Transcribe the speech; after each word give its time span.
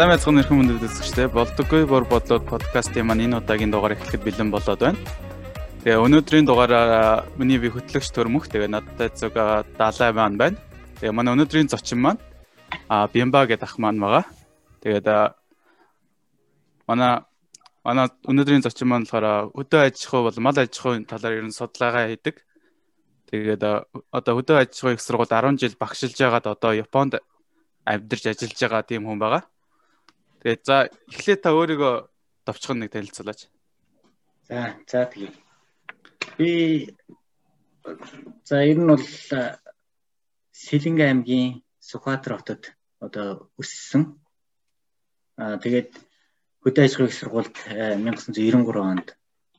Сайн 0.00 0.16
байцгаана 0.16 0.40
эрхэм 0.40 0.56
хүндэт 0.64 0.80
үзэгчтэй. 0.80 1.28
Болдоггүй 1.28 1.84
бор 1.84 2.08
бодлоод 2.08 2.48
подкастын 2.48 3.04
маань 3.04 3.20
энэ 3.28 3.36
удаагийн 3.44 3.68
дугаар 3.68 4.00
эхлэхэд 4.00 4.24
бэлэн 4.24 4.48
болоод 4.48 4.80
байна. 4.80 4.96
Тэгээ 5.84 6.00
өнөөдрийн 6.00 6.48
дугаараа 6.48 7.28
миний 7.36 7.60
би 7.60 7.68
хөтлөгч 7.68 8.08
Төрмөх 8.08 8.48
тэгээ 8.48 8.72
надтай 8.72 9.12
зөв 9.12 9.36
Далай 9.76 10.10
маань 10.16 10.40
байна. 10.40 10.56
Тэгээ 11.04 11.12
манай 11.12 11.36
өнөөдрийн 11.36 11.68
зочин 11.68 12.00
маань 12.00 12.16
а 12.88 13.12
Бямба 13.12 13.44
гэдэг 13.44 13.60
ах 13.60 13.76
маань 13.76 14.00
байгаа. 14.00 14.24
Тэгээд 14.80 15.36
манай 16.88 17.20
манай 17.84 18.08
өнөөдрийн 18.24 18.64
зочин 18.64 18.88
маань 18.88 19.04
болохоор 19.04 19.52
хөдөө 19.52 19.80
аж 19.84 20.00
ахуй 20.00 20.24
бол 20.24 20.38
мал 20.40 20.56
аж 20.56 20.72
ахуйн 20.80 21.04
талаар 21.04 21.44
ер 21.44 21.44
нь 21.44 21.52
судалгаа 21.52 22.08
хийдэг. 22.08 22.40
Тэгээд 23.28 23.84
одоо 24.16 24.32
хөдөө 24.32 24.64
аж 24.64 24.72
ахуй 24.80 24.96
их 24.96 25.04
сургууль 25.04 25.28
10 25.28 25.60
жил 25.60 25.76
багшилж 25.76 26.16
байгаад 26.16 26.48
одоо 26.48 26.72
Японд 26.72 27.20
амьдарч 27.84 28.32
ажиллаж 28.32 28.56
байгаа 28.64 28.88
тийм 28.88 29.04
хүн 29.04 29.20
байгаа. 29.20 29.44
Тэгээд 30.40 30.62
за 30.64 30.88
эхлээ 31.12 31.36
та 31.36 31.52
өөрийгөө 31.52 31.94
товчхон 32.48 32.80
нэг 32.80 32.90
танилцуулаач. 32.96 33.52
За 34.48 34.80
за 34.88 35.04
тэгээ. 35.12 35.32
Би 36.40 36.50
за 38.48 38.64
ер 38.64 38.78
нь 38.80 38.88
бол 38.88 39.04
Сэлэнгэ 40.56 41.04
аймгийн 41.12 41.60
Сүхбаатар 41.80 42.40
хотод 42.40 42.72
одоо 43.04 43.52
өссөн. 43.60 44.16
Аа 45.36 45.60
тэгээд 45.60 45.92
хөдөө 46.64 46.84
аж 46.84 46.92
ахуйн 46.96 47.12
сургуульд 47.12 47.56
1993 47.68 48.80
онд 48.80 49.08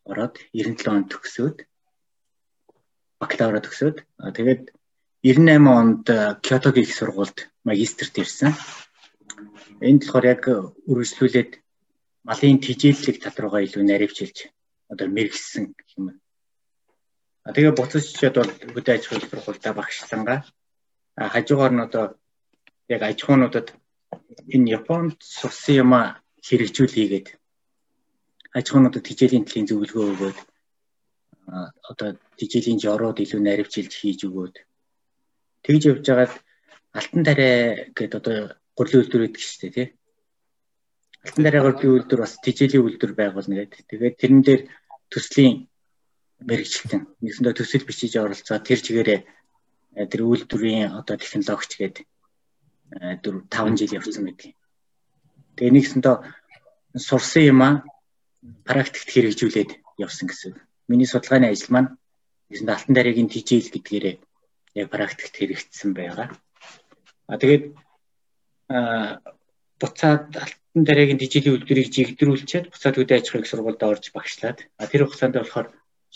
ороод 0.06 0.36
97 0.54 0.90
онд 0.90 1.08
төгсөөд 1.14 1.58
бакалавра 3.22 3.62
төгсөөд 3.62 3.98
тэгээд 4.38 4.64
98 5.26 5.78
онд 5.82 6.06
Кётогийн 6.46 6.86
их 6.86 6.94
сургуульд 6.98 7.38
магистрт 7.66 8.18
ирсэн. 8.22 8.54
Энд 9.88 10.02
болохоор 10.04 10.26
яг 10.34 10.44
үргэлжлүүлээд 10.90 11.52
малын 12.28 12.58
тижээллэг 12.66 13.18
тал 13.22 13.38
руугаа 13.42 13.62
илүү 13.66 13.84
наривчилж 13.86 14.38
одоо 14.92 15.08
мэрэгсэн 15.08 15.64
гэх 15.78 15.90
юм. 15.98 16.06
А 17.46 17.50
тэгээ 17.56 17.74
буцаж 17.78 18.06
чад 18.20 18.36
бол 18.38 18.52
хөдөө 18.76 18.94
аж 18.96 19.04
ахуйн 19.06 19.24
сургуультай 19.26 19.74
багшлангаа 19.74 20.40
хажуугаар 21.34 21.74
нь 21.74 21.86
одоо 21.88 22.06
яг 22.96 23.02
аж 23.02 23.18
ахуйнуудад 23.24 23.68
энэ 24.54 24.72
Японд 24.78 25.18
сурсан 25.40 25.76
юм 25.84 25.92
хэрэгжүүлээгээд 26.46 27.28
аж 28.58 28.66
ахуйнуудад 28.68 29.04
тижээлийн 29.08 29.46
төлөв 29.46 29.68
зөвлөгөө 29.70 30.06
өгөөд 30.14 30.40
одоо 31.90 32.10
тижээлийн 32.38 32.80
жороод 32.84 33.18
илүү 33.24 33.42
наривчилж 33.44 33.92
хийж 33.98 34.20
өгөөд 34.28 34.56
тэгж 35.66 35.84
явж 35.92 36.06
байгаад 36.08 36.34
алтан 36.98 37.24
тарай 37.28 37.56
гэдэг 37.96 38.20
одоо 38.20 38.38
гурлийн 38.78 39.02
үйлдвэр 39.04 39.24
гэдэг 39.28 39.42
шүү 39.42 39.60
дээ 39.62 39.76
тий. 39.76 39.88
Алтан 41.26 41.44
тарай 41.46 41.62
гурлийн 41.62 41.94
үйлдвэр 41.96 42.22
бас 42.24 42.34
тижээлийн 42.42 42.86
үйлдвэр 42.86 43.14
байгуулна 43.14 43.56
гэдэг. 43.62 43.80
Тэгээд 43.90 44.16
тэрэн 44.20 44.42
дээр 44.42 44.62
төслийн 45.12 45.72
мэрэгчлэн 46.42 47.02
нэгсэндээ 47.22 47.56
төсөл 47.58 47.86
бичиж 47.86 48.18
оролцоо 48.18 48.58
тэр 48.58 48.80
чигээрээ 48.82 49.20
э, 49.22 50.06
тэр 50.10 50.22
үйлдвэрийн 50.26 50.98
одоо 50.98 51.16
технологич 51.20 51.74
гэдэг 51.78 52.06
4 52.92 53.46
5 53.48 53.78
жил 53.80 53.96
явсан 53.96 54.26
байдаг. 54.26 54.52
Тэгээ 55.56 55.74
нэгсэндээ 55.78 56.16
сурсан 56.98 57.44
юм 57.46 57.60
аа 57.62 57.74
практикт 58.66 59.10
хэрэгжүүлээд 59.14 59.72
явсан 60.02 60.26
гэсэн. 60.28 60.58
Миний 60.90 61.08
судалгааны 61.08 61.54
ажил 61.54 61.72
маань 61.72 61.90
нэгсэндээ 62.50 62.76
алтан 62.76 62.96
дараагийн 62.96 63.30
тижээл 63.30 63.70
гэдгээрээ 63.72 64.16
яг 64.82 64.88
практикт 64.90 65.36
хэрэгжсэн 65.38 65.94
байгаа. 65.94 66.28
А 67.30 67.38
тэгээд 67.38 67.78
буцаад 69.82 70.26
алтан 70.44 70.84
дараагийн 70.88 71.20
дижитал 71.22 71.54
үйлдвэрийг 71.56 71.90
жигдрүүлчихэд 71.96 72.72
буцаад 72.72 72.96
хөдөө 72.98 73.18
аж 73.18 73.26
ахуйн 73.28 73.50
сургуульд 73.50 73.82
орж 73.92 74.06
багшлаад 74.16 74.60
тэр 74.92 75.04
хугацаанд 75.04 75.36
болохоор 75.38 75.68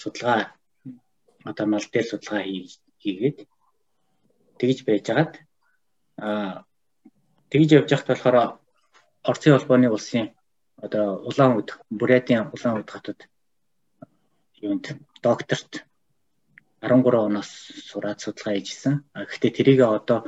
судалгаа 0.01 0.39
одоо 1.49 1.65
мал 1.67 1.85
дээр 1.91 2.07
судалгаа 2.09 2.43
хийгээд 3.03 3.37
тэгж 4.59 4.79
байжгаад 4.87 5.33
тэгж 7.51 7.69
явж 7.77 7.89
байхад 7.91 8.09
болохоор 8.11 8.37
Орцын 9.25 9.53
холбооны 9.57 9.89
улсын 9.89 10.25
одоо 10.85 11.05
улаан 11.29 11.57
үд 11.59 11.69
Бурятийн 11.89 12.53
улаан 12.53 12.81
үд 12.81 12.89
хотод 12.93 13.19
юунд 14.61 14.85
докторт 15.25 15.71
13 16.81 17.25
оноос 17.27 17.51
сураад 17.89 18.19
судалгаа 18.21 18.53
хийжсэн. 18.55 18.93
Гэхдээ 19.17 19.51
тэрийг 19.57 19.81
одоо 19.81 20.19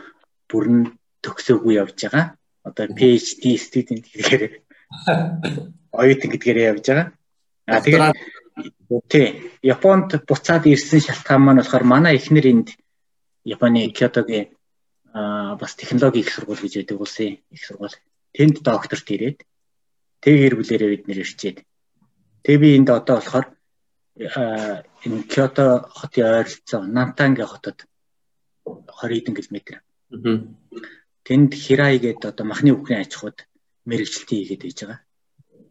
бүрэн 0.50 0.98
төгсөөгүй 1.28 1.76
явж 1.84 2.00
байгаа. 2.08 2.26
Одоо 2.64 2.88
PhD 2.96 3.44
student 3.60 4.08
гэдгээр 4.08 4.44
оюутан 6.00 6.30
гэдгээр 6.32 6.60
явж 6.72 6.86
байгаа. 6.88 7.08
А 7.68 7.84
тэгээд 7.84 8.16
тий 9.12 9.52
Японд 9.62 10.24
буцаад 10.28 10.64
ирсэн 10.66 11.04
шалтгаан 11.04 11.42
маань 11.44 11.62
болохоор 11.62 11.84
манай 11.84 12.16
эхнэр 12.16 12.48
энд 12.48 12.70
Японы 13.44 13.92
Кётогийн 13.92 14.48
а 15.14 15.56
бас 15.56 15.76
технологи 15.76 16.20
их 16.24 16.32
сургууль 16.32 16.62
гэж 16.64 16.74
байдаг 16.78 17.02
улсын 17.02 17.38
их 17.52 17.62
сургууль. 17.66 17.98
Тэнд 18.34 18.64
докторт 18.64 19.08
ирээд 19.12 19.40
тэг 20.24 20.34
гэр 20.42 20.56
бүлэрээ 20.58 20.90
бид 20.90 21.04
нэр 21.08 21.24
ирчээд. 21.24 21.58
Тэг 22.44 22.56
би 22.62 22.78
энд 22.78 22.90
одоо 22.90 23.20
болохоор 23.20 23.48
энэ 24.18 25.24
Кёто 25.34 25.66
хотын 25.98 26.26
ойролцоо 26.26 26.82
Нантанги 26.84 27.44
хотод 27.44 27.86
20 28.66 29.36
км. 29.38 29.82
Тэнд 31.28 31.52
Хирай 31.52 32.00
гэдэг 32.00 32.32
одоо 32.32 32.46
махны 32.48 32.72
үхний 32.72 33.04
аж 33.04 33.12
ахуйд 33.20 33.44
мэрэгчлэлт 33.84 34.32
хийгээд 34.32 34.64
байж 34.64 34.80
байгаа. 34.80 35.00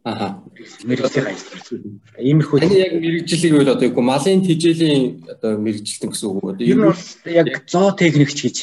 Аа. 0.07 0.39
Мэрэгжлийн 0.87 1.27
ажил. 1.27 1.83
Иймэрхүү. 2.15 2.59
Таны 2.63 2.77
яг 2.79 2.93
мэрэгжлийг 2.95 3.53
бол 3.59 3.73
одоо 3.73 3.87
юу 3.89 4.05
малын 4.05 4.45
тижээлийн 4.45 5.25
одоо 5.27 5.57
мэрэгчлэлтэн 5.59 6.11
гэсэн 6.13 6.27
үг 6.31 6.43
үү? 6.45 6.53
Нь 6.63 6.79
бол 6.79 7.03
яг 7.27 7.47
зоо 7.67 7.91
техникч 7.91 8.39
гэж. 8.39 8.57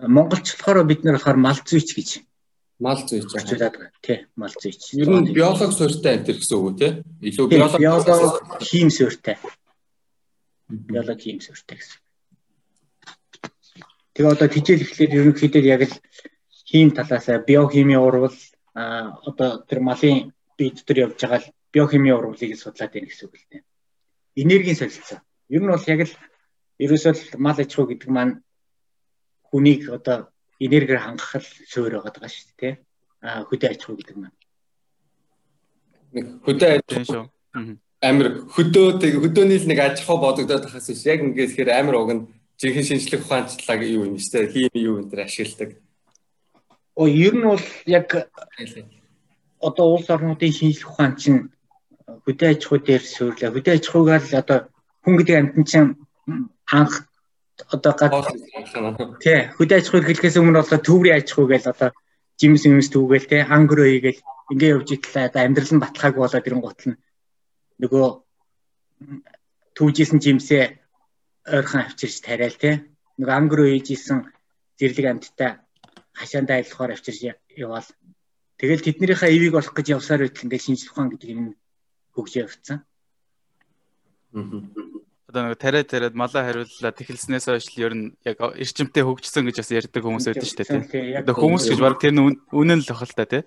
Монголчлохоор 0.00 0.86
бид 0.88 1.04
нэр 1.04 1.20
болохоор 1.20 1.36
мал 1.36 1.60
зүйч 1.60 1.88
гэж. 1.92 2.10
Мал 2.80 2.96
зүйч 2.96 3.28
ажиллаад 3.28 3.74
байгаа. 3.76 3.92
Тий, 4.00 4.18
мал 4.40 4.54
зүйч. 4.56 4.96
Ер 4.96 5.10
нь 5.12 5.34
биолог 5.36 5.74
суурьтай 5.76 6.16
амтэр 6.16 6.40
гэсэн 6.40 6.56
үг 6.56 6.64
үү 6.64 6.78
те? 6.80 6.88
Илүү 7.20 7.46
биолог 7.76 8.40
хим 8.64 8.88
суурьтай. 8.88 9.36
Биолог 10.70 11.20
хим 11.20 11.44
суурьтай 11.44 11.76
гэсэн. 11.76 12.00
Тэгээ 14.16 14.32
одоо 14.32 14.48
тижэл 14.48 14.84
эхлээд 14.84 15.12
ерөнхийдөө 15.12 15.62
яг 15.68 15.82
л 15.84 15.94
хим 16.70 16.90
талаасаа 16.90 17.38
биохими 17.38 17.96
урвал 17.96 18.36
а 18.74 19.18
одоо 19.26 19.64
тэр 19.68 19.80
малын 19.80 20.32
бие 20.56 20.70
дотор 20.70 20.98
явж 20.98 21.20
байгаа 21.20 21.42
биохими 21.72 22.10
урвалыг 22.10 22.56
судлаад 22.56 22.92
байна 22.92 23.06
гэсэн 23.06 23.26
үг 23.26 23.34
л 23.34 23.46
дээ. 23.50 23.62
Энергийн 24.36 24.76
солилцоо. 24.76 25.20
Ер 25.48 25.62
нь 25.62 25.70
бол 25.70 25.86
яг 25.86 26.00
л 26.06 26.14
ерөөсөө 26.78 27.38
мал 27.38 27.58
аж 27.58 27.70
ахуй 27.74 27.86
гэдэг 27.90 28.10
маань 28.10 28.42
хүнийг 29.50 29.90
одоо 29.90 30.30
энергиэр 30.62 31.02
хангах 31.02 31.42
л 31.42 31.48
суурь 31.66 31.98
байгаа 31.98 32.14
даа 32.14 32.30
шүү 32.30 32.54
дээ. 32.60 32.74
А 33.26 33.42
хөдөө 33.50 33.68
аж 33.70 33.80
ахуй 33.82 33.96
гэдэг 33.98 34.16
маань. 34.16 34.38
Хөдөө 36.46 36.68
аж 36.70 36.86
ахуй 36.86 37.06
шүү. 37.10 37.24
Амир 38.00 38.26
хөдөө 38.54 38.86
тэг 39.02 39.12
хөдөөний 39.18 39.58
л 39.58 39.66
нэг 39.66 39.78
аж 39.82 39.96
ахуй 40.06 40.18
бодогдоод 40.22 40.70
тахаас 40.70 40.86
биш. 40.86 41.02
Яг 41.02 41.20
ингээд 41.26 41.50
тэгэхээр 41.50 41.74
амир 41.74 41.98
уг 41.98 42.10
нь 42.14 42.26
жинхэнэ 42.62 42.86
шинжлэх 42.86 43.26
ухаанчлаг 43.26 43.80
юу 43.82 44.06
юм 44.06 44.16
шүү 44.22 44.46
дээ. 44.46 44.52
Хими 44.54 44.78
юу 44.78 45.02
энэ 45.02 45.10
төр 45.10 45.26
ашигладаг. 45.26 45.70
Оо 46.96 47.06
ер 47.06 47.34
нь 47.34 47.46
бол 47.46 47.66
яг 47.86 48.08
одоо 49.60 49.86
улс 49.94 50.08
орнуудын 50.10 50.52
шинжлэх 50.52 50.90
ухаан 50.90 51.14
чинь 51.20 51.40
хөдөө 52.24 52.48
аж 52.50 52.60
ахуй 52.64 52.80
дээр 52.80 53.02
суйрлаа. 53.04 53.54
Хөдөө 53.54 53.74
аж 53.76 53.84
ахуйгаар 53.88 54.24
л 54.26 54.34
одоо 54.42 54.58
хүн 55.04 55.14
гэдэг 55.18 55.36
амьтан 55.38 55.64
чинь 55.70 55.88
анх 56.78 56.94
одоо 57.74 57.92
тий 59.22 59.38
хөдөө 59.56 59.76
аж 59.78 59.86
ахуй 59.86 60.02
хэлхээс 60.04 60.36
өмнө 60.40 60.60
бол 60.60 60.86
төврийн 60.86 61.18
аж 61.20 61.28
ахуй 61.30 61.46
гэж 61.52 61.64
одоо 61.72 61.90
жимс 62.40 62.64
юмс 62.66 62.88
түүгээл 62.90 63.30
тий 63.30 63.42
ангро 63.44 63.84
хийгээл 63.86 64.20
ингээ 64.52 64.72
явж 64.74 64.88
итлээ. 64.96 65.28
Одоо 65.28 65.40
амьдрал 65.44 65.72
нь 65.74 65.82
батлахаагүй 65.84 66.22
болоод 66.24 66.48
ирэн 66.48 66.64
готл 66.64 66.88
нь 66.90 67.00
нөгөө 67.80 68.06
түүжсэн 69.76 70.18
жимсээ 70.24 70.64
ойрхон 71.54 71.80
авчирч 71.84 72.16
тариал 72.24 72.56
тий. 72.56 72.74
Нөгөө 73.20 73.34
ангро 73.36 73.64
хийжсэн 73.68 74.18
зэрлэг 74.80 75.06
амьттай 75.12 75.50
хашаандаа 76.20 76.60
айлхаар 76.60 76.92
авчирч 76.92 77.32
яваал 77.56 77.88
тэгэл 78.60 78.84
тэднэрийнхээ 78.84 79.34
эвийг 79.34 79.52
болох 79.56 79.72
гэж 79.72 79.86
явсаар 79.96 80.28
байтал 80.28 80.44
ингээ 80.44 80.60
шинжлэх 80.60 80.92
ухаан 80.92 81.10
гэдэг 81.16 81.30
юм 81.32 81.56
хөгжөө 82.12 82.44
явцсан. 82.44 82.78
Одоо 85.30 85.42
нэг 85.46 85.58
тариа 85.62 85.84
тариад 85.86 86.14
малаа 86.18 86.42
хариуллаа 86.44 86.92
тэхэлснээс 86.92 87.46
хойш 87.48 87.66
л 87.72 87.82
ер 87.86 87.94
нь 87.94 88.06
яг 88.26 88.36
эрчимтэй 88.42 89.06
хөгжсөн 89.06 89.46
гэж 89.46 89.56
бас 89.62 89.70
ярьдаг 89.70 90.02
хүмүүс 90.02 90.26
байдаг 90.26 90.44
шүү 90.44 90.58
дээ 90.58 90.68
тийм. 90.68 90.82
Одоо 91.22 91.34
хүмүүс 91.38 91.64
гэж 91.70 91.80
баг 91.80 91.96
тэр 92.02 92.12
үнэн 92.18 92.82
л 92.82 92.90
бахал 92.90 93.14
та 93.14 93.24
тийм. 93.24 93.46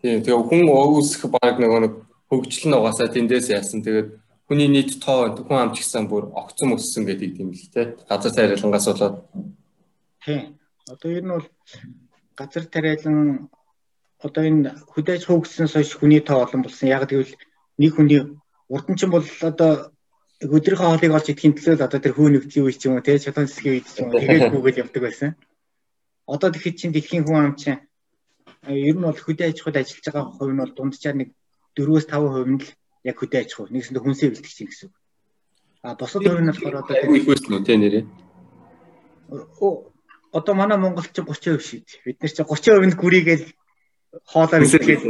Тийм 0.00 0.22
тэгээ 0.22 0.46
хүн 0.48 0.62
үүсэх 0.70 1.26
баг 1.34 1.58
нөгөө 1.58 1.80
нэг 1.82 1.94
хөгжил 2.30 2.70
нь 2.70 2.78
угаасаа 2.78 3.10
тэндээс 3.10 3.50
яасан 3.52 3.82
тэгээд 3.82 4.08
хүний 4.46 4.68
нийт 4.70 5.02
тоо 5.02 5.34
хүн 5.34 5.68
амч 5.68 5.82
гисэн 5.82 6.06
бүр 6.06 6.30
огцом 6.30 6.78
өссөн 6.78 7.04
гэдэг 7.10 7.42
юм 7.42 7.50
л 7.50 7.66
тийм. 7.74 7.98
Газар 8.06 8.32
тариалангаас 8.32 8.86
болоод. 8.86 9.16
Тийм. 10.24 10.56
Одоо 10.88 11.10
ер 11.10 11.24
нь 11.24 11.32
бол 11.32 11.48
газар 12.36 12.64
тариалан 12.68 13.48
одоо 14.20 14.42
энэ 14.44 14.76
хөдөө 14.92 15.14
аж 15.16 15.22
ахуй 15.24 15.36
хөгжсөнөөс 15.40 15.74
хойш 15.74 15.90
хүний 15.96 16.20
тоо 16.20 16.44
олон 16.44 16.60
болсон. 16.64 16.92
Яг 16.92 17.08
гэвэл 17.08 17.32
нэг 17.80 17.90
хүний 17.96 18.20
урданчин 18.68 19.10
бол 19.10 19.24
одоо 19.40 19.94
өдрийнхөө 20.44 20.88
хоолыг 20.88 21.12
олж 21.16 21.28
идэхин 21.32 21.56
төлөө 21.56 21.74
л 21.80 21.86
одоо 21.88 22.00
тэр 22.00 22.14
хүү 22.16 22.28
нэгдлийн 22.36 22.66
үе 22.68 22.76
ч 22.76 22.84
юм 22.84 23.00
уу 23.00 23.04
тий 23.04 23.16
чулуун 23.16 23.48
цэсгийн 23.48 23.74
үед 23.80 23.86
ч 23.88 23.96
юм 24.04 24.12
уу 24.12 24.20
тэгээд 24.20 24.52
гүгэл 24.52 24.82
явдаг 24.84 25.02
байсан. 25.04 25.30
Одоо 26.28 26.48
тэгэхэд 26.52 26.76
чинь 26.76 26.92
дэлхийн 26.92 27.24
хүн 27.24 27.40
ам 27.40 27.56
чинь 27.56 27.80
ер 28.68 28.96
нь 28.96 29.06
бол 29.08 29.16
хөдөө 29.16 29.46
аж 29.48 29.56
ахуйд 29.60 29.80
ажиллаж 29.80 30.04
байгаа 30.04 30.24
хувь 30.36 30.52
нь 30.52 30.60
бол 30.60 30.72
дунджаар 30.76 31.16
нэг 31.16 31.30
4-5% 31.76 32.48
нь 32.52 32.60
л 32.60 32.68
яг 33.08 33.16
хөдөө 33.20 33.40
аж 33.40 33.50
ахуй. 33.56 33.68
Нэгсэндээ 33.72 34.02
хүнсээ 34.04 34.28
бэлтгэж 34.32 34.52
чинь 34.52 34.68
гэсэн 34.68 34.88
үг. 34.88 34.96
А 35.80 35.96
бусад 35.96 36.24
хувь 36.24 36.42
нь 36.44 36.50
болохоор 36.52 36.76
одоо 36.80 36.96
их 37.16 37.24
байсан 37.28 37.52
уу 37.56 37.64
тий 37.64 37.76
нэрээ. 37.80 38.04
Одоо 40.34 40.54
манай 40.58 40.78
Монгол 40.78 41.06
чинь 41.06 41.24
30% 41.24 41.62
шийд. 41.62 41.86
Бид 42.04 42.18
нар 42.18 42.32
чинь 42.34 42.46
30% 42.46 42.90
нь 42.90 42.98
гүрийгээл 42.98 43.46
хоолоо 44.26 44.58
бэлтгээд 44.58 45.02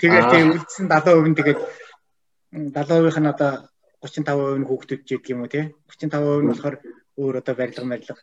тэгээд 0.00 0.26
тийм 0.32 0.46
үлдсэн 0.56 0.86
70% 0.88 1.28
нь 1.28 1.38
тэгээд 1.38 1.60
70% 2.72 3.20
нь 3.20 3.32
одоо 3.32 3.52
35% 4.00 4.60
нь 4.60 4.68
хүүхдүүд 4.68 5.02
гэх 5.04 5.32
юм 5.32 5.44
уу 5.44 5.52
тий 5.52 5.64
35% 5.88 6.16
нь 6.16 6.50
болохоор 6.50 6.76
өөр 7.20 7.34
одоо 7.40 7.54
барилга 7.56 7.84
барилга 7.84 8.16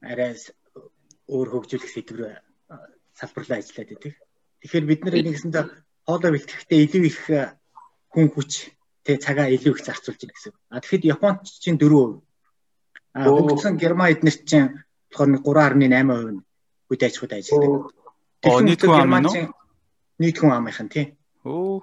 арай 0.00 0.32
өөр 1.28 1.48
хөгжүүлэх 1.52 1.92
сэдвэр 1.92 2.40
салбарлаа 3.16 3.58
ажиллаад 3.60 3.88
байдаг. 3.92 4.14
Тэгэхээр 4.60 4.88
бид 4.88 5.00
нар 5.04 5.14
нэгсэндээ 5.20 5.64
хоолой 6.08 6.30
бэлтгэхдээ 6.32 6.80
илүү 6.84 7.02
их 7.08 7.20
хүн 8.12 8.28
хүч 8.32 8.50
тэг 9.04 9.20
цагаа 9.24 9.48
илүү 9.48 9.72
их 9.76 9.84
зарцуулж 9.84 10.20
байна 10.20 10.34
гэсэн. 10.34 10.52
А 10.72 10.80
тэгэхэд 10.80 11.08
Японд 11.14 11.44
чинь 11.44 11.80
4%. 11.80 12.20
А 13.14 13.28
хөгжсөн 13.28 13.76
Герман 13.80 14.12
эднэрт 14.12 14.42
чинь 14.48 14.83
болохоор 15.14 15.72
3.8% 15.78 16.34
нь 16.34 16.42
үдэ 16.90 17.06
аж 17.06 17.14
ахуйд 17.16 17.32
ажилладаг. 17.38 17.72
Оо 18.44 18.60
нийт 18.60 18.82
хүн 18.84 19.00
ам 19.00 19.14
нь 19.22 19.48
нийт 20.20 20.36
хүн 20.38 20.52
амынхан 20.52 20.88
тий. 20.90 21.14
Оо 21.44 21.82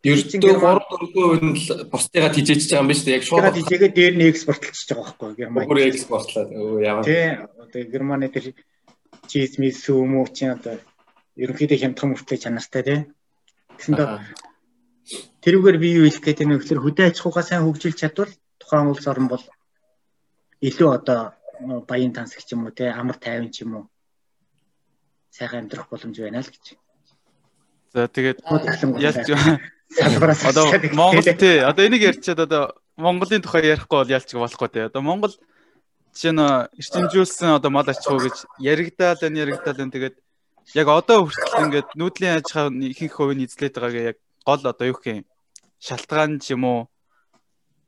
Ердөө 0.00 0.56
3 0.56 0.80
4% 0.88 1.44
нь 1.44 1.60
бусдыгаа 1.92 2.32
тижээжж 2.32 2.72
байгаа 2.72 2.80
юм 2.80 2.88
байна 2.88 2.96
шүү 2.96 3.04
дээ. 3.04 3.18
Яг 3.20 3.24
шууд 3.28 3.52
тижээгээ 3.52 3.92
дээр 3.92 4.14
нь 4.16 4.28
экспортлж 4.32 4.80
байгаа 4.88 5.04
байхгүй 5.12 5.36
Герман. 5.36 5.68
Өөр 5.68 5.80
экспортлаад. 5.92 6.48
Өө 6.56 6.80
яа. 6.80 7.04
Тий. 7.04 7.36
Одоо 7.60 7.80
Германы 7.84 8.32
дээр 8.32 8.46
чиз 9.28 9.60
мис 9.60 9.84
сүмүү 9.84 10.24
чинь 10.32 10.56
одоо 10.56 10.80
ерөнхийдөө 11.36 11.78
хямдхан 11.84 12.08
мөртлөө 12.16 12.38
чанартай 12.40 12.82
тий. 12.88 13.00
Гэсэндээ 13.76 14.08
тэрүүгээр 15.44 15.78
би 15.84 15.88
юу 16.00 16.08
хэлэх 16.08 16.24
гээд 16.24 16.38
байна 16.40 16.56
вэ 16.56 16.60
гэхээр 16.64 16.80
хөдөө 16.80 17.04
аж 17.04 17.16
ахуйгаа 17.20 17.44
сайн 17.44 17.64
хөгжүүлж 17.68 17.98
чадвал 18.00 18.32
тухайн 18.56 18.88
улс 18.88 19.04
орн 19.04 19.26
бол 19.28 19.44
илүү 20.64 20.88
одоо 20.96 21.20
баян 21.86 22.12
тансаг 22.12 22.42
ч 22.44 22.52
юм 22.52 22.64
уу 22.64 22.72
тий 22.72 22.88
амар 22.88 23.16
тайван 23.16 23.50
ч 23.50 23.62
юм 23.62 23.74
уу? 23.76 23.84
Сайхан 25.30 25.66
амьдрах 25.66 25.88
боломж 25.88 26.16
байна 26.18 26.40
л 26.40 26.50
гэж. 26.50 26.76
За 27.92 28.08
тэгээд 28.08 28.38
ялч 28.98 29.26
одоо 30.50 30.66
Монгол 30.94 31.26
тий 31.26 31.58
одоо 31.60 31.82
энийг 31.86 32.02
ярьчаад 32.02 32.40
одоо 32.46 32.74
Монголын 32.96 33.42
тухай 33.42 33.66
ярихгүй 33.66 33.98
бол 33.98 34.14
ялч 34.14 34.30
болохгүй 34.34 34.68
тий. 34.70 34.84
Одоо 34.86 35.02
Монгол 35.02 35.34
жишээ 36.14 36.32
нь 36.34 36.44
эрчимжүүлсэн 36.78 37.58
одоо 37.58 37.70
мал 37.70 37.88
аж 37.88 38.02
ахуй 38.02 38.30
гэж 38.30 38.36
яригдаал 38.58 39.20
энэ 39.20 39.42
яригдаал 39.44 39.82
энэ. 39.82 39.94
Тэгээд 39.94 40.16
яг 40.74 40.86
одоо 40.88 41.26
хүртэл 41.26 41.64
ингээд 41.66 41.88
нүүдлийн 41.98 42.38
аж 42.38 42.48
ахуйн 42.54 42.90
ихэнх 42.90 43.14
хувийг 43.14 43.46
эзлээд 43.46 43.74
байгаагээ 43.74 44.08
яг 44.14 44.18
гол 44.46 44.62
одоо 44.62 44.86
юу 44.86 44.98
гэх 44.98 45.22
юм? 45.22 45.26
Шалтгаан 45.78 46.38
ч 46.42 46.54
юм 46.54 46.64
уу? 46.64 46.80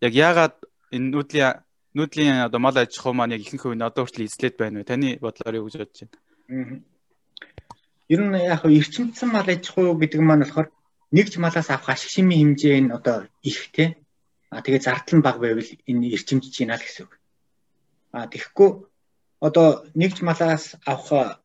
Яг 0.00 0.12
яагаад 0.14 0.56
энэ 0.94 1.10
нүүдлийн 1.12 1.62
нүүдлийн 1.94 2.46
одоо 2.48 2.60
мал 2.60 2.76
аж 2.76 2.92
ахуй 2.96 3.12
маань 3.12 3.34
яг 3.36 3.42
ихэнх 3.44 3.62
хувийг 3.62 3.82
одоо 3.82 4.04
хүртэл 4.04 4.28
эзлээд 4.28 4.56
байна 4.56 4.80
вэ? 4.80 4.88
Таны 4.88 5.08
бодлоор 5.20 5.54
юу 5.60 5.66
гэж 5.68 5.76
бодож 5.78 5.98
байна? 6.00 6.80
Ер 8.08 8.20
нь 8.24 8.36
яг 8.40 8.62
эрчимцэн 8.64 9.28
мал 9.28 9.48
аж 9.48 9.62
ахуй 9.68 9.92
гэдэг 10.00 10.20
маань 10.24 10.42
болохоор 10.44 10.68
нэгж 11.12 11.32
малаас 11.36 11.68
авах 11.68 11.88
ашиг 11.92 12.10
шимийн 12.10 12.56
хэмжээ 12.56 12.80
нь 12.80 12.94
одоо 12.96 13.28
их 13.44 13.70
те. 13.76 13.96
А 14.48 14.64
тэгээ 14.64 14.84
зардал 14.84 15.16
нь 15.20 15.24
бага 15.26 15.40
байвал 15.44 15.70
энэ 15.90 16.12
эрчимжиж 16.16 16.52
гинэ 16.56 16.76
л 16.76 16.84
гэсэн 16.84 17.04
үг. 17.04 17.12
А 18.16 18.26
тэгэхгүй 18.32 18.70
одоо 19.40 19.84
нэгж 19.92 20.24
малаас 20.24 20.76
авах 20.88 21.40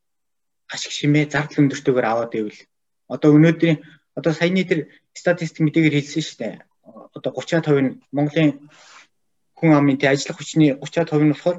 ашиг 0.71 0.91
шимээ 0.95 1.27
зардал 1.27 1.59
өндөртэйгээр 1.63 2.07
аваад 2.07 2.31
байвал 2.31 2.59
одоо 3.07 3.29
өнөөдрийн 3.35 3.77
одоо 4.15 4.31
саяны 4.33 4.63
тэр 4.63 4.79
статистик 5.11 5.63
мэдээгээр 5.63 5.95
хэлсэн 5.97 6.23
шүү 6.23 6.37
дээ. 6.39 6.55
Одоо 7.15 7.31
30% 7.35 7.83
нь 7.83 7.91
Монголын 8.15 8.51
хүн 9.57 9.73
амын 9.73 9.97
тий 9.97 10.09
ажиллах 10.09 10.37
хүчний 10.37 10.71
30% 10.77 11.25
нь 11.25 11.33
болохоор 11.33 11.57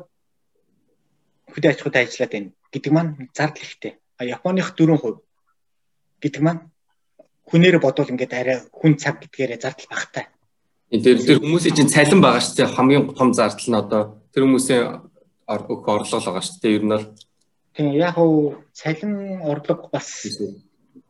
хөдөө 1.53 1.71
аж 1.71 1.79
ахуйд 1.83 1.97
ажиллаад 1.99 2.33
байна 2.33 2.51
гэдэг 2.73 2.93
маань 2.95 3.13
зардал 3.35 3.67
ихтэй. 3.67 3.93
А 4.19 4.25
Японых 4.25 4.75
4% 4.79 5.19
гэдэг 6.23 6.43
маань 6.43 6.71
хүнээр 7.51 7.83
бодвол 7.83 8.13
ингээд 8.13 8.33
арай 8.39 8.59
хүн 8.71 8.95
цаг 9.03 9.19
гэдгээрээ 9.23 9.59
зардал 9.59 9.89
багтай. 9.91 10.25
Тэр 10.89 11.19
тэр 11.19 11.43
хүмүүсийн 11.43 11.75
чинь 11.75 11.93
цалин 11.93 12.21
байгаа 12.23 12.43
шүү 12.45 12.57
дээ. 12.57 12.77
Хамгийн 12.77 13.05
том 13.19 13.35
зардал 13.35 13.69
нь 13.69 13.81
одоо 13.83 14.03
тэр 14.33 14.45
хүмүүсийн 14.47 14.85
өгөх 15.49 15.89
орлого 15.89 16.23
байгаа 16.23 16.45
шүү 16.45 16.61
дээ. 16.63 16.77
Ер 16.77 16.85
нь 16.85 16.93
бол 16.93 17.07
тийм 17.75 17.87
яг 17.97 18.15
хөө 18.15 18.63
цалин 18.77 19.13
орлого 19.43 19.89
бас 19.91 20.09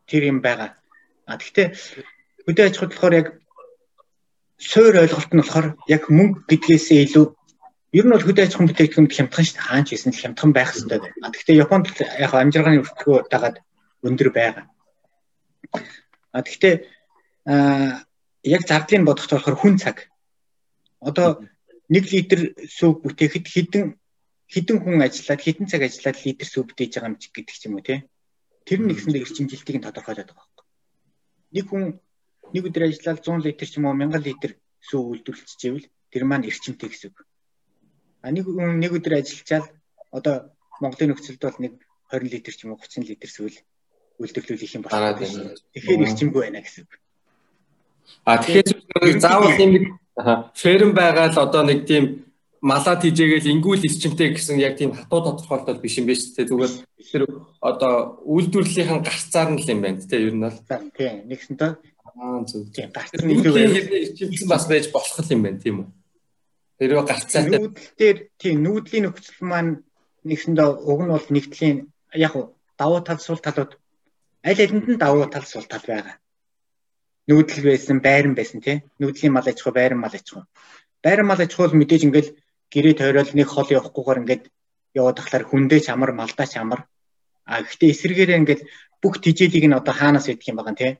тэр 0.09 0.23
юм 0.31 0.39
байгаа. 0.41 0.73
А 1.27 1.37
гэхдээ 1.37 1.67
хөдөө 2.47 2.65
аж 2.65 2.75
ахуйд 2.75 2.91
болохоор 2.95 3.19
яг 3.19 3.27
суур 4.59 4.95
ойлголт 4.99 5.31
нь 5.31 5.39
болохоор 5.39 5.67
яг 5.87 6.03
мөнгө 6.11 6.43
гэдгээсээ 6.51 6.99
илүү 7.07 7.25
ер 7.95 8.05
нь 8.05 8.13
бол 8.13 8.25
хөдөө 8.27 8.43
аж 8.43 8.53
ахуйн 8.53 8.69
бүтээгдэхүүн 8.69 9.07
хямдхан 9.07 9.45
шүү 9.47 9.55
дээ. 9.55 9.67
Хаач 9.71 9.87
гэсэн 9.89 10.11
л 10.13 10.21
хямдхан 10.21 10.51
байх 10.53 10.69
хэрэгтэй 10.75 10.99
байна. 10.99 11.15
А 11.23 11.31
гэхдээ 11.31 11.61
Японд 11.63 11.85
яг 11.95 12.31
амжиргааны 12.35 12.83
өртгөө 12.83 13.17
дагаад 13.31 13.57
өндөр 14.03 14.29
байгаа. 14.35 14.65
А 16.35 16.41
гэхдээ 16.43 16.75
яг 18.43 18.61
зардлыг 18.67 19.03
бодох 19.07 19.31
болохоор 19.31 19.57
хүн 19.57 19.75
цаг. 19.79 20.11
Одоо 20.99 21.41
1 21.87 22.11
литр 22.13 22.39
сүүг 22.67 23.01
бүтээхэд 23.01 23.47
хэдэн 23.47 23.83
хэдэн 24.49 24.77
хүн 24.81 25.01
ажиллаад 25.01 25.41
хэдэн 25.41 25.65
цаг 25.71 25.81
ажиллаад 25.87 26.17
литр 26.25 26.45
сүү 26.45 26.63
бүтээж 26.67 26.91
байгаа 26.99 27.09
юм 27.09 27.17
чи 27.17 27.29
гэдэг 27.33 27.55
ч 27.55 27.63
юм 27.65 27.77
уу 27.79 27.85
тий. 27.85 28.05
Тэр 28.67 28.79
нь 28.83 28.89
нэгсэндээ 28.91 29.23
эрчимжилтийг 29.25 29.77
нь 29.77 29.85
тодорхойлоод 29.87 30.29
байгаа 30.29 30.45
байхгүй. 30.45 30.65
Нэг 31.55 31.65
хүн 31.69 31.83
нэг 32.53 32.63
өдөр 32.69 32.83
ажиллаад 32.89 33.19
100 33.23 33.45
литр 33.45 33.67
ч 33.67 33.77
юм 33.77 33.85
уу 33.85 33.95
1000 33.95 34.23
литр 34.25 34.51
сүү 34.83 35.01
үйлдвэрлэчихвэл 35.21 35.87
тэр 36.11 36.23
маань 36.25 36.47
эрчимтэй 36.49 36.89
гэсэн 36.89 37.11
үг. 37.13 37.25
А 38.21 38.31
нэг 38.31 38.45
нэг 38.47 38.91
өдөр 38.97 39.21
ажиллачаал 39.21 39.67
одоо 40.11 40.35
Монголын 40.81 41.13
нөхцөлд 41.13 41.41
бол 41.43 41.59
нэг 41.59 41.73
20 42.11 42.33
литр 42.33 42.53
ч 42.55 42.65
юм 42.65 42.73
уу 42.73 42.81
30 42.81 43.09
литр 43.09 43.29
сүүл 43.29 43.57
үйлдвэрлүүлэх 44.19 44.75
юм 44.75 44.83
байна. 44.83 45.15
Тэгэхээр 45.15 46.05
эрчимгүй 46.07 46.41
байна 46.47 46.61
гэсэн 46.63 46.83
үг. 46.87 46.93
А 48.25 48.41
тэгэхээр 48.41 49.19
заавал 49.21 49.55
нэг 49.55 49.85
ферм 50.55 50.91
байгаа 50.97 51.31
л 51.31 51.39
одоо 51.39 51.63
нэг 51.63 51.85
тийм 51.85 52.29
малаа 52.61 52.99
тийжээгээл 52.99 53.51
ингүүл 53.55 53.87
эрчимтэй 53.87 54.35
гэсэн 54.35 54.59
яг 54.59 54.75
тийм 54.75 54.91
хатуу 54.91 55.23
тодорхойлолт 55.23 55.79
биш 55.79 55.95
юм 55.99 56.11
биш 56.11 56.35
үү 56.35 56.43
зүгээр 56.43 56.73
тэр 57.11 57.23
одоо 57.63 58.19
үйлдвэрлэлийн 58.27 58.99
гарцаар 58.99 59.49
нь 59.55 59.61
л 59.63 59.71
юм 59.71 59.79
байна 59.79 60.03
тийм 60.03 60.27
ер 60.27 60.35
нь 60.35 60.43
бол 60.43 60.59
тийм 60.91 61.15
нэгсэнтэй 61.31 61.71
аа 62.21 62.43
зөв 62.49 62.67
тийм 62.75 62.89
гарцар 62.95 63.21
нь 63.25 63.33
илүү 63.35 63.55
эрчимсэн 63.57 64.47
бас 64.51 64.65
байж 64.71 64.85
болох 64.95 65.27
юм 65.31 65.43
байна 65.43 65.59
тийм 65.63 65.75
үү 65.81 65.87
тэрөө 66.79 67.03
гарцаатай 67.11 67.59
нүүдэл 67.59 67.91
дээр 67.99 68.17
тийм 68.41 68.55
нүүдлийн 68.63 69.03
нөхцөл 69.07 69.43
маань 69.51 69.71
нэгсэндээ 70.29 70.67
уг 70.91 70.99
нь 71.03 71.13
бол 71.13 71.27
нэгдлийн 71.35 71.77
яг 72.25 72.33
давуу 72.79 73.01
тал 73.03 73.19
сул 73.19 73.39
талууд 73.43 73.71
аль 74.43 74.61
алинд 74.63 74.87
нь 74.87 75.01
давуу 75.03 75.27
тал 75.27 75.45
сул 75.45 75.67
тал 75.67 75.83
байгаа. 75.87 76.15
Нүүдэл 77.27 77.61
байсан, 77.67 77.99
байран 78.01 78.33
байсан 78.35 78.59
тий. 78.61 78.83
Нүүдлийн 78.99 79.33
мал 79.33 79.47
аж 79.47 79.59
ахуй, 79.59 79.73
байран 79.75 79.99
мал 79.99 80.15
аж 80.15 80.25
ахуй. 80.31 80.45
Байран 81.03 81.27
мал 81.27 81.41
аж 81.43 81.51
ахуй 81.53 81.77
мэдээж 81.77 82.03
ингээл 82.07 82.35
гэрээ 82.71 82.95
тойрол 82.97 83.31
нэг 83.35 83.47
хол 83.51 83.69
явахгүйгээр 83.69 84.21
ингээд 84.23 84.43
яваад 84.95 85.17
тахлаар 85.19 85.45
хүндээ 85.47 85.79
чамар, 85.87 86.11
малдаа 86.15 86.47
чамар. 86.47 86.81
А 87.45 87.61
гэхдээ 87.61 87.91
эсэргээрээ 87.93 88.39
ингээд 88.41 88.61
бүх 89.01 89.19
тижээлийг 89.21 89.65
нь 89.67 89.77
одоо 89.77 89.93
хаанаас 89.93 90.31
идэх 90.31 90.49
юм 90.49 90.57
байгаа 90.57 90.75
тий. 90.79 90.91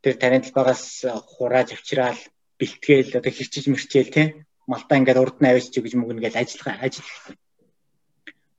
Тэр 0.00 0.14
таринд 0.16 0.52
багаас 0.56 1.04
хурааж 1.04 1.76
авчраал, 1.76 2.20
бэлтгээл 2.58 3.18
одоо 3.20 3.32
хэрчиж 3.32 3.64
мэрчээл 3.68 4.14
тий. 4.14 4.26
Малтаа 4.66 4.98
ингээд 4.98 5.20
урд 5.20 5.36
нь 5.40 5.48
авчиж 5.48 5.76
гэж 5.80 5.94
мөгнө 5.96 6.20
гэж 6.24 6.34
ажиллах 6.36 6.80
ажил. 6.80 7.08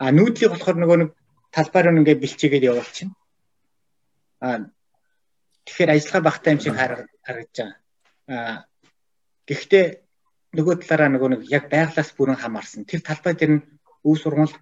А 0.01 0.11
нүүдлийг 0.11 0.51
болохоор 0.53 0.77
нөгөө 0.81 0.97
нэг 1.01 1.09
талбаар 1.53 1.93
нь 1.93 1.99
ингээд 2.01 2.21
бэлчээгээд 2.21 2.67
явуулчихна. 2.69 3.15
Аа 4.41 4.69
тэгэхээр 5.65 5.93
ажиллагаа 5.93 6.27
багтаа 6.27 6.53
юм 6.53 6.61
шиг 6.61 6.75
харагдаж 6.75 7.57
байгаа. 7.57 7.69
Аа 8.27 8.55
гэхдээ 9.47 9.85
нөгөө 10.57 10.75
талаараа 10.83 11.09
нөгөө 11.13 11.29
нэг 11.31 11.41
яг 11.57 11.65
байглаас 11.71 12.09
бүрэн 12.17 12.41
хамаарсан. 12.41 12.83
Тэр 12.89 13.01
талбай 13.05 13.33
дээр 13.35 13.51
нь 13.55 13.65
өв 14.03 14.15
сургуул 14.19 14.53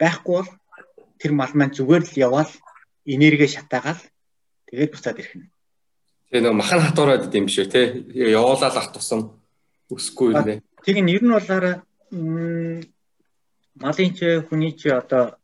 байхгүй 0.00 0.34
бол 0.34 0.50
тэр 1.20 1.32
мал 1.32 1.52
маань 1.54 1.76
зүгээр 1.76 2.04
л 2.08 2.18
яваал 2.26 2.52
энерги 3.04 3.46
шатаагаал 3.46 4.00
тэгээд 4.66 4.92
буцаад 4.92 5.20
ирэх 5.20 5.34
нь. 5.38 5.53
Тэгээ 6.34 6.50
нөгөө 6.50 6.58
махан 6.58 6.82
хатуураад 6.82 7.30
идэм 7.30 7.46
биш 7.46 7.62
үү 7.62 7.70
те. 7.70 7.82
Явуулаад 8.10 8.74
ах 8.74 8.90
тусам 8.90 9.38
өсөхгүй 9.86 10.34
юм 10.34 10.42
нэ. 10.42 10.54
Тэг 10.82 10.98
нь 10.98 11.14
ер 11.14 11.22
нь 11.22 11.30
болоороо 11.30 11.78
малын 13.78 14.10
ч 14.18 14.42
хүний 14.42 14.74
ч 14.74 14.90
одоо 14.90 15.38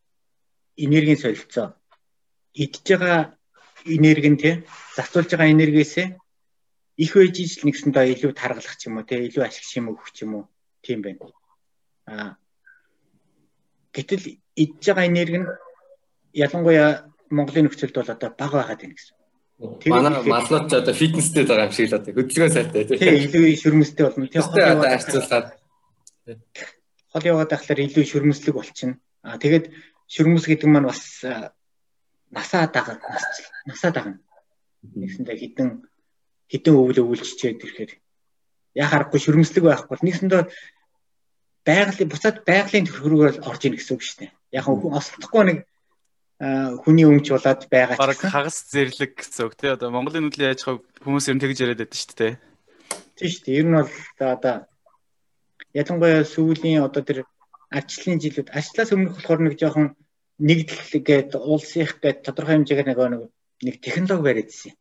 энергийн 0.74 1.14
солилцоо 1.14 1.78
идж 2.58 2.82
байгаа 2.90 3.38
энерги 3.86 4.28
нь 4.34 4.40
тий 4.42 4.54
зарцуулж 4.98 5.30
байгаа 5.30 5.54
энергиэсээ 5.54 6.06
их 6.98 7.12
байж 7.14 7.38
ижил 7.38 7.70
нэгсэндээ 7.70 8.10
илүү 8.18 8.34
таргалах 8.34 8.74
ч 8.74 8.90
юм 8.90 8.98
уу 8.98 9.06
тий 9.06 9.30
илүү 9.30 9.46
ашиг 9.46 9.62
шим 9.62 9.94
өгөх 9.94 10.10
ч 10.10 10.26
юм 10.26 10.42
уу 10.42 10.44
тийм 10.82 11.06
байна. 11.06 11.30
Аа 12.10 12.34
гэтэл 13.94 14.42
идж 14.58 14.82
байгаа 14.90 15.06
энерги 15.06 15.38
нь 15.38 15.48
ялангуяа 16.34 17.06
Монголын 17.30 17.70
нөхцөлд 17.70 17.94
бол 17.94 18.10
одоо 18.10 18.30
бага 18.34 18.58
байгаад 18.66 18.82
байна 18.82 18.98
гэсэн. 18.98 19.19
Манай 19.60 20.24
малнууд 20.24 20.70
ч 20.70 20.72
одоо 20.72 20.94
фитнестэй 20.96 21.44
байгаа 21.44 21.68
юм 21.68 21.74
шиг 21.76 21.92
л 21.92 21.98
одоо 22.00 22.12
хөдөлгөөн 22.16 22.54
сайтай 22.56 22.84
тий. 22.88 22.96
Тий 22.96 23.28
илүү 23.28 23.44
шүрмэстэй 23.60 24.04
болно. 24.08 24.26
Тий 24.32 24.40
одоо 24.40 24.88
харьцуулахад 24.88 25.46
хол 27.12 27.24
яваад 27.28 27.50
байхлаар 27.52 27.80
илүү 27.84 28.04
шүрмэслэг 28.08 28.54
болчихно. 28.56 28.96
Аа 29.20 29.36
тэгээд 29.36 29.68
шүрмэс 30.08 30.48
гэдэг 30.48 30.68
маань 30.70 30.88
бас 30.88 31.04
насаа 32.32 32.72
дагна. 32.72 33.04
Насаа 33.68 33.92
дагна. 33.92 34.16
Нэгсэндээ 34.80 35.36
хідэн 35.36 35.84
хідэн 36.48 36.74
өвлө 36.80 37.04
өвлжчихэд 37.04 37.60
ирэхээр 37.60 37.92
яа 38.80 38.88
харахгүй 38.88 39.20
шүрмэслэг 39.20 39.64
байхгүй 39.68 39.92
бол 39.92 40.06
нэгсэндээ 40.08 40.42
байгалийн 41.68 42.08
буцаад 42.08 42.36
байгалийн 42.48 42.88
төрхрөөр 42.88 43.44
орж 43.44 43.62
ийн 43.68 43.76
гэсэн 43.76 43.94
үг 43.98 44.02
шүү 44.02 44.18
дээ. 44.24 44.32
Яг 44.56 44.64
хүн 44.64 44.96
ослохгүй 44.96 45.42
нэг 45.44 45.58
хүний 46.40 47.04
өмч 47.04 47.28
болоод 47.36 47.68
байгаа 47.68 48.00
ч 48.00 48.16
гэсэн 48.16 48.32
хагас 48.32 48.56
зэрлэг 48.72 49.12
гэсэн 49.12 49.44
үг 49.44 49.54
тий 49.60 49.68
одоо 49.76 49.92
Монголын 49.92 50.24
нүүдлийн 50.24 50.56
яаж 50.56 50.64
хав 50.64 50.80
хүмүүс 51.04 51.28
ер 51.28 51.36
нь 51.36 51.42
тэгж 51.44 51.58
яриад 51.60 51.80
байдаг 51.84 52.00
шүү 52.00 52.16
дээ. 52.16 52.34
Тийм 53.20 53.28
шүү 53.28 53.44
дээ. 53.44 53.58
Ер 53.60 53.66
нь 53.68 53.76
бол 53.76 53.92
одоо 54.24 54.56
ялангуяа 55.76 56.24
сүүлийн 56.24 56.80
одоо 56.80 57.02
тэр 57.04 57.28
арчлын 57.68 58.24
жилүүд 58.24 58.48
арчлаас 58.56 58.88
өмнөх 58.96 59.20
болохоор 59.20 59.40
нэг 59.44 59.54
жоохон 59.60 59.92
нэгдэл 60.40 61.04
гээд 61.04 61.36
улсынх 61.36 62.00
гээд 62.00 62.24
тодорхой 62.24 62.56
хэмжээгээр 62.56 62.88
нэг 62.88 63.28
нэг 63.60 63.76
технологи 63.84 64.24
бариад 64.24 64.48
ирсэн. 64.48 64.72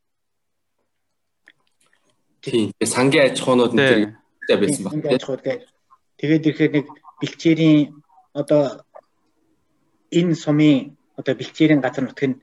Тийм. 2.40 2.72
Сангийн 2.80 3.36
аж 3.36 3.44
ахуйнууд 3.44 3.76
нь 3.76 4.16
тэр 4.48 4.58
байсан 4.64 4.84
баг. 4.88 4.96
Аж 5.12 5.24
ахуйд 5.28 5.44
гээд 5.44 5.62
тэгээд 6.24 6.48
ирэхээр 6.48 6.72
нэг 6.72 6.88
бэлчээрийн 7.20 7.80
одоо 8.32 8.80
энэ 10.16 10.40
сумын 10.40 10.96
одоо 11.20 11.34
бэлчээрийн 11.36 11.84
газар 11.84 12.04
нутг 12.08 12.24
нь 12.30 12.40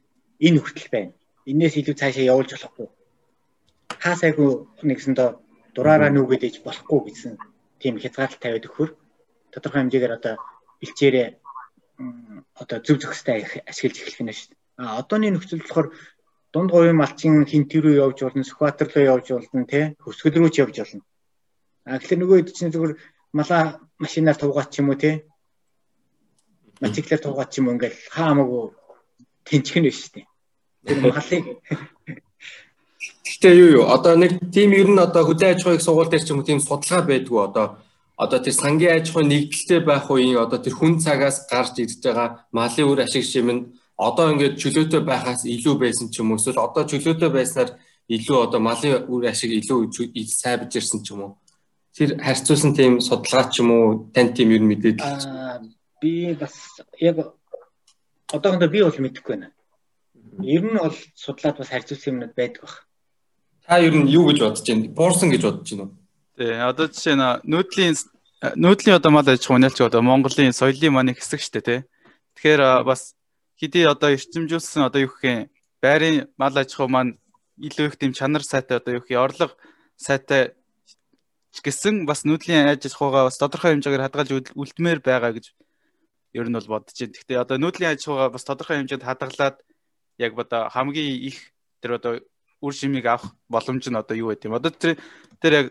энэ 0.46 0.60
хүртэл 0.60 0.88
байна. 0.92 1.12
Инээс 1.50 1.74
илүү 1.80 1.96
цаашаа 1.96 2.30
явуулж 2.32 2.50
болохгүй. 2.52 2.88
Хаасайгүй 4.04 4.50
нэгсэндээ 4.88 5.28
дураараа 5.74 6.10
нүгэд 6.12 6.42
ээж 6.46 6.56
болохгүй 6.66 7.00
гэсэн 7.08 7.32
тийм 7.80 7.94
хязгаарлалт 8.02 8.42
тавиад 8.42 8.66
өгөхөр 8.68 8.90
тодорхой 9.52 9.80
хэмжээгээр 9.80 10.16
одоо 10.18 10.34
бэлчээрээ 10.80 11.28
одоо 12.62 12.78
зөв 12.84 12.96
зөвхөстэй 13.00 13.64
ашиглаж 13.70 13.96
эхлэх 14.00 14.22
нь 14.24 14.36
шүү 14.36 14.48
дээ. 14.52 14.60
А 14.82 15.00
одооний 15.00 15.32
нөхцөл 15.32 15.64
болохоор 15.64 15.88
дунд 16.52 16.70
говийн 16.72 17.00
малчин 17.00 17.48
хинт 17.48 17.72
рүү 17.72 18.00
явж 18.04 18.18
болно, 18.24 18.44
Сүхбаатар 18.44 18.88
руу 18.92 19.04
явж 19.14 19.26
болно, 19.32 19.64
тий 19.64 19.84
хөсгөл 20.04 20.36
рүү 20.36 20.50
ч 20.52 20.56
явж 20.64 20.76
болно. 20.80 21.04
А 21.88 21.98
тэгэхээр 22.00 22.20
нөгөө 22.20 22.36
хэд 22.40 22.56
чинь 22.56 22.72
зүгээр 22.74 22.92
малаа 23.32 23.62
машинаар 24.04 24.36
туугаад 24.36 24.68
ч 24.72 24.80
юм 24.80 24.92
уу 24.92 25.00
тий 25.00 25.24
мотоциклээр 26.80 27.22
туугаад 27.22 27.50
ч 27.50 27.58
юм 27.60 27.68
уу 27.68 27.74
ингээл 27.76 27.98
хаамаагүй 28.14 28.64
тэнчгэн 29.48 29.84
биш 29.86 29.98
шүү 30.02 30.12
дээ. 30.14 30.26
Тэр 30.86 30.98
малыг 31.02 31.44
Гэтэ 33.26 33.50
юу 33.52 33.70
юу 33.82 33.84
одоо 33.90 34.14
нэг 34.16 34.32
тийм 34.54 34.72
ер 34.72 34.88
нь 34.88 35.02
одоо 35.02 35.26
хөдөө 35.26 35.48
аж 35.50 35.60
ахуйг 35.60 35.82
сургууль 35.84 36.10
дээр 36.10 36.24
ч 36.24 36.30
юм 36.30 36.40
уу 36.40 36.48
тийм 36.48 36.60
судалгаа 36.62 37.02
байдгүй 37.04 37.40
одоо. 37.48 37.66
Одоо 38.16 38.38
тэр 38.40 38.54
сангийн 38.54 38.96
аж 38.96 39.10
ахуй 39.10 39.24
нэгдэлтэй 39.28 39.80
байх 39.84 40.08
үеийн 40.08 40.40
одоо 40.40 40.58
тэр 40.62 40.74
хүн 40.78 40.96
цагаас 41.04 41.44
гарч 41.50 41.74
ирж 41.84 42.00
байгаа 42.00 42.48
малын 42.54 42.88
үр 42.88 43.00
ашиг 43.04 43.24
шим 43.28 43.48
нь 43.52 43.66
одоо 43.98 44.32
ингээд 44.32 44.56
чөлөөтэй 44.60 45.02
байхаас 45.04 45.42
илүү 45.44 45.74
байсан 45.76 46.06
ч 46.08 46.20
юм 46.20 46.32
уу? 46.32 46.40
Эсвэл 46.40 46.64
одоо 46.64 46.82
чөлөөтэй 46.88 47.30
байснаар 47.34 47.70
илүү 48.08 48.38
одоо 48.46 48.60
малын 48.60 49.04
үр 49.12 49.24
ашиг 49.28 49.50
илүү 49.52 49.78
сайбж 50.40 50.70
ирсэн 50.78 51.00
ч 51.04 51.12
юм 51.12 51.20
уу? 51.24 51.32
Тэр 51.96 52.16
харьцуулсан 52.16 52.72
тийм 52.78 53.00
судалгаа 53.04 53.52
ч 53.52 53.60
юм 53.60 53.70
уу 53.74 53.84
тань 54.14 54.32
тийм 54.32 54.48
ер 54.54 54.62
нь 54.64 54.70
мэдээд 54.70 54.98
би 56.00 56.34
бас 56.34 56.80
яг 57.00 57.16
одоохондоо 58.32 58.68
би 58.68 58.82
бол 58.82 58.98
мэдэхгүй 58.98 59.34
байна. 59.36 59.52
Ер 60.42 60.62
нь 60.64 60.78
бол 60.78 60.96
судлаад 61.14 61.58
бас 61.58 61.68
харьцуулсан 61.68 62.12
юмнууд 62.14 62.34
байдаг 62.34 62.62
баг. 62.62 62.74
Та 63.66 63.78
ер 63.78 63.94
нь 63.94 64.08
юу 64.08 64.28
гэж 64.28 64.38
бодож 64.40 64.66
байна? 64.66 64.88
Буурсан 64.92 65.30
гэж 65.30 65.42
бодож 65.42 65.70
байна 65.70 65.84
уу? 65.84 65.94
Тий, 66.36 66.52
одоо 66.52 66.86
жишээ 66.86 67.16
нь 67.16 67.26
нүүдлийн 67.48 67.94
нүүдлийн 68.54 68.98
одоо 69.00 69.10
мал 69.10 69.28
аж 69.28 69.40
ахуй 69.40 69.58
нэлж 69.58 69.78
одоо 69.80 70.02
Монголын 70.02 70.52
соёлын 70.52 70.92
маань 70.92 71.16
хэсэг 71.16 71.40
шүү 71.40 71.52
дээ, 71.56 71.64
тий. 71.64 71.80
Тэгэхээр 72.36 72.84
бас 72.84 73.16
хэдий 73.56 73.88
одоо 73.88 74.12
эрчимжүүлсэн 74.12 74.84
одоо 74.84 75.00
юу 75.00 75.10
гэх 75.10 75.24
юм 75.24 75.48
байрын 75.80 76.28
мал 76.36 76.52
аж 76.52 76.76
ахуй 76.76 76.88
маань 76.92 77.16
илүү 77.56 77.86
их 77.88 77.96
тийм 77.96 78.12
чанар 78.12 78.44
сайтай 78.44 78.76
одоо 78.76 79.00
юу 79.00 79.02
гэх 79.02 79.16
юм 79.16 79.24
орлого 79.24 79.56
сайтай 79.96 80.52
гэсэн 81.64 82.04
бас 82.04 82.28
нүүдлийн 82.28 82.68
аж 82.68 82.84
ахуйгаа 82.84 83.32
бас 83.32 83.40
тодорхой 83.40 83.72
хэмжээгээр 83.72 84.04
хадгалж 84.04 84.52
үлдмээр 84.52 85.00
байгаа 85.00 85.32
гэж 85.32 85.56
ер 86.36 86.46
нь 86.48 86.56
бол 86.58 86.68
бодож 86.68 86.92
байна. 86.92 87.14
Гэхдээ 87.16 87.38
одоо 87.40 87.56
нүүдлийн 87.56 87.92
аж 87.96 88.02
ахуйгаа 88.04 88.30
бас 88.36 88.44
тодорхой 88.44 88.76
хэмжээнд 88.76 89.08
хадгалаад 89.08 89.56
яг 90.20 90.32
одоо 90.36 90.68
хамгийн 90.68 91.16
их 91.28 91.38
тэр 91.80 91.96
одоо 91.96 92.12
үр 92.60 92.74
шимийг 92.76 93.06
авах 93.08 93.32
боломж 93.48 93.84
нь 93.88 93.96
одоо 93.96 94.16
юу 94.16 94.28
байт 94.28 94.44
юм. 94.44 94.56
Одоо 94.56 94.70
тэр 94.70 95.00
тэр 95.40 95.52
яг 95.52 95.66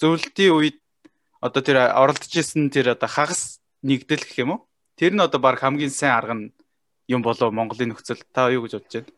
зөвлөлтийн 0.00 0.52
үед 0.56 0.78
одоо 1.40 1.62
тэр 1.62 1.78
оролдож 1.92 2.32
исэн 2.32 2.72
тэр 2.72 2.96
одоо 2.96 3.08
хагас 3.08 3.60
нэгдэл 3.84 4.24
гэх 4.24 4.38
юм 4.40 4.50
уу? 4.56 4.60
Тэр 4.96 5.12
нь 5.14 5.24
одоо 5.24 5.40
баг 5.40 5.60
хамгийн 5.60 5.92
сайн 5.92 6.16
арга 6.16 6.34
нь 6.34 6.52
юм 7.08 7.22
болоо 7.22 7.50
Монголын 7.52 7.92
нөхцөл 7.92 8.22
та 8.32 8.50
юу 8.50 8.64
гэж 8.64 8.72
бодож 8.80 8.94
байна? 8.96 9.12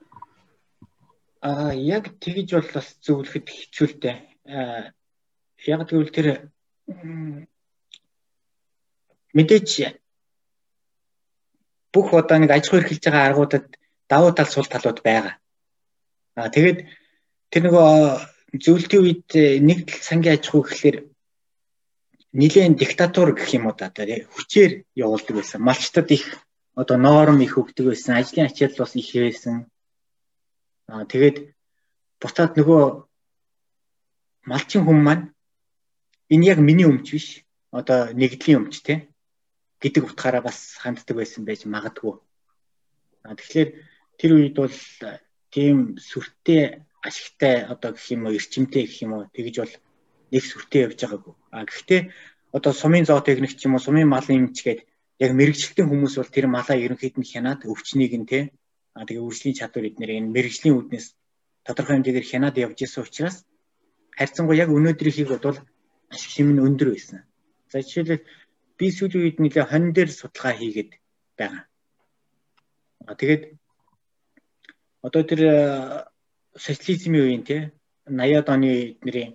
Аа 1.41 1.73
яг 1.73 2.05
тэгж 2.21 2.49
бол 2.53 2.69
бас 2.75 2.89
зөвлөхөд 3.01 3.47
хэцүүлтэй. 3.49 4.17
Аа 4.45 4.93
яг 5.67 5.81
тэгвэл 5.89 6.13
тэр 6.13 6.29
мэдээч 9.33 9.71
бүх 11.93 12.15
одоо 12.15 12.39
нэг 12.39 12.51
аж 12.51 12.65
ахуй 12.67 12.81
эрхэлж 12.81 13.05
байгаа 13.05 13.27
аргуудад 13.29 13.67
давуу 14.09 14.33
тал 14.35 14.51
сул 14.51 14.67
талууд 14.71 14.99
байгаа. 15.03 15.35
Аа 16.39 16.49
тэгээд 16.55 16.79
тэр 17.51 17.63
нөгөө 17.67 17.89
зөвлөлтийн 18.63 19.03
үед 19.03 19.29
э, 19.35 19.59
нэг 19.59 19.91
сангийн 20.03 20.35
аж 20.39 20.45
ахуй 20.47 20.63
гэхэлэр 20.65 20.97
нэгэн 22.33 22.79
диктатур 22.79 23.35
гэх 23.35 23.51
юм 23.55 23.67
уу 23.67 23.75
да 23.75 23.91
хүчээр 23.91 24.87
явуулдаг 24.95 25.35
байсан. 25.37 25.61
Малчтад 25.63 26.11
их 26.11 26.25
одоо 26.75 26.97
норм 26.97 27.43
их 27.43 27.59
өгдөг 27.59 27.87
байсан. 27.91 28.17
Ажлын 28.17 28.47
ачаал 28.47 28.75
бас 28.79 28.95
их 28.95 29.11
байсан. 29.15 29.67
Аа 30.87 31.05
тэгээд 31.11 31.37
буцаад 32.23 32.55
нөгөө 32.55 32.83
малчин 34.47 34.83
хүн 34.87 34.99
маань 35.03 35.25
энэ 36.31 36.47
яг 36.55 36.59
миний 36.59 36.87
өмч 36.87 37.07
биш. 37.11 37.27
Одоо 37.71 38.11
нэгдлийн 38.15 38.67
өмч 38.67 38.83
те 38.83 39.10
гэдэг 39.83 40.03
утгаараа 40.05 40.43
бас 40.45 40.77
ханддаг 40.83 41.17
байсан 41.17 41.45
байж 41.45 41.65
магадгүй. 41.65 42.15
Тэгэхээр 43.25 43.69
тэр 44.21 44.31
үед 44.37 44.57
бол 44.57 44.77
тийм 45.55 45.97
сүртэй 45.97 46.85
ашигтай 47.03 47.65
одоо 47.65 47.91
гэх 47.97 48.07
юм 48.15 48.29
уу 48.29 48.37
эрчимтэй 48.37 48.85
гэх 48.85 49.03
юм 49.05 49.13
уу 49.17 49.25
тэгж 49.35 49.57
бол 49.61 49.75
нэг 50.33 50.45
сүртэй 50.45 50.81
явж 50.87 50.99
байгаагүй. 51.01 51.35
А 51.51 51.65
гэхдээ 51.65 52.01
одоо 52.57 52.73
сумын 52.73 53.09
зоотехник 53.09 53.57
ч 53.57 53.67
юм 53.67 53.75
уу 53.75 53.83
сумын 53.83 54.09
малын 54.09 54.53
эмч 54.53 54.59
гээд 54.63 54.81
яг 55.25 55.31
мэрэгчлэлтийн 55.37 55.89
хүмүүс 55.89 56.15
бол 56.17 56.35
тэр 56.35 56.47
малаа 56.47 56.77
ерөнхийд 56.77 57.17
нь 57.19 57.31
хянаад 57.31 57.61
өвчнийг 57.65 58.13
нь 58.21 58.29
те 58.31 58.41
а 58.97 59.05
тэгээ 59.07 59.27
үржлийн 59.27 59.59
чадвар 59.59 59.89
эднэр 59.89 60.11
энэ 60.17 60.33
мэрэгжлийн 60.35 60.77
үүднээс 60.77 61.07
тодорхой 61.65 61.95
хэмжээгээр 61.97 62.31
хянаад 62.31 62.57
явж 62.65 62.79
исэн 62.85 63.05
учраас 63.05 63.37
харьцангуй 64.19 64.57
яг 64.57 64.69
өнөөдрийнхийг 64.73 65.29
бодвол 65.31 65.59
ашиг 66.13 66.31
шим 66.35 66.49
нь 66.53 66.65
өндөр 66.67 66.89
байсан. 66.93 67.25
За 67.71 67.81
жишээлбэл 67.81 68.27
би 68.81 68.89
сүүлийн 68.89 69.25
үед 69.29 69.39
нэлээ 69.45 69.67
хон 69.69 69.93
дээр 69.93 70.09
судалгаа 70.09 70.57
хийгээд 70.57 70.91
байгаа. 71.37 71.65
А 73.05 73.13
тэгээд 73.21 73.43
одоо 75.05 75.23
тэр 75.29 75.43
социализмын 76.57 77.21
үеийн 77.21 77.45
тий 77.45 77.61
80-аад 78.09 78.49
оны 78.49 78.71
эднэрийн 78.97 79.33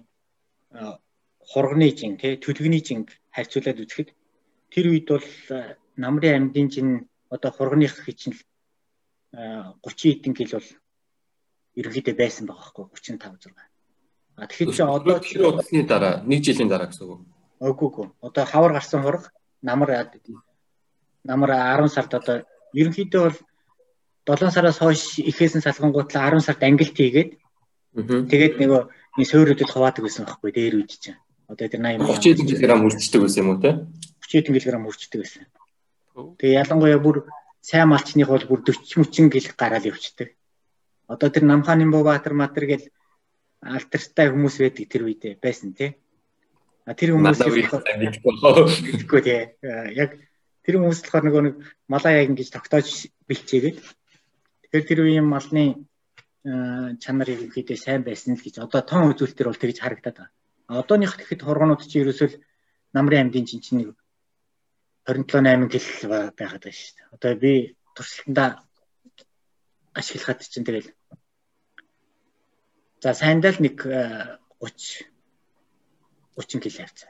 хурганы 1.46 1.90
жин 1.94 2.18
тий 2.18 2.42
төлөвний 2.42 2.82
жин 2.82 3.06
харьцуулаад 3.36 3.84
үзэхэд 3.86 4.10
тэр 4.74 4.86
үед 4.90 5.08
бол 5.14 5.30
намрын 5.96 6.50
амьдын 6.50 6.68
жин 6.74 6.90
одоо 7.30 7.52
хурганых 7.54 8.02
хичнэл 8.02 8.42
30 9.30 10.26
эдэн 10.26 10.34
кил 10.34 10.58
бол 10.58 10.70
ерөнхийдөө 11.78 12.16
байсан 12.18 12.50
байгаа 12.50 12.66
хгүй 12.74 12.86
35 12.98 13.54
6. 13.54 13.54
А 14.36 14.48
тэгэхээр 14.48 14.74
чи 14.74 14.82
одоо 14.82 15.20
тэр 15.22 15.46
удасны 15.54 15.84
дараа 15.86 16.24
нэг 16.26 16.42
жилийн 16.44 16.70
дараа 16.72 16.90
гэсэн 16.90 17.08
үг. 17.08 17.22
Үгүй 17.60 17.88
үгүй. 17.88 18.08
Одоо 18.22 18.44
хавар 18.46 18.74
гарсан 18.74 19.02
хурга 19.04 19.32
намар 19.62 19.90
намар 21.24 21.52
10 21.52 21.90
сард 21.90 22.14
одоо 22.14 22.38
ерөнхийдөө 22.74 23.22
бол 23.24 23.38
7 24.38 24.52
сараас 24.52 24.78
хойш 24.80 25.20
ихээсэн 25.20 25.62
салгангуутлаа 25.62 26.30
10 26.36 26.46
сард 26.46 26.62
ангилт 26.64 26.96
хийгээд 26.98 27.32
тэгээд 28.32 28.54
нөгөө 28.62 28.82
энэ 29.18 29.30
суурьудад 29.30 29.70
хуваадаг 29.72 30.04
байсан 30.04 30.26
байхгүй 30.26 30.52
дээр 30.52 30.76
үйд 30.82 30.92
чинь. 30.92 31.20
Одоо 31.48 31.68
тэр 31.70 31.82
80 31.82 32.04
30 32.04 32.60
кг 32.60 32.72
үрждэг 32.84 33.22
байсан 33.22 33.42
юм 33.44 33.50
уу 33.54 33.62
те? 33.64 33.72
30 34.28 34.52
кг 34.52 34.76
үрждэг 34.90 35.20
байсан. 35.22 35.44
Тэгээ 36.16 36.60
ялангуяа 36.62 37.00
бүр 37.00 37.18
сайн 37.62 37.90
малчных 37.90 38.28
бол 38.30 38.46
бүр 38.50 38.62
40 38.62 39.08
30 39.10 39.32
кг 39.32 39.56
гараал 39.58 39.90
явцдаг. 39.90 40.30
Одоо 41.08 41.30
тэр 41.30 41.44
Намхааны 41.46 41.86
Баатар 41.90 42.34
Матар 42.34 42.66
гэл 42.66 42.86
алтартай 43.62 44.30
хүмүүс 44.30 44.58
байдаг 44.62 44.86
тэр 44.90 45.06
үедээ 45.06 45.38
байсан 45.42 45.74
тий. 45.74 45.98
Тэр 46.86 47.18
хүмүүс 47.18 47.42
мэдгүй 47.42 49.22
тий. 49.26 49.42
Яг 49.98 50.22
тэр 50.62 50.78
хүмүүс 50.78 51.02
болохоор 51.02 51.26
нөгөө 51.26 51.44
нэг 51.50 51.56
малаа 51.90 52.14
яг 52.14 52.30
ингэж 52.30 52.54
тогтоож 52.54 53.10
бэлчээгээд 53.26 53.78
тэгэхээр 53.82 54.86
тэр 54.86 55.00
үеийн 55.02 55.26
малны 55.26 55.90
чанар 57.02 57.30
ерөнхийдөө 57.34 57.78
сайн 57.82 58.06
байсан 58.06 58.38
л 58.38 58.46
гэж 58.46 58.62
одоо 58.62 58.86
тон 58.86 59.10
үзүүлэлтэр 59.10 59.50
бол 59.50 59.58
тэгж 59.58 59.82
харагдаад 59.82 60.30
байна. 60.30 60.34
Одооных 60.70 61.18
тэгэхэд 61.18 61.42
хургуунууд 61.42 61.82
чи 61.90 62.06
ерөөсөл 62.06 62.38
намрын 62.94 63.34
амьдын 63.34 63.50
чинь 63.50 63.66
чинь 63.66 63.82
27 65.10 65.42
8 65.42 65.74
гэл 65.74 65.90
байгаад 66.38 66.38
байна 66.38 66.78
шүү 66.78 66.94
дээ. 67.02 67.14
Одоо 67.18 67.32
би 67.34 67.54
туршилтандаа 67.98 68.62
ашиглахад 69.98 70.46
чинь 70.46 70.66
тэгэл 70.70 70.94
за 73.02 73.14
сайндаа 73.18 73.58
л 73.58 73.62
нэг 73.66 73.82
30 74.62 75.15
30 76.36 76.60
кг 76.64 76.76
явцсан. 76.86 77.10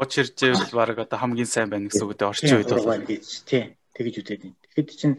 30 0.00 0.34
хэржээвэл 0.34 0.74
баг 0.74 0.98
одоо 0.98 1.18
хамгийн 1.18 1.48
сайн 1.48 1.70
байна 1.70 1.88
гэсэн 1.88 2.04
үг 2.04 2.18
дээ 2.18 2.30
орчин 2.32 2.56
үед 2.58 2.72
бол 2.72 3.04
гэж 3.04 3.26
тий 3.46 3.62
тэгэж 3.94 4.14
үтээд 4.20 4.40
байна. 4.42 4.58
Тэгэхэд 4.74 4.98
чинь 5.00 5.16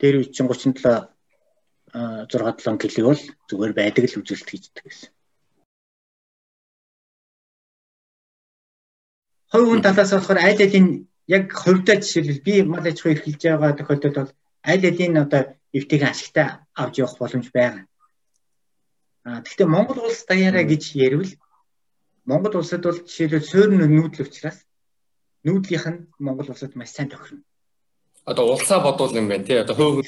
дээр 0.00 0.16
үе 0.20 0.26
чинь 0.34 0.48
37 0.50 1.14
6 1.94 2.32
7 2.32 2.76
кг 2.82 2.96
бол 3.06 3.22
зүгээр 3.48 3.72
байдаг 3.72 4.04
л 4.04 4.18
үзүүлэлт 4.20 4.50
хийдэг 4.50 4.84
гэсэн. 4.84 5.10
Хүн 9.52 9.80
талаас 9.80 10.10
болохоор 10.12 10.40
аль 10.42 10.62
алийн 10.66 11.08
яг 11.30 11.44
хувьдаа 11.52 11.96
жишээлбэл 12.02 12.44
би 12.46 12.54
мал 12.66 12.84
аж 12.84 12.98
ахуй 12.98 13.12
эрхэлж 13.14 13.42
байгаа 13.46 13.78
тохиолдолд 13.78 14.16
бол 14.18 14.32
аль 14.66 14.86
алийн 14.90 15.14
одоо 15.16 15.42
эвтэйг 15.72 16.02
ашигтай 16.02 16.46
авч 16.74 16.94
явах 16.98 17.16
боломж 17.18 17.46
байгаа. 17.54 17.86
А 19.24 19.40
гэхдээ 19.40 19.66
Монгол 19.70 19.98
улс 20.02 20.26
даяараа 20.26 20.64
гэж 20.66 20.82
ярил 21.06 21.30
Монгол 22.26 22.58
улсад 22.58 22.82
бол 22.82 22.98
жишээлбэл 22.98 23.46
суурин 23.46 23.86
нүүдэл 23.86 24.26
учраас 24.26 24.66
нүүдлийнх 25.46 25.86
нь 25.86 26.00
Монгол 26.18 26.50
улсад 26.50 26.74
маш 26.74 26.90
сайн 26.90 27.08
тохирно. 27.08 27.46
Одоо 28.26 28.50
улсаа 28.50 28.82
бодвол 28.82 29.14
юм 29.14 29.28
байна 29.30 29.46
тий. 29.46 29.62
Одоо 29.62 29.74
хувь 29.78 30.02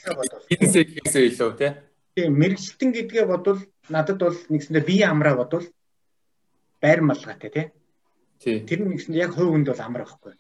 бизнесээ 0.51 0.85
хийхээсээ 0.85 1.27
илүү 1.31 1.51
тий. 1.55 1.71
Тийм 2.19 2.35
мэрэгчлэн 2.35 2.91
гэдгээ 2.91 3.27
бодвол 3.31 3.63
надад 3.89 4.19
бол 4.19 4.39
нэгсэндээ 4.51 4.83
бие 4.83 5.07
амраа 5.07 5.39
бодвол 5.39 5.67
байр 6.83 7.01
малгайтай 7.07 7.51
тий. 7.55 7.67
Тий. 8.43 8.67
Тэр 8.67 8.83
нь 8.83 8.91
нэгсэндээ 8.99 9.23
яг 9.23 9.39
хувь 9.39 9.55
хүнд 9.55 9.71
бол 9.71 9.79
амар 9.79 10.03
байхгүй. 10.03 10.35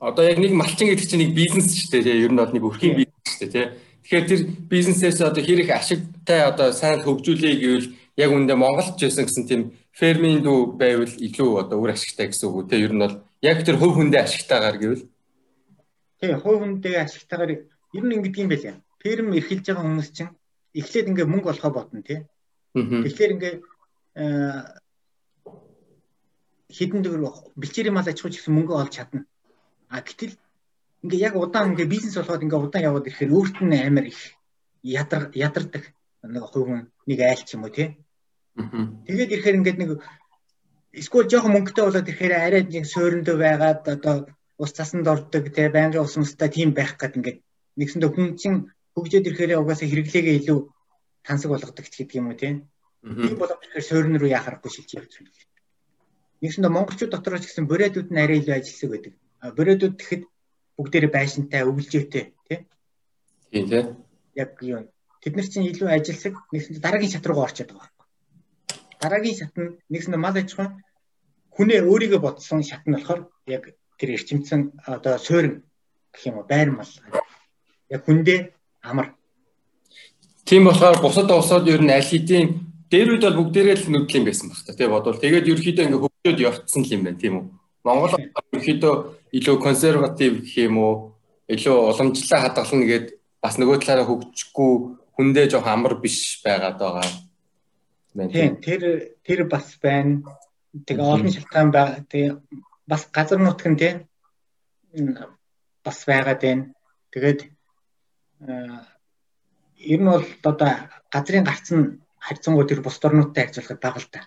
Одоо 0.00 0.24
яг 0.24 0.40
нэг 0.40 0.56
малчин 0.56 0.88
гэдэг 0.88 1.04
чинь 1.04 1.20
нэг 1.28 1.36
бизнес 1.36 1.76
ч 1.76 1.92
тий. 1.92 2.00
Ер 2.00 2.32
нь 2.32 2.40
бол 2.40 2.48
нэг 2.48 2.64
өрхийн 2.64 2.96
бизнес 2.96 3.36
ч 3.36 3.52
тий. 3.52 3.68
Тэгэхээр 4.00 4.28
тэр 4.32 4.40
бизнесээс 4.72 5.20
одоо 5.20 5.44
хэрэг 5.44 5.68
ашигтай 5.76 6.40
одоо 6.48 6.72
сайн 6.72 7.04
хөгжүүлэе 7.04 7.54
гэвэл 7.60 7.88
яг 8.16 8.30
үндэ 8.32 8.56
Монголч 8.56 8.96
байсан 8.96 9.28
гэсэн 9.28 9.44
тийм 9.44 9.62
фермийн 10.00 10.40
дүү 10.42 10.58
байвал 10.80 11.14
илүү 11.26 11.50
одоо 11.62 11.78
үр 11.80 11.92
ашигтай 11.92 12.26
гэсэн 12.32 12.48
үг 12.48 12.56
үү? 12.56 12.68
Те 12.72 12.76
ер 12.80 12.92
нь 12.96 13.02
бол 13.04 13.16
яг 13.44 13.58
тэр 13.64 13.76
хувь 13.76 13.96
хүндээ 14.00 14.20
ашигтайгаар 14.24 14.76
гэвэл? 14.80 15.04
Тий 16.20 16.32
хувь 16.40 16.60
хүндээ 16.60 16.96
ашигтайгаар 17.04 17.50
ер 17.96 18.04
нь 18.04 18.14
ингэдэг 18.16 18.42
юм 18.44 18.50
байлаа 18.50 18.76
ферм 19.00 19.32
эрхэлж 19.32 19.64
байгаа 19.66 19.84
хүмүүс 19.84 20.10
чинь 20.12 20.32
эхлээд 20.76 21.10
ингээ 21.10 21.26
мөнгө 21.32 21.50
олохоо 21.50 21.72
бодно 21.72 22.00
тий 22.04 22.20
тэгэхээр 22.76 23.34
ингээ 23.36 23.54
хідэн 26.76 27.02
дөр 27.02 27.16
бэлчээрийн 27.56 27.96
мал 27.96 28.08
аж 28.08 28.18
ахуйч 28.20 28.36
гэсэн 28.38 28.54
мөнгө 28.54 28.74
олж 28.76 28.92
чадна. 28.94 29.26
А 29.88 30.04
гэтэл 30.04 30.36
ингээ 31.02 31.24
яг 31.26 31.34
удаан 31.34 31.72
ингээ 31.72 31.88
бизнес 31.88 32.14
болгоод 32.14 32.44
ингээ 32.44 32.60
удаан 32.60 32.86
яваад 32.86 33.08
ирэхээр 33.08 33.34
өөрт 33.34 33.56
нь 33.64 33.74
амар 33.74 34.06
их 34.12 34.20
ядар 34.84 35.32
ядардаг. 35.34 35.82
Нэг 36.22 36.44
хувь 36.46 36.68
хүн 36.68 36.82
нэг 37.08 37.18
айл 37.24 37.42
ч 37.42 37.56
юм 37.56 37.64
уу 37.64 37.72
тий 37.74 37.96
Тэгээд 39.06 39.30
ирэхээр 39.34 39.58
ингээд 39.58 39.78
нэг 39.80 39.90
эсвэл 41.00 41.30
жоохон 41.30 41.52
мөнгөтэй 41.54 41.84
болоод 41.86 42.10
ирэхээр 42.10 42.34
арай 42.34 42.62
нэг 42.66 42.84
суурьндөө 42.86 43.36
байгаад 43.38 43.82
одоо 43.94 44.14
ус 44.62 44.72
цасанд 44.76 45.06
ордог 45.06 45.44
те 45.54 45.68
байнгын 45.70 46.04
ус 46.04 46.16
мустай 46.18 46.48
тийм 46.50 46.70
байх 46.74 46.98
гээд 46.98 47.18
ингээд 47.18 47.38
нэгсэндээ 47.78 48.10
хүн 48.12 48.28
чинь 48.40 48.58
хөгжөөд 48.94 49.28
ирэхээр 49.28 49.60
угаасаа 49.62 49.88
хэрэглээгээ 49.88 50.38
илүү 50.40 50.58
тансаг 51.26 51.50
болгодог 51.50 51.86
гэдэг 51.86 52.18
юм 52.18 52.28
уу 52.28 52.40
тийм. 52.42 52.56
Тийм 53.00 53.36
болоод 53.38 53.62
ирэхээр 53.64 53.88
суурин 53.88 54.18
руу 54.18 54.30
яхахгүй 54.38 54.70
шилж 54.72 54.90
явж 54.98 55.12
байна. 55.16 55.32
Нэгсэндээ 56.42 56.72
монголчууд 56.74 57.12
дотор 57.12 57.38
ч 57.38 57.46
гэсэн 57.46 57.70
бүрээдүүд 57.70 58.08
нь 58.10 58.22
арай 58.22 58.38
илүү 58.40 58.54
ажилласан 58.58 58.90
байдаг. 58.90 59.14
Бүрээдүүд 59.56 59.94
гэхэд 59.96 60.22
бүгдээрээ 60.76 61.12
байшинтай 61.14 61.62
өвлжөөтэй 61.68 62.24
тийм. 62.48 62.62
Тийм 63.52 63.64
тийм. 63.70 63.86
Яг 64.34 64.50
юу 64.60 64.90
тэд 65.22 65.36
нар 65.36 65.48
чинь 65.48 65.68
илүү 65.70 65.88
ажилласаг 65.92 66.34
нэгсэндээ 66.52 66.84
дараагийн 66.84 67.12
шат 67.12 67.26
руугаа 67.28 67.46
орчод 67.48 67.70
байгаа 67.72 67.99
дараагийн 69.00 69.36
шат 69.38 69.54
нь 69.56 69.76
нэгс 69.92 70.08
нь 70.08 70.16
мал 70.16 70.36
аж 70.36 70.52
ахуй 70.54 70.68
хүнээ 71.54 71.80
өөрийгөө 71.84 72.20
бодсон 72.24 72.62
шат 72.62 72.84
нь 72.86 72.94
болохоор 72.94 73.28
яг 73.46 73.74
тэр 73.98 74.16
эрчимцэн 74.16 74.80
одоо 74.86 75.18
суурин 75.18 75.62
гэх 76.12 76.26
юм 76.26 76.40
уу 76.40 76.46
байр 76.48 76.70
мал. 76.70 76.92
Яг 77.90 78.04
хүндээ 78.06 78.38
амар. 78.82 79.12
Тийм 80.44 80.64
болохоор 80.64 81.00
бусад 81.04 81.30
улсууд 81.30 81.68
ер 81.68 81.82
нь 81.82 81.92
аль 81.92 82.06
хэдийн 82.06 82.48
дээр 82.90 83.12
үед 83.12 83.24
бол 83.28 83.38
бүгдээрээ 83.44 83.76
л 83.76 83.92
нүдл 83.92 84.16
юм 84.18 84.24
байсан 84.24 84.48
баг 84.48 84.60
та 84.64 84.72
тий 84.72 84.88
бодвол. 84.88 85.20
Тэгээд 85.20 85.50
ерөөхдөө 85.52 85.84
ингээ 85.84 86.02
хөгжөөд 86.02 86.40
явцсан 86.48 86.82
л 86.82 86.94
юм 86.96 87.02
байна 87.04 87.20
тийм 87.20 87.34
үү? 87.38 87.44
Монгол 87.84 88.14
ерөөхдөө 88.16 88.94
илүү 89.36 89.56
консерватив 89.60 90.32
гэх 90.40 90.56
юм 90.64 90.76
уу 90.80 90.94
илүү 91.52 91.76
уламжлалаа 91.92 92.40
хадгална 92.46 92.86
гэд 92.88 93.06
бас 93.44 93.54
нөгөө 93.60 93.76
талаараа 93.84 94.08
хөгжихгүй 94.08 94.72
хүндээ 95.16 95.46
жоох 95.52 95.66
амар 95.68 95.94
биш 96.00 96.40
байгаад 96.44 96.78
байгаа 96.80 97.29
Тийм 98.14 98.58
тэр 98.58 99.14
тэр 99.22 99.40
бас 99.46 99.78
байна. 99.82 100.22
Тэгээ 100.74 101.04
олон 101.04 101.30
шалтгаан 101.30 101.70
байгаа. 101.70 102.02
Тэгээ 102.10 102.32
бас 102.86 103.02
газар 103.14 103.38
нутг 103.38 103.66
нь 103.70 103.78
тийм 103.78 103.96
бас 105.84 105.98
байгаад 106.06 106.40
байна. 106.42 106.64
Тэгээд 107.14 107.40
ер 109.78 110.00
нь 110.00 110.10
бол 110.10 110.26
одоо 110.42 110.70
газрын 111.12 111.46
гарц 111.46 111.70
нь 111.70 112.02
харьцангуй 112.18 112.66
тэр 112.66 112.82
бус 112.82 112.98
орнуудтай 112.98 113.46
харьцуулахад 113.46 113.80
бага 113.80 114.00
л 114.02 114.08
да. 114.10 114.20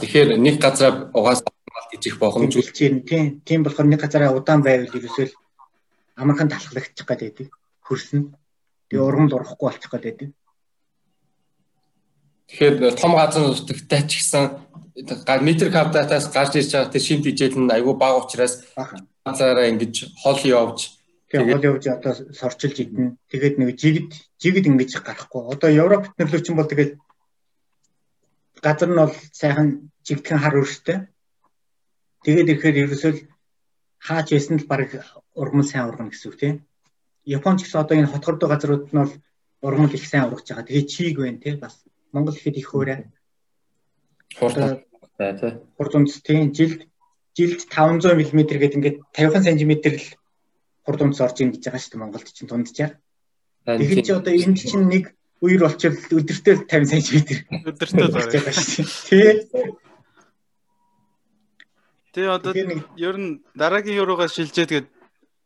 Тэгэхээр 0.00 0.38
нэг 0.38 0.58
газараа 0.58 1.10
угаасаа 1.14 1.54
хийх 2.02 2.18
боломж 2.18 2.54
үлч 2.58 2.78
юм 2.82 3.06
тийм. 3.06 3.40
Тийм 3.46 3.62
болохоор 3.62 3.88
нэг 3.88 4.00
газараа 4.02 4.34
удаан 4.34 4.62
байвал 4.62 4.90
ерөөсөө 4.90 5.30
амархан 6.18 6.50
талхлагчих 6.50 7.06
гээд 7.06 7.22
байдаг. 7.22 7.48
Хөрснө. 7.86 8.34
Тэгээ 8.90 9.06
ургамд 9.06 9.32
урахгүй 9.34 9.66
болчих 9.70 9.90
гээд 9.90 10.04
байдаг. 10.04 10.30
Тэгэхээр 12.48 13.00
том 13.00 13.12
газар 13.16 13.42
нутагтай 13.48 14.02
ч 14.04 14.20
гэсэн 14.20 14.44
метр 15.42 15.68
квадратаас 15.72 16.28
гарч 16.30 16.52
ирж 16.60 16.70
байгаа 16.72 16.92
тэр 16.92 17.02
шимт 17.02 17.24
хижээл 17.26 17.58
нь 17.58 17.74
айгүй 17.74 17.94
бага 17.96 18.22
учраас 18.22 18.62
газараа 19.24 19.66
ингэж 19.72 19.94
хол 20.22 20.40
явж 20.44 20.94
тэгээ 21.34 21.54
хол 21.56 21.68
явж 21.72 21.84
одоо 21.90 22.12
сорчилж 22.30 22.76
идэнэ. 22.78 23.16
Тэгээд 23.30 23.54
нэг 23.58 23.68
жигд 23.74 24.10
жигд 24.38 24.64
ингэж 24.70 25.02
гарахгүй. 25.02 25.42
Одоо 25.50 25.70
Европ 25.70 26.14
төрлөчин 26.14 26.54
бол 26.54 26.70
тэгээд 26.70 26.92
газар 28.62 28.88
нь 28.90 29.00
бол 29.02 29.14
сайхан 29.32 29.90
жигдхэн 30.06 30.38
хар 30.38 30.54
өрштэй. 30.62 30.98
Тэгээд 32.22 32.50
ирэхээр 32.54 32.80
ерөөсөө 32.86 33.12
хаач 33.98 34.28
байсан 34.30 34.62
л 34.62 34.70
баг 34.70 34.90
ургамал 35.34 35.66
сайн 35.66 35.88
ургана 35.90 36.12
гэсэн 36.14 36.28
үг 36.30 36.38
тийм. 36.38 36.54
Япон 37.26 37.58
ч 37.58 37.66
гэсэн 37.66 37.82
одоо 37.82 37.96
энэ 37.98 38.12
хотгордоо 38.12 38.48
газрууд 38.48 38.92
нь 38.92 39.00
бол 39.02 39.14
ургамал 39.64 39.96
их 39.96 40.06
сайн 40.06 40.30
ургаж 40.30 40.46
байгаа. 40.48 40.68
Тэгээд 40.68 40.92
чиг 40.92 41.18
байна 41.18 41.42
тийм 41.42 41.58
бас 41.58 41.83
Монгол 42.14 42.38
ихэд 42.38 42.56
их 42.62 42.70
хөөрэ. 42.70 43.10
Хурдан 44.38 44.86
тий. 45.18 45.52
Хурдумц 45.76 46.22
тийм 46.22 46.52
жилд 46.54 46.86
жилд 47.34 47.60
500 47.66 48.14
мм 48.14 48.40
гэдэг 48.46 48.78
ингээд 48.78 48.96
50 49.10 49.42
см 49.42 49.72
л 49.90 50.06
хурдумц 50.86 51.20
орж 51.20 51.36
ийн 51.40 51.50
гэж 51.52 51.62
байгаа 51.66 51.80
шүү 51.82 51.92
дээ 51.92 52.02
Монголд 52.02 52.28
чинь 52.30 52.50
тунджаар. 52.50 52.92
Тэгэхээр 53.66 54.06
чи 54.06 54.12
одоо 54.12 54.34
энд 54.34 54.58
чинь 54.58 54.86
нэг 54.86 55.04
үер 55.42 55.60
болчихвол 55.66 56.22
өдөртөө 56.22 56.54
50 56.70 57.02
см. 57.02 57.42
Өдөртөө 57.66 58.06
орж 58.14 58.32
байгаа 58.32 58.54
шүү 58.54 58.86
дээ. 59.10 59.34
Тий. 59.50 59.74
Тэгээ 62.14 62.30
одоо 62.30 62.52
ер 62.54 63.16
нь 63.18 63.42
дараагийн 63.58 63.98
юуруугаа 63.98 64.30
шилжээд 64.30 64.70
тэгээд 64.70 64.88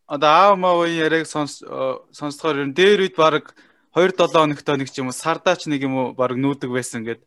одоо 0.05 0.29
аав 0.29 0.57
маавын 0.61 0.93
яриаг 0.93 1.25
сонсохоор 1.25 2.61
ер 2.61 2.69
нь 2.69 2.77
дээр 2.77 3.09
үед 3.09 3.17
баг 3.17 3.57
2 3.99 4.15
7 4.15 4.31
хоногтой 4.39 4.77
нэг 4.79 4.89
ч 4.95 5.03
юм 5.03 5.11
уу 5.11 5.17
сардаач 5.23 5.67
нэг 5.67 5.83
юм 5.83 5.95
уу 5.99 6.07
баг 6.15 6.39
нүүдэг 6.39 6.71
байсан 6.71 7.03
гэд 7.03 7.21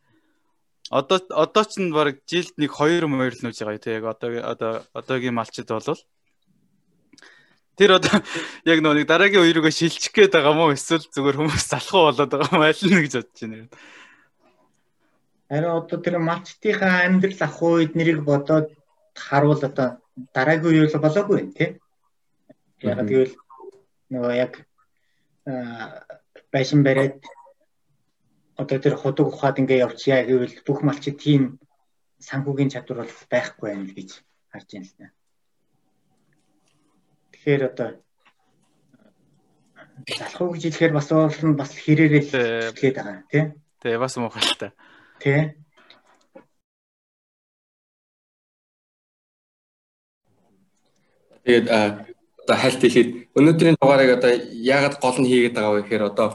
одоо 0.88 1.20
одоо 1.44 1.64
ч 1.68 1.84
нь 1.84 1.92
баг 1.92 2.24
жилд 2.24 2.56
нэг 2.56 2.72
2 2.72 3.12
морил 3.12 3.44
нүүж 3.44 3.60
байгаа 3.60 3.84
тийм 3.84 3.96
яг 4.00 4.06
одоо 4.16 4.30
одоо 4.54 4.72
одоогийн 4.96 5.36
малчид 5.36 5.68
болвол 5.68 6.00
тэр 7.76 7.98
одоо 7.98 8.12
яг 8.72 8.80
нэг 8.84 9.08
дараагийн 9.08 9.44
үерийгөө 9.44 9.74
шилжих 9.74 10.14
гээд 10.14 10.36
байгаа 10.36 10.54
мó 10.54 10.72
эсвэл 10.72 11.08
зүгээр 11.12 11.40
хүмүүс 11.40 11.66
залхуу 11.72 12.04
болоод 12.12 12.32
байгаа 12.32 12.52
мó 12.54 12.64
аль 12.68 12.84
нэг 12.88 13.02
гэж 13.08 13.14
бодож 13.20 13.40
байна. 13.42 13.68
Харин 15.50 15.72
одоо 15.76 15.98
тэр 16.00 16.16
малчтынхаа 16.20 16.94
амьдрал 17.08 17.42
ах 17.42 17.58
үед 17.64 17.92
нэрийг 17.98 18.22
бодоод 18.24 18.68
харуул 19.18 19.60
одоо 19.60 20.00
дараагийн 20.36 20.86
үе 20.86 20.88
бол 20.94 21.06
болоогүй 21.08 21.38
юм 21.42 21.52
тий. 21.58 21.70
Яг 22.86 23.02
гэвэл 23.10 23.36
нөгөө 24.14 24.34
яг 24.38 24.54
байшин 26.52 26.84
бариад 26.84 27.18
одоо 28.62 28.78
тэр 28.80 28.96
худаг 29.00 29.28
ухаад 29.28 29.60
ингээ 29.60 29.84
явчихъя 29.88 30.28
гэвэл 30.28 30.56
бүх 30.68 30.80
малчид 30.84 31.18
тийм 31.18 31.60
санхүүгийн 32.20 32.72
чадвар 32.74 33.08
бол 33.08 33.16
байхгүй 33.32 33.68
байна 33.72 33.90
гэж 33.96 34.10
харж 34.52 34.68
байна 34.72 34.88
л 34.88 34.96
да. 35.00 35.08
Тэгэхээр 37.32 37.62
одоо 37.72 37.90
залах 40.20 40.42
уу 40.42 40.54
гэж 40.54 40.64
хэлэхээр 40.68 40.94
бас 40.94 41.08
уул 41.12 41.40
нь 41.48 41.58
бас 41.58 41.72
хэрээрээ 41.74 42.24
хэлгээд 42.76 42.98
байгаа 42.98 43.24
тийм. 43.32 43.48
Тэгээ 43.82 44.04
бас 44.04 44.14
муухай 44.18 44.44
л 44.44 44.60
та. 44.60 44.70
Тий. 45.20 45.56
Тэгээд 51.46 51.66
одоо 52.52 52.60
хальт 52.60 52.82
хэлээд 52.84 53.10
өнөөдрийн 53.32 53.78
дугаарыг 53.80 54.12
одоо 54.20 54.32
яагаад 54.52 55.00
гол 55.00 55.18
нь 55.24 55.30
хийгээд 55.32 55.56
байгаа 55.56 55.72
вэ 55.72 55.82
гэхээр 55.88 56.04
одоо 56.12 56.28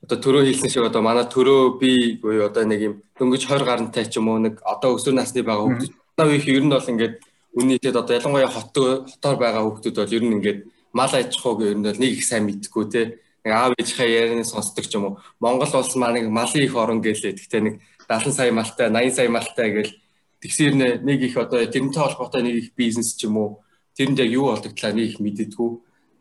одоо 0.00 0.16
төрөө 0.24 0.44
хэлсэн 0.48 0.72
шиг 0.72 0.88
одоо 0.88 1.02
манай 1.04 1.28
төрөө 1.28 1.76
би 1.76 2.16
буюу 2.16 2.48
одоо 2.48 2.64
нэг 2.64 2.80
юм 2.80 2.94
дөнгөж 3.20 3.44
20 3.44 3.68
гарантай 3.68 4.08
ч 4.08 4.16
юм 4.16 4.32
уу 4.32 4.40
нэг 4.40 4.56
одоо 4.64 4.96
өсвөр 4.96 5.20
насны 5.20 5.44
байгаа 5.44 5.68
хүмүүс. 5.68 5.92
Одоо 6.16 6.32
их 6.32 6.48
ер 6.48 6.64
нь 6.64 6.72
бол 6.72 6.80
ингээд 6.92 7.14
үнийтэд 7.60 7.96
одоо 8.00 8.14
ялангуяа 8.16 8.48
хот 8.48 8.72
хотоор 8.72 9.36
байгаа 9.36 9.62
хүмүүс 9.68 9.92
бол 9.92 10.16
ер 10.16 10.24
нь 10.24 10.34
ингээд 10.40 10.60
мал 10.96 11.12
аж 11.12 11.28
ахуйг 11.36 11.60
ер 11.68 11.76
нь 11.76 11.84
бол 11.84 12.00
нэг 12.00 12.10
их 12.16 12.24
сайн 12.24 12.48
мэдгүй 12.48 12.84
те. 12.88 13.20
Нэг 13.44 13.52
аав 13.52 13.76
ээжийнхээ 13.76 14.16
ярианы 14.16 14.44
сонсдог 14.48 14.88
ч 14.88 14.96
юм 14.96 15.04
уу. 15.04 15.18
Монгол 15.44 15.68
улс 15.76 15.92
маань 16.00 16.24
нэг 16.24 16.26
малын 16.32 16.64
их 16.64 16.72
орон 16.72 17.04
гэлээ. 17.04 17.36
Гэхдээ 17.36 17.60
нэг 17.60 17.74
70 18.08 18.32
сая 18.32 18.52
малтай 18.52 18.88
80 18.88 19.12
сая 19.12 19.28
малтай 19.28 19.68
гэл 19.76 19.92
тэгсэр 20.40 20.72
нэг 21.04 21.18
их 21.20 21.36
одоо 21.36 21.60
тэрнтэй 21.68 22.00
холбоотой 22.00 22.42
нэг 22.48 22.54
их 22.56 22.68
бизнес 22.72 23.12
ч 23.12 23.28
юм 23.28 23.36
уу 23.36 23.50
тэрэнд 23.96 24.18
яг 24.24 24.30
юу 24.30 24.44
болдог 24.50 24.72
талаа 24.74 24.94
нэг 24.96 25.06
их 25.10 25.20
мэддэггүй 25.20 25.70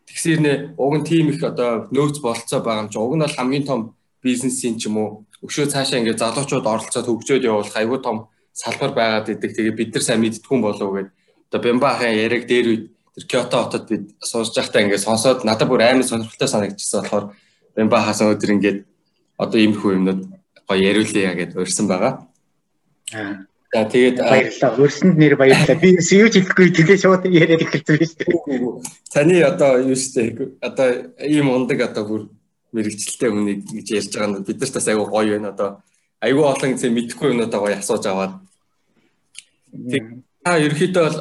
Тэгсээр 0.10 0.40
нэ 0.42 0.54
уг 0.74 0.94
нь 0.98 1.06
тийм 1.06 1.30
их 1.30 1.44
одоо 1.46 1.86
нөөц 1.94 2.18
болцоо 2.26 2.66
байгаа 2.66 2.84
юм 2.84 2.90
чи 2.90 2.98
уг 2.98 3.14
нь 3.14 3.22
бол 3.22 3.38
хамгийн 3.38 3.66
том 3.70 3.82
бизнесийн 4.26 4.82
ч 4.82 4.90
юм 4.90 4.98
уу 4.98 5.10
өшөө 5.46 5.70
цаашаа 5.70 6.02
ингээд 6.02 6.18
залуучууд 6.18 6.66
оролцоод 6.66 7.06
хөгжөөд 7.06 7.46
явуулах 7.46 7.78
айгүй 7.78 8.00
том 8.02 8.26
салбар 8.50 8.92
байгаад 8.98 9.30
идэг. 9.30 9.54
Тэгээ 9.54 9.78
бид 9.78 9.94
нар 9.94 10.04
сайн 10.04 10.22
мэдтгүн 10.26 10.62
болов 10.66 10.90
гэд 10.98 11.10
одоо 11.54 11.60
Бямбаахын 11.62 12.18
яриг 12.26 12.50
дээр 12.50 12.68
үед 12.74 12.84
тэр 13.14 13.26
Киото 13.30 13.58
хотод 13.62 13.86
бид 13.86 14.04
сонсож 14.18 14.58
байхдаа 14.58 14.82
ингээд 14.82 15.06
сонсоод 15.06 15.46
надад 15.46 15.70
бүр 15.70 15.86
амар 15.86 16.10
сонирхолтой 16.10 16.50
санагдчихсан 16.50 17.06
болохоор 17.06 17.26
Бямбаахаас 17.78 18.20
өнөөдөр 18.26 18.54
ингээд 18.58 18.80
одоо 19.38 19.60
иймэрхүү 19.62 19.92
юмнууд 19.94 20.22
гоё 20.66 20.82
яриулъя 20.90 21.38
гэд 21.38 21.54
урьсан 21.54 21.86
байгаа. 21.86 22.26
Аа. 23.14 23.46
За 23.70 23.86
тэгээд 23.86 24.18
баярлалаа. 24.18 24.82
Өрсөнд 24.82 25.16
нэр 25.22 25.38
баярлалаа. 25.38 25.78
Би 25.78 25.94
юу 25.94 26.30
ч 26.34 26.42
хэлэхгүй 26.42 26.74
тэгээ 26.74 26.98
шууд 26.98 27.24
яриад 27.30 27.62
эхэлсэн 27.62 27.98
биз 28.02 28.14
дээ. 28.18 28.34
Таны 29.14 29.46
одоо 29.46 29.78
юу 29.86 29.94
штэ 29.94 30.58
одоо 30.58 31.14
ийм 31.22 31.54
ундаг 31.54 31.86
одоо 31.86 32.04
бүр 32.10 32.22
мэрэгчлээ 32.74 33.30
хүнийг 33.30 33.70
гэж 33.70 33.88
ярьж 33.94 34.12
байгаа 34.18 34.42
нь 34.42 34.46
бид 34.46 34.58
нар 34.58 34.74
бас 34.74 34.88
айгүй 34.90 35.06
гоё 35.06 35.30
байна 35.38 35.50
одоо 35.54 35.70
айгүй 36.18 36.46
олон 36.50 36.78
зэ 36.82 36.90
мэдхгүй 36.90 37.28
юмудаа 37.30 37.62
гоё 37.62 37.78
асууж 37.78 38.06
аваад 38.10 38.34
та 40.42 40.52
ерөөхдөө 40.58 41.04
бол 41.06 41.18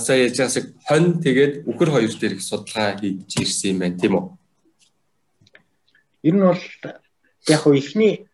сая 0.00 0.24
яаж 0.24 0.40
шиг 0.52 0.66
хонь 0.88 1.20
тэгээд 1.20 1.68
үхэр 1.68 1.90
хоёр 1.92 2.12
дээр 2.16 2.36
их 2.36 2.42
судалгаа 2.44 2.96
хийж 2.96 3.32
ирсэн 3.44 3.70
юм 3.76 3.78
байна 3.84 4.00
тийм 4.00 4.12
үү? 4.16 4.24
Ер 6.28 6.34
нь 6.36 6.44
бол 6.48 6.64
яг 7.52 7.60
хөө 7.60 7.76
ихний 7.76 8.24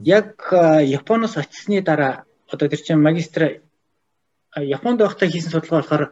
яг 0.00 0.36
Японоос 0.52 1.36
очисны 1.40 1.80
дараа 1.80 2.28
одоо 2.52 2.68
тэр 2.68 2.80
чинь 2.80 3.00
магистр 3.00 3.62
Японд 4.54 5.00
байхдаа 5.00 5.28
хийсэн 5.28 5.50
судалгаа 5.50 5.80
болохоор 5.82 6.04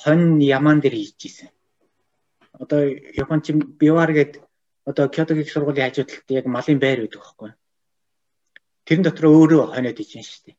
хонь 0.00 0.40
ямаан 0.40 0.80
дээр 0.80 0.96
хийж 0.96 1.20
ийсэн. 1.28 1.48
Одоо 2.52 2.88
Япон 3.22 3.40
чинь 3.42 3.60
Бивар 3.60 4.12
гэдэг 4.12 4.42
одоо 4.88 5.08
Кётогийн 5.08 5.46
сургуулийн 5.50 5.88
хажуу 5.88 6.06
талд 6.08 6.28
яг 6.30 6.46
малын 6.46 6.78
байр 6.80 7.00
байдаг 7.00 7.20
байхгүй. 7.20 7.50
Тэрэн 8.86 9.04
дотор 9.04 9.26
өөрөө 9.28 9.74
хониод 9.74 9.98
ижин 10.00 10.24
шүү 10.24 10.40
дээ. 10.46 10.56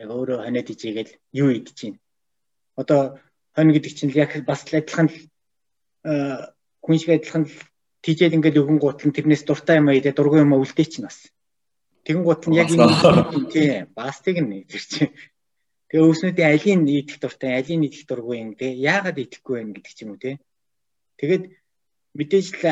Яг 0.00 0.08
өөрөө 0.16 0.38
хониод 0.44 0.68
ижигээл 0.70 1.12
юу 1.42 1.48
идэж 1.52 1.74
чинь. 1.76 1.98
Одоо 2.80 3.20
хонь 3.52 3.72
гэдэг 3.74 3.92
чинь 3.92 4.14
яг 4.16 4.32
бас 4.48 4.64
л 4.64 4.78
адилхан 4.78 5.08
хүн 6.80 6.96
шиг 6.96 7.10
адилхан 7.10 7.44
тийжэл 8.00 8.36
ингээд 8.38 8.60
өгөн 8.62 8.78
гутлан 8.80 9.12
тэрнээс 9.12 9.44
дуртай 9.44 9.76
юм 9.76 9.92
аа 9.92 9.98
идэ 9.98 10.16
дургүй 10.16 10.40
юм 10.40 10.54
аа 10.54 10.62
үлдээ 10.62 10.86
чинь 10.88 11.04
бас. 11.04 11.28
Тэгэн 12.04 12.24
гут 12.24 12.42
нь 12.48 12.56
яг 12.56 12.68
энэ 12.72 12.88
тийм 13.52 13.88
бастыг 13.94 14.36
нь 14.40 14.64
чинь. 14.68 15.12
Тэгээ 15.90 16.06
өвснүүдийн 16.06 16.50
алийн 16.54 16.80
идэх 16.86 17.18
дуртай, 17.18 17.58
алийн 17.58 17.82
идэх 17.82 18.06
дургүй 18.06 18.36
юм 18.40 18.54
те. 18.54 18.70
Яагаад 18.70 19.18
идэхгүй 19.18 19.54
байх 19.58 19.74
гэдэг 19.74 19.94
ч 19.94 19.98
юм 20.06 20.14
уу 20.14 20.22
те. 20.22 20.38
Тэгээд 21.18 21.44
мэдээж 22.14 22.46
л 22.62 22.64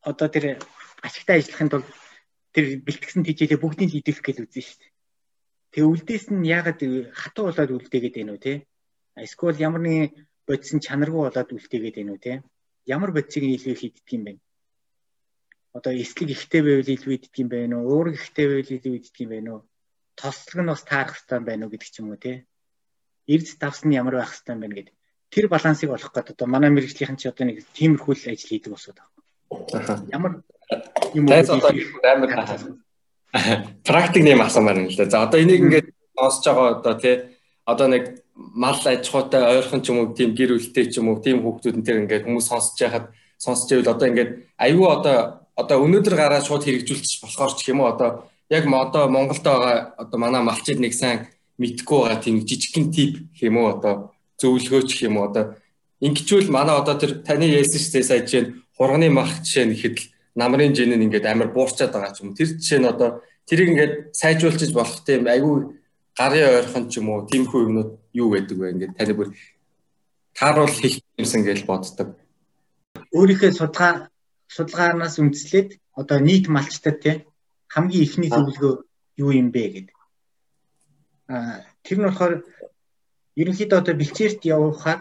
одоо 0.00 0.28
тэр 0.32 0.56
ашигтай 1.04 1.36
ажиллахын 1.38 1.70
тулд 1.70 1.88
тэр 2.56 2.80
бэлтгэсэн 2.80 3.22
тийжээ 3.28 3.60
бүгдийг 3.60 3.92
идэх 4.00 4.24
гэж 4.24 4.36
үзэн 4.42 4.64
шүү 4.64 4.78
дээ. 4.80 4.92
Тэгээ 5.70 5.90
үлдээс 5.92 6.26
нь 6.32 6.48
яагаад 6.48 6.80
хатуу 7.12 7.44
болоод 7.52 7.70
үлдээгээд 7.76 8.16
байна 8.18 8.32
уу 8.34 8.42
те. 8.42 8.66
Эсвэл 9.14 9.60
ямар 9.60 9.82
нэгэн 9.84 10.08
бодисын 10.48 10.80
чанаргүй 10.80 11.22
болоод 11.28 11.50
үлдээгээд 11.54 11.96
байна 12.00 12.12
уу 12.16 12.24
те. 12.24 12.42
Ямар 12.88 13.12
бодисыг 13.14 13.44
илүү 13.44 13.74
хийддэг 13.78 14.08
юм 14.16 14.22
бэ? 14.26 14.32
Одоо 15.72 15.92
эслэг 15.94 16.30
ихтэй 16.34 16.62
байвал 16.62 16.90
илүү 16.90 17.12
иддэг 17.16 17.34
юм 17.38 17.48
байна 17.48 17.74
уу? 17.78 17.90
Уурэг 17.90 18.18
ихтэй 18.18 18.46
байвал 18.46 18.74
илүү 18.74 18.94
иддэг 18.98 19.20
юм 19.22 19.30
байна 19.30 19.50
уу? 19.54 19.62
Тослог 20.18 20.60
нь 20.64 20.70
бас 20.70 20.82
таарах 20.82 21.14
хэрэгтэй 21.14 21.40
байна 21.46 21.64
уу 21.66 21.72
гэдэг 21.72 21.90
ч 21.90 21.96
юм 22.02 22.10
уу 22.10 22.18
те. 22.18 22.44
Эрдэс 23.30 23.56
давс 23.62 23.86
нь 23.86 23.94
ямар 23.94 24.18
байх 24.18 24.34
хэрэгтэй 24.34 24.56
байна 24.58 24.74
гэдэг. 24.74 24.96
Тэр 25.30 25.46
балансыг 25.46 25.90
олох 25.94 26.10
гэдэг 26.10 26.34
одоо 26.34 26.48
манай 26.50 26.70
мэрэгжлийн 26.74 27.16
чи 27.16 27.30
одоо 27.30 27.46
нэг 27.46 27.62
тиймэрхүү 27.70 28.14
л 28.18 28.30
ажил 28.34 28.50
хийдэг 28.50 28.72
болсод 28.74 28.98
байна. 28.98 30.02
Ямар 30.10 30.32
юм 31.14 31.26
одоо 31.30 31.54
амар 32.02 32.30
практик 33.86 34.22
нэм 34.26 34.42
асуумаар 34.42 34.78
юм 34.82 34.88
л 34.90 34.96
да. 34.98 35.06
За 35.06 35.22
одоо 35.22 35.38
энийг 35.38 35.62
ингээд 35.62 35.86
сонсож 36.18 36.44
байгаа 36.50 36.68
одоо 36.82 36.94
тий 36.98 37.14
одоо 37.64 37.86
нэг 37.86 38.04
мал 38.34 38.74
аж 38.74 39.06
ахуйтай 39.06 39.42
ойрхон 39.58 39.82
ч 39.82 39.90
юм 39.90 39.98
уу 40.02 40.14
тийм 40.14 40.34
гэр 40.34 40.58
бүлтэй 40.58 40.86
ч 40.90 40.98
юм 40.98 41.08
уу 41.08 41.22
тийм 41.22 41.42
хүүхдүүд 41.42 41.76
энэ 41.78 41.86
төр 41.86 42.00
ингээд 42.02 42.26
хүмүүс 42.26 42.46
сонсож 42.50 42.78
байхад 42.82 43.06
сонсож 43.38 43.68
байвал 43.70 43.94
одоо 43.94 44.06
ингээд 44.10 44.30
аюу 44.58 44.86
одоо 44.90 45.39
одоо 45.62 45.76
өнөөдөр 45.84 46.14
гараад 46.16 46.44
шууд 46.46 46.64
хэрэгжүүлчих 46.64 47.20
болохоор 47.22 47.52
ч 47.56 47.60
юм 47.72 47.80
уу 47.80 47.92
одоо 47.92 48.30
яг 48.50 48.64
одоо 48.66 49.08
Монголд 49.08 49.44
байгаа 49.44 49.94
одоо 50.02 50.18
манай 50.18 50.42
малчид 50.42 50.80
нэг 50.80 50.94
сайн 50.94 51.28
мэдгүй 51.60 51.98
байгаа 52.00 52.20
тийм 52.24 52.36
жижигхэн 52.48 52.86
тип 52.90 53.12
юм 53.40 53.56
уу 53.60 53.68
одоо 53.76 53.94
зөвлөгөөч 54.40 54.90
юм 55.06 55.16
уу 55.20 55.28
одоо 55.28 55.44
ингэчүүл 56.00 56.48
манай 56.50 56.76
одоо 56.80 56.94
тэр 56.96 57.20
таны 57.26 57.46
ярьсан 57.60 57.80
шүү 57.80 57.92
дээ 57.92 58.08
сая 58.08 58.20
жишээ 58.24 58.42
нь 58.42 58.50
хурганы 58.76 59.08
мах 59.12 59.30
жишээ 59.44 59.64
нь 59.68 59.74
ихэд 59.76 59.96
л 60.00 60.04
намрын 60.34 60.72
жин 60.74 60.96
нь 60.96 61.04
ингээд 61.04 61.26
амар 61.28 61.52
буурчаад 61.52 61.92
байгаа 61.92 62.12
ч 62.16 62.24
юм. 62.24 62.34
Тэр 62.34 62.48
жишээ 62.56 62.80
нь 62.80 62.88
одоо 62.88 63.20
тэрийг 63.44 63.68
ингээд 63.70 63.94
сайжруулчих 64.16 64.72
болох 64.72 65.04
тийм 65.04 65.28
айгүй 65.28 65.76
гарын 66.16 66.48
ойрхон 66.58 66.84
ч 66.88 66.98
юм 66.98 67.12
уу 67.12 67.28
тиймхүү 67.28 67.60
юмнууд 67.66 67.90
юу 68.16 68.28
байдаг 68.32 68.56
вэ? 68.56 68.72
Ингээд 68.72 68.96
таны 68.96 69.12
бүр 69.14 69.28
тааруул 70.32 70.72
хийх 70.72 71.04
юмсан 71.20 71.44
гэж 71.44 71.68
боддог. 71.68 72.16
Өөрийнхөө 73.12 73.52
судалгаа 73.52 74.08
судалгаараас 74.54 75.14
үндэслээд 75.22 75.68
одоо 76.00 76.18
нийт 76.18 76.46
малчтад 76.54 76.96
тий 77.04 77.16
хамгийн 77.74 78.04
ихний 78.06 78.30
зөвлөгөө 78.30 78.74
юу 79.22 79.30
юм 79.40 79.48
бэ 79.54 79.62
гэдэг. 79.74 79.96
Аа 81.34 81.62
тэр 81.84 81.98
нь 81.98 82.06
болохоор 82.06 82.34
ерөнхийдөө 83.40 83.78
одоо 83.80 83.94
бэлчээрт 83.94 84.40
явахаар 84.54 85.00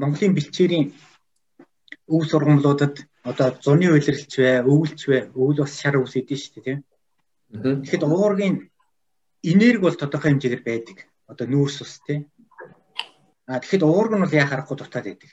Монголын 0.00 0.36
бэлчээрийн 0.36 0.86
өв 2.14 2.22
сургамлуудад 2.30 2.94
одоо 3.30 3.48
зуны 3.64 3.86
үйлрэлч 3.90 4.32
вэ, 4.38 4.50
өвөлч 4.70 5.00
вэ, 5.10 5.18
өвөл 5.34 5.60
бас 5.62 5.74
шар 5.80 5.96
өвс 5.98 6.14
идэв 6.16 6.38
шүү 6.38 6.52
дээ 6.54 6.64
тийм. 6.64 6.80
Тэгэхэд 7.82 8.02
уургийн 8.06 8.56
энерги 9.42 9.82
бол 9.84 9.96
тодорхой 9.98 10.30
хэмжээгээр 10.30 10.62
байдаг. 10.62 10.98
Одоо 11.30 11.46
нүүрс 11.50 11.78
ус 11.82 11.94
тийм. 12.06 12.30
А 13.50 13.58
тэгэхэд 13.60 13.82
уург 13.82 14.12
нь 14.14 14.22
бол 14.22 14.38
яа 14.40 14.46
харахгүй 14.46 14.76
дутаад 14.78 15.06
байдаг. 15.06 15.30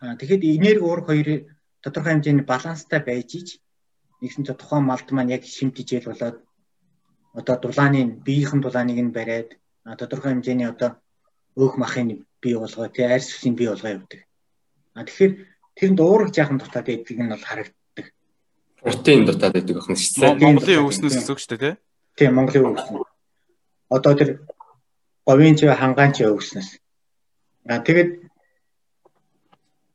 Тэгэхэд 0.00 0.42
энерги 0.44 0.80
уурга 0.80 1.12
хоёрын 1.12 1.46
тодорхой 1.84 2.12
хэмжээний 2.12 2.46
баланстай 2.48 3.00
байж 3.04 3.30
ич 3.36 3.48
нэгсэн 4.24 4.44
чинь 4.48 4.56
тухайн 4.60 4.84
малд 4.88 5.08
маань 5.12 5.32
яг 5.36 5.44
шимтжээл 5.44 6.08
болоод 6.08 6.36
одоо 7.36 7.56
дулааны 7.60 8.00
биеийнхэн 8.24 8.60
дулааныг 8.64 8.98
нь 9.00 9.12
бариад 9.16 9.50
тодорхой 10.00 10.32
хэмжээний 10.32 10.68
одоо 10.72 10.96
өөх 11.56 11.76
махын 11.76 12.24
бий 12.40 12.56
болгоо 12.56 12.88
тий 12.88 13.04
арьс 13.04 13.28
үсийн 13.28 13.54
бий 13.56 13.68
болгоо 13.68 13.90
явдаг. 13.96 14.20
А 14.96 15.04
тэгэхээр 15.04 15.32
тэрэнд 15.76 16.00
уурга 16.00 16.32
жаахан 16.32 16.58
дутаад 16.58 16.86
байдгийг 16.88 17.20
нь 17.20 17.32
бол 17.32 17.44
харагддаг. 17.44 18.06
Протеин 18.80 19.24
дутаад 19.28 19.52
байдаг 19.52 19.76
байх 19.76 19.88
нь 19.92 20.00
шүү 20.00 20.16
дээ. 20.16 20.44
Монголын 20.48 20.84
өвснөөс 20.88 21.14
гэсэн 21.16 21.32
үг 21.32 21.40
шүү 21.40 21.52
дээ 21.52 21.60
тий. 21.60 21.74
Тий 22.16 22.28
Монголын 22.32 22.72
өвснө. 22.72 23.04
Одоо 23.92 24.12
тэр 24.16 24.30
говийн 25.28 25.56
ч 25.60 25.68
хангаан 25.68 26.12
ч 26.16 26.24
өвснөөс. 26.24 26.68
А 27.68 27.84
тэгээд 27.84 28.19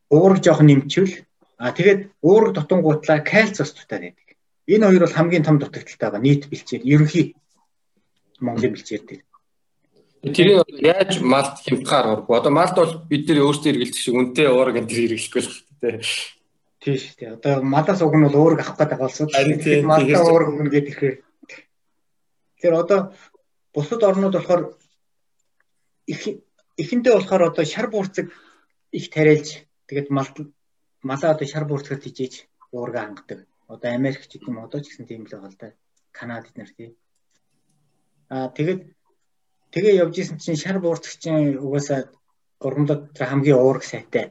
уураг 0.09 0.43
жоох 0.43 0.61
нэмчихвэл 0.61 1.25
а 1.57 1.71
тэгээд 1.71 2.11
уураг 2.21 2.53
дутангуутлаа 2.55 3.19
кальц 3.19 3.57
дутаад 3.57 4.01
байдаг. 4.01 4.27
Энэ 4.67 4.85
хоёр 4.85 5.03
бол 5.05 5.17
хамгийн 5.17 5.45
том 5.45 5.57
дутагдaltaй 5.59 6.09
байгаа 6.09 6.21
нийт 6.21 6.49
бэлчээр 6.49 6.83
ерөнхий 6.83 7.35
Монголын 8.39 8.73
бэлчээр 8.75 9.03
дээр. 9.05 9.23
Тэр 10.35 10.47
яаж 10.81 11.21
малт 11.21 11.61
хямдхан 11.61 12.25
аргагүй. 12.25 12.37
Одоо 12.37 12.51
малт 12.51 12.75
бол 12.75 12.93
бид 13.09 13.29
нэр 13.29 13.45
өөрсдөө 13.45 13.71
эргэлдэх 13.71 14.01
шиг 14.01 14.15
үнтэй 14.17 14.47
уураг 14.49 14.75
энэ 14.81 14.89
хэрэглэхгүй 14.89 15.41
л 15.41 15.51
байна 15.81 16.01
тий. 16.85 16.97
Шүү 17.01 17.15
дээ. 17.17 17.33
Одоо 17.37 17.53
малаас 17.65 18.01
уг 18.01 18.13
нь 18.13 18.25
бол 18.29 18.41
өөрөг 18.41 18.61
авах 18.61 18.77
гэдэг 18.77 18.99
болсон. 19.01 19.27
Тийм. 19.33 19.89
Малдаа 19.89 20.21
өөрөг 20.21 20.49
өгнө 20.53 20.69
гэдэг 20.69 20.93
ихээр. 20.93 21.15
Тэгэхээр 22.61 22.75
одоо 22.77 22.99
бусад 23.73 24.01
орнууд 24.05 24.35
болохоор 24.37 24.61
их 26.05 26.21
эхэндээ 26.77 27.13
болохоор 27.17 27.43
одоо 27.49 27.65
шар 27.65 27.89
буурцаг 27.89 28.29
их 28.93 29.09
тариалж 29.09 29.64
тэгээд 29.87 30.07
мал 30.09 30.29
малаа 31.09 31.31
одоо 31.33 31.47
шар 31.47 31.65
буурцагт 31.65 32.03
хижээж 32.03 32.33
уурга 32.71 33.01
хангадаг. 33.05 33.39
Одоо 33.67 33.89
Америк 33.91 34.25
ч 34.27 34.37
гэдэм 34.37 34.57
одоо 34.65 34.79
ч 34.81 34.89
гэсэн 34.89 35.05
тийм 35.07 35.25
л 35.25 35.31
байгаа 35.31 35.51
л 35.51 35.59
да. 35.61 35.67
Канад 36.17 36.49
эднэр 36.49 36.71
тий. 36.77 36.89
Аа 38.29 38.49
тэгээд 38.49 38.81
тэгээ 39.73 39.99
явж 40.03 40.15
исэн 40.19 40.37
чинь 40.41 40.61
шар 40.63 40.77
буурцагчийн 40.79 41.57
угаасаа 41.65 42.09
ургамлууд 42.65 43.03
хамгийн 43.13 43.61
уурга 43.61 43.85
сайтай 43.85 44.25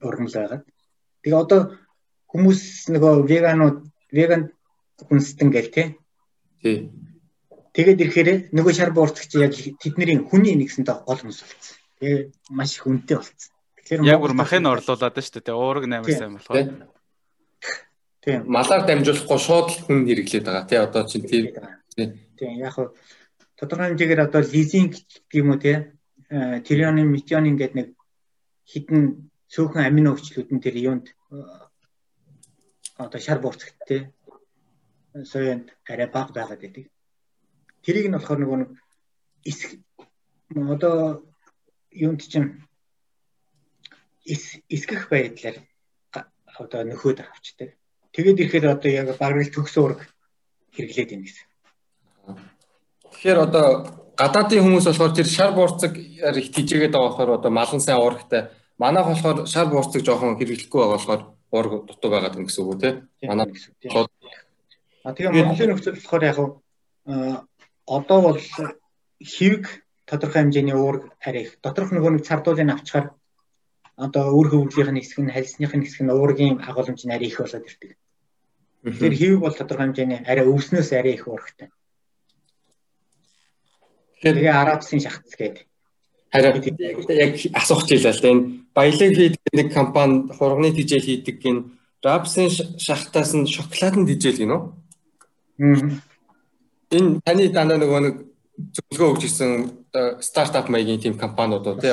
ургамл 0.00 0.32
байгаад. 0.32 0.64
Тэгээ 1.22 1.42
одоо 1.44 1.60
хүмүүс 2.32 2.62
нөгөө 2.94 3.14
веганууд 3.30 3.78
веган 4.16 4.42
хүнсдэн 5.08 5.48
гэл 5.52 5.70
тий. 5.74 5.86
Тий. 6.62 6.78
Тэгээд 7.76 8.02
ирэхээр 8.02 8.28
нөгөө 8.56 8.72
шар 8.74 8.90
буурцагч 8.96 9.30
яг 9.36 9.54
тэдний 9.82 10.18
хүний 10.24 10.54
нэгсэндээ 10.56 10.96
гол 11.06 11.20
хүмүүс 11.20 11.40
болсон. 11.44 11.76
Тэгээ 12.00 12.20
маш 12.50 12.70
их 12.76 12.86
үнэтэй 12.88 13.16
болсон. 13.20 13.50
Тэгэхээр 13.90 14.06
яг 14.06 14.22
бүр 14.22 14.38
махыг 14.38 14.62
орлуулад 14.62 15.18
нь 15.18 15.26
шүү 15.26 15.42
дээ. 15.42 15.58
Уураг 15.58 15.84
8 15.90 16.14
сайн 16.14 16.38
болохоор. 16.38 16.86
Тийм. 18.22 18.46
Малаар 18.46 18.86
дамжуулахгүй 18.86 19.40
шууд 19.42 19.68
л 19.74 19.82
хүн 19.82 20.06
хэрэглээд 20.06 20.46
байгаа 20.46 20.70
тий 20.70 20.78
одоо 20.78 21.02
чинь 21.10 21.26
тийм. 21.26 21.50
Тийм 22.38 22.52
яг 22.62 22.78
хөө 22.78 22.94
тодорхой 23.58 23.90
хэмжээгээр 23.90 24.30
одоо 24.30 24.46
лизинг 24.46 24.94
гэх 24.94 25.42
юм 25.42 25.50
уу 25.50 25.58
тий 25.58 25.90
трионын 26.30 27.10
метионин 27.10 27.58
гэдэг 27.58 27.74
нэг 27.74 27.88
хідэн 28.70 29.26
цөөхөн 29.50 29.82
амино 29.82 30.14
хүчлүүд 30.14 30.54
нь 30.54 30.62
тэр 30.62 30.78
юунд 30.78 31.10
одоо 32.94 33.18
шар 33.18 33.42
буурцагт 33.42 33.74
тий 33.90 34.00
соёнд 35.26 35.74
арай 35.90 36.06
бага 36.06 36.30
байгаад 36.30 36.62
байдаг. 36.62 36.86
Тэрийг 37.82 38.06
нь 38.06 38.14
болохоор 38.14 38.38
нөгөө 38.38 38.58
нэг 38.62 38.70
одоо 40.78 41.26
юунд 41.90 42.22
чинь 42.22 42.69
эсгэх 44.30 45.10
байдлаар 45.10 45.56
одоо 46.58 46.82
нөхөд 46.84 47.20
авчдаг. 47.20 47.74
Тэгээд 48.12 48.40
ирэхээр 48.40 48.66
одоо 48.66 48.90
яг 48.90 49.08
бараг 49.18 49.46
л 49.46 49.54
төгс 49.54 49.74
ураг 49.78 50.00
хэрэглээд 50.74 51.10
байна 51.10 51.24
гэсэн. 51.26 51.46
Тэгэхээр 53.10 53.38
одоо 53.38 53.66
гадаадын 54.18 54.62
хүмүүс 54.62 54.86
болохоор 54.86 55.12
тэр 55.14 55.28
шар 55.28 55.52
буурцаг 55.54 55.96
их 55.96 56.48
тижээгээд 56.54 56.94
байгаа 56.94 57.08
болохоор 57.10 57.30
одоо 57.38 57.50
малан 57.50 57.80
сайн 57.80 58.02
урагтай. 58.02 58.50
Манайх 58.78 59.06
болохоор 59.06 59.46
шар 59.46 59.66
буурцаг 59.70 60.02
жоохон 60.02 60.38
хэрэглэхгүй 60.38 60.80
байгаа 60.80 60.96
болохоор 60.98 61.22
ураг 61.50 61.72
дутуу 61.86 62.10
байгаад 62.10 62.34
байна 62.34 62.46
гэсэн 62.46 62.62
үг 62.64 62.70
үү 62.70 62.80
те? 62.80 62.90
Манай 63.26 63.46
А 65.04 65.14
тэгээ 65.16 65.32
Монголын 65.32 65.70
нөхцөл 65.72 65.96
болохоор 65.96 66.24
яг 66.28 66.38
одоо 67.86 68.18
бол 68.20 68.38
хэвг 69.18 69.64
тодорхой 70.04 70.42
хэмжээний 70.42 70.76
уураг 70.76 71.14
арай 71.24 71.42
их. 71.48 71.58
Доторх 71.62 71.90
нөгөө 71.90 72.20
нэг 72.20 72.24
цардуулыг 72.28 72.68
авчаар 72.68 73.06
одоо 74.00 74.24
өөр 74.32 74.48
хөвглийн 74.72 74.96
хэсэг 74.96 75.18
нь 75.20 75.34
хальсных 75.34 75.72
хэсэг 75.76 76.02
нь 76.08 76.14
уургийн 76.14 76.56
агуулмж 76.64 77.04
нь 77.04 77.12
арай 77.12 77.28
их 77.28 77.38
болоод 77.40 77.68
ирдэг. 77.68 77.92
Тэгэхээр 78.80 79.14
хэвэг 79.20 79.40
бол 79.44 79.56
тодорхой 79.56 79.84
хэмжээний 79.92 80.20
арай 80.24 80.44
өвснөөс 80.48 80.90
арай 80.96 81.14
их 81.20 81.28
уургатай. 81.28 81.68
Тэгээ 84.24 84.52
арабсын 84.52 85.00
шахтц 85.04 85.36
гэдэг. 85.36 85.68
Харин 86.32 86.64
яг 87.12 87.32
асуух 87.60 87.84
жилээ 87.84 88.16
л 88.16 88.28
энэ 88.30 88.42
баялаг 88.72 89.10
хийдэг 89.12 89.52
нэг 89.52 89.68
компани 89.74 90.32
хурганы 90.32 90.72
тижэл 90.72 91.04
хийдэг 91.04 91.36
гин 91.42 91.76
рапсын 92.00 92.48
шахтаас 92.80 93.36
нь 93.36 93.50
шоколадын 93.50 94.08
тижэл 94.08 94.40
гинөө. 94.40 94.60
Энэ 96.96 97.20
таны 97.26 97.48
дандаа 97.52 97.76
нөгөө 97.76 98.00
нэг 98.00 98.16
зөвлөгөө 98.76 99.08
өгч 99.12 99.22
ирсэн 99.28 99.50
стартап 100.24 100.68
маягийн 100.72 101.00
тийм 101.00 101.14
компаниуд 101.20 101.66
уу 101.66 101.80
тий 101.80 101.92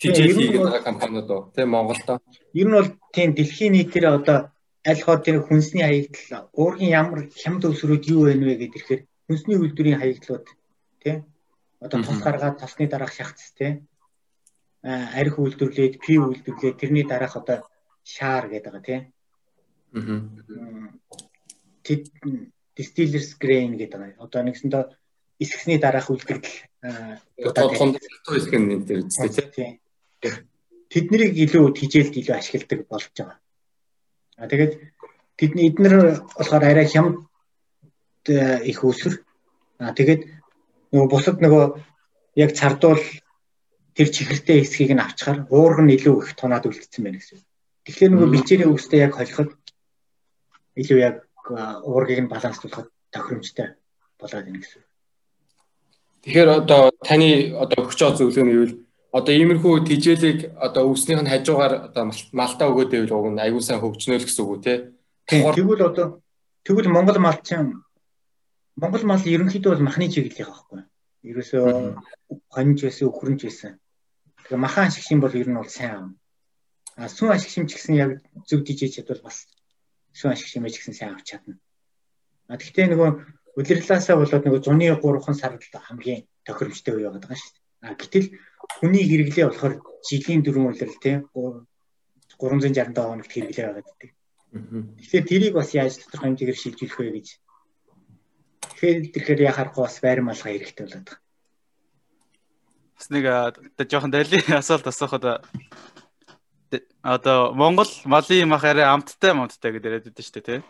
Тижэл 0.00 0.36
хийгээд 0.36 0.64
байгаа 0.64 0.82
компаниуд 0.84 1.30
уу? 1.30 1.42
Тий 1.54 1.64
Монголдо. 1.64 2.20
Ер 2.52 2.68
нь 2.68 2.76
бол 2.76 2.90
тийм 3.14 3.32
дэлхийн 3.32 3.72
нийтээр 3.72 4.06
одоо 4.20 4.38
аль 4.86 5.02
хоо 5.02 5.18
тэр 5.18 5.42
хүнсний 5.42 5.82
хаягдал 5.82 6.50
уургийн 6.54 6.94
ямар 7.00 7.20
хямд 7.34 7.66
өвсрүүд 7.66 8.04
юу 8.14 8.30
вэ 8.30 8.38
вэ 8.38 8.54
гэдэр 8.60 8.82
ихээр 8.82 9.02
хүнсний 9.26 9.58
үйлдвэрийн 9.58 9.98
хаягдлууд 9.98 10.46
тий 11.02 11.16
одоо 11.82 11.98
тус 12.06 12.18
гаргаад 12.22 12.60
тосны 12.62 12.86
дараах 12.86 13.12
шахац 13.16 13.50
тий 13.58 13.82
арх 14.86 15.34
үйлдвэрлээд 15.42 15.94
пи 15.98 16.12
үйлдвэрлээд 16.22 16.78
тэрний 16.78 17.06
дараах 17.08 17.34
одоо 17.40 17.66
шаар 18.06 18.46
гэдэг 18.46 18.72
байгаа 18.72 18.86
тий 18.86 19.00
тэд 21.82 22.02
distillers 22.78 23.34
grain 23.42 23.74
гэдэг 23.74 23.98
байгаа 23.98 24.22
одоо 24.22 24.40
нэгсэндээ 24.46 24.84
эсгсний 25.42 25.78
дараах 25.82 26.06
үйлдвэрлэл 26.14 26.58
одоо 27.50 27.66
тондоо 27.74 28.36
эсгэн 28.38 28.62
нэр 28.70 29.02
үзтээ 29.02 29.50
тий 29.50 29.70
тэднийг 30.92 31.32
илүү 31.34 31.64
тижээлд 31.78 32.14
илүү 32.20 32.34
ашигладаг 32.36 32.80
болж 32.88 33.10
байгаа. 33.16 33.38
А 34.36 34.46
тэгээд 34.50 34.72
тэдний 35.36 35.68
эднэр 35.70 35.94
болохоор 36.36 36.64
арай 36.64 36.86
хямд 36.86 37.16
э, 38.28 38.64
их 38.70 38.84
өсвөр. 38.84 39.22
А 39.78 39.92
тэгээд 39.92 40.22
нөгөө 40.92 41.08
бусад 41.10 41.40
нөгөө 41.40 41.64
яг 42.36 42.50
цардуул 42.52 43.02
тэр 43.96 44.08
чихэртэй 44.12 44.60
хэсгийг 44.60 44.92
нь 44.92 45.04
авчаар 45.04 45.48
уург 45.50 45.80
нь 45.80 45.94
илүү 45.96 46.14
их 46.22 46.36
тунаад 46.36 46.68
үлдсэн 46.68 47.02
байна 47.04 47.18
гэсэн. 47.18 47.40
Тэгэхээр 47.84 48.12
нөгөө 48.12 48.32
бичээрийн 48.34 48.72
үстэй 48.72 49.00
яг 49.08 49.16
холиход 49.16 49.56
илүү 50.76 50.98
яг 51.00 51.16
уургийг 51.84 52.20
нь 52.24 52.32
баланслуулахад 52.32 52.88
тохиромжтой 53.12 53.68
болоод 54.20 54.44
байна 54.44 54.60
гэсэн. 54.60 54.82
Тэгэхээр 56.26 56.48
одоо 56.60 56.90
таны 57.06 57.54
одоо 57.56 57.86
өгч 57.86 57.98
байгаа 58.02 58.18
зөвлөгөө 58.18 58.44
нь 58.44 58.54
юу 58.56 58.64
вэ? 58.66 58.85
Одоо 59.16 59.32
иймэрхүү 59.32 59.74
тижээлийг 59.88 60.38
одоо 60.66 60.82
өвснийх 60.92 61.20
нь 61.24 61.30
хажуугаар 61.32 61.88
одоо 61.88 62.04
малтаа 62.36 62.68
өгөөд 62.70 62.90
байвал 62.92 63.16
уг 63.16 63.26
нь 63.32 63.42
аюул 63.44 63.64
сан 63.64 63.80
хөгжнөө 63.80 64.18
л 64.20 64.26
гэсэн 64.28 64.42
үг 64.44 64.52
үү 64.52 64.60
те. 64.64 64.74
Тэгвэл 65.24 65.88
одоо 65.88 66.06
тэгвэл 66.66 66.92
Монгол 66.92 67.18
мал 67.24 67.40
чинь 67.40 67.80
Монгол 68.76 69.04
мал 69.08 69.22
ерөнхийдөө 69.24 69.72
бол 69.72 69.86
махны 69.88 70.12
чиглэлийнх 70.12 70.52
байхгүй. 70.52 70.80
Ерөөсөө 71.32 71.64
хонж 72.52 72.78
байсан, 72.84 73.08
өхрөнж 73.08 73.40
байсан. 73.48 73.72
Тэгээ 74.44 74.60
махан 74.60 74.92
ашигшин 74.92 75.20
бол 75.24 75.32
ер 75.32 75.48
нь 75.48 75.56
бол 75.56 75.72
сайн 75.72 75.92
аав. 75.96 76.10
А 77.00 77.08
сүн 77.08 77.32
ашигшин 77.32 77.66
ч 77.66 77.80
гэсэн 77.80 77.94
яг 77.96 78.10
зөв 78.44 78.60
дижээж 78.68 79.00
чадвал 79.00 79.24
бас 79.24 79.48
сүн 80.12 80.36
ашигшин 80.36 80.60
мэж 80.60 80.76
гэсэн 80.76 80.94
сайн 80.94 81.16
авч 81.16 81.32
чадна. 81.32 81.56
А 82.52 82.60
тэгтээ 82.60 82.92
нөгөө 82.92 83.10
удирлаасаа 83.56 84.20
болоод 84.20 84.44
нөгөө 84.44 84.60
зуны 84.60 84.92
3хан 84.92 85.36
сард 85.40 85.64
хамгийн 85.72 86.28
тохиромжтой 86.44 86.94
үе 86.94 87.08
байгаа 87.08 87.24
даа 87.24 87.36
шүү 87.40 87.52
дээ. 87.56 87.65
Гэтэл 87.94 88.26
хүний 88.82 89.04
хэрэглээ 89.06 89.46
болохоор 89.46 89.74
жилийн 90.02 90.42
дөрвөн 90.42 90.74
улирал 90.74 90.98
тий 90.98 91.22
367 92.38 92.92
хоногт 92.96 93.32
хэрэглээ 93.32 93.66
байгаад 93.66 93.86
байдаг. 93.86 94.10
Тэгэхээр 94.52 95.28
тэрийг 95.30 95.54
бас 95.54 95.70
яаж 95.72 96.00
тодорхой 96.00 96.34
хэмжээгээр 96.34 96.60
шилжүүлэх 96.60 96.98
вэ 96.98 97.10
гэж. 97.16 97.28
Тэгэхээр 98.76 98.98
тэгэхээр 99.14 99.40
яхахгүй 99.50 99.82
бас 99.84 99.96
байр 100.00 100.20
малгай 100.20 100.52
хэрэгтэй 100.56 100.84
болоод 100.86 101.06
байгаа. 101.06 101.20
Бас 102.96 103.06
нэг 103.12 103.24
одоо 103.28 103.84
жоохон 103.84 104.12
дайли 104.12 104.38
асуулт 104.60 104.86
асуухад 104.88 105.44
одоо 107.02 107.52
Монгол 107.52 107.90
малын 108.04 108.48
мах 108.48 108.64
арай 108.64 108.84
амттай 108.84 109.32
амттай 109.32 109.70
гэдэг 109.72 109.88
яриад 109.88 110.06
байдаг 110.08 110.24
шүү 110.24 110.34
дээ 110.36 110.46
тий. 110.48 110.60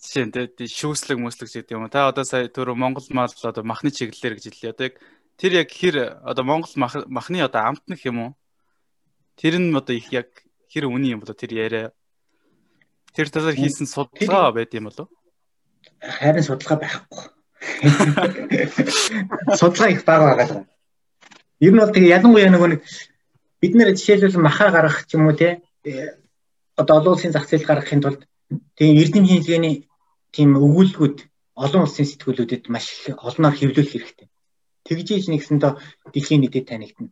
Жишээ 0.00 0.24
нь 0.28 0.32
тий 0.32 0.68
шүүслэг 0.68 1.18
мөслөг 1.18 1.48
гэдэг 1.50 1.76
юм. 1.76 1.88
Та 1.90 2.08
одоо 2.12 2.24
сая 2.24 2.48
түр 2.52 2.76
Монгол 2.76 3.06
мал 3.10 3.32
одоо 3.32 3.64
махны 3.64 3.90
чиглэлээр 3.90 4.36
гэж 4.36 4.44
хэллээ. 4.52 4.72
Одоо 4.76 4.86
яг 4.92 4.94
тэр 5.36 5.52
яг 5.52 5.70
хэр 5.70 6.20
одоо 6.24 6.44
Монгол 6.44 6.72
махны 6.76 7.40
одоо 7.40 7.62
амтнах 7.68 8.04
юм 8.04 8.18
уу? 8.20 8.30
Тэр 9.36 9.60
нь 9.60 9.76
одоо 9.76 9.94
их 9.96 10.12
яг 10.12 10.28
хэр 10.72 10.88
үний 10.88 11.12
юм 11.12 11.20
болоо 11.20 11.36
тэр 11.36 11.52
яриа. 11.52 11.92
Тэр 13.12 13.28
талаар 13.28 13.54
хийсэн 13.54 13.86
судалгаа 13.86 14.52
байд 14.52 14.72
юм 14.72 14.88
болов? 14.88 15.08
Харин 16.00 16.44
судалгаа 16.44 16.78
байхгүй. 16.80 17.24
Судалгаа 19.60 19.90
их 19.92 20.04
бага 20.04 20.36
байгаа. 20.36 20.66
Ер 21.60 21.72
нь 21.72 21.80
бол 21.80 21.92
тэгээ 21.92 22.14
ялангуяа 22.16 22.50
нөгөө 22.52 22.68
нэг 22.72 22.82
бид 23.60 23.72
нэр 23.76 23.92
жишээлбэл 23.96 24.40
махаа 24.40 24.70
гаргах 24.72 25.04
ч 25.04 25.16
юм 25.16 25.28
уу 25.28 25.36
те 25.36 25.60
одоо 26.76 27.00
олон 27.00 27.12
улсын 27.16 27.32
зах 27.32 27.48
зээл 27.48 27.68
гаргахын 27.68 28.00
тулд 28.04 28.20
тийм 28.76 28.96
эрдэм 29.00 29.24
хийлгээний 29.24 29.88
тийм 30.32 30.56
өгүүлбүүд 30.56 31.16
олон 31.56 31.82
улсын 31.84 32.04
сэтгүүлүүдэд 32.08 32.68
маш 32.68 32.86
олноор 33.16 33.56
хэвлүүлэх 33.56 33.92
хэрэгтэй 33.92 34.28
тэгжээж 34.88 35.24
нэгсэндээ 35.28 35.72
дэлхийн 36.12 36.40
нийтэд 36.42 36.66
танигдана. 36.68 37.10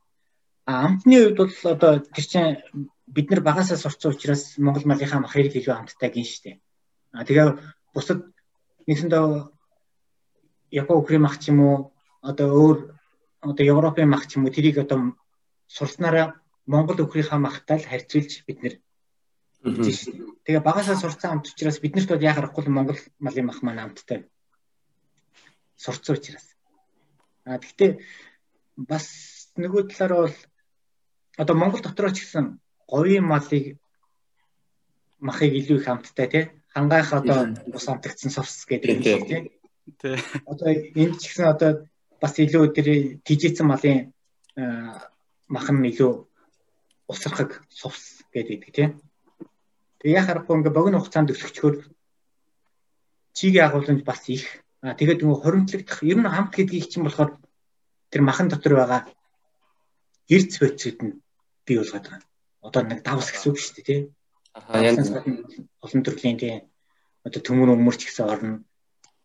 А 0.67 0.87
амтны 0.87 1.17
үед 1.21 1.37
бол 1.37 1.53
одоо 1.75 2.01
тэр 2.01 2.25
чинь 2.25 2.63
бид 3.07 3.29
нар 3.31 3.43
багасаа 3.45 3.77
сурцсан 3.77 4.13
учраас 4.15 4.57
Монгол 4.57 4.87
малынхаа 4.89 5.21
мах 5.21 5.35
хэрэг 5.35 5.61
илүү 5.61 5.75
амттай 5.77 6.11
гин 6.11 6.25
штэ. 6.25 6.61
А 7.13 7.25
тэгээ 7.27 7.59
бусад 7.93 8.25
нэгсэндээ 8.89 9.25
Япон 10.71 10.97
Украин 10.99 11.23
мах 11.23 11.37
ч 11.39 11.53
юм 11.53 11.61
уу 11.61 11.77
одоо 12.23 12.49
өөр 12.49 12.79
одоо 13.45 13.65
Европын 13.65 14.09
мах 14.09 14.25
ч 14.27 14.37
юм 14.37 14.49
уу 14.49 14.55
тэрийг 14.57 14.79
одоо 14.81 15.13
сурснараа 15.69 16.41
Монгол 16.67 16.99
өхрийнхаа 17.05 17.39
махтаал 17.39 17.85
харьцуулж 17.85 18.33
бид 18.49 18.59
нэр. 18.63 18.75
Тэгээ 20.45 20.63
багасаа 20.65 20.97
сурцсан 20.97 21.31
амт 21.33 21.53
учраас 21.53 21.81
биднэрт 21.81 22.09
бол 22.09 22.25
яа 22.25 22.35
харахгүй 22.37 22.65
Монгол 22.73 23.01
малын 23.21 23.47
мах 23.47 23.61
маань 23.63 23.85
амттай. 23.85 24.25
Сурцсан 25.77 26.17
учраас. 26.17 26.54
А 27.45 27.59
гэхдээ 27.61 28.01
бас 28.77 29.07
нөгөө 29.57 29.83
талаараа 29.93 30.27
бол 30.27 30.37
одоо 31.39 31.55
Монгол 31.57 31.83
дотроо 31.85 32.11
ч 32.11 32.25
гэсэн 32.25 32.59
говийн 32.89 33.25
малыг 33.25 33.77
махыг 35.21 35.53
илүү 35.53 35.79
их 35.81 35.89
амттай 35.89 36.29
тий 36.29 36.45
хангайх 36.75 37.13
одоо 37.13 37.55
ус 37.73 37.87
амтагдсан 37.89 38.31
совс 38.31 38.67
гэдэг 38.67 38.91
юм 38.91 39.03
шиг 39.03 39.27
тий. 39.29 39.41
Тий. 40.01 40.17
Одоо 40.47 40.69
энд 40.75 41.21
ч 41.23 41.31
гэсэн 41.31 41.47
одоо 41.47 41.71
бас 42.21 42.35
илүү 42.39 42.75
тэр 42.75 42.89
тижээсэн 43.23 43.67
малын 43.67 44.11
мах 45.47 45.71
нь 45.71 45.89
илүү 45.95 46.13
усрахаг 47.07 47.63
совс 47.71 48.27
гэдэг 48.35 48.61
тий. 48.75 48.89
Тэгээ 50.03 50.19
яхаа 50.19 50.43
харахгүй 50.43 50.57
ингээ 50.59 50.75
богино 50.75 50.99
хугацаанд 50.99 51.31
өсөчхөөр 51.31 51.77
чигийн 53.39 53.67
агуулмж 53.71 54.03
бас 54.03 54.27
их. 54.29 54.64
Тэгээд 54.85 55.25
нөгөө 55.25 55.41
хоримтлагдах 55.41 56.05
ер 56.05 56.19
нь 56.21 56.29
хамт 56.29 56.53
гэдгийг 56.53 56.87
чинь 56.93 57.09
болохоор 57.09 57.41
тэр 58.13 58.21
махан 58.21 58.53
дотор 58.53 58.77
байгаа 58.77 59.01
эрдэс 60.29 60.61
бодисуд 60.61 60.99
нь 61.01 61.17
бий 61.65 61.77
болгоод 61.81 62.05
байгаа. 62.05 62.21
Одоо 62.61 62.83
нэг 62.85 63.01
давс 63.01 63.33
гэсэн 63.33 63.49
үг 63.49 63.59
шүү 63.59 63.75
дээ 63.81 63.89
тий. 63.89 64.01
Аа 64.53 64.85
янз 64.85 65.09
олон 65.81 66.03
төрлийн 66.05 66.37
тий 66.37 66.55
одоо 67.25 67.41
төмөр 67.41 67.73
өмөрч 67.73 68.01
гэсэн 68.05 68.29
орно 68.29 68.53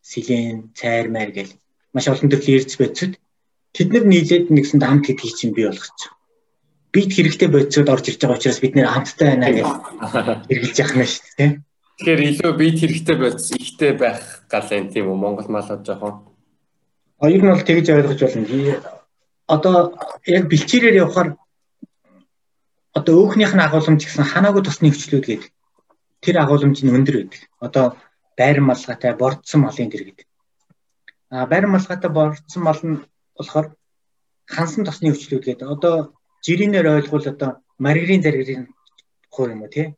силен, 0.00 0.72
цайр 0.72 1.12
майр 1.12 1.30
гэл 1.36 1.52
маш 1.92 2.08
олон 2.08 2.32
төрлийн 2.32 2.64
эрдэс 2.64 2.80
бодисуд 2.80 3.12
тэд 3.76 3.88
нар 3.92 4.04
нийлээд 4.08 4.48
нэгсэнд 4.48 4.84
хамт 4.88 5.04
гэдгийг 5.04 5.36
чинь 5.36 5.52
бий 5.52 5.68
болгочих 5.68 6.16
бид 6.92 7.10
хэрэгтэй 7.14 7.48
бодисод 7.48 7.88
орж 7.88 8.08
ирж 8.10 8.20
байгаа 8.20 8.38
учраас 8.38 8.60
бид 8.60 8.74
нэр 8.74 8.90
хамттай 8.90 9.28
байна 9.30 9.48
гэж 9.54 9.68
хэрэгжилж 10.48 10.78
яах 10.82 10.94
нь 10.96 11.06
шүү 11.06 11.34
дээ. 11.38 11.50
Тэгэхээр 12.00 12.20
илүү 12.32 12.52
бид 12.56 12.80
хэрэгтэй 12.80 13.16
бодис 13.20 13.52
ихтэй 13.52 13.92
байх 13.92 14.48
гал 14.48 14.64
юм 14.72 14.88
тийм 14.88 15.12
үү 15.12 15.20
Монгол 15.20 15.52
малууд 15.52 15.84
жоохон. 15.84 16.32
А 17.20 17.28
ер 17.28 17.44
нь 17.44 17.52
бол 17.52 17.60
тэгж 17.60 17.92
ойлгож 17.92 18.20
байна. 18.24 18.80
Одоо 19.44 20.00
яг 20.24 20.48
бэлчээрээр 20.48 21.04
явахаар 21.04 21.36
одоо 22.96 23.14
өөхнийх 23.20 23.52
нь 23.52 23.60
агуулмж 23.60 24.00
гэсэн 24.00 24.32
ханаагүй 24.32 24.64
тосны 24.64 24.88
хвчлүүд 24.88 25.26
гэдэг 25.28 25.52
тэр 26.24 26.36
агуулмж 26.40 26.80
нь 26.80 26.88
өндөр 26.88 27.16
байдаг. 27.20 27.42
Одоо 27.60 27.84
байр 28.32 28.64
малгайтай 28.64 29.12
бордсон 29.20 29.60
малын 29.68 29.92
дэр 29.92 30.04
гэдэг. 30.08 30.26
А 31.28 31.44
байр 31.44 31.68
малгайтай 31.68 32.08
бордсон 32.08 32.62
мал 32.64 32.80
нь 32.80 33.04
болохоор 33.36 33.76
хансан 34.48 34.88
тосны 34.88 35.12
хвчлүүд 35.12 35.44
гэдэг. 35.44 35.68
Одоо 35.68 36.16
жирийнээр 36.48 36.96
ойлгвол 36.96 37.28
одоо 37.28 37.60
маргарин 37.76 38.24
заргарын 38.24 38.72
хуур 39.28 39.52
юм 39.52 39.68
уу 39.68 39.68
тий? 39.68 39.92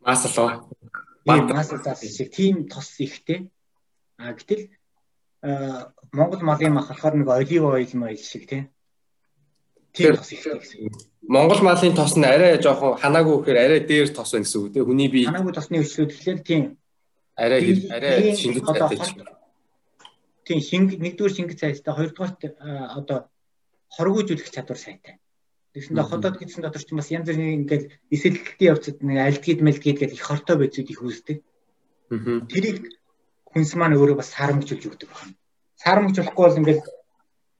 Маслоо. 0.00 0.64
Тийм 0.64 1.05
маслаас 1.26 2.00
шиг 2.00 2.30
тийм 2.32 2.68
тос 2.68 2.94
ихтэй. 2.98 3.50
А 4.18 4.32
гэтэл 4.32 4.70
Монгол 6.12 6.40
малын 6.42 6.72
мах 6.72 6.88
болохоор 6.88 7.14
нэг 7.14 7.28
олив 7.28 7.64
ойл 7.64 7.92
майл 7.94 8.18
шиг 8.18 8.48
тий. 8.48 8.62
Тийм 9.92 10.16
тос 10.16 10.32
ихтэй 10.32 10.58
гэсэн. 10.58 10.90
Монгол 11.28 11.60
малын 11.62 11.94
тос 11.94 12.16
нь 12.16 12.24
арай 12.24 12.62
жоохон 12.62 12.96
ханаагүй 13.02 13.36
гэхээр 13.42 13.58
арай 13.58 13.80
дээр 13.80 14.08
тос 14.14 14.32
байна 14.32 14.46
гэсэн 14.46 14.60
үг 14.62 14.72
тий. 14.72 14.82
Хүний 14.86 15.08
бие 15.10 15.26
ханаагүй 15.26 15.52
тосны 15.52 15.82
өчлөөд 15.82 16.10
тэгэхээр 16.14 16.40
тийм 16.46 16.62
арай 17.34 17.60
арай 17.90 18.36
шингэж 18.38 18.64
цайтай. 18.64 18.98
Тийм 20.46 20.60
шинг 20.62 20.88
нэгдүгээр 20.94 21.36
шингэж 21.36 21.58
цайтай 21.58 21.94
хоёрдугаар 21.94 22.32
одоо 22.98 23.18
хоргоожүүлэх 23.92 24.50
чадвар 24.54 24.78
сайтай. 24.78 25.18
Тэгсэндээ 25.76 26.08
хотод 26.08 26.40
гэсэн 26.40 26.64
дотор 26.64 26.80
ч 26.80 26.88
бас 26.96 27.12
янз 27.12 27.28
бүрийн 27.28 27.68
ингээд 27.68 27.84
эсэлтэлтийн 28.08 28.72
явцад 28.72 28.96
нэг 29.04 29.18
альдгид 29.28 29.60
мэлдгид 29.60 30.00
гэдэг 30.00 30.16
их 30.16 30.24
хортой 30.24 30.56
байцуд 30.56 30.88
их 30.88 31.04
үүсдэг. 31.04 31.44
Тэрийг 32.48 32.96
хүнс 33.44 33.76
маань 33.76 34.00
өөрөө 34.00 34.16
бас 34.16 34.32
саарамжуулж 34.32 34.84
өгдөг 34.88 35.12
байна. 35.12 35.36
Саарамжуулахгүй 35.76 36.44
бол 36.48 36.60
ингээд 36.64 36.82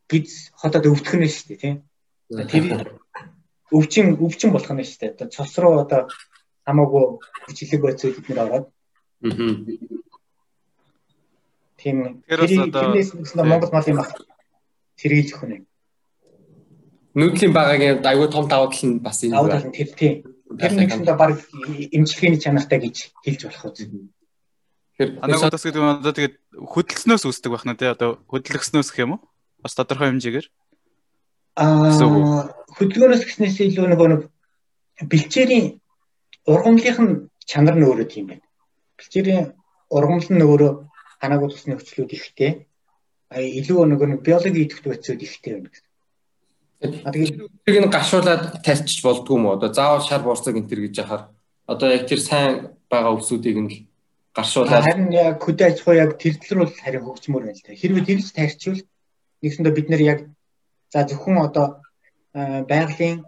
гиз 0.09 0.49
хотод 0.57 0.89
өвдөх 0.89 1.13
нь 1.13 1.29
шүү 1.29 1.47
дээ 1.53 1.61
тийм. 1.61 1.77
Тэр 2.49 2.65
өвчин 3.69 4.17
өвчин 4.17 4.49
болох 4.49 4.73
нь 4.73 4.81
шүү 4.81 4.97
дээ. 4.97 5.13
Одоо 5.13 5.29
цус 5.29 5.53
руу 5.61 5.85
одоо 5.85 6.09
хамаагүй 6.65 7.21
хүчлэг 7.45 7.85
байцуд 7.85 8.17
бид 8.17 8.33
нэр 8.33 8.41
ороод. 8.49 8.67
Тийм. 11.77 12.25
Тэрнээс 12.25 13.13
Монгол 13.37 13.73
малын 13.77 14.01
мах 14.01 14.09
тэргийлж 14.97 15.37
өгөх 15.37 15.45
нь 15.53 15.69
нүүдлийн 17.17 17.53
багагийн 17.57 18.05
аюу 18.05 18.29
том 18.29 18.45
давуу 18.45 18.69
тал 18.69 18.85
нь 18.85 19.01
бас 19.01 19.25
энэ 19.25 19.35
давуу 19.41 19.49
тал 19.49 19.65
нь 19.65 19.73
тэр 19.73 19.89
тийм. 19.97 20.15
Тэр 20.47 20.73
нэгсэндээ 20.77 21.17
баг 21.17 21.41
эмчилгээний 21.97 22.41
чанартай 22.41 22.79
гэж 22.85 22.97
хэлж 23.25 23.41
болох 23.49 23.65
үз. 23.73 23.81
Тэгэхээр 23.81 25.11
анагуудас 25.25 25.65
гэдэг 25.65 25.81
нь 25.81 25.93
одоо 26.05 26.13
тэгээд 26.13 26.37
хөдөлснөөс 26.55 27.25
үүсдэг 27.25 27.51
байх 27.53 27.65
нь 27.65 27.77
тий 27.81 27.89
одоо 27.89 28.21
хөдөлгснөөс 28.29 28.89
гэх 28.93 29.05
юм 29.09 29.13
уу? 29.17 29.21
Бас 29.65 29.73
тодорхой 29.73 30.13
хэмжээгээр. 30.13 30.47
Аа 31.57 32.53
хөдөлгөөнөөс 32.77 33.25
гэснээс 33.25 33.65
илүү 33.65 33.87
нөгөө 33.97 34.09
нэг 34.13 34.23
бэлчээрийн 35.09 35.81
ургамлынх 36.53 37.01
нь 37.01 37.13
чанар 37.49 37.77
нь 37.81 37.87
өөрөө 37.89 38.09
тийм 38.13 38.25
байна. 38.29 38.45
Бэлчээрийн 39.01 39.57
ургамл 39.89 40.29
нь 40.33 40.45
өөрөө 40.45 40.73
ханаагүй 41.21 41.49
тусны 41.49 41.81
хүчлүүд 41.81 42.13
ихтэй. 42.13 42.69
А 43.33 43.41
илүү 43.41 43.89
нөгөө 43.89 44.09
нэг 44.13 44.21
биологийн 44.21 44.69
идэвхтэй 44.69 44.91
байцуд 44.93 45.21
ихтэй 45.25 45.53
байна 45.57 45.69
гэсэн. 45.73 45.86
Тэгээд 46.81 47.81
энэ 47.81 47.89
гашуулаад 47.89 48.61
тарчиж 48.61 49.01
болдгоо 49.01 49.37
юм 49.37 49.47
уу? 49.47 49.57
Одоо 49.57 49.73
заавал 49.73 50.05
шар 50.05 50.23
борцог 50.23 50.57
энэ 50.57 50.69
төр 50.69 50.81
гэж 50.85 50.95
яхаар 51.05 51.23
одоо 51.65 51.89
яг 51.89 52.05
тэр 52.05 52.21
сайн 52.21 52.77
байгаа 52.91 53.17
өвсүүдийг 53.17 53.57
нь 53.65 53.73
гаршуулаад 54.37 54.85
харин 54.85 55.09
яг 55.13 55.41
хөдөө 55.41 55.67
аж 55.73 55.79
ахуй 55.81 55.97
яг 55.97 56.13
тэрдлэр 56.21 56.59
бол 56.61 56.75
харин 56.77 57.05
хөгжмөр 57.05 57.45
байна 57.49 57.57
л 57.57 57.65
та. 57.65 57.73
Хэрвээ 57.73 58.05
тэгж 58.05 58.27
тарчвал 58.37 58.81
нэгсэндээ 59.41 59.77
бид 59.77 59.89
нэр 59.89 60.03
яг 60.05 60.21
за 60.93 61.09
зөвхөн 61.09 61.39
одоо 61.49 61.67
байгалийн 62.69 63.25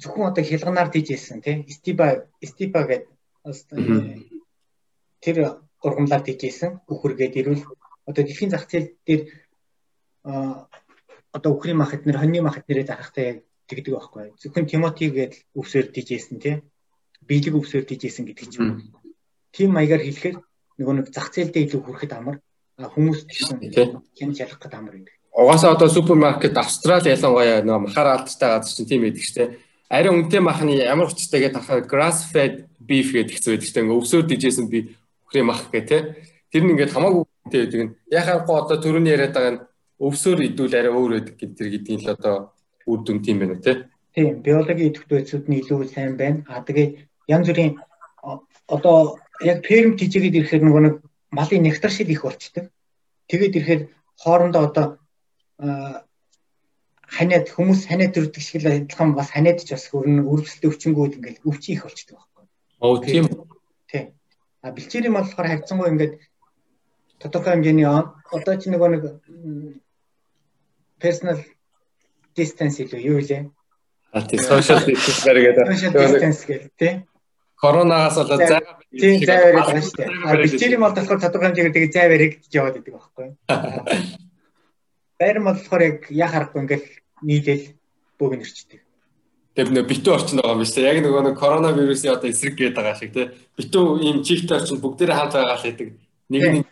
зөвхөн 0.00 0.28
одоо 0.32 0.44
хялганаар 0.44 0.88
тийжсэн 0.88 1.44
тий 1.44 1.68
стиба 1.68 2.24
стипа 2.40 2.80
гэдэг 2.88 3.12
тэр 5.20 5.36
ургамлаар 5.84 6.22
тийжсэн 6.24 6.80
үхэргээд 6.88 7.38
ирвэл 7.40 7.64
одоо 8.08 8.22
дэлхийн 8.24 8.50
зах 8.50 8.64
зээл 8.70 8.88
дээр 9.06 9.22
одоо 11.32 11.54
өхрийн 11.54 11.78
мах 11.78 11.94
эднэр 11.94 12.18
хоньны 12.18 12.42
мах 12.42 12.58
эднэрээ 12.58 12.86
зарахтай 12.86 13.24
яг 13.24 13.38
тэгдэг 13.70 13.94
байхгүй. 13.94 14.34
Зөвхөн 14.38 14.66
Тимоти 14.66 15.10
гэдэл 15.10 15.42
өвсөөр 15.54 15.86
дижсэн 15.94 16.38
тий. 16.42 16.62
Биелэг 17.22 17.54
өвсөөр 17.54 17.84
дижсэн 17.86 18.26
гэдэг 18.26 18.46
ч 18.50 18.58
юм 18.58 18.82
уу. 18.82 19.00
Тим 19.54 19.74
маягаар 19.74 20.02
хэлэхээр 20.02 20.36
нөгөө 20.78 20.94
нэг 20.98 21.06
зах 21.14 21.30
зээлдээ 21.30 21.70
илүү 21.70 21.80
хүрэхэд 21.86 22.12
амар 22.18 22.42
хүмүүс 22.80 23.28
гэсэн 23.30 23.62
хянж 24.18 24.36
ялах 24.42 24.58
гэдэг 24.58 24.78
амар 24.78 24.94
юм. 24.98 25.06
Угаасаа 25.30 25.78
одоо 25.78 25.88
супермаркет 25.88 26.56
Австрали 26.58 27.14
ялангуяа 27.14 27.62
нөгөө 27.62 27.84
махаар 27.86 28.18
алдтай 28.18 28.58
газар 28.58 28.74
чинь 28.74 28.90
тийм 28.90 29.02
байдаг 29.06 29.22
шүү 29.22 29.36
дээ. 29.38 29.50
Ариун 29.90 30.26
үнэтэй 30.26 30.42
махны 30.42 30.74
ямар 30.82 31.06
хүчтэй 31.06 31.46
гэдэг 31.46 31.56
тахаар 31.60 31.82
grass 31.86 32.26
fed 32.34 32.66
beef 32.82 33.14
гэдэг 33.14 33.38
хэвчээ 33.38 33.52
байдаг 33.54 33.68
шүү 33.70 33.76
дээ. 33.78 33.94
Өвсөөр 33.94 34.24
дижсэн 34.26 34.66
би 34.66 34.78
өхрийн 35.26 35.46
мах 35.46 35.70
гэх 35.70 35.86
тий. 35.86 36.02
Тэр 36.50 36.62
нь 36.66 36.72
ингээд 36.74 36.94
хамаагүй 36.94 37.22
үнэтэй 37.22 37.60
байдаг 37.62 37.80
нь. 37.86 37.94
Яхахгүй 38.10 38.56
одоо 38.58 38.76
төрөний 38.82 39.14
яриад 39.14 39.34
байгаа 39.34 39.52
нь 39.54 39.62
өвсөөр 40.00 40.40
идүүл 40.48 40.74
арай 40.74 40.92
өөр 40.92 41.12
байдаг 41.16 41.36
гэдэг 41.36 41.66
гэдгийг 41.72 42.00
л 42.08 42.14
одоо 42.16 42.36
үр 42.88 43.00
дүн 43.04 43.20
тийм 43.20 43.38
байна 43.44 43.60
тий. 43.60 43.84
Тийм, 44.16 44.42
биологийн 44.42 44.90
идэвхтэй 44.90 45.16
байцуд 45.20 45.44
нь 45.48 45.60
илүү 45.60 45.88
сайн 45.92 46.16
байна. 46.16 46.40
А 46.48 46.64
тэгээ 46.64 46.88
янз 47.28 47.46
бүрийн 47.46 47.76
одоо 48.66 49.20
яг 49.44 49.60
ферм 49.68 49.94
тийжгээд 50.00 50.38
ирэхээр 50.40 50.64
нөгөө 50.64 50.82
нэг 50.82 50.94
малын 51.30 51.62
нектар 51.62 51.92
шил 51.92 52.08
их 52.08 52.24
болчдөг. 52.24 52.72
Тэгээд 53.28 53.56
ирэхээр 53.60 53.82
хоорондоо 54.24 54.62
одоо 54.68 54.86
ханиад 57.16 57.46
хүмүүс 57.52 57.86
ханиад 57.90 58.14
төрдөг 58.14 58.42
шиг 58.42 58.64
л 58.64 58.72
адилхан 58.72 59.14
бас 59.14 59.30
ханиад 59.34 59.60
ч 59.60 59.76
бас 59.76 59.84
хөрн 59.90 60.24
өрөвсөлт 60.24 60.68
өвчнгүүд 60.68 61.16
ингээл 61.18 61.44
өвчин 61.44 61.74
их 61.76 61.84
болчдөг 61.84 62.16
байхгүй. 62.16 62.44
Оо 62.80 62.96
тийм. 63.04 63.24
Тийм. 63.90 64.06
А 64.62 64.70
бэлчээрийн 64.72 65.12
мал 65.12 65.26
болохоор 65.26 65.50
хавцсангүй 65.50 65.88
ингээд 65.90 66.14
тодорхой 67.18 67.52
хэмжээний 67.52 67.86
одоо 67.86 68.54
ч 68.56 68.62
нөгөө 68.70 68.88
нэг 68.94 69.04
personal 71.00 71.38
distance 72.36 72.78
илүү 72.84 73.00
юу 73.00 73.18
вэ? 73.20 73.48
А 74.12 74.22
тийм 74.26 74.40
social 74.42 74.80
distance 74.84 75.22
гэдэг. 75.24 75.64
Social 75.70 75.92
distance 75.94 76.42
гэдэг 76.46 76.70
тийм. 76.76 76.96
Коронавигаас 77.60 78.16
болоод 78.18 78.42
зай 78.48 78.60
тийм 78.90 79.24
зай 79.24 79.38
бариад 79.44 79.66
байгаа 79.66 79.82
шүү 79.84 79.98
дээ. 79.98 80.08
А 80.26 80.32
бичээрийн 80.42 80.80
мод 80.80 80.94
болохоор 80.96 81.20
тодорхой 81.20 81.48
хэмжээгээр 81.48 81.74
тэгээ 81.76 81.94
зай 81.94 82.06
барих 82.10 82.32
гэж 82.40 82.52
яваад 82.56 82.74
байдаг 82.76 82.94
байхгүй 82.94 83.24
юу? 83.28 83.36
Байр 85.20 85.38
мод 85.44 85.56
болохоор 85.60 85.82
яг 85.84 85.98
яа 86.10 86.28
харахгүй 86.32 86.60
ингээл 86.64 86.88
нийлээл 87.22 87.66
бөөг 88.18 88.32
нэрчдэг. 88.40 88.80
Тэр 89.54 89.68
нөө 89.70 89.84
битүү 89.86 90.12
орчин 90.14 90.40
байгаа 90.40 90.54
юм 90.56 90.62
биш 90.64 90.74
үү? 90.74 90.88
Яг 90.88 90.98
нөгөө 91.04 91.22
нэг 91.26 91.36
коронавирусын 91.36 92.14
одоо 92.14 92.28
эсрэг 92.30 92.54
гээд 92.56 92.74
байгаа 92.74 92.96
шиг 92.96 93.12
тий. 93.12 93.26
Битүү 93.58 93.84
ийм 94.00 94.24
чигт 94.24 94.50
орчин 94.50 94.80
бүгдээрээ 94.80 95.18
хамт 95.20 95.34
байгаа 95.36 95.58
л 95.58 95.66
гэдэг. 95.68 95.88
Нэг 96.32 96.42
нэг 96.50 96.66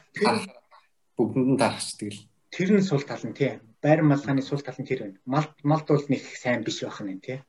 бүгдэнд 1.19 1.49
нь 1.53 1.61
тарахчдаг 1.61 2.09
л. 2.17 2.23
Тэр 2.49 2.69
нь 2.79 2.87
сул 2.87 3.05
тал 3.05 3.23
нь 3.29 3.37
тий 3.37 3.61
байр 3.89 4.05
малганы 4.05 4.43
сул 4.45 4.61
тал 4.61 4.77
нь 4.77 4.89
тэр 4.89 5.01
байна. 5.03 5.19
Мал 5.25 5.49
малд 5.65 5.87
бол 5.89 6.05
нэг 6.13 6.23
сайн 6.43 6.61
биш 6.65 6.85
байх 6.85 7.01
нь 7.01 7.25
тий. 7.25 7.41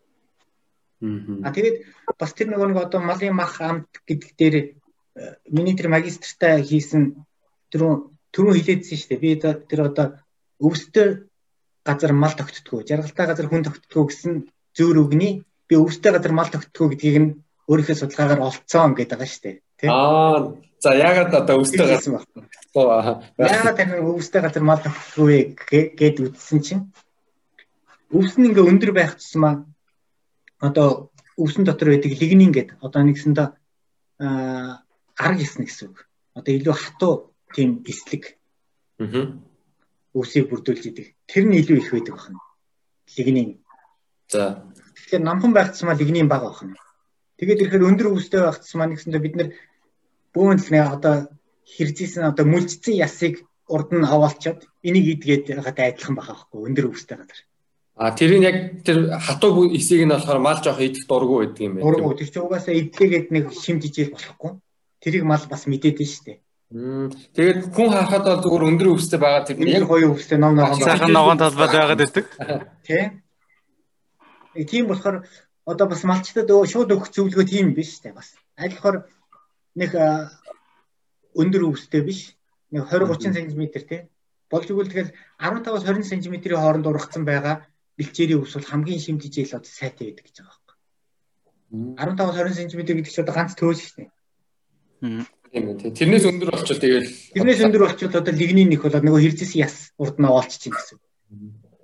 А 1.43 1.51
тэгээд 1.55 1.77
бас 2.19 2.31
тэр 2.35 2.47
нөгөө 2.51 2.67
нэг 2.71 2.79
одоо 2.79 2.99
малын 3.03 3.35
мах 3.35 3.59
амт 3.59 3.91
гэдэг 4.07 4.31
дээр 4.39 4.55
э, 4.59 4.65
миний 5.51 5.75
тэр 5.75 5.91
магистртаа 5.91 6.59
хийсэн 6.63 7.03
тэр 7.71 7.81
түрүү 8.35 8.53
хилээдсэн 8.55 8.97
шүү 8.99 9.09
дээ. 9.11 9.23
Би 9.23 9.31
тэр 9.39 9.81
одоо 9.87 10.07
өвстэй 10.59 11.27
газар 11.87 12.11
мал 12.13 12.35
тогтдгоо, 12.35 12.83
жаргалтай 12.83 13.25
газар 13.27 13.47
хүн 13.47 13.63
тогтдгоо 13.63 14.03
гэсэн 14.07 14.33
зөөр 14.75 14.97
үгний 15.03 15.33
би 15.67 15.75
өвстэй 15.79 16.11
газар 16.11 16.33
мал 16.35 16.51
тогтдгоо 16.51 16.91
гэдгийг 16.91 17.17
нь 17.23 17.29
өөрийнхөө 17.71 17.95
судалгаагаар 17.95 18.45
олцсон 18.47 18.91
гэдэг 18.95 19.17
байгаа 19.17 19.29
шүү 19.31 19.43
дээ. 19.43 19.55
Тийм. 19.79 19.89
Аа 19.91 20.53
за 20.79 20.93
ягаад 20.95 21.33
одоо 21.35 21.59
өвстэй 21.59 21.87
газар 21.87 22.23
ягаад 23.39 23.77
тэр 23.77 24.03
өвстэй 24.03 24.41
газар 24.43 24.63
мал 24.63 24.83
вэ 25.17 25.55
гэд 25.99 26.19
үзсэн 26.23 26.59
чинь 26.63 26.83
өвс 28.11 28.35
нь 28.39 28.47
ингээ 28.47 28.67
өндөр 28.67 28.91
байх 28.95 29.15
тусмаа 29.19 29.63
одоо 30.59 31.11
өвсөн 31.39 31.63
дотор 31.63 31.95
байдаг 31.95 32.11
лигнин 32.11 32.51
гэдэг 32.51 32.77
одоо 32.83 33.01
нэгсэндээ 33.03 33.47
арга 34.19 35.39
ясна 35.39 35.63
гэсэн 35.65 35.91
үг. 35.91 36.07
Одоо 36.35 36.51
илүү 36.55 36.75
хатуу 36.75 37.13
тийм 37.55 37.83
эслэг. 37.87 38.35
Аа. 38.99 39.35
Үсийг 40.13 40.49
бүрдүүлж 40.49 40.83
идэг. 40.91 41.15
Тэр 41.27 41.47
нь 41.47 41.59
илүү 41.59 41.77
их 41.79 41.91
байдаг 41.91 42.15
байна. 42.19 42.39
Лигнин. 43.15 43.63
За. 44.27 44.63
Тэгэхээр 44.95 45.23
намхан 45.23 45.53
байх 45.53 45.71
тусмаа 45.71 45.95
лигнин 45.95 46.27
бага 46.27 46.51
байна. 46.51 46.75
Тэгээд 47.39 47.61
ирэхээр 47.63 47.87
өндөр 47.87 48.07
өвстэй 48.11 48.41
байх 48.43 48.59
тусмаа 48.59 48.87
нэгсэндээ 48.91 49.23
бид 49.23 49.35
нэр 49.39 49.49
нэ 50.35 50.79
одоо 50.83 51.15
хэрзээсэн 51.63 52.23
одоо 52.27 52.45
мүлжцэн 52.45 52.99
ясыг 52.99 53.47
урд 53.71 53.89
нь 53.95 54.03
аваалчаад 54.03 54.67
энийг 54.83 55.07
идгээд 55.15 55.55
байгаад 55.55 55.79
адилхан 55.79 56.15
байгаа 56.19 56.35
байхгүй 56.35 56.59
өндөр 56.67 56.85
өвстэй 56.91 57.17
газар. 57.17 57.39
А 57.99 58.11
тэрийг 58.11 58.43
яг 58.43 58.57
тэр 58.83 59.19
хатуу 59.19 59.69
эсийг 59.71 60.03
нь 60.07 60.13
болохоор 60.13 60.39
мал 60.39 60.59
жоох 60.63 60.79
идэх 60.79 61.05
дургу 61.07 61.43
байдаг 61.43 61.63
юм 61.63 61.73
байна. 61.75 61.85
Дургу 61.85 62.17
тэр 62.17 62.29
чинь 62.31 62.45
угаасаа 62.47 62.75
идлээгээд 62.75 63.27
нэг 63.31 63.45
шим 63.53 63.77
жижиг 63.79 64.15
болохгүй. 64.15 64.51
Тэрийг 65.03 65.23
мал 65.27 65.43
бас 65.51 65.63
мэдээд 65.67 65.99
нь 65.99 66.07
шүү 66.07 66.23
дээ. 66.25 66.39
Тэгээд 67.35 67.59
хүн 67.75 67.89
харахад 67.91 68.23
бол 68.23 68.43
зүгээр 68.45 68.67
өндөр 68.71 68.89
өвстэй 68.93 69.19
байгаа 69.19 69.43
тэр 69.47 69.57
яг 69.67 69.85
хоёр 69.89 70.15
өвстэй 70.15 70.37
ном 70.39 70.55
ногоон 70.55 70.79
сайхан 70.79 71.11
ногоон 71.11 71.41
талбайд 71.41 71.73
байгаад 71.75 71.99
байдаг. 71.99 72.25
Тийм. 72.87 73.23
Э 74.55 74.63
тийм 74.63 74.85
болохоор 74.87 75.27
одоо 75.69 75.87
бас 75.87 76.03
малчтад 76.03 76.49
шууд 76.49 76.89
өгөх 76.89 77.13
зөвлөгөө 77.13 77.45
тийм 77.45 77.73
биш 77.77 78.01
дээ 78.01 78.13
бас. 78.17 78.33
Аль 78.57 78.73
болохоор 78.73 79.05
нэг 79.77 79.91
өндөр 81.37 81.63
өвстэй 81.69 82.01
биш. 82.01 82.35
Нэг 82.73 82.89
20 82.89 83.09
30 83.17 83.53
см 83.53 83.63
тий. 83.85 84.01
Болж 84.49 84.65
игэл 84.69 84.89
тэгэл 84.89 85.13
15-аас 85.37 85.85
20 85.85 86.09
см-ийн 86.09 86.57
хооронд 86.57 86.89
ургацсан 86.89 87.25
байгаа 87.25 87.69
бэлчээрийн 87.97 88.41
өвс 88.41 88.53
бол 88.57 88.71
хамгийн 88.71 89.01
шимтгийжэл 89.03 89.57
одоо 89.61 89.69
сайтай 89.69 90.09
байдаг 90.09 90.25
гэж 90.25 90.37
байгаа 90.41 90.57
байхгүй. 90.57 90.77
15-20 92.49 92.57
см 92.57 92.81
гэдэг 92.81 93.05
чинь 93.13 93.23
одоо 93.25 93.35
ганц 93.35 93.53
төөс 93.53 93.79
шүү 93.83 93.95
дээ. 93.99 94.09
Тийм 95.49 95.63
үү. 95.69 95.93
Тэрнээс 95.97 96.25
өндөр 96.29 96.49
болчихвол 96.53 96.81
тэгэл 96.81 97.09
Тэрнээс 97.33 97.61
өндөр 97.65 97.83
болчихвол 97.85 98.21
одоо 98.21 98.33
лигнийн 98.33 98.69
нэг 98.69 98.81
болоод 98.85 99.05
нөгөө 99.05 99.21
хэрзээс 99.21 99.53
яс 99.57 99.75
урд 100.01 100.17
нь 100.17 100.29
оолчих 100.29 100.61
чинь 100.61 100.73
гэсэн. 100.73 100.97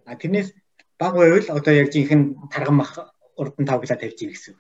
А 0.10 0.18
тэрнээс 0.18 0.50
бага 0.98 1.18
байвал 1.22 1.50
одоо 1.58 1.74
яг 1.74 1.90
жинхэнэ 1.94 2.50
тарган 2.50 2.78
мах 2.82 2.94
урд 3.36 3.56
нь 3.60 3.68
тавглаа 3.68 3.98
тавьж 4.00 4.20
ийн 4.24 4.32
гэсэн. 4.32 4.56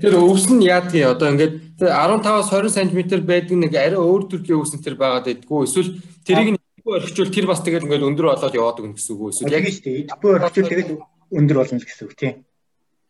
Тэр 0.00 0.14
өвс 0.18 0.46
нь 0.50 0.66
яа 0.66 0.82
тий 0.84 1.04
одоо 1.06 1.30
ингээд 1.34 1.80
15-аас 1.80 2.50
20 2.50 2.70
см 2.70 2.98
байдаг 3.26 3.56
нэг 3.58 3.72
арай 3.74 4.00
өөр 4.00 4.26
төрлийн 4.30 4.60
өвс 4.60 4.74
энэ 4.74 4.84
төр 4.84 4.96
байгаад 4.98 5.26
байдгүй. 5.28 5.64
Эсвэл 5.66 5.90
тэрийг 6.26 6.56
идэхгүй 6.84 7.00
орхичвол 7.00 7.32
тэр 7.32 7.46
бас 7.48 7.60
тэгэл 7.64 7.86
ингээд 7.88 8.08
өндөр 8.08 8.26
болоод 8.28 8.54
яваад 8.54 8.80
өгнө 8.80 8.96
гэсэн 9.00 9.16
үг 9.16 9.32
эсвэл 9.32 9.56
яг 9.56 9.64
шүү 9.72 9.84
дээ 9.84 10.00
идэхгүй 10.04 10.30
орхичвол 10.36 10.68
тэгэл 10.68 10.92
өндөр 11.32 11.56
болно 11.56 11.80
гэсэн 11.80 12.04
үг 12.04 12.14
тийм 12.16 12.34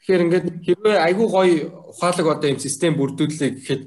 Тэгэхээр 0.05 0.25
ингээд 0.29 0.47
хэрвээ 0.63 0.97
айгүй 1.01 1.29
гоё 1.33 1.57
ухаалаг 1.91 2.27
одоо 2.39 2.49
юм 2.53 2.61
систем 2.61 2.93
бүрдүүлээ 2.95 3.51
гэхэд 3.57 3.83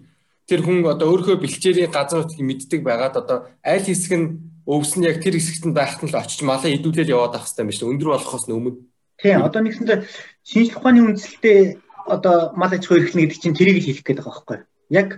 тэр 0.50 0.60
хүн 0.66 0.84
одоо 0.90 1.08
өөрөө 1.14 1.38
бэлчээрийн 1.40 1.94
газар 1.94 2.26
нутгийг 2.26 2.42
мэддэг 2.42 2.82
байгаад 2.82 3.16
одоо 3.22 3.38
аль 3.62 3.86
хэсэг 3.86 4.14
нь 4.18 4.28
өвс 4.66 4.98
нь 4.98 5.06
яг 5.06 5.22
тэр 5.22 5.38
хэсэгт 5.38 5.70
нь 5.70 5.78
байхад 5.78 6.04
нь 6.04 6.12
л 6.12 6.18
очиж 6.18 6.42
малаа 6.42 6.74
идүүлээд 6.74 7.14
яваад 7.14 7.38
авах 7.38 7.46
хэрэгтэй 7.46 7.64
юм 7.64 7.72
шиг 7.72 7.92
өндөр 7.94 8.10
болохоос 8.18 8.50
өмнө 8.50 8.82
Тийм 9.22 9.42
одоо 9.48 9.62
нэгсэндээ 9.62 9.98
шинжлэх 10.50 10.78
ухааны 10.78 11.02
үндэслэлтэй 11.08 11.60
одоо 12.16 12.54
мал 12.60 12.74
аж 12.74 12.84
ахуй 12.86 12.98
эрхлэнэ 13.02 13.24
гэдэг 13.26 13.42
чинь 13.42 13.58
тэрийг 13.58 13.78
л 13.82 13.88
хэлэх 13.88 14.06
гээд 14.06 14.20
байгаа 14.22 14.34
байхгүй 14.36 14.58
яг 14.94 15.10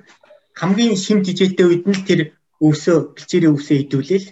хамгийн 0.60 0.95
шим 0.95 1.20
тижээтэй 1.24 1.66
үед 1.68 1.84
нь 1.88 2.06
тэр 2.08 2.20
өвсөө 2.64 2.97
бэлчээрийн 3.16 3.54
өвсөө 3.56 3.78
идүүлээл 3.84 4.28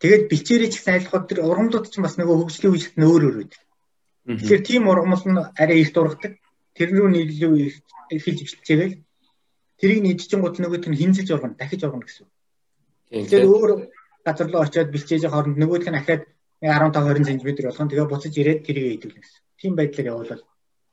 Тэгээд 0.00 0.32
бэлчээрээ 0.32 0.70
ч 0.72 0.74
гэсэн 0.80 0.96
айлхад 0.96 1.28
тэр 1.28 1.44
ургамлууд 1.44 1.92
ч 1.92 2.00
бас 2.00 2.16
нөгөө 2.16 2.36
хөгжлийн 2.48 2.72
үеийнх 2.72 2.96
нь 2.96 3.04
өөр 3.04 3.22
өөр 3.28 3.36
байдаг. 3.44 3.60
Тэгэхээр 4.24 4.62
тийм 4.64 4.88
ургамал 4.88 5.24
нь 5.28 5.44
арай 5.60 5.78
их 5.84 5.92
дургадаг. 5.92 6.40
Тэр 6.72 6.88
рүү 6.96 7.08
нийлүү 7.12 7.52
эхэлж 8.08 8.40
бэлчээгээл 8.48 8.96
тэрийг 9.76 10.00
нийтчин 10.00 10.40
гут 10.40 10.56
нөгөөт 10.56 10.88
нь 10.88 10.96
хинзэж 10.96 11.28
ургана, 11.36 11.60
дахиж 11.60 11.84
ургана 11.84 12.08
гэсэн. 12.08 12.28
Тэгэхээр 13.12 13.44
өөр 13.44 13.70
газар 14.24 14.48
руу 14.48 14.64
очиод 14.64 14.88
бэлчээж 14.88 15.28
хооронд 15.28 15.60
нөгөөдх 15.60 15.92
нь 15.92 16.00
ахаад 16.00 16.22
15 16.60 16.92
20 16.92 17.24
см 17.24 17.48
болгон 17.64 17.88
тэгээ 17.88 18.06
буцаж 18.12 18.34
ирээд 18.36 18.60
тэрийг 18.64 19.00
идүүлнэ 19.00 19.20
гэсэн. 19.24 19.40
Тийм 19.56 19.72
байдлаар 19.76 20.10
явуулбал 20.12 20.44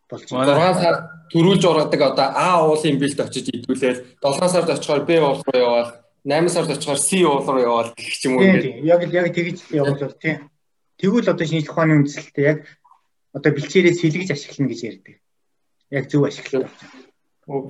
болж 0.07 0.27
байна. 0.31 0.55
6 0.55 0.79
сар 0.79 0.95
төрүүлж 1.31 1.63
ургадаг 1.67 2.01
одоо 2.01 2.27
А 2.31 2.63
уулын 2.63 2.99
бэлд 2.99 3.19
очиж 3.19 3.51
идүүлээл 3.51 3.99
7 4.23 4.47
сард 4.47 4.69
очихоор 4.71 5.03
Б 5.03 5.19
уул 5.19 5.43
руу 5.43 5.59
яваад 5.59 5.89
8 6.23 6.47
сард 6.47 6.71
очихоор 6.71 6.99
C 6.99 7.23
уул 7.27 7.43
руу 7.43 7.59
яваад 7.59 7.89
гэх 7.99 8.15
юм 8.23 8.39
уу 8.39 8.47
гэдэг. 8.47 8.73
Яг 8.87 9.01
л 9.03 9.11
яг 9.11 9.27
тэгж 9.35 9.57
явуулвал 9.75 10.15
тийм. 10.15 10.47
Тэгвэл 10.95 11.31
одоо 11.35 11.45
шинжлэх 11.45 11.71
ухааны 11.75 11.93
үндэслэлтэй 11.99 12.45
яг 12.47 12.59
одоо 13.35 13.51
бэлчээрээ 13.51 13.93
сэлгэж 13.93 14.29
ашиглана 14.31 14.71
гэж 14.71 14.79
ярьдаг. 14.87 15.15
Яг 15.91 16.05
зөв 16.07 16.23
ашиглах. 16.23 16.71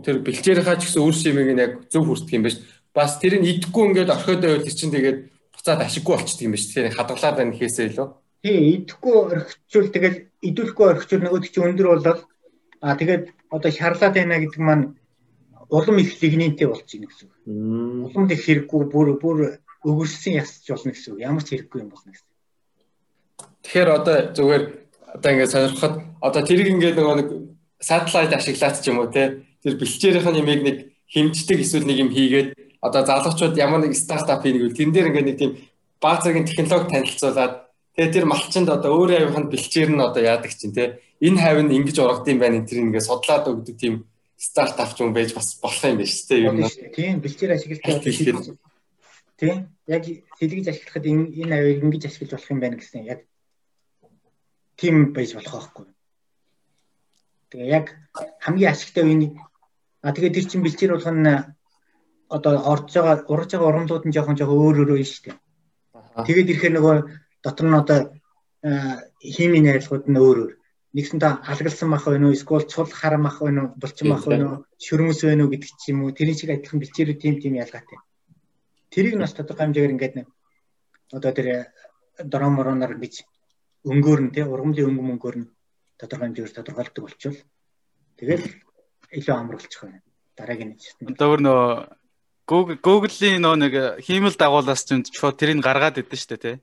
Тэр 0.05 0.21
бэлчээрийнхаа 0.21 0.77
ч 0.77 0.85
гэсэн 0.85 1.01
үр 1.01 1.15
шимийг 1.17 1.49
нь 1.53 1.61
яг 1.65 1.73
зөв 1.89 2.05
хүртэх 2.05 2.33
юм 2.37 2.45
биш. 2.45 2.61
Бас 2.93 3.17
тэр 3.17 3.41
нь 3.41 3.49
идэхгүй 3.49 3.83
ингээд 3.93 4.13
орхиод 4.13 4.41
байвал 4.41 4.65
чинь 4.65 4.93
тэгээд 4.93 5.19
буцаад 5.57 5.81
ашиггүй 5.81 6.13
болчихдөг 6.15 6.45
юм 6.45 6.53
биш. 6.53 6.69
Тэр 6.69 6.93
хадгалаад 6.93 7.35
байна 7.37 7.51
гэхээсээ 7.51 7.85
илүү. 7.89 8.07
Тийм 8.45 8.61
идэхгүй 8.85 9.15
орхичвол 9.17 9.89
тэгэл 9.89 10.17
идүүлэхгүй 10.45 10.85
орхичвол 10.93 11.23
нөгөө 11.25 11.39
чинь 11.49 11.69
өндөр 11.73 11.87
болоод 11.97 12.21
аа 12.85 12.95
тэгээд 12.95 13.23
одоо 13.49 13.71
шарлаад 13.73 14.13
байна 14.13 14.37
гэдэг 14.37 14.61
маань 14.61 14.85
улам 15.69 15.97
их 15.97 16.21
лигнинтэй 16.21 16.67
болчихно 16.69 17.09
гэсэн 17.09 17.27
үг. 17.27 17.35
Улам 18.13 18.29
их 18.29 18.45
хэрэггүй 18.45 18.81
бүр 18.87 19.07
бүр 19.17 19.37
өгөрсөн 19.83 20.37
ясч 20.37 20.69
болно 20.69 20.93
гэсэн 20.93 21.17
үг. 21.17 21.25
Ямар 21.25 21.43
ч 21.43 21.57
хэрэггүй 21.57 21.81
юм 21.81 21.89
болно 21.89 22.13
гэсэн. 22.13 22.29
Тэгэхээр 23.65 23.89
одоо 23.89 24.15
зүгээр 24.37 24.63
одоо 25.17 25.29
ингээд 25.33 25.53
сонирхоход 25.53 25.95
одоо 26.21 26.41
тэрийг 26.45 26.69
ингээд 26.71 26.97
нөгөө 26.97 27.17
нэг 27.17 27.29
сателлайт 27.81 28.33
ашиглаад 28.33 28.75
ч 28.79 28.85
юм 28.87 29.01
уу 29.01 29.09
те 29.11 29.43
тэр 29.63 29.75
бэлчээрийнх 29.81 30.29
нь 30.29 30.39
ямиг 30.39 30.61
нэг 30.63 30.77
хэмждэг 31.11 31.59
эсвэл 31.61 31.87
нэг 31.87 31.97
юм 31.99 32.09
хийгээд 32.13 32.49
одоо 32.81 33.01
залуучууд 33.05 33.57
ямар 33.57 33.81
нэг 33.81 33.93
стартап 33.95 34.43
хийнийг 34.43 34.75
тэрэн 34.75 34.93
дээр 34.93 35.09
ингээд 35.09 35.27
нэг 35.27 35.37
тийм 35.37 35.51
баа 36.01 36.21
цагийн 36.21 36.45
технологи 36.45 36.91
танилцуулаад 36.93 37.53
тэгээ 37.97 38.13
тэр 38.13 38.25
малчинд 38.29 38.69
одоо 38.69 38.91
өөрөө 38.93 39.17
авиханд 39.17 39.49
бэлчээр 39.49 39.89
нь 39.93 40.05
одоо 40.05 40.21
яадаг 40.21 40.51
чинь 40.53 40.75
те 40.75 41.01
энэ 41.21 41.41
хавь 41.41 41.61
нь 41.65 41.75
ингэж 41.77 41.97
ургадсан 41.97 42.37
байна 42.37 42.61
энэ 42.61 42.69
тэр 42.69 42.79
ингээд 42.85 43.09
судлаад 43.09 43.49
өгдөг 43.49 43.75
тийм 43.81 44.05
стартап 44.37 44.93
ч 44.93 45.01
юм 45.01 45.13
байж 45.17 45.33
бас 45.33 45.57
болох 45.57 45.81
юм 45.81 45.97
байна 45.97 46.05
шүү 46.05 46.27
дээ 46.29 46.45
ер 46.45 46.53
нь. 46.53 46.93
Тийм 46.93 47.15
бэлчээр 47.25 47.51
ашиглалтаа 47.57 47.97
тийм 49.37 49.69
яг 49.89 50.03
сэлгэж 50.37 50.65
ашиглахад 50.69 51.05
энэ 51.05 51.25
энэ 51.41 51.53
авийг 51.57 51.81
ингэж 51.81 52.03
ашиглаж 52.05 52.31
болох 52.37 52.51
юм 52.53 52.61
байна 52.61 52.77
гэсэн 52.77 53.05
яг 53.05 53.19
тийм 54.77 54.95
байж 55.13 55.33
болох 55.33 55.53
байхгүй. 55.57 55.85
Тэгээ 57.49 57.69
яг 57.73 57.85
хамгийн 58.45 58.71
ашигтай 58.73 59.03
үеийг 59.05 59.33
а 60.05 60.13
тэгээ 60.13 60.35
тэр 60.37 60.45
чин 60.45 60.61
бэлчээр 60.61 60.93
болох 60.93 61.13
нь 61.13 61.56
одоо 62.35 62.53
орж 62.73 62.87
байгаа 62.93 63.25
урж 63.33 63.49
байгаа 63.51 63.69
урамлууд 63.71 64.05
нь 64.05 64.15
жоохон 64.15 64.37
жоохон 64.37 64.61
өөр 64.63 64.77
өөр 64.83 65.03
шүү 65.05 65.23
дээ. 65.25 65.37
Тэгээд 66.27 66.51
ирэхээр 66.51 66.73
нөгөө 66.75 66.95
дотор 67.43 67.65
нь 67.67 67.79
одоо 67.81 67.99
химийн 69.21 69.65
найрлагууд 69.65 70.05
нь 70.09 70.19
өөр 70.19 70.37
өөр 70.43 70.53
нэгсэндээ 70.97 71.33
алгалсан 71.51 71.89
мах 71.91 72.05
байна 72.09 72.27
уу 72.27 72.35
эсвэл 72.35 72.65
цул 72.65 72.89
хар 72.89 73.15
мах 73.17 73.37
байна 73.45 73.61
уу 73.63 73.69
булчин 73.81 74.07
мах 74.09 74.25
байна 74.25 74.45
уу 74.47 74.57
шүрмэс 74.85 75.21
байна 75.23 75.43
уу 75.43 75.51
гэдэг 75.53 75.71
ч 75.79 75.83
юм 75.91 75.99
уу 76.03 76.15
тэрийн 76.17 76.37
шиг 76.37 76.51
адилхан 76.51 76.81
бэлчээрүүд 76.81 77.21
тийм 77.21 77.35
тийм 77.41 77.53
ялгаатай. 77.63 77.99
Тэрийг 78.89 79.15
нас 79.19 79.33
тодорхой 79.35 79.67
хэмжээгээр 79.67 79.93
ингээд 79.93 80.15
нэг 80.17 80.27
одоо 81.13 81.31
тэр 81.37 81.47
дромороноор 82.17 82.93
гэж 82.97 83.15
өнгөөр 83.85 84.19
нь 84.25 84.33
тий 84.33 84.43
ургамлын 84.43 84.89
өнгө 84.89 85.03
мөнгөөр 85.05 85.35
нь 85.37 85.49
тодорхой 85.99 86.25
хэмжээгээр 86.27 86.57
тодорхойлдог 86.57 87.03
болчихвол 87.05 87.41
тэгэл 88.17 88.45
илүү 89.17 89.35
амар 89.35 89.55
болчих 89.59 89.81
байна. 89.83 90.01
Дараагийн 90.37 90.69
нэг. 90.77 91.13
Одоо 91.13 91.37
нөгөө 91.37 91.69
Google 92.47 92.79
Google-ийн 92.79 93.43
нөгөө 93.43 93.59
нэг 93.59 93.73
хиймэл 94.07 94.39
дагуулаас 94.39 94.87
ч 94.87 95.03
шууд 95.11 95.35
тэрийг 95.35 95.59
гаргаад 95.59 95.99
идэв 95.99 96.15
шүү 96.15 96.31
дээ 96.31 96.43
тий 96.43 96.57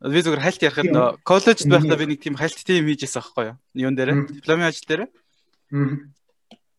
Би 0.00 0.24
зүгээр 0.24 0.40
хальт 0.40 0.64
ярихад 0.64 0.88
нөө 0.88 1.08
коллежд 1.28 1.68
байхдаа 1.68 2.00
би 2.00 2.08
нэг 2.08 2.24
тийм 2.24 2.32
хальт 2.32 2.56
тим 2.56 2.88
хийжсэн 2.88 3.20
аахгүй 3.20 3.52
юу? 3.52 3.56
Юун 3.76 3.92
дээр? 3.92 4.24
Дипломын 4.32 4.72
ажил 4.72 4.88
дээр. 4.88 5.02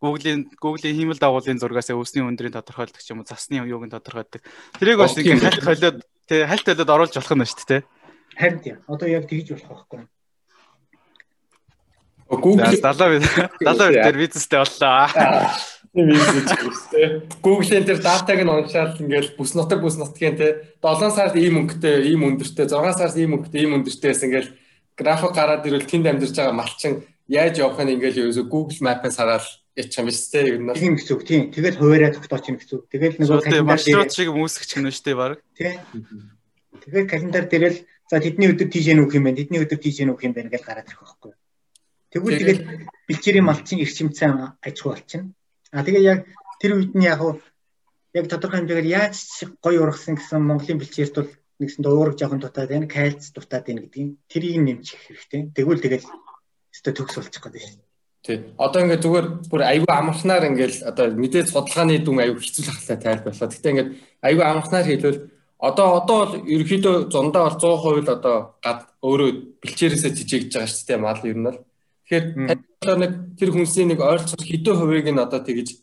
Google-ийн 0.02 0.50
Google-ийн 0.58 0.98
хиймэл 0.98 1.22
дагуулын 1.22 1.62
зургаас 1.62 1.94
өсний 1.94 2.26
өндрийн 2.26 2.58
тодорхойлдог 2.58 2.98
ч 2.98 3.14
юм 3.14 3.22
уу, 3.22 3.30
засны 3.30 3.62
юуг 3.62 3.86
нь 3.86 3.94
тодорхойлдог. 3.94 4.42
Тэрийг 4.82 4.98
бас 4.98 5.14
ингэ 5.14 5.38
хальт 5.38 5.62
холиод 5.62 5.98
тий 6.26 6.42
хальт 6.50 6.66
холиод 6.66 6.90
оруулж 6.90 7.14
болох 7.14 7.38
нь 7.38 7.46
шүү 7.46 7.70
дээ. 7.70 7.82
Харин 8.42 8.60
тийм. 8.66 8.78
Одоо 8.90 9.06
яг 9.06 9.30
тэгж 9.30 9.54
болох 9.54 9.86
байхгүй. 9.86 10.02
Google 12.42 12.74
70 12.74 13.22
70 13.62 14.02
дээр 14.02 14.18
бизнестэй 14.18 14.66
боллоо. 14.66 15.06
Google-ийн 15.92 17.84
тэр 17.84 18.00
датаг 18.00 18.40
нь 18.40 18.48
уншаад 18.48 18.96
ингээл 19.04 19.36
бүс 19.36 19.52
нутаг 19.60 19.84
бүс 19.84 20.00
нутгийн 20.00 20.40
те 20.40 20.72
7 20.80 21.12
сард 21.12 21.36
ийм 21.36 21.68
өнгөтэй, 21.68 22.08
ийм 22.16 22.24
өндөртэй, 22.24 22.72
6 22.72 22.96
сард 22.96 23.20
ийм 23.20 23.36
өнгөтэй, 23.36 23.68
ийм 23.68 23.76
өндөртэйс 23.76 24.24
ингээл 24.24 24.56
график 24.96 25.36
гараад 25.36 25.68
ирвэл 25.68 25.84
тэнд 25.84 26.08
амьдарч 26.08 26.32
байгаа 26.32 26.56
малчин 26.56 27.04
яаж 27.28 27.60
явах 27.60 27.84
нь 27.84 28.00
ингээл 28.00 28.32
юу 28.32 28.48
Google 28.48 28.80
Map-аас 28.80 29.20
хараад 29.20 29.44
ячих 29.76 30.00
юм 30.00 30.08
биш 30.08 30.32
те 30.32 30.48
ер 30.48 30.64
нь. 30.64 30.72
Тийм 30.72 30.96
гэсэн 30.96 31.16
үг 31.16 31.24
тийм. 31.28 31.52
Тэгэл 31.52 31.80
хуваараа 31.80 32.16
тогтооч 32.16 32.46
юм 32.48 32.58
гэсэн 32.60 32.76
үг. 32.80 32.88
Тэгэл 32.88 33.20
нөгөө 33.20 33.44
календар 33.44 33.68
маршрут 33.68 34.12
шиг 34.16 34.30
үүсгэж 34.32 34.70
гэнэ 34.80 34.92
штэ 34.96 35.16
баг. 35.16 35.44
Тийм. 35.60 35.76
Тэгээд 36.88 37.08
календар 37.12 37.46
дээр 37.48 37.66
л 37.72 37.80
за 38.08 38.20
тэдний 38.20 38.52
өдөр 38.52 38.68
тийш 38.72 38.88
нүх 38.92 39.16
юм 39.16 39.28
байна. 39.28 39.40
Тэдний 39.40 39.60
өдөр 39.64 39.80
тийш 39.80 40.00
нүх 40.04 40.24
юм 40.24 40.32
байна 40.36 40.52
гэж 40.52 40.64
гараад 40.64 40.88
ирэх 40.88 41.04
байхгүй. 41.04 41.32
Тэгвэл 42.12 42.40
тэгэл 42.40 42.62
бэлчээрийн 43.08 43.48
малчин 43.48 43.80
эрчимцэн 43.80 44.60
аж 44.60 44.76
ахуй 44.76 44.92
болчихно. 44.92 45.32
А 45.72 45.84
тэгээ 45.84 46.04
яг 46.04 46.20
тэр 46.60 46.78
үед 46.78 46.94
нь 46.96 47.08
яг 47.08 47.20
яг 48.14 48.26
тодорхой 48.28 48.60
хэмжээгээр 48.60 48.92
яаж 48.92 49.16
гоё 49.64 49.88
ургасан 49.88 50.20
гэсэн 50.20 50.44
Монголын 50.44 50.80
бэлчээрт 50.80 51.16
бол 51.16 51.32
нэгсэн 51.64 51.86
уурах 51.88 52.18
жоохон 52.20 52.44
дутаад 52.44 52.70
байна, 52.70 52.88
кальц 52.88 53.32
дутаад 53.32 53.66
байна 53.66 53.82
гэдгийг 53.88 54.20
тэрийг 54.28 54.60
нэмчих 54.60 55.00
хэрэгтэй. 55.00 55.42
Тэгвэл 55.56 55.80
тэгэл 55.80 56.08
өстө 56.74 56.92
төгс 56.92 57.16
болчих 57.16 57.40
гээд 57.40 57.56
байна. 57.56 57.84
Тий. 58.22 58.38
Одоо 58.58 58.80
ингээд 58.86 59.04
зүгээр 59.06 59.28
бүр 59.50 59.62
аюу 59.66 59.88
амархнаар 59.90 60.46
ингээд 60.52 60.86
одоо 60.86 61.06
мэдээд 61.16 61.48
судалгааны 61.50 62.04
дүн 62.06 62.22
аюу 62.22 62.38
хэцүү 62.38 62.64
хахлаа 62.70 62.98
тайлбарлаа. 63.02 63.50
Гэтэ 63.50 63.72
ингээд 63.72 63.90
аюу 64.22 64.42
амархнаар 64.46 64.86
хэлвэл 64.86 65.20
одоо 65.58 65.88
одоо 66.02 66.18
бол 66.22 66.34
ерөөхдөө 66.46 66.96
зундаа 67.10 67.44
бол 67.50 67.58
100% 67.58 68.06
л 68.06 68.14
одоо 68.18 68.38
гад 68.62 68.80
өөрөө 69.02 69.30
бэлчээрээсээ 69.62 70.12
жижигж 70.18 70.54
байгаа 70.54 70.70
шүү 70.70 70.86
дээ 70.86 71.00
мал 71.02 71.22
ер 71.26 71.38
нь 71.38 71.50
л. 71.50 71.58
Тэгэхээр 72.12 72.60
одоо 72.84 72.96
нэг 73.00 73.12
тэр 73.40 73.56
хүнсний 73.56 73.88
нэг 73.88 74.04
ойролцоол 74.04 74.44
хэдэн 74.44 74.76
хувийг 74.76 75.08
нь 75.08 75.24
одоо 75.24 75.40
тэгж 75.40 75.80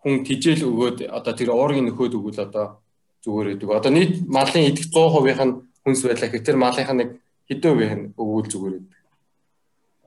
хүн 0.00 0.24
тижэл 0.24 0.72
өгөөд 0.72 1.04
одоо 1.12 1.32
тэр 1.36 1.52
уургийн 1.52 1.92
нөхөөд 1.92 2.16
өгвөл 2.16 2.40
одоо 2.48 2.80
зүгээр 3.20 3.60
гэдэг. 3.60 3.68
Одоо 3.76 3.92
нийт 3.92 4.24
малын 4.24 4.72
идэх 4.72 4.88
100% 4.88 5.36
нь 5.44 5.52
хүнс 5.84 6.00
байлаа 6.00 6.28
гэхээр 6.32 6.46
тэр 6.48 6.56
малынх 6.56 6.88
нь 6.88 7.00
нэг 7.04 7.10
хэдэн 7.44 7.70
хувийг 7.76 7.92
нь 7.92 8.08
өгвөл 8.16 8.48
зүгээр 8.48 8.74
гэдэг. 8.80 9.00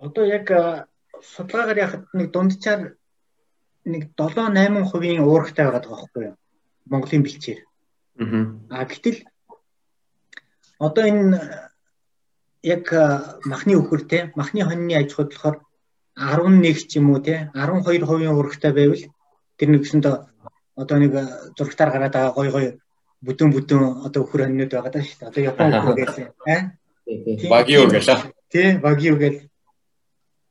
Одоо 0.09 0.23
яг 0.25 0.45
судалгаагаар 1.21 1.83
яхад 1.85 2.03
нэг 2.17 2.27
дунджаар 2.33 2.81
нэг 3.85 4.01
7 4.17 4.49
8% 4.49 5.21
уурахтай 5.21 5.69
байгаа 5.69 5.85
байхгүй 5.85 6.23
юу? 6.33 6.35
Монголын 6.89 7.21
бэлчээр. 7.21 7.61
Аа. 8.17 8.57
А 8.73 8.89
гэтэл 8.89 9.21
одоо 10.81 11.03
энэ 11.05 11.68
яг 12.63 12.85
махны 13.45 13.73
өхөр 13.79 14.01
те 14.07 14.31
махны 14.35 14.63
хоньны 14.65 14.93
аж 14.95 15.13
ахуйд 15.13 15.31
болохоор 15.33 15.57
11 16.19 16.87
ч 16.89 16.99
юм 16.99 17.11
уу 17.11 17.19
те 17.23 17.51
12% 17.55 18.03
урагтай 18.35 18.71
байвал 18.73 19.03
тэр 19.57 19.69
нэгсэнд 19.69 20.05
одоо 20.75 20.97
нэг 20.99 21.13
зургатаар 21.55 21.91
гараад 21.91 22.13
байгаа 22.13 22.35
гой 22.35 22.49
гой 22.51 22.67
бүдүүн 23.23 23.51
бүдүүн 23.51 23.85
одоо 24.07 24.23
өхөр 24.23 24.47
хоньнууд 24.47 24.71
байгаа 24.71 24.91
даа 24.95 25.03
шүү 25.03 25.19
дээ. 25.19 25.29
Одоо 25.29 25.43
Япон 25.43 25.75
өхөр 25.75 25.97
гэсэн 25.99 26.27
аа. 26.47 26.61
Багио 27.51 27.87
гэлээ. 27.91 28.19
Тий, 28.51 28.69
багио 28.79 29.15
гэл 29.19 29.39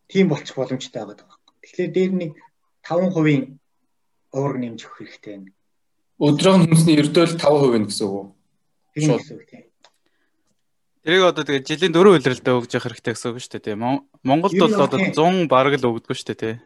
тийм 0.08 0.28
болчих 0.28 0.56
боломжтой 0.56 1.04
байгаа. 1.04 1.36
Тэгэхээр 1.64 1.92
дээр 1.96 2.12
нэг 2.12 2.32
5% 2.84 3.56
уург 4.36 4.56
нэмж 4.60 4.80
өгөх 4.84 4.96
хэрэгтэй 5.00 5.32
байна. 5.36 5.52
Өдрийн 6.20 6.68
хүнсний 6.68 7.00
ердөөл 7.00 7.40
5% 7.40 7.88
гэсэн 7.88 8.04
үг 8.04 8.14
үү? 8.16 8.26
Тийм 8.92 9.16
тийм. 9.48 9.67
Тэрийг 11.08 11.24
одоо 11.24 11.40
тэгээ 11.40 11.64
жилийн 11.64 11.94
дөрөв 11.96 12.20
үйлрэлдээ 12.20 12.52
өгж 12.52 12.68
явах 12.76 12.92
хэрэгтэй 12.92 13.16
гэсэн 13.16 13.32
үг 13.32 13.40
шүү 13.40 13.52
дээ 13.56 13.64
тийм. 13.72 13.80
Монголд 14.28 14.60
бол 14.60 14.76
одоо 14.76 15.00
100 15.00 15.48
бараг 15.48 15.80
л 15.80 15.88
өгдөг 15.88 16.12
шүү 16.12 16.36
дээ 16.36 16.60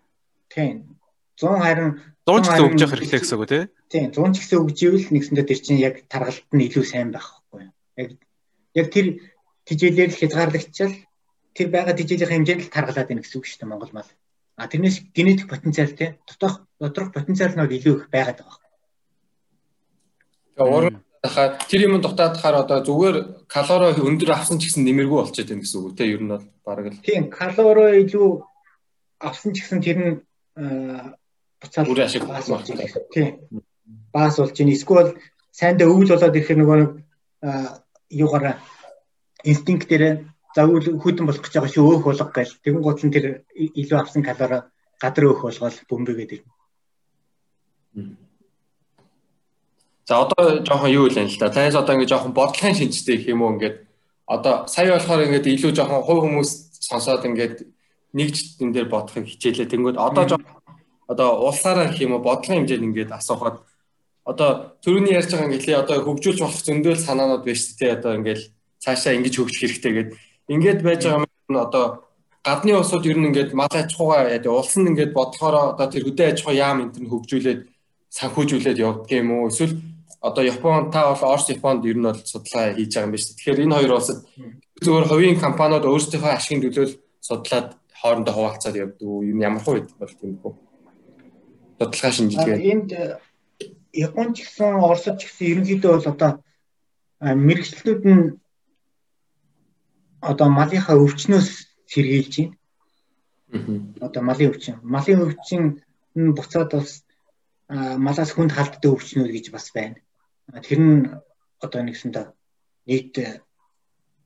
тийм. 0.51 0.99
100 1.39 1.63
харин 1.63 2.03
100 2.27 2.43
ч 2.43 2.47
гэсэн 2.51 2.67
өгж 2.67 2.81
явах 2.83 2.95
хэрэгтэй 2.99 3.21
гэсэн 3.23 3.39
үг 3.39 3.47
тийм. 3.47 3.71
Тийм 3.87 4.11
100 4.11 4.35
ч 4.35 4.37
гэсэн 4.43 4.59
өгж 4.67 4.79
ивэл 4.83 5.07
нэгсэндээ 5.15 5.47
тэр 5.47 5.61
чинь 5.63 5.79
яг 5.79 5.95
таргалт 6.11 6.43
нь 6.51 6.67
илүү 6.67 6.83
сайн 6.83 7.15
байх 7.15 7.39
байхгүй 7.39 7.71
юу. 7.71 7.75
Яг 8.03 8.11
яг 8.75 8.87
тэр 8.91 9.07
тижээлээр 9.63 10.11
л 10.11 10.19
хязгаарлагдчихвал 10.19 10.97
тэр 11.55 11.69
байгаа 11.71 11.95
тижээлийн 11.95 12.43
хэмжээнд 12.43 12.63
л 12.67 12.75
таргалаад 12.75 13.09
байна 13.15 13.23
гэсэн 13.23 13.39
үг 13.39 13.47
шүү 13.47 13.59
дээ 13.63 13.71
Монгол 13.71 13.95
мал. 13.95 14.11
А 14.59 14.67
тэрнээс 14.67 15.07
генетик 15.15 15.47
потенциал 15.47 15.95
тийм 15.95 16.19
дотоох 16.27 16.67
доторх 16.83 17.15
потенциал 17.15 17.55
нь 17.55 17.63
илүү 17.79 17.95
их 17.95 18.11
байгаад 18.11 18.43
байгаа. 18.43 18.59
Тэгээ 20.59 21.12
хахаар 21.23 21.59
тэр 21.71 21.81
юм 21.87 22.01
дутаадахаар 22.03 22.67
одоо 22.67 22.79
зүгээр 22.83 23.17
калори 23.47 23.95
өндөр 24.03 24.31
авсан 24.35 24.59
ч 24.59 24.67
гэсэн 24.67 24.83
нэмэргүй 24.83 25.19
болчиход 25.23 25.55
байна 25.55 25.63
гэсэн 25.63 25.79
үг 25.79 25.95
тийм 25.95 26.11
ер 26.11 26.23
нь 26.23 26.33
бол 26.35 26.47
бараг 26.67 26.87
л. 26.91 26.99
Тийм 27.07 27.31
калори 27.31 28.03
илүү 28.03 28.29
авсан 29.23 29.55
ч 29.55 29.63
гэсэн 29.63 29.79
тэр 29.87 29.99
нь 30.03 30.13
буцаад 31.63 31.87
үр 31.87 32.01
ашиг 32.03 32.27
байна. 32.27 32.67
Тийм. 33.15 33.63
Баас 34.11 34.37
болж 34.43 34.59
байна. 34.59 34.75
Эсвэл 34.75 35.15
сайндаа 35.55 35.87
өвөл 35.87 36.11
болоод 36.11 36.35
ирэхээр 36.35 36.59
нөгөө 36.59 36.77
нэг 36.83 36.91
юугаараа 38.11 38.59
инстинкт 39.47 39.89
дээр 39.89 40.27
за 40.55 40.67
өвөл 40.67 40.99
хүдэн 40.99 41.27
болох 41.27 41.43
гэж 41.43 41.55
байгаа 41.55 41.71
шүү 41.71 41.87
өөх 41.87 42.05
болох 42.05 42.31
гэл 42.35 42.59
тэгэн 42.67 42.83
гол 42.83 42.99
нь 42.99 43.15
тэр 43.15 43.47
илүү 43.55 43.99
авсан 43.99 44.23
калори 44.27 44.67
гадар 44.99 45.25
өөх 45.31 45.41
болгоод 45.47 45.77
бөмбөгээд 45.87 46.35
ирнэ. 46.35 46.51
За 50.05 50.23
одоо 50.23 50.65
жоохон 50.67 50.91
юу 50.91 51.09
вэ 51.09 51.25
л 51.25 51.39
да. 51.39 51.51
Танаас 51.51 51.75
одоо 51.75 51.95
ингэ 51.95 52.11
жоохон 52.11 52.33
бодлогын 52.33 52.75
шинжтэй 52.75 53.17
гэх 53.17 53.29
юм 53.31 53.43
уу 53.43 53.55
ингээд 53.55 53.87
одоо 54.27 54.67
сая 54.67 54.99
болохоор 54.99 55.27
ингээд 55.27 55.47
илүү 55.47 55.73
жоохон 55.79 56.03
хувь 56.03 56.23
хүмүүс 56.27 56.51
сонсоод 56.83 57.23
ингээд 57.25 57.63
нэгж 58.13 58.59
энэ 58.59 58.73
дээр 58.75 58.89
бодохыг 58.91 59.31
хичээлээ. 59.31 59.71
Тэнгүүд 59.71 59.97
одоо 59.97 60.25
жоохон 60.27 60.59
одоо 61.07 61.29
улсаараа 61.47 61.87
гэх 61.87 62.03
юм 62.03 62.19
уу 62.19 62.27
бодлогын 62.27 62.67
хэмжээнд 62.67 62.87
ингээд 62.91 63.11
асуухад 63.15 63.63
одоо 64.27 64.75
төрөний 64.83 65.15
ярьж 65.15 65.31
байгаа 65.31 65.47
ингээд 65.55 65.83
одоо 65.87 65.97
хөгжүүлж 66.03 66.39
болох 66.43 66.63
зөндөөл 66.67 66.99
санаанууд 67.07 67.45
байж 67.47 67.61
тээ 67.79 67.99
одоо 67.99 68.13
ингээд 68.19 68.41
цаашаа 68.83 69.15
ингэж 69.15 69.35
хөгжих 69.39 69.61
хэрэгтэй 69.63 69.93
гэдэг. 69.95 70.19
Ингээд 70.51 70.81
байж 70.83 71.01
байгаа 71.07 71.27
юм 71.27 71.57
одоо 71.63 71.85
гадны 72.43 72.75
улсууд 72.75 73.07
ер 73.07 73.19
нь 73.19 73.31
ингээд 73.31 73.55
мал 73.55 73.71
аж 73.71 73.95
ахуйгаа 73.95 74.35
яа 74.35 74.51
улс 74.51 74.75
нь 74.75 74.91
ингээд 74.91 75.15
бодлохоор 75.15 75.79
одоо 75.79 75.87
тэр 75.87 76.11
хөдөө 76.11 76.27
аж 76.27 76.39
ахуй 76.43 76.57
яам 76.59 76.79
энэ 76.91 77.07
хөгжүүлээд 77.07 77.61
санхүүжүүлээд 78.11 78.79
явдаг 78.83 79.11
юм 79.15 79.31
уу 79.31 79.47
эсвэл 79.51 79.75
одоо 80.23 80.45
Япон 80.45 80.91
та 80.91 81.11
бол 81.11 81.35
Орос 81.35 81.49
Японд 81.51 81.85
ер 81.85 81.99
нь 81.99 82.07
бол 82.07 82.15
судалгаа 82.15 82.75
хийж 82.79 82.95
байгаа 82.95 83.07
юм 83.07 83.13
байна 83.13 83.23
шүү. 83.23 83.35
Тэгэхээр 83.37 83.63
энэ 83.67 83.77
хоёр 83.77 83.93
улсад 83.99 84.19
зөвхөн 84.83 85.11
хувийн 85.11 85.39
компаниуд 85.43 85.85
өөрсдийнхөө 85.91 86.33
ашигын 86.33 86.63
төлөө 86.63 86.87
судлаад 87.27 87.69
хоорондоо 88.01 88.35
хуваалцаад 88.35 88.77
явдаг 88.79 89.03
уу? 89.03 89.27
Юу 89.27 89.43
ямар 89.43 89.63
хувь 89.63 89.83
бол 89.99 90.15
тийм 90.15 90.39
үү? 90.39 90.55
Судалгаа 91.79 92.13
шинжилгээ. 92.15 92.59
Энд 92.71 92.91
э, 92.95 93.19
Япон 93.93 94.31
ч 94.35 94.47
гэсэн 94.47 94.79
Оросд 94.79 95.19
ч 95.19 95.27
гэсэн 95.27 95.47
ерөнхийдөө 95.53 95.91
бол 95.91 96.11
одоо 96.15 96.31
мэрэгчлүүд 97.19 98.03
нь 98.07 98.25
одоо 100.23 100.49
малынхаа 100.49 101.03
өвчнөөс 101.03 101.49
сэргийлж 101.91 102.35
байна. 102.39 102.55
Одоо 104.07 104.23
малын 104.23 104.51
өвчин. 104.55 104.79
Малын 104.83 105.27
өвчин 105.27 105.63
нь 106.15 106.35
буцаад 106.35 106.71
бас 106.79 107.03
малаас 107.69 108.31
хүнд 108.33 108.55
халддаг 108.55 108.91
өвчнүүд 108.95 109.31
гэж 109.35 109.47
бас 109.51 109.67
байна. 109.75 109.99
Тэр 110.53 110.81
нь 110.85 111.09
одоо 111.65 111.81
нэгсэндээ 111.81 112.27
нийт 112.85 113.15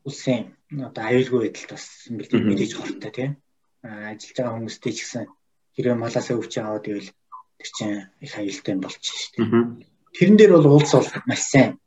улсын 0.03 0.59
одоо 0.75 1.03
аюулгүй 1.07 1.41
байдалд 1.47 1.71
бас 1.71 1.87
мэдээж 2.11 2.73
хортой 2.75 3.13
тийм 3.15 3.33
ажиллаж 3.87 4.35
байгаа 4.35 4.55
хүмүүстэй 4.59 4.93
ч 4.93 4.99
гэсэн 5.07 5.25
хэрвээ 5.75 5.97
малаас 6.03 6.29
өвчин 6.35 6.67
аваад 6.67 6.91
ивэл 6.91 7.11
тэр 7.59 7.69
чинь 7.77 7.95
их 8.25 8.35
аюултай 8.35 8.75
болчих 8.83 9.15
шүү 9.15 9.31
дээ. 9.39 9.87
Тэрэн 10.19 10.37
дээр 10.39 10.53
бол 10.59 10.83
улс 10.83 10.93
бол 10.99 11.11
маш 11.31 11.43
сайн 11.47 11.79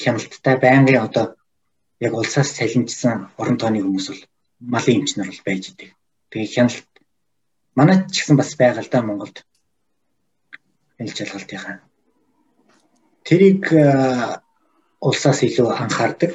хяналттай 0.00 0.56
байнгын 0.64 1.04
одоо 1.04 1.26
яг 2.00 2.12
улсаас 2.16 2.56
цалинжсан 2.56 3.28
орон 3.36 3.60
тооны 3.60 3.84
хүмүүс 3.84 4.06
бол 4.08 4.22
малын 4.72 4.96
эмчнэр 5.04 5.28
бол 5.28 5.42
байж 5.44 5.64
идэг. 5.68 5.90
Тэгээ 6.32 6.54
хяналт 6.56 6.88
манайд 7.76 8.08
ч 8.08 8.24
гэсэн 8.24 8.36
бас 8.40 8.50
байгаа 8.56 8.80
л 8.80 8.92
да 8.92 9.04
Монголд. 9.04 9.36
Энэ 10.98 11.12
жалгалтынхаа 11.12 11.84
тэрийг 13.24 13.72
улсаас 15.00 15.40
илүү 15.42 15.68
анхаардаг. 15.72 16.32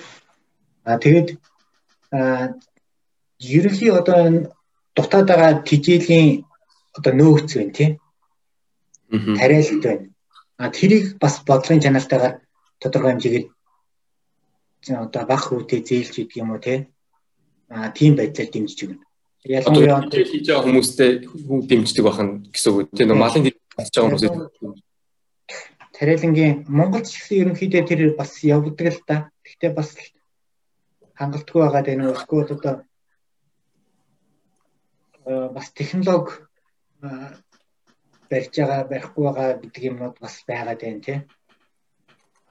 А 0.84 0.98
тэгээд 0.98 1.38
ерөнхий 3.40 3.92
одоо 3.94 4.50
дутаад 4.96 5.28
байгаа 5.30 5.54
тижээлийн 5.70 6.46
одоо 6.98 7.14
нөөц 7.14 7.50
байна 7.56 7.74
тийм. 7.78 7.92
Тариалт 9.10 9.84
байна. 9.84 10.10
А 10.58 10.70
тэрийг 10.70 11.18
бас 11.22 11.42
бодлогын 11.46 11.84
чанартайгаар 11.84 12.42
тодорхой 12.82 13.12
хэмжээгээр 13.12 13.46
одоо 15.06 15.24
баг 15.26 15.42
хүүтэй 15.46 15.82
зээлж 15.86 16.14
идэх 16.20 16.38
юм 16.42 16.52
уу 16.52 16.60
тийм. 16.60 16.88
А 17.70 17.90
тийм 17.94 18.16
байдлаар 18.18 18.50
дэмжиж 18.50 18.80
өгнө. 18.84 19.06
Ялангуяа 19.46 20.04
хийж 20.12 20.46
байгаа 20.48 20.66
хүмүүстэй 20.68 21.12
хүн 21.24 21.60
дэмждэг 21.70 22.04
бахан 22.04 22.30
гэсэн 22.52 22.72
үг 22.74 22.90
тийм. 22.98 23.16
Малын 23.16 23.46
хийж 23.46 23.56
байгаа 23.78 24.10
хүмүүстэй 24.10 24.89
Тариалангийн 26.00 26.64
Монгол 26.72 27.04
ч 27.04 27.20
гэсэн 27.20 27.40
ерөнхийдөө 27.44 27.84
тэр 27.84 28.02
бас 28.16 28.32
явагддаг 28.40 28.88
л 28.96 29.02
да. 29.04 29.18
Гэхдээ 29.44 29.72
бас 29.76 29.90
хангалтгүй 31.20 31.60
байгаа 31.60 31.84
даа 31.84 31.98
нөө 32.00 32.16
эсвэл 32.16 32.56
одоо 32.56 32.76
бас 35.56 35.68
технологи 35.76 36.34
барьж 38.30 38.54
байгаа 38.56 38.88
барихгүй 38.92 39.24
байгаа 39.28 39.60
гэдэг 39.60 39.84
юмнууд 39.92 40.16
бас 40.24 40.36
байгаад 40.48 40.80
байна 40.82 41.02
тий. 41.04 41.20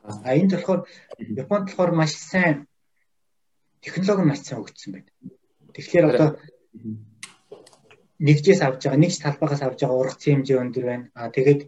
А 0.05 0.35
энд 0.37 0.53
болохоор 0.53 0.81
Японд 1.17 1.67
болохоор 1.73 1.93
маш 1.97 2.13
сайн 2.13 2.69
технологи 3.81 4.29
маш 4.29 4.41
сайн 4.45 4.61
өгдсөн 4.61 4.93
байна. 4.93 5.11
Тэгэхээр 5.75 6.07
одоо 6.11 6.29
нэгжээс 8.27 8.61
авж 8.63 8.81
байгаа, 8.83 9.01
нэгж 9.01 9.17
талбайгаас 9.23 9.63
авж 9.63 9.79
байгаа 9.81 10.01
ургац 10.01 10.23
хэмжээ 10.25 10.61
өндөр 10.63 10.85
байна. 10.85 11.07
А 11.15 11.31
тэгээд 11.31 11.61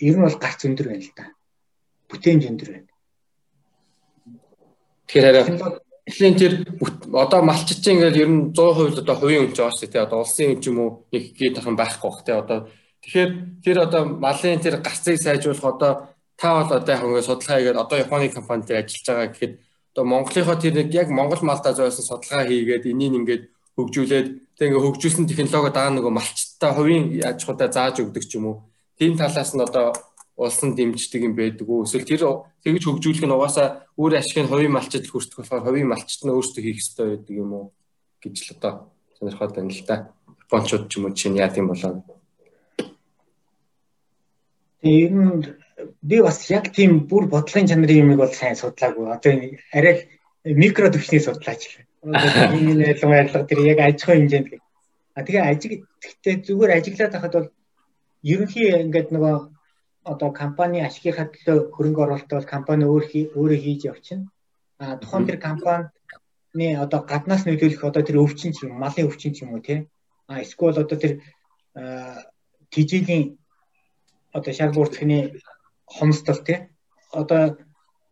ер 0.00 0.16
нь 0.16 0.24
бол 0.24 0.38
гарц 0.40 0.64
өндөр 0.64 0.86
байна 0.88 1.04
л 1.04 1.12
да. 1.16 1.24
Бүтээмж 2.08 2.42
өндөр 2.50 2.68
байна. 2.72 2.88
Тэгэхээр 5.06 5.80
Эхлэн 6.10 6.34
тэр 6.34 6.52
одоо 7.12 7.42
малчиж 7.42 7.86
ингээл 7.86 8.22
ер 8.24 8.30
нь 8.30 8.50
100% 8.50 9.04
одоо 9.04 9.14
хувийн 9.14 9.46
өмч 9.46 9.56
байгаа 9.60 9.76
шүү 9.78 9.90
дээ. 9.92 10.06
Одоо 10.08 10.24
улсын 10.24 10.58
өмч 10.58 10.64
юм 10.66 10.78
уу 10.80 10.90
нэг 11.12 11.36
гээд 11.38 11.60
тахын 11.60 11.76
байхгүй 11.78 12.10
бах 12.10 12.24
тий. 12.26 12.34
Одоо 12.34 12.58
тэгэхээр 13.04 13.30
тэр 13.62 13.76
одоо 13.86 14.02
малын 14.18 14.58
тэр 14.58 14.82
гарцыг 14.82 15.20
сайжруулах 15.20 15.64
одоо 15.70 15.92
та 16.40 16.48
бол 16.56 16.72
одоо 16.72 16.90
яг 16.94 17.04
ингээд 17.04 17.28
судалгаа 17.28 17.58
хийгээд 17.60 17.82
одоо 17.84 17.96
Японы 18.00 18.28
компанид 18.32 18.70
ажиллаж 18.70 19.06
байгаа 19.06 19.28
гэхэд 19.30 19.52
одоо 19.92 20.04
Монголынхоо 20.08 20.56
тэр 20.56 20.74
нэг 20.74 20.88
яг 20.94 21.08
Монгол 21.12 21.42
малдаа 21.46 21.72
зойсон 21.76 22.04
судалгаа 22.06 22.48
хийгээд 22.48 22.90
энийг 22.90 23.14
ингээд 23.20 23.44
хөгжүүлээд 23.76 24.26
тэг 24.56 24.66
ингээд 24.72 24.84
хөгжүүлсэн 24.86 25.26
технологи 25.28 25.70
даа 25.76 25.94
нөгөө 25.94 26.12
малчтаа 26.16 26.72
хувийн 26.74 27.22
аж 27.22 27.44
ахуйдаа 27.44 27.68
зааж 27.70 28.02
өгдөг 28.02 28.24
ч 28.24 28.34
юм 28.40 28.46
уу. 28.50 28.56
Тийм 29.00 29.16
талаас 29.16 29.56
нь 29.56 29.64
одоо 29.64 29.96
улсын 30.36 30.76
дэмждэг 30.76 31.24
юм 31.24 31.32
байдаг 31.32 31.64
уу? 31.64 31.88
Эсвэл 31.88 32.04
тэр 32.04 32.20
тэгж 32.60 32.84
хөгжүүлэх 32.84 33.24
нь 33.24 33.32
угаасаа 33.32 33.88
өөр 33.96 34.20
ашигын 34.20 34.44
хувийн 34.44 34.76
малчид 34.76 35.08
хүртэх 35.08 35.40
болохоор 35.40 35.64
хувийн 35.64 35.88
малчид 35.88 36.20
нь 36.20 36.34
өөрсдөө 36.36 36.60
хийх 36.60 36.84
ёстой 36.84 37.16
байдаг 37.16 37.32
юм 37.32 37.50
уу 37.56 37.64
гэж 38.20 38.36
л 38.44 38.52
одоо 38.60 38.72
сонирхоод 39.16 39.56
байна 39.56 39.72
л 39.72 39.84
да. 39.88 39.96
Япончууд 40.44 40.84
ч 40.92 40.92
юм 41.00 41.04
уу 41.08 41.16
чинь 41.16 41.40
яа 41.40 41.48
тийм 41.48 41.72
болоо. 41.72 42.04
Тэгээ 44.84 45.00
ер 45.08 45.12
нь 45.16 45.48
би 46.04 46.16
бас 46.20 46.44
яг 46.52 46.68
тийм 46.68 47.08
бүр 47.08 47.24
бодлогын 47.24 47.72
чанарын 47.72 48.04
юмыг 48.04 48.20
бол 48.20 48.34
сайн 48.36 48.52
судлаагүй. 48.52 49.16
Одоо 49.16 49.32
арай 49.72 50.12
микро 50.44 50.92
төвчний 50.92 51.24
судлаач. 51.24 51.88
Энэ 52.04 53.00
байрлал 53.00 53.44
тэр 53.48 53.64
яг 53.64 53.80
аж 53.80 54.04
ахуйн 54.04 54.28
хэмжээнд. 54.28 54.60
А 55.16 55.24
тэгээ 55.24 55.48
ажиг 55.48 55.72
гэхдээ 56.04 56.34
зүгээр 56.44 56.76
ажиглаад 56.76 57.12
байхад 57.16 57.32
бол 57.32 57.48
ерөнхий 58.22 58.68
ингээд 58.84 59.10
нөгөө 59.14 59.36
одоо 60.04 60.30
компани 60.32 60.80
ашигынхаа 60.80 61.28
төлөө 61.32 61.72
хөрөнгө 61.74 62.02
оруулалт 62.04 62.30
бол 62.32 62.52
компани 62.54 62.84
өөр 62.84 63.04
өөрөө 63.36 63.58
хийж 63.64 63.80
явчихна. 63.90 64.30
А 64.78 64.96
тухайн 64.96 65.26
тэр 65.26 65.38
компани 65.40 66.68
одоо 66.84 67.00
гаднаас 67.04 67.44
нөлөөлөх 67.44 67.84
одоо 67.84 68.02
тэр 68.02 68.20
өвчин 68.24 68.52
ч 68.52 68.64
юм 68.64 68.80
малын 68.80 69.08
өвчин 69.08 69.32
ч 69.36 69.44
юм 69.44 69.52
уу 69.52 69.60
тий. 69.60 69.88
А 70.26 70.40
эсвэл 70.40 70.80
одоо 70.80 70.96
тэр 70.98 71.20
тижилийн 72.72 73.36
одоо 74.32 74.52
шар 74.52 74.72
бүртгэний 74.72 75.22
хомсдол 75.84 76.40
тий. 76.44 76.58
Одоо 77.12 77.58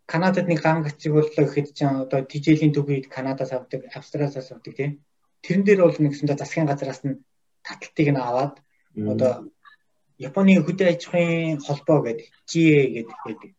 Канадад 0.09 0.48
нэг 0.48 0.64
гам 0.64 0.82
гацэг 0.82 1.12
боллоо 1.12 1.44
гэхэд 1.44 1.68
ч 1.76 1.84
одоо 1.84 2.24
тижилийн 2.24 2.72
төвийг 2.72 3.12
Канадаас 3.12 3.52
авдаг, 3.52 3.84
Австралиас 3.92 4.52
авдаг 4.52 4.74
тий. 4.76 4.88
Тэрэн 5.44 5.64
дээр 5.64 5.80
бол 5.84 6.00
нэгсэндээ 6.00 6.36
засгийн 6.40 6.68
газраас 6.68 7.04
нь 7.04 7.20
таталтыг 7.61 8.09
нь 8.12 8.16
аваад 8.16 8.54
одоо 8.96 9.32
Японы 10.19 10.59
хөдөө 10.59 10.89
аж 10.91 11.03
ахуйн 11.07 11.62
холбоо 11.62 12.03
гэдэг 12.03 12.27
GA 12.51 13.07
гэдэг. 13.07 13.55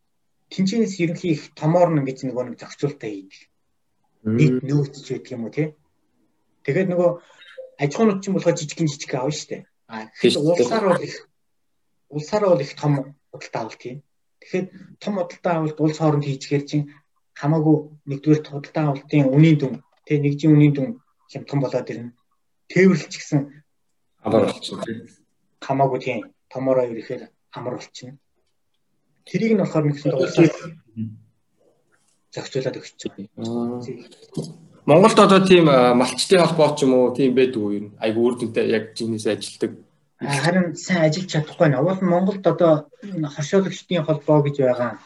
Тинчнээс 0.52 1.00
ерөнхий 1.00 1.32
их 1.32 1.56
томоор 1.56 1.88
нь 1.96 2.04
гэж 2.04 2.28
нөгөө 2.28 2.44
нэг 2.52 2.60
зохицуултаа 2.60 3.08
хийдэг. 3.08 3.48
Нийт 4.28 4.60
нөөцч 4.68 5.08
байдаг 5.08 5.32
юм 5.32 5.48
уу 5.48 5.56
тий. 5.56 5.72
Тэгээд 6.68 6.92
нөгөө 6.92 7.10
аж 7.80 7.92
ахуйнууд 7.96 8.20
ч 8.20 8.28
юм 8.28 8.36
болохоо 8.36 8.54
жижигэн 8.60 8.92
жижиг 8.92 9.14
аав 9.16 9.32
штэ. 9.32 9.64
А 9.88 10.12
тэгэхээр 10.20 10.36
улсаар 10.36 10.86
бол 10.92 11.00
их 11.00 11.16
улсаар 12.12 12.44
бол 12.52 12.60
их 12.60 12.76
том 12.76 13.16
худалдаа 13.32 13.62
авалт 13.64 13.82
юм. 13.88 14.04
Тэгэхээр 14.44 14.66
том 15.00 15.14
худалдаа 15.16 15.54
авалт 15.64 15.80
улс 15.80 15.98
хооронд 16.04 16.28
хийчихэр 16.28 16.64
чинь 16.68 16.92
хамаагүй 17.40 17.78
нэгдүгээр 18.04 18.52
худалдаа 18.52 18.86
авалтын 18.92 19.32
үнийн 19.32 19.58
дүн 19.64 19.74
тий 20.04 20.20
нэгжийн 20.20 20.54
үнийн 20.60 20.74
дүн 20.76 20.90
хямдхан 21.32 21.60
болоод 21.64 21.88
ирнэ. 21.88 22.12
Болчихсон 24.28 24.84
тий. 24.84 25.08
Хамаагүй 25.64 26.00
тийм 26.04 26.20
томороо 26.52 26.86
ирэхээр 26.92 27.24
амар 27.58 27.76
болчихно. 27.78 28.18
Тэрийг 29.26 29.54
нь 29.54 29.62
болохоор 29.62 29.86
нэгсэн 29.86 30.14
улсаас 30.14 30.56
зохицуулаад 32.34 32.78
өгч 32.78 33.00
байгаа. 33.06 33.30
Монголд 34.86 35.20
одоо 35.20 35.42
тийм 35.46 35.66
малчтын 36.02 36.42
холбоо 36.42 36.70
ч 36.76 36.86
юм 36.86 36.94
уу 36.94 37.14
тийм 37.14 37.34
байдаг 37.38 37.62
уу 37.62 37.78
юм? 37.80 37.88
Айгу 38.02 38.20
үр 38.26 38.36
дүнтэй 38.38 38.66
яг 38.78 38.84
жинээс 38.98 39.26
ажилдаг. 39.30 39.72
Харин 40.20 40.76
сайн 40.76 41.06
ажиллаж 41.08 41.30
чадахгүй 41.32 41.68
нэ. 41.70 41.78
Уул 41.78 42.02
Монголд 42.02 42.46
одоо 42.48 42.90
хошоолагчдын 43.36 44.06
холбоо 44.06 44.40
гэж 44.44 44.56
байгаа. 44.66 45.00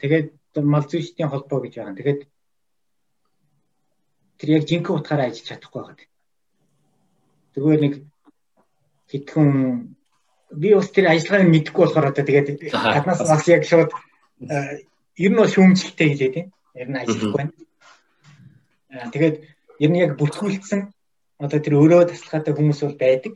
Тэгээд 0.00 0.28
мал 0.72 0.84
зүйчдийн 0.88 1.28
холбоо 1.30 1.60
гэж 1.62 1.72
байгаа. 1.76 1.98
Тэгээд 1.98 2.20
тэр 4.38 4.48
яг 4.56 4.64
жинхэнэ 4.68 4.96
утгаараа 4.96 5.28
ажиллаж 5.28 5.48
чадахгүй 5.48 5.80
байгаа. 5.84 6.08
Тэгвэл 7.52 7.82
нэг 7.84 7.94
хэдхэн 9.10 9.50
би 10.50 10.74
бас 10.74 10.90
тэр 10.90 11.06
ажиллагааг 11.10 11.46
нь 11.46 11.52
мэдэхгүй 11.54 11.84
болохоор 11.86 12.10
одоо 12.10 12.24
тэгээд 12.26 12.74
гаднаас 12.74 13.20
бас 13.22 13.44
яг 13.46 13.62
шууд 13.64 13.90
ер 15.16 15.30
нь 15.30 15.38
бол 15.38 15.50
шүүмжлэлтэй 15.50 16.08
хэлээд 16.10 16.34
тийм. 16.34 16.48
Ер 16.74 16.88
нь 16.90 16.98
ажиллахгүй 16.98 17.38
байна. 17.38 17.52
Тэгээд 19.14 19.36
ер 19.78 19.90
нь 19.90 20.00
яг 20.02 20.12
бүртгүүлсэн 20.18 20.80
одоо 21.38 21.58
тэр 21.60 21.74
өөрөө 21.78 22.10
таслахаатай 22.10 22.54
хүмүүс 22.54 22.80
бол 22.82 22.98
байдаг. 22.98 23.34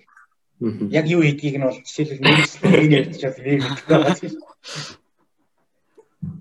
Яг 0.90 1.06
юу 1.06 1.22
хийдгийг 1.22 1.56
нь 1.60 1.66
бол 1.66 1.78
жишээлбэл 1.78 2.24
мэрэгчлэн 2.24 2.94
ярьж 2.98 3.20
бол 3.22 3.44
би 3.44 3.52
мэдэхгүй 3.62 3.94
байгаа. 3.94 4.16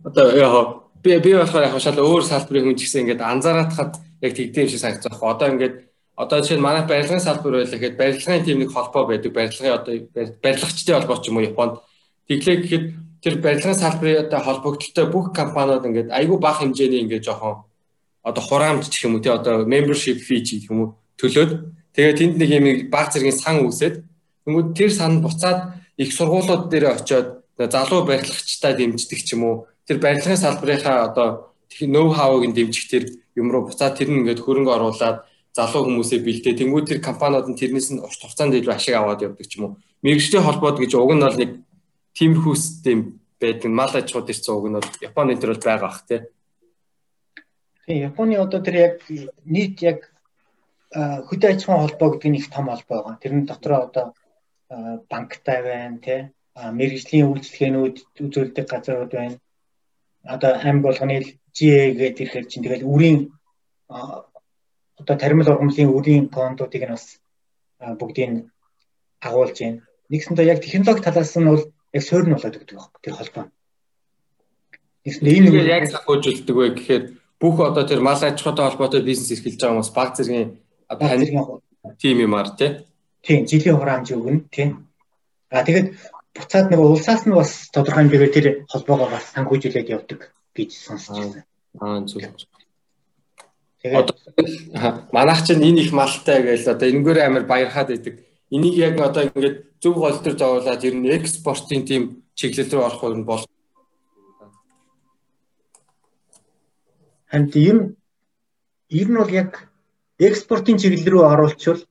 Одоо 0.03 0.25
яа 0.33 0.61
би 1.03 1.19
би 1.19 1.31
болохоор 1.35 1.67
яг 1.67 1.75
шал 1.81 1.99
өөр 1.99 2.23
салбарын 2.23 2.65
хүн 2.71 2.77
ч 2.79 2.87
гэсэн 2.87 3.01
ингээд 3.03 3.21
анзаараад 3.21 3.71
хад 3.73 3.93
яг 4.23 4.31
тэгдэм 4.33 4.67
шиг 4.71 4.79
санагдаж 4.79 5.11
байгаа. 5.11 5.33
Одоо 5.35 5.47
ингээд 5.51 5.75
одоо 6.15 6.41
жишээ 6.41 6.57
нь 6.57 6.65
манай 6.65 6.85
барилгын 6.85 7.19
салбар 7.19 7.53
байлаа 7.57 7.79
гэхэд 7.79 7.97
барилгын 7.97 8.45
тийм 8.45 8.59
нэг 8.59 8.71
холбоо 8.71 9.07
байдаг. 9.07 9.33
Барилгын 9.33 9.73
одоо 9.73 9.93
барилгачдын 10.43 10.95
холбоо 10.97 11.17
ч 11.17 11.27
юм 11.29 11.37
уу 11.37 11.47
Японд. 11.49 11.81
Тэглээ 12.29 12.57
гэхэд 12.61 12.85
тэр 13.23 13.35
барилгын 13.41 13.75
салбарын 13.79 14.27
одоо 14.27 14.39
холбогдлолтой 14.43 15.05
бүх 15.07 15.33
компаниуд 15.33 15.85
ингээд 15.87 16.09
айгүй 16.11 16.37
бага 16.37 16.61
хэмжээний 16.61 17.01
ингээд 17.07 17.25
жоохон 17.25 17.63
одоо 18.23 18.43
хураамж 18.43 18.91
гэх 18.91 19.03
юм 19.07 19.15
уу 19.15 19.23
тий 19.23 19.31
одоо 19.31 19.65
membership 19.65 20.19
fee 20.19 20.43
гэх 20.43 20.69
юм 20.69 20.79
уу 20.79 20.89
төлөөд 21.17 21.51
тэгээ 21.95 22.13
тэнд 22.19 22.35
нэг 22.37 22.49
юм 22.51 22.65
баг 22.91 23.11
зэргийн 23.11 23.35
сан 23.35 23.63
үүсээд 23.63 24.03
тэгвэл 24.43 24.75
тэр 24.75 24.91
сан 24.91 25.23
буцаад 25.23 25.59
их 25.97 26.11
сургуулиуд 26.11 26.69
дээр 26.69 26.85
очиод 26.99 27.27
залуу 27.57 28.03
барилгачтай 28.03 28.73
дэмждэг 28.75 29.19
ч 29.23 29.33
юм 29.35 29.43
уу 29.43 29.55
тэр 29.87 29.97
барилгын 30.03 30.39
салбарынхаа 30.39 31.07
одоо 31.07 31.55
ноу 31.87 32.11
хавыг 32.11 32.47
нь 32.47 32.55
дэмжих 32.55 32.87
тэр 32.91 33.03
юм 33.35 33.51
руу 33.51 33.67
буцаад 33.67 33.95
тэр 33.95 34.11
нь 34.11 34.23
ингээд 34.23 34.43
хөрөнгө 34.43 34.71
оруулаад 34.71 35.23
залуу 35.53 35.85
хүмүүсээ 35.85 36.19
бэлдээ. 36.25 36.57
Тэнгүүд 36.57 36.85
тэр 36.89 36.99
компаниуд 36.99 37.45
нь 37.45 37.57
тэрнээс 37.57 37.93
нь 37.93 38.01
урт 38.01 38.17
хугацаанд 38.17 38.57
илүү 38.57 38.73
ашиг 38.73 38.97
аваад 38.97 39.21
явдаг 39.21 39.45
ч 39.45 39.61
юм 39.61 39.63
уу. 39.63 39.73
Мэргэжлийн 40.01 40.41
холбоод 40.41 40.81
гэж 40.81 40.91
уг 40.97 41.13
нь 41.13 41.21
бол 41.21 41.37
нэг 41.37 41.51
тиймэрхүү 42.17 42.55
систем 42.57 43.21
байдаг. 43.37 43.69
Мал 43.69 43.93
аж 43.93 44.09
ахуйд 44.09 44.33
ирсэн 44.33 44.53
уг 44.57 44.65
нь 44.65 44.77
бол 44.81 44.89
Японы 44.97 45.37
тэр 45.37 45.53
бол 45.53 45.61
байгаа 45.61 45.85
бах 45.85 46.01
тий. 46.09 46.21
Тийм 47.85 47.97
Японы 48.09 48.33
одоо 48.41 48.59
тэр 48.65 48.75
яг 48.81 48.95
нийт 49.45 49.77
яг 49.85 50.09
хөдөө 50.89 51.49
аж 51.53 51.61
ахуйн 51.61 51.81
холбоо 51.85 52.09
гэдэг 52.17 52.29
нь 52.33 52.39
их 52.41 52.49
том 52.49 52.73
холбоо 52.73 52.97
байгаа. 53.05 53.21
Тэрний 53.21 53.45
дотроо 53.45 53.81
одоо 53.85 54.05
банктай 55.05 55.59
байна 55.61 55.97
тий. 56.01 56.19
Мэргэжлийн 56.57 57.29
үйлчлэгээнүүд 57.29 57.97
үзүүлдэг 58.25 58.65
газрууд 58.65 59.13
байна. 59.13 59.37
Одоо 60.25 60.57
амь 60.57 60.81
болгоны 60.81 61.37
GA 61.53 61.93
гэдэг 61.93 62.25
ирэхээр 62.25 62.45
чинь 62.49 62.65
тэгэл 62.65 62.89
үрийн 62.89 63.19
одоо 65.03 65.15
таримл 65.19 65.51
ургамлын 65.51 65.91
үрийн 65.91 66.25
фондуудыг 66.31 66.83
нь 66.87 66.95
бас 66.95 67.19
бүгдийг 67.99 68.47
агуулж 69.19 69.57
байна. 69.59 69.83
Нэгсэндээ 70.09 70.51
яг 70.51 70.59
технологи 70.63 71.03
талаас 71.03 71.35
нь 71.35 71.49
бол 71.51 71.63
яг 71.93 72.03
суурь 72.03 72.27
нь 72.27 72.35
болоод 72.35 72.57
өгдөг 72.57 72.77
байхгүй 72.79 73.01
тэр 73.03 73.15
холбоо. 73.19 73.45
Нэгсэндээ 75.05 75.35
энэ 75.37 75.75
яг 75.77 75.85
санхүүжүүлдэг 75.91 76.55
вэ 76.55 76.67
гэхээр 76.79 77.03
бүх 77.39 77.55
одоо 77.59 77.83
тэр 77.83 77.99
мал 77.99 78.19
аж 78.23 78.39
ахуйтай 78.39 78.65
холбоотой 78.65 79.01
бизнес 79.03 79.31
эрхэлж 79.35 79.59
байгаа 79.59 79.75
хүмүүс 79.75 79.91
баг 79.91 80.09
зэргийн 80.15 80.49
тим 81.99 82.17
юмар 82.19 82.49
тий. 82.55 82.71
Тийм, 83.23 83.45
жилийн 83.45 83.77
хураамж 83.77 84.07
өгнө 84.15 84.47
тий. 84.51 84.75
А 85.51 85.63
тэгээд 85.67 85.87
буцаад 86.35 86.71
нэг 86.71 86.79
улсаас 86.79 87.27
нь 87.27 87.35
бас 87.35 87.69
тодорхой 87.73 88.07
хэмжээгээр 88.07 88.33
тэр 88.35 88.47
холбоогоо 88.71 89.09
бас 89.11 89.25
санхүүжүүлээд 89.35 89.91
явдаг 89.95 90.31
гэж 90.55 90.69
сонсч 90.71 91.11
байна. 91.11 91.43
Аа 91.83 92.01
зөв. 92.07 92.21
Тэгээд 93.83 95.11
манайх 95.11 95.43
чинь 95.43 95.59
энэ 95.67 95.81
их 95.83 95.91
малтай 95.91 96.39
гэж 96.39 96.71
одоо 96.71 96.87
энэгээр 96.87 97.19
амар 97.27 97.43
баярхаад 97.43 97.91
байдаг. 97.91 98.15
Энийг 98.47 98.75
яг 98.79 98.95
одоо 98.99 99.27
ингээд 99.27 99.57
зөв 99.83 99.99
гол 99.99 100.17
төр 100.23 100.35
зовоолаад 100.39 100.83
ер 100.87 100.95
нь 100.95 101.11
экспортын 101.11 101.83
тийм 101.83 102.03
чиглэл 102.39 102.71
рүү 102.71 102.83
орох 102.87 103.03
юм 103.03 103.27
бол 103.27 103.43
Хант 107.27 107.55
ер 107.55 107.75
нь 107.75 107.85
ер 108.87 109.07
нь 109.11 109.19
бол 109.19 109.31
яг 109.41 109.67
экспортын 110.15 110.79
чиглэл 110.79 111.11
рүү 111.11 111.23
оруулчвал 111.27 111.81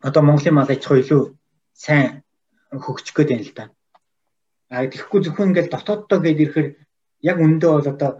одоо 0.00 0.22
Монголын 0.22 0.54
мал 0.56 0.70
аж 0.72 0.80
ахуй 0.80 1.04
илүү 1.04 1.22
сайн 1.76 2.22
хөгжих 2.72 3.12
гээд 3.16 3.30
байна 3.30 3.44
л 3.44 3.52
да. 3.58 3.64
А 4.72 4.88
тэгэхгүй 4.88 5.20
зөвхөн 5.28 5.52
ингээл 5.52 5.74
дотооддоо 5.76 6.18
гээд 6.24 6.40
ирэхээр 6.40 6.68
яг 7.20 7.36
үндэ 7.36 7.66
бол 7.68 7.88
одоо 7.92 8.10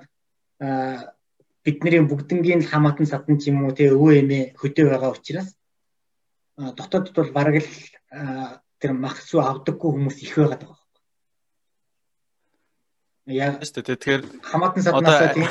бидний 1.64 2.02
бүгднгийн 2.02 2.62
л 2.62 2.70
хамаатан 2.70 3.06
садан 3.06 3.38
ч 3.38 3.50
юм 3.50 3.64
уу 3.64 3.72
те 3.72 3.90
өвөө 3.94 4.12
эмээ 4.22 4.44
хөдөө 4.58 4.86
байгаа 4.90 5.14
учраас 5.14 5.48
дотоодд 6.58 7.14
бол 7.14 7.30
бараг 7.30 7.62
л 7.62 7.70
тэр 8.82 8.92
мах 8.98 9.22
сүү 9.22 9.40
авдаггүй 9.40 9.90
хүмүүс 9.94 10.18
их 10.26 10.34
байгаа 10.36 10.58
даа. 10.58 10.76
Яг 13.26 13.62
дээ. 13.62 13.86
Тэгэхээр 13.86 14.22
хамаатан 14.42 14.82
саднасаа 14.82 15.34
тийм 15.34 15.46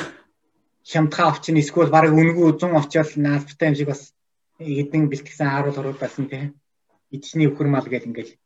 хямдхан 0.84 1.26
авчин 1.32 1.56
эсвэл 1.56 1.88
бараг 1.88 2.12
үнгүй 2.12 2.60
100 2.60 2.76
очиод 2.76 3.10
наалбтай 3.16 3.68
юм 3.72 3.76
шиг 3.76 3.88
бас 3.88 4.12
эдэн 4.60 5.08
бэлтгэсэн 5.08 5.48
ааруул 5.48 5.80
орууд 5.80 5.98
байсан 5.98 6.28
тийм. 6.28 6.60
Эдсний 7.08 7.48
өхөр 7.48 7.68
мал 7.72 7.88
гэл 7.88 8.08
ингээл. 8.08 8.36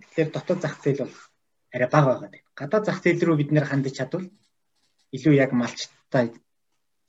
Тэгэхээр 0.00 0.30
дотоод 0.30 0.60
зах 0.62 0.78
зээл 0.78 1.02
бол 1.02 1.14
арай 1.74 1.88
бага 1.90 2.10
байгаа. 2.22 2.42
Гадаад 2.54 2.84
зах 2.86 2.98
зээл 3.02 3.24
рүү 3.26 3.36
бид 3.42 3.50
нэр 3.50 3.66
хандаж 3.66 3.98
чадвал 3.98 4.30
илүү 5.12 5.34
яг 5.36 5.52
малчтай 5.52 6.32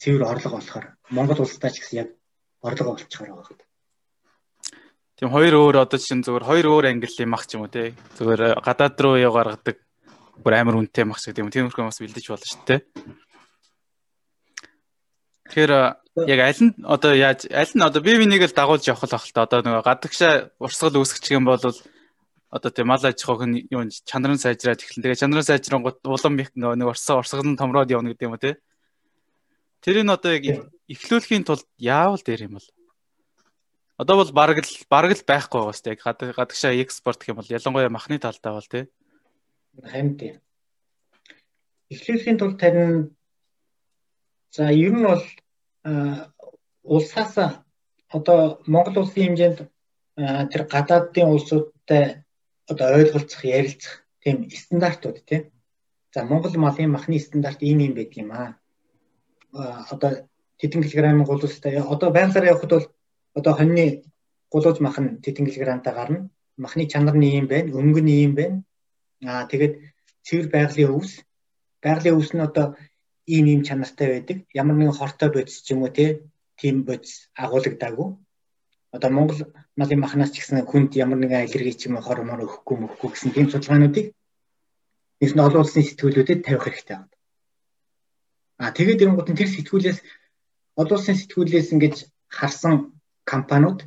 цэвэр 0.03 0.23
орлого 0.27 0.59
болохоор 0.59 0.85
Монгол 1.09 1.43
улстай 1.43 1.71
ч 1.71 1.79
гэсэн 1.79 1.97
яг 2.03 2.09
орлого 2.61 2.99
болчихоор 2.99 3.31
байгаа. 3.31 3.63
Тийм 5.15 5.29
хоёр 5.31 5.53
өөр 5.55 5.75
одоо 5.87 5.99
чинь 5.99 6.23
зүгээр 6.25 6.43
хоёр 6.43 6.65
өөр 6.67 6.85
англи 6.91 7.25
мах 7.25 7.47
ч 7.47 7.55
юм 7.55 7.63
уу 7.63 7.71
те. 7.71 7.95
Зүгээр 8.19 8.59
гадаад 8.59 8.99
руу 8.99 9.15
яа 9.15 9.31
гаргадаг 9.31 9.77
бүр 10.43 10.53
амар 10.57 10.75
үнэтэй 10.83 11.05
мах 11.07 11.23
шиг 11.23 11.37
тийм 11.37 11.47
тиймэрхүү 11.47 11.85
бас 11.85 12.01
бэлдэж 12.01 12.25
болно 12.27 12.47
шүү 12.49 12.63
дээ. 12.67 12.79
Тэгэхээр 15.47 15.71
яг 16.33 16.39
аль 16.43 16.61
нь 16.65 16.73
одоо 16.83 17.13
яаж 17.13 17.45
аль 17.47 17.73
нь 17.77 17.85
одоо 17.85 18.01
бие 18.01 18.17
бинийг 18.17 18.43
л 18.43 18.57
дагуулж 18.57 18.83
явах 18.89 19.05
л 19.05 19.15
ахalta 19.15 19.45
одоо 19.45 19.59
нөгөө 19.63 19.85
гадагшаа 19.85 20.33
урсгал 20.59 20.97
үүсгэх 20.99 21.31
юм 21.37 21.45
бол 21.45 21.61
одоо 22.53 22.69
тийм 22.69 22.87
мал 22.93 23.01
аж 23.01 23.17
ахуйг 23.17 23.49
нь 23.49 23.65
юу 23.73 23.89
чанар 24.05 24.37
нь 24.37 24.43
сайжраад 24.43 24.85
эхлэн. 24.85 25.01
Тэгээ 25.01 25.21
чанар 25.25 25.41
нь 25.41 25.49
сайжрангууд 25.49 26.05
улам 26.05 26.37
их 26.37 26.53
нэг 26.53 26.85
урсгал 26.85 27.41
нь 27.49 27.57
томроод 27.57 27.89
явна 27.89 28.13
гэдэг 28.13 28.27
юм 28.29 28.35
уу 28.37 28.43
те. 28.45 28.61
Тэрийг 29.81 30.05
одоо 30.05 30.31
яг 30.37 30.45
эхлүүлэхийн 30.85 31.49
тулд 31.49 31.65
яавал 31.81 32.21
дээр 32.21 32.45
юм 32.45 32.61
бол 32.61 32.67
Одоо 33.97 34.17
бол 34.17 34.31
бараг 34.33 34.57
л 34.65 34.73
бараг 34.89 35.13
л 35.13 35.23
байхгүй 35.25 35.59
байгаа 35.61 35.73
шүү 35.77 35.85
дээ. 35.85 36.33
Гадагшаа 36.33 36.73
экспорт 36.81 37.19
гэх 37.21 37.29
юм 37.33 37.39
бол 37.41 37.53
ялангуяа 37.53 37.93
махны 37.93 38.17
талдаа 38.17 38.57
бол 38.57 38.69
тий. 38.69 38.89
Харин 39.81 40.17
тий. 40.17 40.31
Эхлэхийн 41.93 42.37
тулд 42.41 42.57
тань 42.57 43.13
за 44.49 44.73
ер 44.73 44.93
нь 44.97 45.05
бол 45.05 45.23
улсаас 46.81 47.63
одоо 48.09 48.61
Монгол 48.65 49.05
улсын 49.05 49.37
хэмжээнд 49.37 49.59
тэр 50.51 50.63
гадаадын 50.73 51.29
улсуудтай 51.29 52.25
одоо 52.71 52.87
ойлголцох, 52.97 53.43
ярилцах 53.43 54.03
тийм 54.21 54.49
стандартууд 54.49 55.25
тий. 55.25 55.51
За 56.13 56.23
Монгол 56.23 56.55
малын 56.57 56.91
махны 56.91 57.19
стандарт 57.19 57.61
ийм 57.61 57.79
юм 57.79 57.93
байдаг 57.93 58.17
юм 58.17 58.31
аа. 58.31 58.49
Одоо 59.91 60.11
тэдэн 60.59 60.83
килограммын 60.83 61.25
гулстай 61.25 61.77
одоо 61.77 62.09
байгалаар 62.11 62.51
явхад 62.53 62.69
бол 62.69 62.87
одоо 63.33 63.53
хоньны 63.53 64.03
гулууж 64.51 64.77
мах 64.79 64.97
нь 64.99 65.19
тэтгэн 65.23 65.47
килограмтай 65.47 65.93
гарна. 65.93 66.29
Махны 66.57 66.87
чанар 66.87 67.15
нь 67.17 67.27
ийм 67.27 67.47
байна, 67.47 67.73
өнгө 67.73 68.01
нь 68.01 68.13
ийм 68.21 68.33
байна. 68.35 68.57
Аа 69.25 69.47
тэгээд 69.51 69.73
цэвэр 70.25 70.47
байгалийн 70.53 70.93
өвс. 70.95 71.11
Байгалийн 71.83 72.15
өвс 72.17 72.31
нь 72.33 72.45
одоо 72.47 72.75
ийм 73.25 73.45
ийм 73.51 73.61
чанартай 73.67 74.07
байдаг. 74.13 74.37
Ямар 74.53 74.75
нэгэн 74.77 74.97
хортой 74.99 75.29
бодис 75.33 75.61
ч 75.65 75.73
юм 75.73 75.83
уу 75.83 75.91
тийм 75.91 76.75
бодис 76.87 77.13
агуулгадаагүй. 77.33 78.09
Одоо 78.95 79.09
Монгол 79.09 79.39
малын 79.79 79.99
махнаас 80.05 80.29
ч 80.31 80.35
гэсэн 80.37 80.69
хүнд 80.69 80.93
ямар 81.03 81.17
нэгэн 81.17 81.43
аллерги 81.49 81.73
ч 81.73 81.89
юм 81.89 81.97
уу 81.97 82.05
хормон 82.05 82.45
өгөхгүй 82.45 82.77
мөхгүй 82.77 83.09
гэсэн 83.09 83.33
тийм 83.33 83.47
судалгаануудыг 83.49 84.07
нэг 85.19 85.31
нь 85.33 85.45
олон 85.45 85.61
улсын 85.65 85.81
сэтгүүлүүдэд 85.87 86.45
тавих 86.45 86.63
хэрэгтэй 86.63 86.97
байна. 87.01 87.17
Аа 88.61 88.69
тэгээд 88.77 89.01
ирэнгуут 89.01 89.29
нь 89.33 89.39
тэр 89.41 89.49
сэтгүүлээс 89.49 89.99
олон 90.81 90.97
улсын 90.97 91.17
сэтгүүлээс 91.17 91.73
ингэж 91.73 91.95
харсан 92.37 92.73
компаниуд 93.31 93.79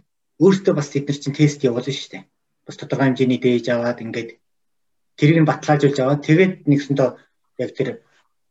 өөртөө 0.42 0.74
бас 0.74 0.88
тэд 0.90 1.06
нар 1.06 1.18
чинь 1.22 1.38
тест 1.38 1.62
явуулна 1.62 1.92
шүү 1.94 2.10
дээ. 2.10 2.24
Бас 2.66 2.76
тодорхой 2.76 3.06
хэмжээний 3.06 3.40
дээж 3.42 3.66
аваад 3.70 4.02
ингээд 4.02 4.30
тэрийг 5.18 5.38
нь 5.38 5.50
баталгаажуулж 5.50 5.98
аваад 6.02 6.26
тэгээд 6.26 6.52
нэгсэндээ 6.66 7.08
яг 7.62 7.70
тэр 7.78 7.88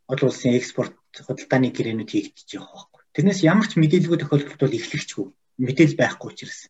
олон 0.08 0.28
улсын 0.32 0.56
экспорт 0.56 0.96
худалдааны 1.28 1.70
гэрээнүүд 1.76 2.10
хийгдэж 2.16 2.48
явах 2.56 2.72
байхгүй. 2.72 3.02
Тэрнээс 3.16 3.40
ямар 3.44 3.68
ч 3.68 3.76
мэдээлэлгүй 3.76 4.20
тохиолдолд 4.24 4.62
бол 4.64 4.80
эхлэгчгүй 4.80 5.28
мэдээлэл 5.58 6.00
байхгүй 6.00 6.30
учраас 6.32 6.70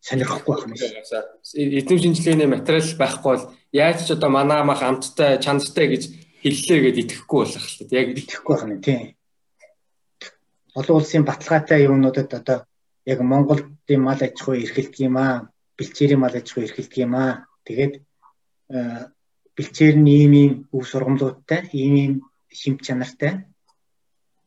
сонирхохгүй 0.00 0.54
байх 0.54 0.64
юм 0.66 0.74
шиг. 0.76 0.94
Эдгээр 1.54 2.02
шинжилгээний 2.02 2.48
материал 2.48 2.90
байхгүй 2.98 3.30
бол 3.34 3.44
яаж 3.72 3.98
ч 4.06 4.08
одоо 4.14 4.30
манаа 4.30 4.62
мах 4.64 4.82
амттай 4.82 5.38
чанартай 5.42 5.86
гэж 5.90 6.02
хэллээ 6.42 6.78
гэд 6.84 7.00
итгэхгүй 7.02 7.38
болох 7.44 7.66
л 7.66 7.76
та. 7.78 7.92
Яг 7.92 8.06
итгэхгүй 8.14 8.54
байх 8.54 8.66
нь 8.66 8.82
тийм. 8.84 9.02
Олон 10.78 10.96
улсын 11.02 11.24
баталгаатай 11.26 11.84
юмнуудад 11.84 12.30
одоо 12.32 12.58
яг 13.04 13.18
Монголын 13.20 14.00
мал 14.00 14.20
аж 14.22 14.34
ахуй 14.38 14.62
эрхэлдэг 14.62 15.00
юм 15.08 15.16
аа. 15.18 15.50
Бэлчээрийн 15.76 16.20
мал 16.20 16.34
аж 16.34 16.46
ахуй 16.46 16.64
эрхэлдэг 16.64 16.98
юм 17.04 17.14
аа. 17.14 17.46
Тэгээд 17.66 17.94
бэлчээр 19.56 19.96
нь 19.98 20.08
ийм 20.08 20.32
ийм 20.32 20.52
өв 20.70 20.84
сургамлуудтай, 20.86 21.66
ийм 21.74 21.94
ийм 22.02 22.12
шимт 22.48 22.80
чанартай, 22.86 23.32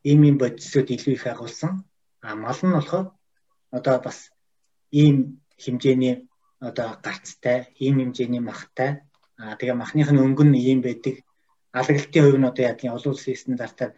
ийм 0.07 0.23
ийм 0.23 0.35
бодисууд 0.39 0.87
илүү 0.87 1.13
их 1.15 1.27
агуулсан. 1.27 1.83
А 2.23 2.35
мал 2.35 2.59
нь 2.63 2.71
болохоор 2.71 3.11
одоо 3.77 3.97
бас 4.05 4.17
ийм 4.91 5.41
хэмжээний 5.63 6.15
одоо 6.59 6.89
гарцтай, 7.05 7.59
ийм 7.83 7.95
хэмжээний 7.99 8.43
махтай. 8.49 8.91
А 9.37 9.55
тэгээ 9.57 9.81
махных 9.81 10.11
нь 10.11 10.23
өнгө 10.25 10.43
нь 10.45 10.59
ийм 10.69 10.79
байдаг. 10.85 11.15
Алаглалтын 11.73 12.23
хувь 12.23 12.39
нь 12.39 12.49
одоо 12.49 12.63
яг 12.69 12.79
олон 12.83 13.13
улсын 13.13 13.39
стандартаар 13.39 13.91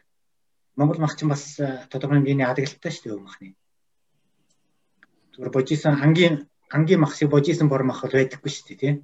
Монгол 0.78 1.00
мах 1.02 1.18
чинь 1.18 1.32
бас 1.34 1.44
тодорхой 1.92 2.18
хэмжээний 2.18 2.48
алаглалттай 2.48 2.92
шүү 2.94 3.06
дээ 3.10 3.28
махны 3.28 3.50
зүгээр 5.34 5.50
божисан 5.50 5.98
ангийн 5.98 6.46
ангийн 6.70 7.02
махсыг 7.02 7.30
божисан 7.30 7.68
бор 7.70 7.84
мах 7.84 8.06
бол 8.06 8.14
байдаггүй 8.14 8.52
шүү 8.54 8.66
дээ 8.70 8.78
тийм. 8.82 8.96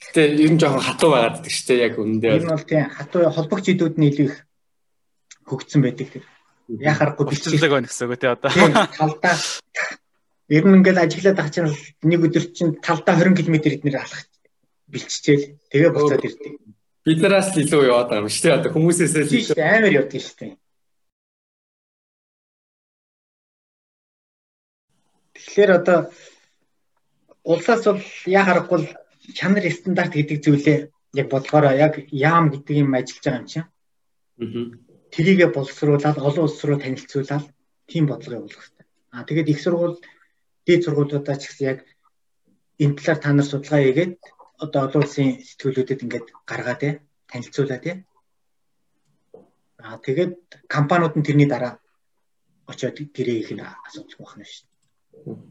Гэтэ 0.00 0.22
ер 0.44 0.52
нь 0.52 0.60
жоохон 0.60 0.80
хатуу 0.80 1.10
байгаад 1.12 1.34
байдаг 1.36 1.52
шүү 1.52 1.66
дээ 1.68 1.84
яг 1.84 1.94
үнэндээ. 2.00 2.36
Ер 2.40 2.44
нь 2.48 2.52
бол 2.56 2.64
тийм 2.64 2.88
хатуу 2.88 3.22
холбогч 3.28 3.64
идүүд 3.68 3.94
нь 4.00 4.08
илүү 4.08 4.26
их 4.32 4.36
хөгжсөн 5.44 5.80
байдаг 5.84 6.08
тэр. 6.08 6.24
Яхахгүй 6.68 7.24
бичлэг 7.32 7.72
байна 7.72 7.88
гэсэн 7.88 8.12
үг 8.12 8.20
тий 8.20 8.28
одоо. 8.28 8.52
Талдаа 8.52 9.36
ер 10.52 10.64
нь 10.68 10.76
ингээл 10.76 11.00
ажиглаад 11.00 11.36
байгаа 11.40 11.54
чинь 11.56 11.72
нэг 12.04 12.20
өдөр 12.28 12.44
чинь 12.52 12.76
талдаа 12.84 13.16
20 13.16 13.40
км 13.40 13.56
эднэр 13.56 13.96
алах 14.04 14.28
бэлччихэл 14.92 15.56
тэгээ 15.72 15.92
буцаад 15.96 16.24
ирдэг. 16.28 16.52
Биднээс 17.08 17.48
л 17.56 17.62
илүү 17.64 17.82
яваад 17.88 18.08
байгаа 18.12 18.20
юм 18.20 18.28
шүү 18.28 18.44
дээ. 18.44 18.56
Одоо 18.60 18.70
хүмүүсээс 18.76 19.12
л 19.16 19.32
илүү 19.32 19.56
амар 19.56 19.92
явдаг 19.96 20.20
шүү 20.20 20.36
дээ. 20.40 20.52
Тэгэхээр 25.36 25.70
одоо 25.72 25.98
улсаас 27.48 27.82
бол 27.88 28.04
яа 28.28 28.44
харахгүй 28.44 28.80
чанар 29.32 29.64
стандарт 29.72 30.12
гэдэг 30.12 30.38
зүйлээ 30.44 30.78
яг 31.16 31.26
бодлогоороо 31.32 31.72
яг 31.72 31.94
яам 32.12 32.52
гэдэг 32.52 32.76
юм 32.84 32.92
ажиллаж 32.92 33.24
байгаа 33.24 33.40
юм 33.40 33.48
чинь. 33.48 33.64
Аа. 33.64 34.87
Тэрийгэ 35.14 35.46
боловсруулаад 35.52 36.18
олон 36.18 36.44
улс 36.46 36.60
руу 36.64 36.78
танилцуулаад 36.80 37.44
тийм 37.90 38.04
бодлого 38.06 38.38
явуулах 38.38 38.60
хэрэгтэй. 38.60 38.86
Аа 39.12 39.24
тэгээд 39.24 39.48
их 39.52 39.60
сургууль 39.62 39.96
дээд 40.66 40.84
сургуулиудаа 40.84 41.36
ч 41.40 41.42
гэсэн 41.48 41.66
яг 41.72 41.78
энэ 42.82 42.96
талаар 42.96 43.18
та 43.22 43.30
нар 43.32 43.46
судалгаа 43.48 43.80
хийгээд 43.82 44.12
одоо 44.64 44.80
олон 44.86 45.02
улсын 45.02 45.28
сэтгүүлүүдэд 45.48 46.04
ингээд 46.04 46.26
гаргаад 46.50 46.80
те 46.82 46.90
танилцуулаад 47.30 47.82
те. 47.82 47.92
Аа 49.80 49.96
тэгээд 50.04 50.34
компаниуд 50.68 51.14
нь 51.16 51.26
тэрний 51.26 51.48
дараа 51.48 51.80
очиод 52.68 52.98
гэрээ 53.16 53.38
их 53.42 53.50
нь 53.56 53.64
асуудал 53.64 54.18
байна 54.20 54.44
шүү 54.44 54.66
дээ. 54.68 54.78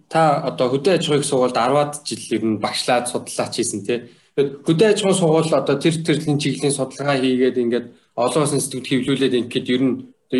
Та 0.10 0.22
одоо 0.49 0.68
хөдөө 0.72 0.93
аж 0.95 1.03
ахуйг 1.10 1.26
сургуульд 1.26 1.58
10-аад 1.58 1.93
жил 2.08 2.24
ер 2.38 2.43
нь 2.45 2.62
багшлаад 2.62 3.05
судлаач 3.10 3.53
хийсэн 3.58 3.82
тий. 3.88 3.99
Хөдөө 4.38 4.88
аж 4.93 4.99
ахуйн 5.01 5.18
сургууль 5.18 5.51
одоо 5.51 5.76
тэр 5.82 5.95
төрлийн 6.05 6.38
чиглэлийн 6.38 6.78
судалгаа 6.78 7.18
хийгээд 7.18 7.58
ингээд 7.64 7.88
олон 8.24 8.43
улсын 8.43 8.61
сэтгэвд 8.61 8.88
хэвлүүлээд 8.89 9.39
ингээд 9.39 9.68
ер 9.76 9.82
нь 9.88 9.95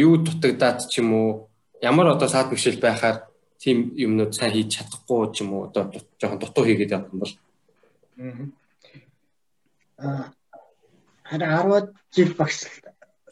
юу 0.06 0.14
дутагдаад 0.18 0.80
ч 0.92 1.00
юм 1.02 1.10
уу 1.14 1.30
ямар 1.90 2.08
одоо 2.14 2.28
саад 2.30 2.50
бишэл 2.52 2.82
байхаар 2.82 3.18
тийм 3.62 3.78
юмнууд 4.06 4.34
сайн 4.34 4.54
хийж 4.54 4.70
чадахгүй 4.76 5.22
ч 5.34 5.46
юм 5.46 5.50
уу 5.54 5.62
одоо 5.70 5.84
жоохон 6.20 6.40
дутуу 6.42 6.64
хийгээд 6.66 6.94
явах 6.96 7.12
юм 7.14 7.20
бол 7.22 7.34
аа 10.02 10.34
харин 11.30 11.52
10-аад 11.54 11.88
жил 12.16 12.32
багш 12.40 12.58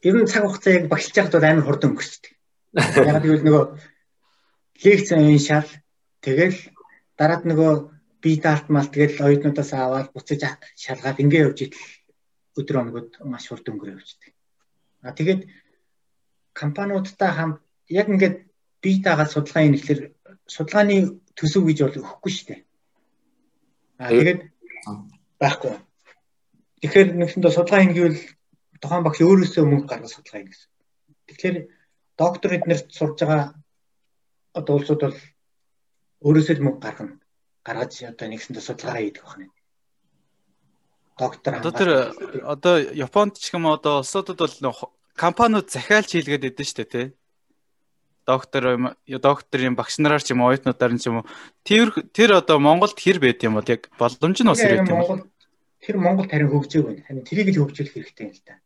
ер 0.08 0.16
нь 0.16 0.30
цаг 0.32 0.44
хугацаа 0.46 0.74
яг 0.78 0.86
багшилж 0.94 1.16
байхад 1.16 1.36
бол 1.36 1.50
амар 1.50 1.66
хурдан 1.66 1.90
өнгөрчдөг. 1.92 2.34
Яг 3.08 3.24
гэвэл 3.24 3.46
нөгөө 3.48 3.66
лекц 4.84 5.08
уншаал 5.16 5.70
Тэгэл 6.26 6.58
дараад 7.22 7.46
нөгөө 7.46 7.74
би 8.26 8.32
даалтмал 8.42 8.90
тэгэл 8.90 9.22
оюутнуудаас 9.26 9.72
аваад 9.78 10.10
буцаж 10.10 10.42
шалгаад 10.74 11.22
ингээ 11.22 11.46
явж 11.46 11.60
идэл 11.70 11.86
өдөр 12.58 12.82
оногод 12.82 13.10
маш 13.30 13.46
хурд 13.46 13.70
өнгөрөө 13.70 13.94
явждаг. 13.94 14.34
А 15.06 15.14
тэгээд 15.14 15.42
компаниудтай 16.58 17.30
хамт 17.30 17.62
яг 17.90 18.08
ингээд 18.10 18.38
бие 18.82 19.02
дагаад 19.06 19.30
судалгаа 19.30 19.68
юм 19.70 19.78
ихлээр 19.78 20.02
судалгааны 20.50 21.22
төсөв 21.38 21.64
гэж 21.66 21.78
бол 21.86 22.00
өгөхгүй 22.02 22.32
шүү 22.34 22.48
дээ. 22.50 22.62
Аа 24.02 24.10
тэгээд 24.10 24.42
байхгүй. 25.42 25.74
Тэгэхээр 26.82 27.10
нэгсэндээ 27.22 27.54
судалгаа 27.54 27.82
хийнэ 27.82 27.96
гэвэл 27.98 28.22
тухайн 28.82 29.04
багш 29.06 29.20
өөрөөсөө 29.22 29.64
мөнгө 29.66 29.90
гаргаж 29.90 30.12
судалгаа 30.14 30.40
хийнэ 30.42 30.52
гэсэн. 30.54 30.70
Тэгэхээр 31.30 31.58
доктор 32.18 32.50
эднэрт 32.58 32.88
сурж 32.98 33.18
байгаа 33.22 33.54
одоо 34.58 34.74
улсууд 34.78 35.02
бол 35.06 35.20
өөрөөсөө 36.26 36.56
мөнгө 36.66 36.82
гаргана. 36.82 37.22
Гаргаж 37.66 37.94
одоо 38.10 38.28
нэгсэндээ 38.30 38.64
судалгаа 38.66 39.02
хийдэг 39.02 39.24
байна. 39.26 39.54
Доктор 41.16 41.52
одоо 41.64 41.72
тэр 41.72 41.90
одоо 42.44 42.76
Японд 42.92 43.40
ч 43.40 43.56
юм 43.56 43.72
одоо 43.72 44.04
улсуудад 44.04 44.36
бол 44.36 44.56
компаниуд 45.16 45.72
захиалж 45.72 46.10
хийлгээд 46.12 46.60
шүү 46.60 46.78
дээ 46.84 46.92
тий 46.92 47.08
доктор 48.28 48.64
докторийн 49.08 49.76
багш 49.76 50.00
нараар 50.00 50.24
ч 50.24 50.34
юм 50.34 50.42
уу 50.42 50.52
оюутнуудаар 50.52 50.98
ч 51.00 51.08
юм 51.08 51.22
уу 51.22 51.30
тэр 51.64 51.94
тэр 52.12 52.42
одоо 52.42 52.60
Монголд 52.60 52.98
хэр 52.98 53.20
байт 53.22 53.44
юм 53.48 53.56
бол 53.58 53.70
яг 53.70 53.88
боломж 54.00 54.38
нь 54.42 54.50
бас 54.50 54.60
хэр 54.60 54.82
байт 54.82 54.90
юм 54.90 55.02
бол 55.02 55.24
тэр 55.86 55.98
Монголд 56.02 56.32
харин 56.34 56.50
хөгжөөг 56.50 56.86
байна. 56.90 57.06
Харин 57.06 57.28
тэрийг 57.30 57.50
л 57.54 57.62
хөгжүүлэх 57.62 57.94
хэрэгтэй 57.94 58.26
юм 58.26 58.34
л 58.34 58.42
та. 58.42 58.58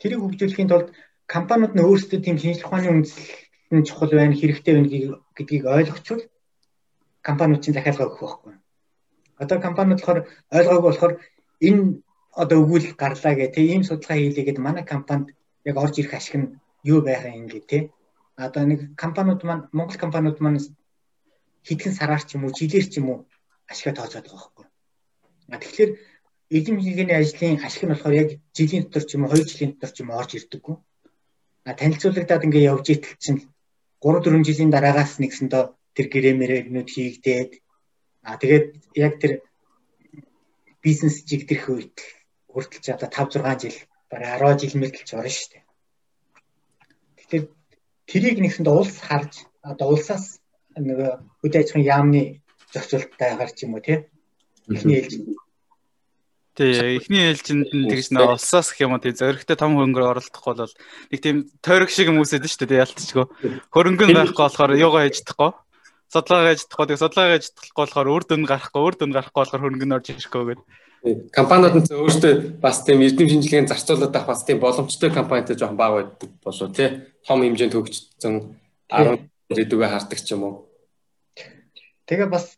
Тэрийг 0.00 0.20
хөгжүүлэхийн 0.24 0.70
тулд 0.72 0.88
компаниуд 1.28 1.76
нь 1.76 1.84
өөрсдөө 1.84 2.20
тийм 2.24 2.36
шинжилгээ 2.40 2.64
ухааны 2.64 2.88
үндэслэл 2.96 3.76
нь 3.76 3.86
чухал 3.88 4.12
байна, 4.16 4.32
хэрэгтэй 4.32 4.72
байна 4.72 4.88
гэдгийг 5.36 5.64
ойлгочвол 5.68 6.24
компаниуд 7.20 7.60
чинь 7.60 7.76
захиалга 7.76 8.08
өгөх 8.08 8.20
байхгүй. 8.24 8.54
Одоо 9.36 9.58
компаниуд 9.60 10.00
болохоор 10.00 10.20
ойлгоогүй 10.56 10.88
болохоор 10.88 11.14
энэ 11.60 11.84
одоо 12.32 12.56
өгүүл 12.64 12.96
гарлаа 12.96 13.34
гэх 13.36 13.52
тийм 13.52 13.68
ийм 13.68 13.82
судалгаа 13.84 14.16
хийлээ 14.16 14.44
гэд 14.48 14.58
манай 14.64 14.84
компанид 14.88 15.36
яг 15.68 15.76
орж 15.84 15.94
ирэх 15.98 16.14
ашиг 16.18 16.34
нь 16.40 16.48
юу 16.92 17.00
байхаа 17.06 17.32
ингэ 17.40 17.60
тий 17.70 17.82
одоо 18.36 18.64
нэг 18.66 18.80
компаниуд 19.02 19.42
маань 19.48 19.68
Монгол 19.76 19.98
компаниуд 20.04 20.38
маань 20.40 20.60
хэдхэн 21.66 21.94
сараар 21.98 22.22
ч 22.26 22.34
юм 22.34 22.44
уу 22.44 22.56
жилээр 22.58 22.86
ч 22.92 22.94
юм 23.00 23.06
уу 23.10 23.18
ашигаа 23.70 23.94
тооцоод 23.96 24.26
байгаа 24.26 24.40
байхгүй. 24.40 24.66
А 25.54 25.56
тэгэхээр 25.62 25.90
эзэм 26.56 26.76
хийгээний 26.80 27.18
ажлын 27.18 27.62
ашиг 27.66 27.82
нь 27.84 27.92
болохоор 27.92 28.14
яг 28.22 28.28
жилийн 28.56 28.82
дотор 28.84 29.04
ч 29.06 29.10
юм 29.14 29.22
уу 29.24 29.32
2 29.32 29.50
жилийн 29.50 29.72
дотор 29.72 29.92
ч 29.94 29.98
юм 30.02 30.10
уу 30.10 30.20
орж 30.20 30.30
ирдэггүй. 30.34 30.76
А 31.68 31.70
танилцуулагдаад 31.78 32.46
ингээ 32.46 32.68
явж 32.72 32.86
итэл 32.90 33.16
чинь 33.22 33.40
3 34.02 34.20
4 34.26 34.48
жилийн 34.48 34.70
дараагаас 34.72 35.12
нэгсэндээ 35.22 35.64
тэр 35.94 36.06
гэрэмэрэгнүүд 36.12 36.88
хийгдээд 36.90 37.52
а 38.26 38.34
тэгээд 38.40 38.66
яг 39.06 39.14
тэр 39.22 39.32
бизнес 40.82 41.22
жигдэрх 41.28 41.66
үед 41.70 41.96
хүртэл 42.50 42.82
ч 42.84 42.86
одоо 42.90 43.08
5 43.08 43.38
6 43.38 43.62
жил 43.62 43.76
бараг 44.12 44.60
10 44.60 44.60
жил 44.60 44.76
мэтэлж 44.76 45.08
орно 45.16 45.32
шүү 45.32 45.48
дээ. 45.56 45.64
Тэгэхээр 47.16 47.44
тэрийг 48.04 48.38
нэгсэндээ 48.44 48.74
улс 48.76 48.96
харж 49.00 49.48
одоо 49.64 49.96
улсаас 49.96 50.44
нөгөө 50.76 51.10
хөдөө 51.40 51.60
аж 51.64 51.68
ахуйн 51.72 51.88
яамны 51.88 52.20
зохицуултайгаар 52.72 53.50
ч 53.56 53.64
юм 53.64 53.74
уу 53.76 53.84
тий 53.84 54.04
эхний 54.68 55.00
ээлжинд 55.00 55.40
Тий, 56.52 57.00
эхний 57.00 57.32
ээлжинд 57.32 57.72
нь 57.72 57.88
тэгж 57.88 58.12
нэ 58.12 58.28
улсаас 58.28 58.76
гэх 58.76 58.84
юм 58.84 58.92
уу 58.92 59.00
тий 59.00 59.16
зөрөгтэй 59.16 59.56
том 59.56 59.72
хөнгөр 59.80 60.20
оролдохгүй 60.20 60.52
бол 60.52 60.74
нэг 61.08 61.20
тийм 61.24 61.36
тойрог 61.64 61.88
шиг 61.88 62.12
юм 62.12 62.20
үсэд 62.20 62.44
шүү 62.44 62.68
дээ 62.68 62.84
ялтчгүй. 62.84 63.24
Хөрөнгө 63.72 64.04
нь 64.04 64.16
байхгүй 64.20 64.36
болохоор 64.36 64.76
юугаа 64.76 65.08
хийж 65.08 65.24
чадахгүй. 65.24 65.56
Судалгаа 66.12 66.52
хийж 66.52 66.68
чадахгүй. 66.68 67.00
Судалгаа 67.00 67.32
хийж 67.40 67.44
чадахгүй 67.56 67.82
болохоор 67.88 68.08
үр 68.12 68.24
дүн 68.28 68.44
гарахгүй, 68.44 68.82
үр 68.84 68.94
дүн 69.00 69.12
гарахгүй 69.16 69.40
болохоор 69.40 69.62
хөрөнгө 69.64 69.86
нь 69.88 69.96
орж 69.96 70.06
ирэхгүй 70.12 70.42
гэдэг. 70.44 70.60
Компаниуд 71.02 71.82
нь 71.82 71.90
өөрсдөө 71.90 72.62
бас 72.62 72.86
тийм 72.86 73.02
эрдэм 73.02 73.26
шинжилгээний 73.26 73.66
зарцуулаад 73.66 74.14
авах 74.14 74.38
бас 74.38 74.46
тийм 74.46 74.62
боломжтой 74.62 75.10
компанитай 75.10 75.58
жоохон 75.58 75.76
бага 75.76 76.06
байдаг 76.06 76.30
болов 76.38 76.70
тий. 76.70 77.10
Том 77.26 77.42
хэмжээнд 77.42 77.74
хөгжсөн 77.74 78.34
10 78.86 79.26
ирээдүгөө 79.50 79.88
хардаг 79.90 80.20
ч 80.22 80.38
юм 80.38 80.42
уу. 80.46 80.54
Тэгээ 82.06 82.30
бас 82.30 82.54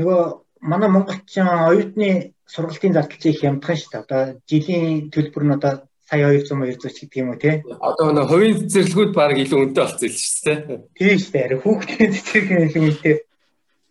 нөгөө 0.00 0.20
манай 0.64 0.88
монголчин 0.88 1.48
оюутны 1.68 2.32
сургалтын 2.48 2.96
зардал 2.96 3.20
чинь 3.20 3.32
их 3.36 3.44
ямдхан 3.44 3.76
шүү 3.76 3.92
дээ. 3.92 4.04
Одоо 4.08 4.22
жилийн 4.48 5.12
төлбөр 5.12 5.44
нь 5.44 5.56
одоо 5.60 5.72
сая 6.08 6.32
200 6.32 6.80
200 6.80 6.96
ч 6.96 6.98
гэдэг 7.04 7.20
юм 7.20 7.28
уу 7.28 7.40
тий. 7.44 7.60
Одоо 7.60 8.08
нөгөө 8.08 8.30
хувийн 8.32 8.56
цэцэрлэгүүд 8.56 9.12
баг 9.12 9.36
илүү 9.36 9.60
өнтэй 9.68 9.84
болсон 9.84 10.08
л 10.08 10.16
шүү 10.16 10.44
дээ. 10.48 10.58
Тийм 10.96 11.16
шүү 11.20 11.32
дээ. 11.36 11.60
Хүүхдийн 11.60 12.10
цэцэрлэг 12.16 12.60
илүү 12.72 12.84
өнтэй. 12.88 13.16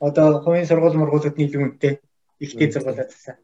Одоо 0.01 0.28
хувийн 0.41 0.65
сургууль 0.65 0.97
мургуулууд 0.97 1.38
нь 1.38 1.45
илүү 1.45 1.61
өнтэй. 1.70 1.93
Ихтэй 2.41 2.67
зургуулаад 2.74 3.13
тасаа. 3.13 3.38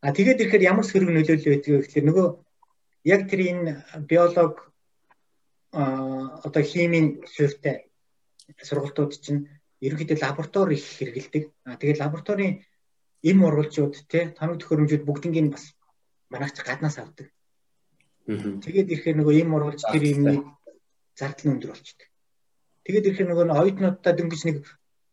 А 0.00 0.12
тэгээд 0.14 0.40
ирэхээр 0.40 0.68
ямар 0.70 0.86
сөрөг 0.86 1.10
нөлөөлөл 1.10 1.50
байдгийг 1.50 1.82
гэхээр 1.82 2.06
нөгөө 2.06 2.26
яг 3.14 3.20
тэр 3.30 3.40
энэ 3.50 3.72
биолог 4.06 4.54
а 5.72 5.82
одоо 6.46 6.62
химийн 6.62 7.22
хувьтай 7.26 7.90
сургалтууд 8.62 9.12
чинь 9.18 9.50
ерөнхийдөө 9.82 10.18
лаборатори 10.22 10.74
их 10.78 10.86
хэрэгэлдэг. 10.98 11.44
А 11.66 11.76
тэгээд 11.76 12.00
лабораторийн 12.02 12.64
эм 13.22 13.38
урвалжууд 13.42 13.94
те 14.08 14.34
тоног 14.38 14.62
төхөөрөмжүүд 14.62 15.04
бүгднийг 15.06 15.50
бас 15.52 15.74
манайч 16.30 16.56
гаднаас 16.62 16.98
авдаг. 16.98 17.28
Тэгээд 18.26 18.92
ирэхээр 18.92 19.16
нөгөө 19.18 19.34
эм 19.42 19.50
урвалж 19.56 19.82
тэр 19.82 20.04
юмны 20.14 20.34
зардал 21.18 21.46
нь 21.46 21.52
өндөр 21.58 21.70
болчихдээ. 21.74 22.08
Тэгээд 22.86 23.06
ирэхээр 23.06 23.28
нөгөө 23.28 23.46
оюутнуудаа 23.50 24.12
дөнгөж 24.14 24.42
нэг 24.46 24.56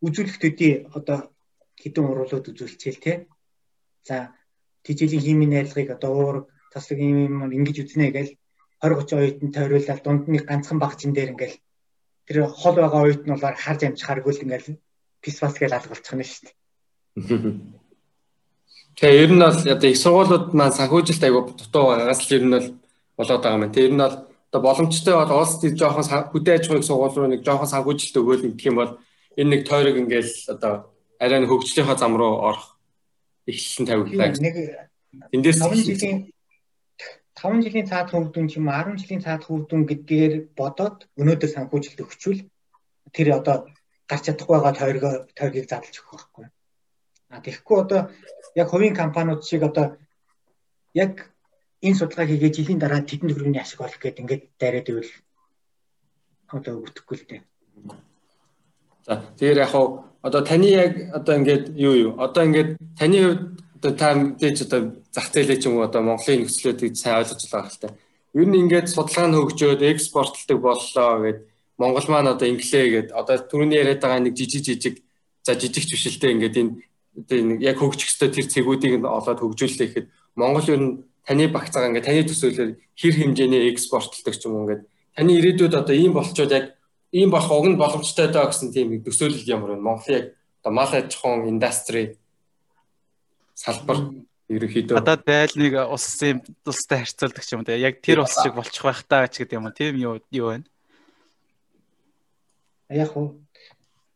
үзүүлэх 0.05 0.37
төдий 0.39 0.73
одоо 0.93 1.33
хідэн 1.81 2.05
урвалууд 2.05 2.49
үзүүлчихэл 2.51 3.03
те. 3.03 3.13
За 4.05 4.35
тижээлийн 4.85 5.25
химийн 5.25 5.51
найрлагыг 5.53 5.89
одоо 5.97 6.11
өөр 6.13 6.37
таслаг 6.73 6.99
юм 7.01 7.49
ингэж 7.57 7.77
үзнэ 7.83 8.07
гэж 8.13 8.27
20 8.83 9.01
30 9.01 9.17
оюутан 9.19 9.49
тойруулаад 9.55 10.01
дунд 10.03 10.23
нь 10.29 10.45
ганцхан 10.45 10.79
багчин 10.79 11.11
дээр 11.13 11.33
ингээл 11.33 11.57
тэр 12.27 12.37
хол 12.45 12.75
байгаа 12.77 13.01
оюутан 13.05 13.33
бол 13.33 13.61
харж 13.63 13.81
амжихааргүй 13.83 14.33
л 14.33 14.43
ингээл 14.45 14.81
писфас 15.23 15.55
гэж 15.57 15.71
алгалчих 15.73 16.13
нь 16.13 16.27
шүү 16.29 16.43
дээ. 16.45 16.53
Тэгээ 18.95 19.23
ер 19.23 19.31
нь 19.33 19.43
бол 19.43 19.59
одоо 19.75 19.89
их 19.89 19.99
сургуулиуд 19.99 20.53
маань 20.53 20.77
санхүүжилт 20.77 21.23
айгу 21.23 21.51
дутуу 21.51 21.83
байгаас 21.91 22.21
л 22.23 22.35
ер 22.35 22.43
нь 22.45 22.55
бол 22.55 22.67
болоод 23.17 23.43
байгаа 23.43 23.59
юм. 23.59 23.71
Ер 23.75 23.91
нь 23.91 24.03
бол 24.03 24.15
одоо 24.51 24.61
боломжтой 24.61 25.15
бол 25.19 25.31
улс 25.41 25.59
төр 25.59 25.75
жоохон 25.75 26.05
хөдөө 26.31 26.53
аж 26.55 26.65
ахуйн 26.67 26.87
сургууль 26.87 27.15
руу 27.15 27.27
нэг 27.27 27.41
жоохон 27.43 27.71
санхүүжилт 27.71 28.15
өгөөл 28.19 28.43
гэх 28.55 28.69
юм 28.71 28.79
бол 28.79 28.91
энэ 29.35 29.49
нэг 29.51 29.61
тойрог 29.67 29.95
ингээл 29.99 30.31
одоо 30.55 30.73
арай 31.19 31.39
нэг 31.43 31.49
хөгжлийнхаа 31.51 31.97
зам 31.99 32.15
руу 32.15 32.39
орох 32.39 32.74
эхлэн 33.47 33.85
тавигдлаа. 33.87 34.29
Нэг 34.41 34.55
эндээс 35.35 35.59
5 35.61 35.85
жилийн 35.89 36.17
5 37.35 37.63
жилийн 37.65 37.87
цаад 37.91 38.09
хөгдөн 38.11 38.47
ч 38.49 38.57
юм 38.57 38.67
10 38.71 38.99
жилийн 39.01 39.21
цаад 39.25 39.43
хөгдөн 39.45 39.83
гэдгээр 39.89 40.33
бодоод 40.57 40.97
өнөөдөр 41.19 41.49
санхүүжилт 41.51 42.03
өгчүүл 42.05 42.41
тэр 43.15 43.27
одоо 43.39 43.67
гарч 44.09 44.23
чадахгүй 44.25 44.55
байгаа 44.55 44.73
тойргоо 44.79 45.13
тойргийг 45.37 45.67
задлж 45.69 45.95
өгөх 45.99 46.11
байхгүй. 46.15 46.45
А 47.29 47.43
тэгэхгүй 47.43 47.77
одоо 47.83 48.01
яг 48.55 48.67
хувийн 48.69 48.95
компаниуд 48.95 49.43
шиг 49.43 49.63
одоо 49.67 49.97
яг 50.93 51.13
энэ 51.83 51.99
судалгаа 51.99 52.25
хийгээ 52.29 52.51
жилийн 52.55 52.79
дараа 52.79 53.01
тэдэнд 53.03 53.33
хөрөнгөний 53.33 53.61
ашиг 53.61 53.81
олох 53.81 53.99
гэдэг 53.99 54.21
ингээд 54.23 54.43
дайраад 54.59 54.89
ивэл 54.89 55.11
одоо 56.55 56.73
өгөхгүй 56.79 57.15
л 57.19 57.27
дээ. 57.29 57.41
За 59.05 59.13
тэгэхээр 59.21 59.61
яг 59.63 59.69
хаа 59.69 59.85
одоо 60.25 60.41
таны 60.41 60.67
яг 60.73 60.93
одоо 61.13 61.33
ингээд 61.37 61.65
юу 61.77 61.93
юу 62.05 62.11
одоо 62.17 62.43
ингээд 62.49 62.69
таны 62.97 63.17
хувьд 63.21 63.41
одоо 63.77 63.91
та 63.93 64.07
мэдээж 64.17 64.57
одоо 64.65 64.81
зах 65.13 65.29
зээлээ 65.29 65.61
ч 65.61 65.63
юм 65.69 65.77
уу 65.77 65.85
одоо 65.85 66.01
Монголын 66.01 66.49
нөхцөлөд 66.49 66.97
сайн 66.97 67.21
ойлгож 67.21 67.45
байгаа 67.45 67.69
хэлтэй. 67.69 67.91
Ер 68.33 68.47
нь 68.49 68.59
ингээд 68.65 68.87
судалгаа 68.89 69.27
нь 69.29 69.37
хөгжөөд 69.37 69.81
экспортлдог 69.85 70.59
боллоо 70.65 71.11
гэд 71.21 71.39
Монгол 71.77 72.07
маань 72.09 72.33
одоо 72.33 72.47
инглээ 72.49 72.85
гэд 72.89 73.07
одоо 73.13 73.35
түрүүний 73.37 73.77
яриад 73.77 74.01
байгаа 74.01 74.25
нэг 74.25 74.33
жижиг 74.33 74.65
жижиг 74.65 74.95
за 75.45 75.53
жижигч 75.53 75.93
бишэлтэй 75.93 76.31
ингээд 76.33 76.57
энэ 76.57 76.73
одоо 77.21 77.37
яг 77.61 77.77
хөгжих 77.77 78.09
ёстой 78.09 78.29
тэр 78.33 78.49
цэгүүдийг 78.49 78.93
нь 78.97 79.05
олоод 79.05 79.39
хөгжүүлээ 79.39 79.87
гэхэд 79.87 80.07
Монгол 80.33 80.67
ер 80.73 80.81
нь 80.81 80.91
таны 81.21 81.45
багцаага 81.53 81.93
ингээд 81.93 82.07
таны 82.09 82.21
төсөөлөөр 82.25 82.71
хэр 82.97 83.13
хэмжээний 83.13 83.69
экспортлдог 83.69 84.33
ч 84.33 84.41
юм 84.49 84.57
уу 84.57 84.63
ингээд 84.65 84.83
таны 85.13 85.31
ирээдүйд 85.37 85.73
одоо 85.77 85.95
ийм 85.95 86.17
болчоод 86.17 86.51
яг 86.51 86.65
ийм 87.15 87.31
болох 87.31 87.51
уг 87.51 87.67
нь 87.71 87.79
боломжтой 87.79 88.27
даа 88.27 88.51
гэсэн 88.51 88.75
тийм 88.75 88.91
төсөөлөл 88.99 89.47
ямар 89.47 89.71
вэ? 89.73 89.79
Монголын 89.79 90.15
яг 90.19 90.25
одоо 90.59 90.71
мал 90.75 90.91
аж 90.91 91.15
ахуйн 91.15 91.47
индастри 91.47 92.19
салбар 93.55 93.97
ерөнхийдөө 94.51 94.99
одоо 94.99 95.17
зайл 95.23 95.55
нэг 95.55 95.73
улсын 95.95 96.43
улстай 96.67 96.99
харьцуулдаг 97.07 97.45
юм 97.55 97.63
уу 97.63 97.79
яг 97.79 97.95
тэр 98.03 98.19
улс 98.19 98.35
шиг 98.35 98.53
болчих 98.59 98.83
байх 98.83 99.01
таа 99.07 99.31
ч 99.31 99.41
гэдэг 99.41 99.57
юм 99.57 99.71
тийм 99.71 99.95
юу 99.95 100.19
юу 100.29 100.47
байна 100.51 100.67
яг 102.89 103.11
уу 103.17 103.41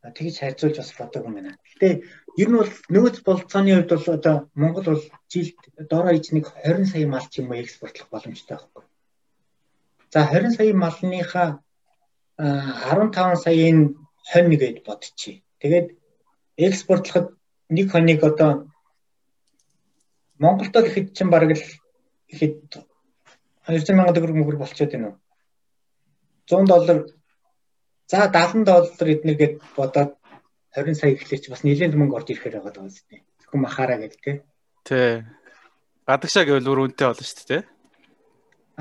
тэгж 0.03 0.35
харьцуулж 0.39 0.77
бас 0.77 0.93
бодог 0.97 1.25
юм 1.25 1.33
байна. 1.35 1.57
Гэтэ 1.75 2.03
ер 2.37 2.49
нь 2.49 2.57
бол 2.57 2.71
нөгөөц 2.93 3.17
болцооны 3.25 3.73
хувьд 3.75 3.91
бол 3.91 4.07
одоо 4.15 4.35
Монгол 4.55 4.85
бол 4.85 5.03
жилд 5.27 5.57
доороо 5.89 6.13
иж 6.15 6.31
нэг 6.31 6.45
20 6.63 6.85
сая 6.91 7.07
мал 7.07 7.25
ч 7.27 7.41
юм 7.41 7.51
уу 7.51 7.59
экспортлох 7.59 8.07
боломжтой 8.09 8.57
байхгүй. 8.57 8.83
За 10.13 10.19
20 10.29 10.55
сая 10.55 10.73
малныхаа 10.73 11.49
15 12.39 13.43
саяын 13.43 13.99
хонь 14.31 14.55
гэж 14.55 14.81
бодчих. 14.87 15.43
Тэгээд 15.59 15.87
экспортлоход 16.57 17.35
нэг 17.69 17.91
хоног 17.91 18.23
одоо 18.23 18.51
Монголд 20.39 20.75
ихэд 20.87 21.11
чинь 21.13 21.29
бараг 21.29 21.51
л 21.59 21.63
ихэд 22.31 22.79
200 23.67 23.85
сая 23.85 24.15
төгрөг 24.15 24.35
мөгөр 24.39 24.57
болчиход 24.57 24.91
байна 24.95 25.07
уу? 25.11 25.17
100 26.47 26.65
доллар 26.71 26.99
За 28.09 28.25
70 28.25 28.65
доллар 28.65 29.07
эднэргээд 29.13 29.61
бодоод 29.77 30.15
20 30.73 30.95
сая 30.95 31.13
чи 31.13 31.49
бас 31.51 31.61
нэлээд 31.61 31.93
мөнгө 31.93 32.17
орж 32.17 32.33
ирэхээр 32.33 32.57
байгаа 32.57 32.73
даа 32.73 32.89
үстэй. 32.89 33.21
Зөвхөн 33.37 33.61
махаараа 33.61 34.01
гэдэг 34.01 34.21
тий. 34.25 34.35
Тий. 34.81 35.29
Гадагшаа 36.09 36.45
гэвэл 36.49 36.69
өөр 36.73 36.81
үнэтэй 36.89 37.05
болно 37.05 37.21
шүү 37.21 37.37
дээ 37.37 37.61
тий. 37.61 37.63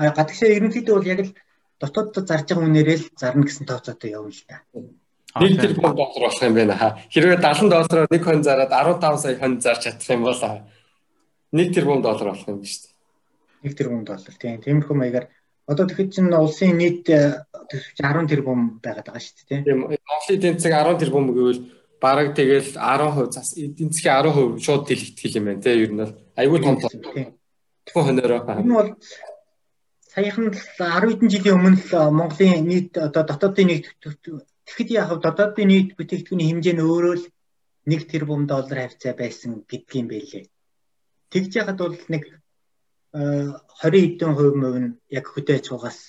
А 0.01 0.09
гадагшаа 0.17 0.49
ерөнхийдөө 0.49 0.95
бол 0.97 1.11
яг 1.13 1.19
л 1.21 1.31
дотооддоо 1.79 2.23
зарж 2.27 2.47
байгаа 2.51 2.67
үнээрээ 2.67 2.97
л 2.99 3.05
зарна 3.15 3.43
гэсэн 3.47 3.65
тооцоотой 3.65 4.11
явна 4.11 4.35
л 4.35 4.43
та. 4.47 4.63
Нэг 5.39 5.61
тэрбум 5.61 5.95
доллар 5.95 6.21
болох 6.27 6.43
юм 6.43 6.53
байна. 6.53 6.75
Хэрвээ 7.13 7.39
70 7.39 7.69
доллараар 7.71 8.07
нэг 8.11 8.23
хон 8.23 8.43
зараад 8.43 8.71
15 8.71 9.23
сая 9.23 9.35
хон 9.39 9.53
зарж 9.61 9.81
чадах 9.87 10.09
юм 10.09 10.23
бол 10.27 10.41
нэг 11.51 11.67
тэрбум 11.73 12.01
доллар 12.01 12.27
болох 12.33 12.47
юм 12.47 12.63
шүү 12.65 12.81
дээ. 12.83 12.95
Нэг 13.63 13.73
тэрбум 13.77 14.03
доллар 14.03 14.35
тийм. 14.35 14.59
Тиймэрхүү 14.59 14.95
маягаар 14.97 15.27
одоо 15.69 15.85
тэгэхэд 15.85 16.09
чинь 16.13 16.33
улсын 16.33 16.75
нийт 16.75 17.05
төсөвч 17.05 17.97
10 18.01 18.27
тэрбум 18.27 18.81
байгаад 18.81 19.07
байгаа 19.07 19.21
шүү 19.21 19.45
дээ. 19.47 19.63
Тийм. 19.63 19.79
Монголын 19.85 20.35
эдийн 20.35 20.57
засаг 20.57 20.73
10 20.73 20.99
тэрбум 20.99 21.25
гэвэл 21.29 21.61
бараг 22.01 22.33
тэгэл 22.33 22.73
10% 22.73 23.31
зас 23.31 23.53
эдийн 23.53 23.91
засгийн 23.93 24.57
10% 24.57 24.65
шууд 24.65 24.83
дэлгэтгэл 24.87 25.37
юм 25.37 25.45
байна 25.45 25.61
те 25.61 25.71
ер 25.77 25.91
нь 25.93 26.01
бол 26.01 26.13
айгүй 26.35 26.59
том 26.63 26.75
том. 26.81 26.89
Тэгвэл 27.85 28.05
хонороо. 28.07 28.41
Энэ 28.49 28.73
бол 28.73 28.89
саяхан 30.09 30.49
10 30.49 30.57
хэдэн 31.05 31.29
жилийн 31.29 31.57
өмнө 31.57 31.77
л 31.77 31.93
Монголын 32.17 32.65
нийт 32.65 32.97
одоо 32.97 33.23
дотоодын 33.29 33.69
нийт 33.69 33.85
тэгэхэд 34.65 34.89
яг 34.97 35.09
дотоодын 35.21 35.69
нийт 35.69 35.89
бүтээгдэхүүний 35.97 36.49
хэмжээ 36.49 36.75
нь 36.75 36.85
өөрөө 36.85 37.15
л 37.21 37.25
1 37.85 38.09
тэрбум 38.09 38.49
доллар 38.49 38.89
хавцаа 38.89 39.13
байсан 39.13 39.61
гэдгийм 39.69 40.07
байлээ. 40.09 40.49
Тэгж 41.29 41.51
яхад 41.61 41.77
бол 41.77 41.97
нэг 42.09 42.23
20 43.13 43.69
хэдэн 43.81 44.33
хувь 44.33 44.57
мөв 44.57 44.75
нь 44.81 44.97
яг 45.13 45.25
хөдөө 45.29 45.55
аж 45.61 45.65
ахуйгаас 45.69 45.99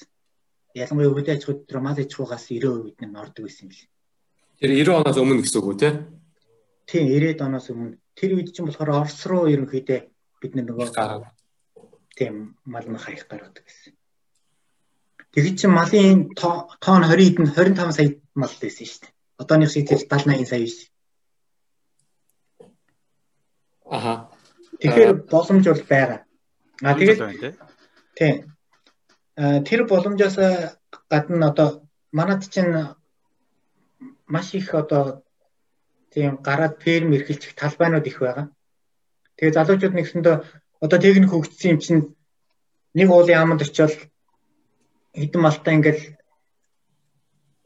ялангуяа 0.77 1.13
хөдөө 1.13 1.35
аж 1.37 1.43
ахуй 1.45 1.57
дээр 1.69 1.81
мал 1.85 2.01
аж 2.01 2.13
ахуйгаас 2.13 2.45
90% 2.49 3.05
нь 3.05 3.21
ордог 3.21 3.45
байсан 3.45 3.69
юм 3.69 3.73
лээ. 3.77 3.89
Тэр 4.61 4.71
90 4.81 5.01
оноос 5.01 5.19
өмнө 5.21 5.45
гэсэн 5.45 5.61
үг 5.61 5.69
үү 5.69 5.81
те? 5.81 5.91
Тийм 6.89 7.05
90 7.09 7.41
оноос 7.49 7.67
өмнө. 7.73 7.97
Тэр 8.17 8.31
үед 8.37 8.53
чинь 8.53 8.69
болохоор 8.69 9.05
Орос 9.05 9.25
руу 9.29 9.49
ерөнхийдөө 9.49 10.01
бид 10.41 10.53
нөгөө. 10.57 10.89
Тийм 12.21 12.61
мал 12.69 12.85
мах 12.85 13.09
хаях 13.09 13.25
гаргадаг 13.33 13.65
гэсэн. 13.65 13.97
Тэгэд 15.33 15.57
чинь 15.57 15.73
малын 15.73 16.37
тоон 16.37 17.03
20 17.09 17.17
эд 17.17 17.37
нь 17.41 17.49
25 17.49 17.97
сая 17.97 18.21
мал 18.37 18.53
байсан 18.61 18.85
шүү 18.85 19.01
дээ. 19.01 19.13
Одооных 19.41 19.71
шиг 19.73 19.89
тэр 19.89 20.05
70 20.05 20.45
80 20.45 20.45
сая 20.53 20.61
биш. 20.61 20.77
Аха. 23.89 24.29
Тэгэхээр 24.85 25.13
боломж 25.33 25.65
бол 25.65 25.85
байгаа. 25.89 26.21
А 26.85 26.93
тэгээд 26.93 27.57
тийм. 28.21 28.35
Тэр 29.65 29.81
боломжоос 29.89 30.37
гадна 31.09 31.49
одоо 31.49 31.89
манад 32.13 32.45
чинь 32.53 32.93
маш 34.29 34.53
их 34.53 34.75
одоо 34.75 35.25
тийм 36.13 36.37
гараад 36.37 36.83
ферм 36.85 37.17
эрхэлчих 37.17 37.57
талбайнууд 37.57 38.07
их 38.07 38.21
байгаа. 38.21 38.53
Тэгээ 39.41 39.57
залуучууд 39.57 39.97
нэгсэндээ 39.97 40.37
одоо 40.81 40.99
техник 40.99 41.31
хөгжсөн 41.31 41.71
юм 41.77 41.79
чинь 41.85 42.03
нэг 42.95 43.09
уулын 43.11 43.41
аманд 43.41 43.63
очиод 43.63 43.95
хэдэн 45.15 45.41
малтаа 45.43 45.75
ингээл 45.77 46.03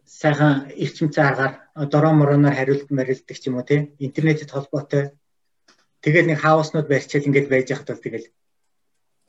сайхан 0.05 0.71
эрчимцэн 0.75 1.25
аргаар 1.27 1.53
дороо 1.93 2.13
мороноор 2.13 2.55
хариулт 2.55 2.91
марилдаг 2.91 3.37
ч 3.39 3.47
юм 3.49 3.57
уу 3.57 3.67
тийм 3.67 3.95
интернетэд 3.99 4.51
холбоотой. 4.51 5.15
Тэгэл 6.03 6.29
нэг 6.29 6.39
хауснууд 6.43 6.89
барьчаал 6.89 7.27
ингээд 7.27 7.49
байж 7.49 7.69
хахад 7.71 7.89
бол 7.95 8.05
тэгэл 8.05 8.27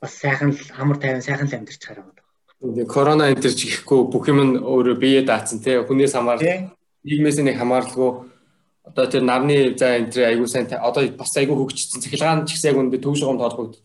бас 0.00 0.12
сайхан 0.12 0.50
л 0.52 0.60
амар 0.76 0.98
тайван 0.98 1.22
сайхан 1.22 1.48
л 1.48 1.56
амьдарч 1.56 1.82
хараад 1.86 2.06
байгаа. 2.10 2.26
Тэгээ 2.60 2.86
корона 2.86 3.30
энэ 3.30 3.42
төр 3.42 3.54
чихгүй 3.54 4.00
бүх 4.12 4.24
юм 4.28 4.40
нь 4.44 4.52
өөрөө 4.60 4.96
бие 4.96 5.20
даацсан 5.22 5.60
тийм 5.64 5.86
хүнээс 5.86 6.14
хамаарал 6.16 6.74
нийгмээс 7.04 7.38
нэг 7.40 7.56
хамааралгүй 7.60 8.10
одоо 8.86 9.06
тэр 9.10 9.22
нарны 9.26 9.74
за 9.74 9.98
энэ 9.98 10.10
тэр 10.14 10.24
айгуу 10.30 10.46
сайн 10.46 10.70
одоо 10.70 11.02
бас 11.18 11.34
айгуу 11.36 11.66
хөгжсөн 11.66 12.00
цахилгаан 12.00 12.46
ч 12.46 12.54
гэсэн 12.54 12.70
яг 12.70 12.78
үндэ 12.78 13.02
төв 13.02 13.18
шугамд 13.18 13.42
холбогд 13.42 13.82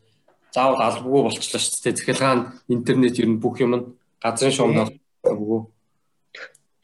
заавал 0.53 0.81
албагүй 0.85 1.21
болчихлоо 1.25 1.61
шүү 1.61 1.81
дээ. 1.83 1.97
Цахилгаан 1.97 2.39
интернет 2.69 3.17
ер 3.17 3.27
нь 3.27 3.41
бүх 3.41 3.57
юм 3.59 3.97
газрын 4.21 4.53
шугамд 4.53 4.93
албагүй. 5.25 5.61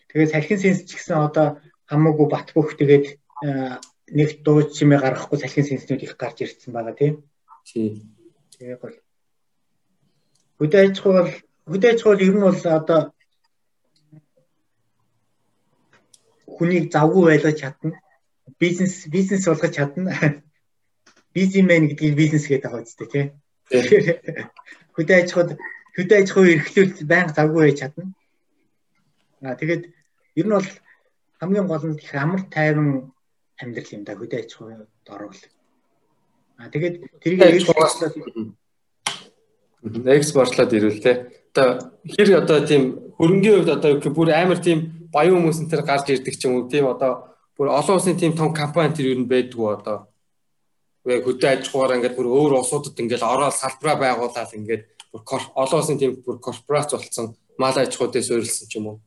Тэгээд 0.09 0.33
салхин 0.33 0.59
сенс 0.59 0.81
ч 0.87 0.97
гэсэн 0.97 1.17
одоо 1.29 1.61
хамаагүй 1.85 2.27
бат 2.31 2.51
бөх 2.57 2.73
тэгээд 2.73 3.05
э, 3.45 3.77
нэг 4.17 4.29
дуу 4.41 4.65
чимээ 4.65 4.99
гаргахгүй 5.03 5.37
салхин 5.37 5.67
сенснүүд 5.67 6.03
их 6.03 6.17
гарч 6.17 6.41
ирсэн 6.41 6.73
байгаа 6.73 6.95
тийм. 6.95 7.23
Тийм. 7.67 8.15
Тэгээ 8.57 8.77
гол. 8.81 8.97
Хөдөө 10.57 10.79
аж 10.81 10.95
ахуй 10.97 11.13
бол 11.13 11.31
хөдөө 11.69 11.89
аж 11.91 11.99
ахуй 12.01 12.15
ер 12.23 12.33
нь 12.33 12.45
бол 12.47 12.61
одоо 12.65 13.01
хүнийг 16.55 16.89
завгүй 16.89 17.23
байлгаж 17.29 17.57
чадна. 17.61 17.99
Бизнес 18.59 19.07
бизнес 19.07 19.47
болгож 19.47 19.73
чадна. 19.75 20.13
Бизнесмен 21.35 21.89
гэдгийг 21.89 22.15
бизнес 22.15 22.47
гэдэг 22.47 22.71
байгаа 22.71 22.83
үстэй 22.83 23.07
тийм. 23.11 23.27
Хөдөө 24.95 25.15
аж 25.21 25.29
ахуйд 25.31 25.51
хөдөө 25.97 26.17
аж 26.17 26.27
ахуй 26.31 26.47
эрхлүүлэлт 26.57 27.05
байнга 27.05 27.37
завгүй 27.37 27.61
байж 27.69 27.77
чадна. 27.81 28.13
Аа 29.45 29.55
тэгээд 29.59 29.83
Ер 30.37 30.45
нь 30.45 30.53
бол 30.53 30.69
хамгийн 31.41 31.65
гол 31.65 31.83
нь 31.87 31.97
их 31.97 32.13
амар 32.13 32.41
тайван 32.53 33.09
амьдрал 33.57 33.93
юм 33.97 34.03
да 34.05 34.13
хөдөө 34.13 34.39
аж 34.39 34.53
ахуйд 34.53 35.09
орвол. 35.09 35.41
А 36.61 36.69
тэгээд 36.69 36.95
тэрийг 37.21 37.41
экспортлоод 37.41 38.13
экспортлоод 40.05 40.69
те. 41.01 41.11
Одоо 41.57 41.69
хэр 42.05 42.37
одоо 42.37 42.59
тийм 42.69 42.83
хөрөнгөний 43.17 43.53
хувьд 43.57 43.73
одоо 43.73 44.13
бүр 44.13 44.29
амар 44.29 44.61
тийм 44.61 45.09
баян 45.09 45.41
хүмүүс 45.41 45.57
энэ 45.65 45.71
төр 45.73 45.81
гарч 45.89 46.05
ирдэг 46.13 46.37
ч 46.37 46.45
юм 46.45 46.53
уу 46.61 46.69
тийм 46.69 46.85
одоо 46.85 47.33
бүр 47.57 47.67
олон 47.79 47.95
улсын 47.97 48.17
тийм 48.17 48.33
том 48.37 48.53
компани 48.53 48.93
тэр 48.93 49.17
нь 49.17 49.29
байдгүй 49.31 49.67
одоо 49.75 49.97
вэ 51.05 51.23
хөдөө 51.25 51.49
аж 51.51 51.63
ахуйгаар 51.67 51.95
ингээд 51.97 52.17
бүр 52.17 52.27
өөр 52.37 52.53
улсуудад 52.59 53.01
ингээд 53.01 53.23
ороод 53.33 53.55
салбараа 53.61 53.97
байгуулаад 54.03 54.51
ингээд 54.57 54.83
бүр 55.11 55.21
олон 55.61 55.79
улсын 55.81 55.99
тийм 55.99 56.11
бүр 56.25 56.37
корпорац 56.45 56.89
болсон 56.93 57.25
мал 57.61 57.77
аж 57.77 57.91
ахуйдээ 57.95 58.23
суурилсан 58.27 58.67
ч 58.69 58.75
юм 58.77 58.87
уу 58.87 58.97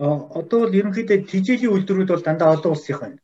одоо 0.00 0.64
бол 0.64 0.72
ерөнхийдөө 0.80 1.28
тижээлийн 1.28 1.72
үйлдвэрүүд 1.76 2.10
бол 2.12 2.24
дандаа 2.24 2.56
олон 2.56 2.72
улсынх 2.72 3.00
байна. 3.04 3.20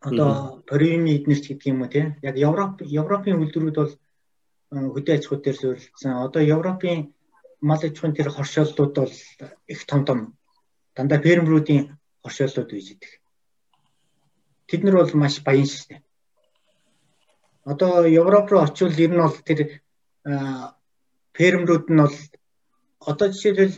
Одоо 0.00 0.64
Паримын 0.64 1.12
эднэрч 1.20 1.44
гэдэг 1.48 1.68
юм 1.68 1.84
уу 1.84 1.92
тийм. 1.92 2.16
Яг 2.24 2.40
Европ 2.40 2.80
Европын 2.80 3.36
үйлдвэрүүд 3.36 3.76
бол 3.76 3.92
хөдөө 4.72 5.14
аж 5.14 5.24
ахуй 5.28 5.38
дээр 5.44 5.56
суурилсан. 5.60 6.24
Одоо 6.24 6.40
Европын 6.40 7.12
мал 7.60 7.82
аж 7.84 7.92
ахуйн 7.92 8.16
тэр 8.16 8.32
хоршооллууд 8.32 8.92
бол 8.96 9.12
их 9.68 9.80
том 9.84 10.00
том 10.08 10.18
дандаа 10.96 11.20
фермерүүдийн 11.20 12.00
хоршооллууд 12.24 12.70
үйж 12.72 12.88
идэг. 12.96 13.12
Тэд 14.68 14.80
нар 14.84 14.96
бол 15.00 15.12
маш 15.14 15.40
баян 15.44 15.66
шээ. 15.66 16.00
Одоо 17.64 18.04
Европ 18.04 18.50
руу 18.50 18.62
очивол 18.64 18.98
ер 19.04 19.12
нь 19.12 19.22
бол 19.22 19.38
тэр 19.48 19.60
фермерүүд 21.36 21.86
нь 21.90 22.00
бол 22.00 22.16
одоо 23.00 23.28
жишээлбэл 23.32 23.76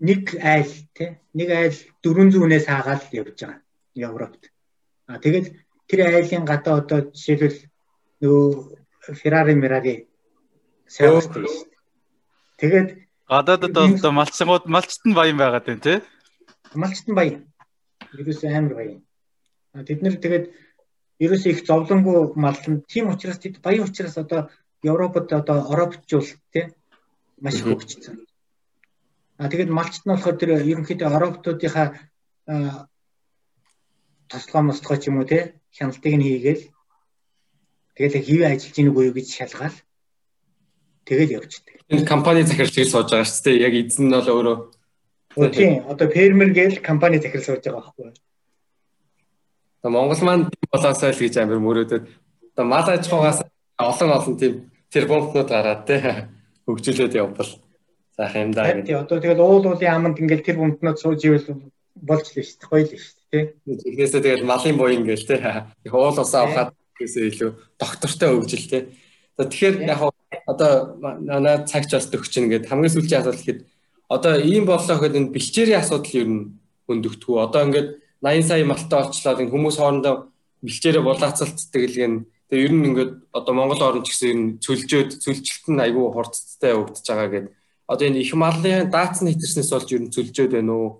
нэг 0.00 0.22
айл 0.40 0.72
тий 0.94 1.18
нэг 1.34 1.48
айл 1.50 1.76
400-ээс 2.04 2.66
хаагаад 2.68 3.02
явж 3.12 3.38
байгаа 3.40 3.60
Европт. 3.94 4.42
А 5.06 5.18
тэгэл 5.18 5.48
тэр 5.88 6.00
айлын 6.06 6.44
гадаа 6.44 6.84
одоо 6.84 7.00
жишээлбэл 7.10 7.58
нөгөө 8.22 8.78
Ferrari 9.20 9.54
Ferrari 9.56 9.94
сайвартай 10.86 11.44
шүү 11.48 11.66
дээ. 11.66 11.78
Тэгээд 12.60 12.88
гадаадд 13.28 13.64
одоо 13.64 14.12
малчсангууд 14.12 14.64
малчт 14.68 15.02
нь 15.04 15.16
баян 15.16 15.36
байгаад 15.36 15.64
байна 15.66 15.84
тий. 15.84 15.98
Малчт 16.74 17.06
нь 17.08 17.16
баян. 17.16 17.47
Ерөөс 18.14 18.44
амар 18.44 18.74
баян. 18.74 19.00
Тэд 19.74 20.00
нэр 20.02 20.16
тэгээд 20.16 20.44
ерөөс 21.20 21.44
их 21.50 21.66
зовлонгүй 21.66 22.32
малн. 22.34 22.82
Тийм 22.88 23.10
учраас 23.12 23.38
тэд 23.38 23.60
баян 23.60 23.84
учраас 23.84 24.16
одоо 24.16 24.48
Европод 24.82 25.32
одоо 25.32 25.66
Европчул 25.72 26.24
тий 26.52 26.72
маш 27.40 27.60
хөгжсөн. 27.60 28.24
А 29.38 29.48
тэгээд 29.48 29.70
малчт 29.70 30.02
нь 30.06 30.12
болохоор 30.12 30.36
тэр 30.38 30.50
ерөнхийдөө 30.62 31.08
ороптуудынхаа 31.16 31.86
тослогоо 34.28 34.62
мослогоо 34.62 34.98
ч 34.98 35.04
юм 35.10 35.18
уу 35.18 35.26
те 35.28 35.58
хяналтыг 35.74 36.14
нь 36.14 36.26
хийгээл 36.26 36.62
тэгэл 37.96 38.18
хэвээ 38.18 38.50
ажиллаж 38.50 38.76
ийн 38.78 38.90
үгүй 38.90 39.12
гэж 39.14 39.28
шалгаал 39.34 39.76
тэгэл 41.06 41.36
явчихдаг. 41.38 41.76
Энэ 41.90 42.06
компани 42.06 42.42
захирал 42.42 42.70
шиг 42.70 42.88
сууж 42.88 43.10
байгаа 43.10 43.26
шүү 43.26 43.44
дээ. 43.44 43.64
Яг 43.66 43.74
эзэн 43.74 44.06
нь 44.06 44.14
бол 44.14 44.28
өөрөө 44.28 44.56
Тийм 45.38 45.86
одоо 45.86 46.08
фермер 46.10 46.50
гээл 46.50 46.82
компани 46.82 47.18
захирал 47.22 47.44
сууж 47.44 47.62
байгаа 47.62 47.94
байхгүй. 47.94 48.12
Одоо 49.82 49.90
Монгол 49.90 50.22
маань 50.26 50.50
болоосоо 50.72 51.10
л 51.14 51.22
гэж 51.22 51.34
амир 51.38 51.62
мөрөөдөд 51.62 52.04
одоо 52.54 52.64
мал 52.66 52.88
аж 52.90 53.06
ахуйгаас 53.06 53.46
олон 53.78 54.10
олон 54.18 54.34
тийм 54.34 54.54
тэр 54.90 55.06
бомбнууд 55.06 55.48
гараад 55.48 55.86
те 55.86 56.26
хөгжүүлээд 56.66 57.14
явбал 57.14 57.50
Заах 58.18 58.34
юм 58.34 58.50
да. 58.52 58.82
Тийм 58.82 58.98
одоо 58.98 59.20
тэгэл 59.22 59.38
уул 59.38 59.62
уулын 59.62 59.94
аманд 59.94 60.18
ингээл 60.18 60.42
тэр 60.42 60.58
бомтнод 60.58 60.98
сууж 60.98 61.22
ивэл 61.22 61.70
болж 61.94 62.26
л 62.34 62.42
шүү 62.42 62.58
дээ. 62.58 62.66
Гоё 62.66 62.82
л 62.82 62.98
шүү 62.98 63.14
дээ. 63.30 63.44
Тэгнээсээ 63.62 64.22
тэгэл 64.26 64.42
малын 64.50 64.74
боо 64.74 64.90
ингээл 64.90 65.22
те. 65.22 65.70
Их 65.86 65.94
уул 65.94 66.18
усаа 66.18 66.50
авахад 66.50 66.74
гэсэн 66.98 67.30
илүү 67.30 67.50
доктортой 67.78 68.30
хөгжил 68.34 68.66
те. 68.66 68.78
Тэгэхээр 69.38 69.86
яг 69.86 70.10
одоо 70.50 70.98
манай 70.98 71.62
цагч 71.62 71.94
бас 71.94 72.10
төгч 72.10 72.42
ингээд 72.42 72.66
хамгийн 72.66 72.90
сүүлийн 72.90 73.22
асуулт 73.22 73.38
ихэд 73.38 73.62
одоо 74.08 74.34
ийм 74.40 74.64
боллоо 74.64 74.96
гэхэд 74.96 75.18
энэ 75.18 75.32
бэлчээрийн 75.34 75.80
асуудал 75.80 76.14
ер 76.20 76.28
нь 76.28 76.42
хөндөгдгүү. 76.88 77.36
Одоо 77.44 77.62
ингээд 77.68 77.88
80 78.24 78.48
сая 78.48 78.64
малтай 78.64 78.98
олчлаад 79.04 79.38
энэ 79.44 79.52
хүмүүс 79.52 79.76
хоорондоо 79.78 80.14
бэлчээрээ 80.64 81.04
булаацалцдаг 81.04 81.82
л 81.84 82.00
юм. 82.00 82.14
Тэгээ 82.48 82.64
ер 82.66 82.72
нь 82.72 82.86
ингээд 82.88 83.12
одоо 83.36 83.52
Монгол 83.54 83.82
орн 83.84 84.02
ч 84.02 84.16
гэсэн 84.16 84.28
ер 84.32 84.38
нь 84.40 84.48
цөлжөөд 84.64 85.10
цөлжилт 85.22 85.66
нь 85.68 85.82
айгүй 85.84 86.06
хурцтай 86.08 86.72
өгдөж 86.72 87.04
байгаа 87.04 87.28
гэдэг. 87.28 87.54
Одоо 87.84 88.04
энэ 88.08 88.20
их 88.24 88.32
малын 88.32 88.88
даацны 88.88 89.28
хэтэрснээс 89.36 89.70
болж 89.70 89.88
ер 89.92 90.02
нь 90.02 90.12
цөлжөөд 90.14 90.52
байна 90.56 90.72
уу? 90.72 90.90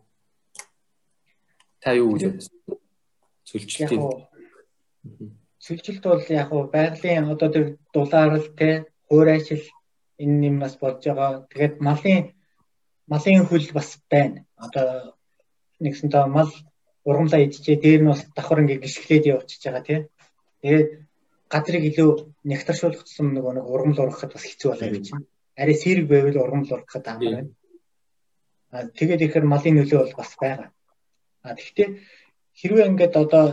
Та 1.81 1.97
юу 1.97 2.13
гэж 2.13 2.23
байна? 2.29 2.45
Цөлжилтийн 3.49 4.29
Цөлжилт 5.65 6.05
бол 6.05 6.25
яг 6.29 6.49
уу 6.53 6.65
байгалийн 6.69 7.29
одоо 7.33 7.49
тэр 7.53 7.65
дулаарл 7.93 8.47
те 8.57 8.89
хуурайшил 9.09 9.65
энэ 10.23 10.47
юм 10.49 10.57
бас 10.61 10.75
болж 10.81 11.01
байгаа. 11.05 11.45
Тэгээд 11.51 11.75
малын 11.81 12.33
малын 13.11 13.47
хөл 13.49 13.67
бас 13.73 13.99
байна. 14.11 14.45
Одоо 14.57 15.17
нэгсэн 15.81 16.11
тоо 16.13 16.27
мал 16.27 16.53
ургамлаа 17.09 17.41
идчихээ 17.45 17.81
дээр 17.83 18.01
нь 18.03 18.11
бас 18.13 18.23
давхар 18.37 18.61
ингээ 18.63 18.83
гიშгэлээд 18.85 19.31
явчихж 19.33 19.63
байгаа 19.65 19.85
тий. 19.89 20.01
Тэгээд 20.63 20.89
газрыг 21.53 21.85
илүү 21.89 22.11
нягтаршуулгдсан 22.45 23.27
нөгөө 23.33 23.53
нэг 23.57 23.67
ургамл 23.73 24.03
ургахад 24.05 24.33
бас 24.37 24.45
хэцүү 24.45 24.69
болоо 24.71 24.91
гэж. 24.93 25.07
Арай 25.57 25.77
сэрэг 25.79 26.07
байвал 26.09 26.43
ургамл 26.45 26.75
ургахад 26.77 27.05
амар 27.09 27.33
байна. 27.35 27.51
А 28.71 28.85
тэгээд 28.99 29.25
ихээр 29.25 29.47
малын 29.49 29.75
нөлөө 29.81 30.01
бол 30.05 30.15
бас 30.21 30.33
байгаа. 30.37 30.69
А 31.43 31.57
тэгвэл 31.57 32.05
хэрвээ 32.61 32.89
ингээд 32.91 33.15
одоо 33.17 33.45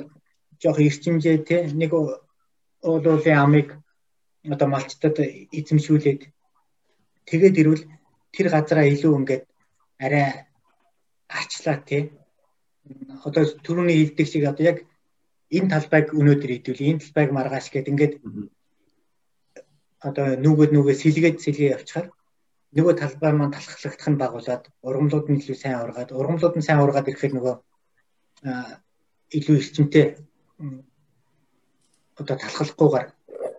жоох 0.62 0.80
эрчимжээ 0.80 1.38
те 1.48 1.58
нэг 1.72 1.92
уулуулын 1.96 3.38
амыг 3.46 3.68
одоо 4.44 4.68
малчтад 4.68 5.16
эзэмшүүлээд 5.58 6.22
тэгээд 7.30 7.60
ирвэл 7.62 7.84
тэр 8.36 8.48
газараа 8.56 8.86
илүү 8.94 9.14
ингээд 9.20 9.44
арай 10.06 10.26
арчлаа 11.28 11.78
тий. 11.88 12.12
Одоо 13.26 13.44
түрүүний 13.66 13.98
хэлдэг 13.98 14.28
шиг 14.28 14.44
одоо 14.46 14.66
яг 14.72 14.78
энэ 15.50 15.72
талбайг 15.74 16.14
өнөөдөр 16.20 16.52
идэвэл 16.58 16.90
энэ 16.90 17.02
талбайг 17.04 17.30
маргааш 17.34 17.68
гэд 17.72 17.90
ингээд 17.92 18.14
одоо 20.08 20.28
нүгэд 20.44 20.72
нүгээ 20.74 20.96
сэлгээд 21.02 21.38
сэлгээ 21.42 21.74
явчихаар 21.76 22.08
нөгөө 22.76 22.94
талбай 23.00 23.32
маань 23.34 23.56
талхлагдах 23.56 24.10
нь 24.12 24.22
багуулад 24.22 24.64
ургамлууд 24.88 25.26
нь 25.30 25.40
илүү 25.40 25.58
сайн 25.58 25.82
ургаад 25.84 26.10
ургамлууд 26.12 26.56
нь 26.58 26.68
сайн 26.68 26.84
ургаад 26.84 27.10
ирэхэд 27.10 27.34
нөгөө 27.36 27.56
илүү 29.38 29.56
эрчимтэй 29.60 30.06
одоо 32.20 32.36
талхлахгүйгээр 32.38 33.08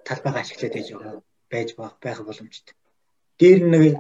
талбайгаа 0.07 0.43
ашиглаад 0.45 0.75
байж 0.77 0.89
байгаа 0.93 1.23
байж 1.51 1.69
байх 2.05 2.21
боломжтой. 2.29 2.75
Дээр 3.39 3.61
нэг 3.73 3.97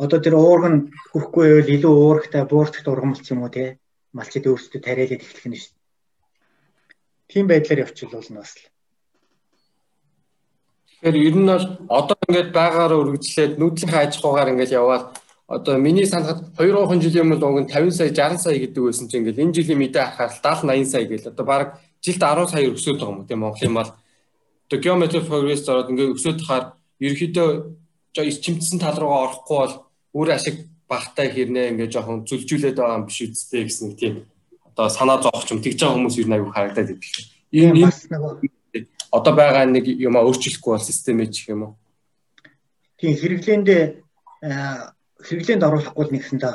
одоо 0.00 0.18
тэр 0.24 0.34
уурган 0.40 0.96
хүрхгүй 1.12 1.44
байвал 1.44 1.74
илүү 1.76 1.92
уурагтай 1.92 2.42
бууртагт 2.48 2.88
ургамлц 2.88 3.28
юм 3.28 3.44
уу 3.44 3.52
те 3.52 3.76
малчид 4.16 4.48
өөрсдөө 4.48 4.80
тариалаад 4.80 5.20
эхлэх 5.20 5.46
нь 5.46 5.60
шүү. 5.60 5.76
Тийм 7.28 7.44
байдлаар 7.46 7.84
явчихвал 7.84 8.24
бол 8.24 8.40
бас 8.40 8.56
л. 8.56 8.64
Тэгэхээр 10.88 11.16
ер 11.28 11.36
нь 11.36 11.50
бол 11.52 11.66
одоо 11.92 12.16
ингээд 12.28 12.50
байгаараа 12.56 12.98
үргэлжлээд 13.02 13.60
нүүдлийн 13.60 13.92
аж 13.92 14.12
ахуйгаар 14.16 14.52
ингээд 14.56 14.76
яваад 14.80 15.04
одоо 15.46 15.76
миний 15.76 16.06
санахад 16.06 16.48
2 16.56 17.00
жилийн 17.04 17.24
өмнө 17.28 17.44
уг 17.44 17.60
нь 17.60 17.68
50 17.68 17.92
сая 17.92 18.08
60 18.08 18.38
сая 18.40 18.56
гэдэг 18.56 18.82
байсан 18.84 19.08
чинь 19.08 19.20
ингээд 19.20 19.42
энэ 19.42 19.54
жилийн 19.56 19.80
мэдээ 19.84 20.06
харахаар 20.16 20.64
70 20.64 20.86
80 20.86 20.92
сая 20.92 21.04
гээл 21.10 21.30
одоо 21.32 21.44
баг 21.44 21.68
жилд 22.00 22.22
10 22.22 22.48
сая 22.48 22.70
өсөд 22.72 22.96
байгаа 22.96 23.14
юм 23.14 23.26
тийм 23.28 23.40
Монголын 23.44 23.74
мал 23.74 23.90
одоо 24.64 24.78
geometry 24.80 25.20
progress 25.28 25.68
ороод 25.68 25.90
ингээд 25.90 26.14
өсөд 26.16 26.36
тахаар 26.40 26.64
ерөөхдөө 27.02 27.48
чимтсэн 28.14 28.78
тал 28.78 28.96
руугаа 28.98 29.22
орохгүй 29.26 29.56
бол 29.58 29.74
үр 30.14 30.28
ашиг 30.34 30.66
багтай 30.90 31.30
хэрнээ 31.30 31.70
ингээ 31.70 31.88
жоохон 31.90 32.26
зүлжүүлээд 32.26 32.76
байгаа 32.78 32.98
юм 32.98 33.06
биш 33.06 33.18
үсттэй 33.22 33.64
гэсэн 33.64 33.94
тийм 33.94 34.26
одоо 34.66 34.88
санаа 34.88 35.22
зовх 35.22 35.46
юм 35.50 35.62
тэгж 35.62 35.78
байгаа 35.78 35.96
хүмүүс 35.96 36.16
юу 36.18 36.28
нэг 36.30 36.42
харагдаад 36.50 36.90
идэв. 36.90 37.14
Энэ 37.54 37.72
нэг 37.78 38.86
одоо 39.10 39.32
байгаа 39.34 39.66
нэг 39.66 39.86
юм 39.86 40.14
а 40.18 40.26
өөрчлөхгүй 40.26 40.72
бол 40.74 40.82
систем 40.82 41.22
ээ 41.22 41.30
гэх 41.30 41.48
юм 41.54 41.62
уу? 41.62 41.72
Тийм 42.98 43.14
хэрэглээндээ 43.18 43.82
хэрэглээнд 45.26 45.66
оруулахгүй 45.66 46.04
л 46.06 46.14
нэгсэндээ 46.14 46.54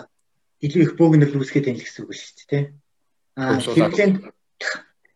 илүү 0.66 0.82
их 0.84 0.94
бөөгнөл 1.00 1.38
үүсгэж 1.38 1.64
байна 1.68 1.80
гэсэн 1.80 2.04
үг 2.04 2.14
шүү 2.16 2.34
дээ 2.36 2.48
тий. 2.50 2.64
Аа 3.40 3.60
хэрэглээнд 3.60 4.16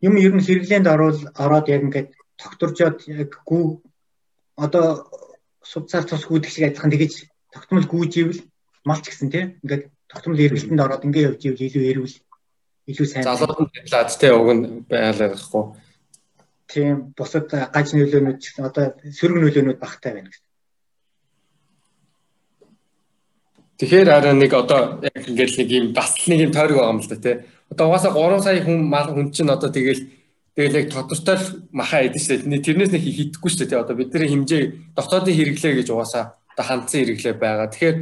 юм 0.08 0.14
ер 0.16 0.34
нь 0.36 0.46
хэрэглээнд 0.46 0.88
оруул 0.88 1.20
ороод 1.36 1.68
яг 1.72 1.82
ингээд 1.88 2.10
тогтворжоод 2.40 2.98
яг 3.08 3.32
гүү 3.48 3.84
одоо 4.56 5.08
судцаар 5.64 6.04
тус 6.08 6.24
гүйдэг 6.28 6.52
шиг 6.52 6.66
адилхан 6.68 6.92
тэгэж 6.92 7.14
тогтмол 7.54 7.88
гүйж 7.90 8.14
ивэл 8.22 8.42
малч 8.86 9.06
гэсэн 9.10 9.30
тийм 9.34 9.48
ингээд 9.64 9.84
тогтмол 10.12 10.44
эргэлтэнд 10.46 10.84
ороод 10.86 11.06
ингээд 11.06 11.28
явж 11.30 11.42
ивэл 11.46 11.66
илүү 11.68 11.84
эрүүл 11.92 12.16
илүү 12.92 13.08
сайн 13.08 13.26
залууд 13.26 13.60
нь 13.70 13.92
лад 13.94 14.10
тийм 14.20 14.34
уг 14.40 14.50
нь 14.56 14.64
байлгахгүй 14.90 15.64
тийм 16.70 17.14
бусад 17.18 17.50
гаж 17.50 17.88
нөлөөнүүд 17.98 18.38
ч 18.38 18.54
одоо 18.62 18.94
сөрөг 19.02 19.38
нөлөөнүүд 19.42 19.80
багтай 19.82 20.14
байна 20.14 20.30
гэсэн. 20.30 20.46
Тэгэхээр 23.82 24.10
арай 24.14 24.34
нэг 24.38 24.54
одоо 24.54 25.02
яг 25.02 25.26
ингээд 25.26 25.58
нэг 25.58 25.70
юм 25.74 25.86
бас 25.98 26.14
нэг 26.30 26.40
юм 26.46 26.54
тойрог 26.54 26.78
байгаа 26.78 26.94
юм 26.94 27.02
л 27.02 27.10
да 27.10 27.18
тий. 27.18 27.36
Одоо 27.74 27.86
угаасаа 27.90 28.14
3 28.14 28.46
сая 28.46 28.62
хүн 28.62 28.80
мал 28.86 29.10
хүн 29.10 29.34
чинь 29.34 29.50
одоо 29.50 29.70
тэгэл 29.74 30.04
тэгэл 30.54 30.78
яг 30.78 30.88
тодортой 30.94 31.38
махаа 31.74 32.06
идэж 32.06 32.22
штэ. 32.22 32.46
Тэрнээс 32.46 32.94
нэг 32.94 33.02
хийхгүй 33.02 33.50
штэ 33.50 33.66
тий. 33.66 33.80
Одоо 33.80 33.96
бидний 33.98 34.30
хэмжээ 34.30 34.94
дотоодын 34.94 35.34
хэрэглээ 35.34 35.74
гэж 35.82 35.88
угаасаа 35.90 36.38
одоо 36.60 36.68
хандсан 36.68 37.08
хэрэглээ 37.08 37.36
байгаа. 37.40 37.72
Тэгэхээр 37.72 37.98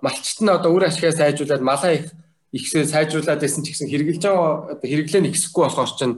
малчт 0.00 0.40
нь 0.40 0.48
одоо 0.48 0.72
үр 0.72 0.88
ашигаа 0.88 1.12
сайжруулад 1.12 1.60
малаа 1.60 1.92
их 1.92 2.08
ихсээ 2.56 2.88
сайжруулад 2.88 3.40
байсан 3.40 3.60
ч 3.60 3.76
гэсэн 3.76 3.92
хэрэгжилж 3.92 4.24
байгаа 4.24 4.72
одоо 4.72 4.88
хэрэглээ 4.88 5.20
нь 5.20 5.28
ихсэхгүй 5.28 5.62
болохоор 5.68 5.92
чинь 5.92 6.16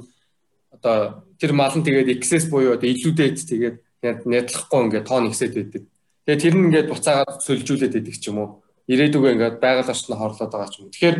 одоо 0.70 1.26
тэр 1.42 1.50
мал 1.50 1.74
нь 1.74 1.82
тэгээд 1.82 2.14
excess 2.14 2.46
буюу 2.46 2.78
одоо 2.78 2.86
илүүдэд 2.86 3.36
тэгээд 3.42 3.76
нядлахгүй 4.22 4.80
ингээд 4.86 5.08
тоон 5.10 5.26
ихсээд 5.34 5.54
байдаг. 5.58 5.82
Тэгээд 6.26 6.42
тэр 6.46 6.54
нь 6.54 6.64
ингээд 6.70 6.88
буцаагаад 6.94 7.42
сөлжүүлээд 7.42 7.94
байдаг 7.98 8.14
ч 8.14 8.24
юм 8.30 8.38
уу. 8.38 8.50
Ирээдүгөө 8.86 9.34
ингээд 9.34 9.56
байгаль 9.58 9.90
орчноо 9.90 10.18
хорлоод 10.18 10.52
байгаа 10.54 10.70
ч 10.70 10.78
юм. 10.78 10.94
Тэгэхээр 10.94 11.16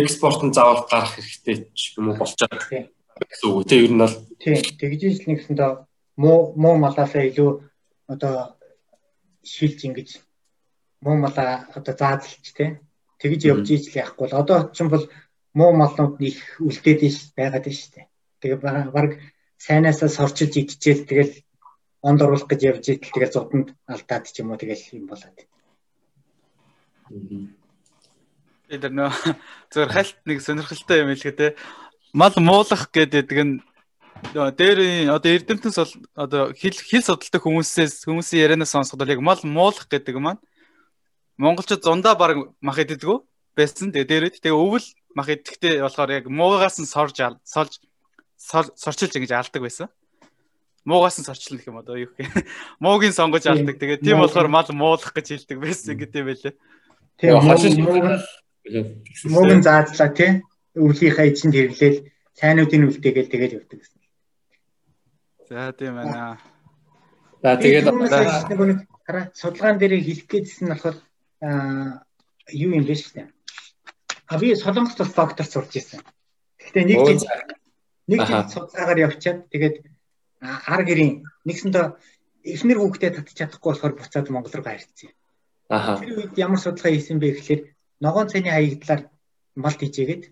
экспорт 0.00 0.40
нь 0.48 0.56
заавал 0.56 0.88
гарах 0.88 1.12
хэрэгтэй 1.20 1.68
ч 1.76 2.00
юм 2.00 2.08
уу 2.08 2.16
болж 2.16 2.40
байгаа 2.40 2.88
гэсэн 3.20 3.48
үг 3.52 3.64
тийм 3.68 3.84
ер 3.84 3.92
нь 3.92 4.00
бол 4.00 4.16
тийм 4.40 4.56
тэгжиж 4.80 5.14
л 5.20 5.28
нэгсэндээ 5.28 5.70
муу 6.16 6.56
муу 6.56 6.74
малаасаа 6.80 7.26
илүү 7.28 7.50
одоо 8.08 8.56
шилж 9.44 9.80
ингэж 9.84 10.08
муу 11.00 11.16
малаа 11.16 11.68
одоо 11.74 11.94
заазалж 11.96 12.46
те. 12.56 12.80
Тэгж 13.20 13.40
явж 13.52 13.66
ижил 13.70 14.00
яахгүй 14.04 14.28
л 14.28 14.40
одоо 14.40 14.68
ч 14.72 14.80
юм 14.80 14.88
бол 14.92 15.04
муу 15.54 15.72
малнууд 15.72 16.20
их 16.20 16.60
үлдээд 16.60 17.00
ш 17.08 17.32
байгаад 17.36 17.66
ш 17.72 17.88
те. 17.92 18.08
Тэгээ 18.40 18.92
баг 18.92 19.20
сайнаасаа 19.56 20.08
сорчиж 20.08 20.52
идчихэл 20.56 21.08
тэгэл 21.08 21.34
онд 22.02 22.20
оруулах 22.22 22.48
гэж 22.48 22.60
явж 22.64 22.84
идэл 22.88 23.12
тэгэл 23.12 23.34
зодонд 23.36 23.68
алдаад 23.88 24.24
ч 24.28 24.40
юм 24.40 24.52
уу 24.52 24.60
тэгэл 24.60 24.84
юм 24.96 25.06
болоод. 25.08 25.38
Тэр 28.68 28.92
нөө 28.92 29.10
хальт 29.94 30.18
нэг 30.24 30.38
сонирхолтой 30.40 31.04
юм 31.04 31.12
хэлгээ 31.12 31.36
те. 31.36 31.56
Мал 32.12 32.32
муулах 32.36 32.88
гэдэг 32.92 33.28
нь 33.44 33.60
дээр 34.32 35.10
одоо 35.10 35.30
эрдэмтэнс 35.30 35.76
бол 35.76 35.94
одоо 36.14 36.42
хэл 36.54 36.76
хэл 36.76 37.04
судалдаг 37.04 37.42
хүмүүсээс 37.42 38.04
хүмүүсийн 38.06 38.42
ярианаас 38.44 38.72
сонсоход 38.74 39.08
яг 39.08 39.20
мал 39.20 39.40
муулах 39.42 39.88
гэдэг 39.88 40.16
маань 40.20 40.40
монголчууд 41.40 41.82
зундаа 41.82 42.14
баг 42.14 42.52
мах 42.60 42.78
идэггүй 42.78 43.18
байсан. 43.56 43.92
Тэгээ 43.92 44.08
дээрэд 44.08 44.36
тэгээ 44.44 44.56
өвөл 44.56 44.86
мах 45.16 45.28
идэхтэй 45.32 45.80
болохоор 45.80 46.10
яг 46.12 46.24
муугаас 46.28 46.76
нь 46.78 46.88
сорж 46.88 47.16
сорж 47.44 47.80
сорчилж 48.76 49.16
ингэж 49.16 49.32
алдаг 49.32 49.62
байсан. 49.64 49.88
Муугаас 50.84 51.16
нь 51.20 51.26
сорчлно 51.26 51.58
гэх 51.58 51.68
юм 51.72 51.80
одоо 51.80 51.96
юу 51.96 52.12
гэх 52.12 52.28
юм. 52.28 52.44
Муугийн 52.84 53.12
сонгож 53.16 53.44
алдаг. 53.48 53.76
Тэгээ 53.80 54.04
тийм 54.04 54.20
болохоор 54.20 54.48
мал 54.48 54.68
муулах 54.72 55.12
гэж 55.12 55.26
хэлдэг 55.44 55.58
байсан 55.60 55.96
гэдэг 55.96 56.22
байлээ. 56.24 56.54
Тэгээ 57.20 57.36
муугийн 59.28 59.62
заазлаа 59.64 60.08
тий. 60.12 60.40
Өвлийнхаа 60.76 61.26
эзэнд 61.28 61.54
хэрэглээл 61.56 61.98
сайнуудын 62.38 62.88
үлдээгээл 62.88 63.32
тэгэл 63.32 63.56
явдаг 63.60 63.78
гэсэн. 63.80 63.99
За 65.50 65.72
тийм 65.72 65.98
байна. 65.98 66.38
За 67.42 67.56
тэгээд 67.58 67.90
хараа 69.02 69.24
судалгаан 69.34 69.78
дээр 69.82 69.98
хэлэх 69.98 70.30
гээдсэн 70.30 70.70
нь 70.70 70.72
болохоор 70.72 70.96
юу 72.54 72.70
юм 72.78 72.86
бэ 72.86 72.94
шүү 72.94 73.12
дээ. 73.18 73.28
А 74.30 74.38
би 74.38 74.54
солонгос 74.54 74.94
бас 74.94 75.10
доктор 75.10 75.46
сурч 75.50 75.74
ирсэн. 75.74 76.06
Гэхдээ 76.54 76.84
нэг 76.86 76.98
жил 77.02 77.26
нэг 78.06 78.20
жил 78.30 78.46
судалгаагаар 78.46 79.02
явчаад 79.10 79.50
тэгээд 79.50 79.76
ар 80.70 80.82
гэрийн 80.86 81.26
нэгсэндээ 81.42 81.86
эхнэр 82.54 82.78
хүүхдээ 82.78 83.10
татчих 83.10 83.36
чадахгүй 83.42 83.74
болохоор 83.74 83.94
буцаад 83.98 84.30
Монгол 84.30 84.54
руу 84.54 84.66
гарцсан. 84.70 85.10
Аа. 85.66 85.98
Тэр 85.98 86.30
үед 86.30 86.38
ямар 86.38 86.62
судалгаа 86.62 86.94
хийсэн 86.94 87.18
бэ 87.18 87.34
гэхээр 87.34 87.60
ногоон 87.98 88.30
цайны 88.30 88.54
хаягдлаар 88.54 89.02
малт 89.58 89.80
хийжээгээд 89.82 90.24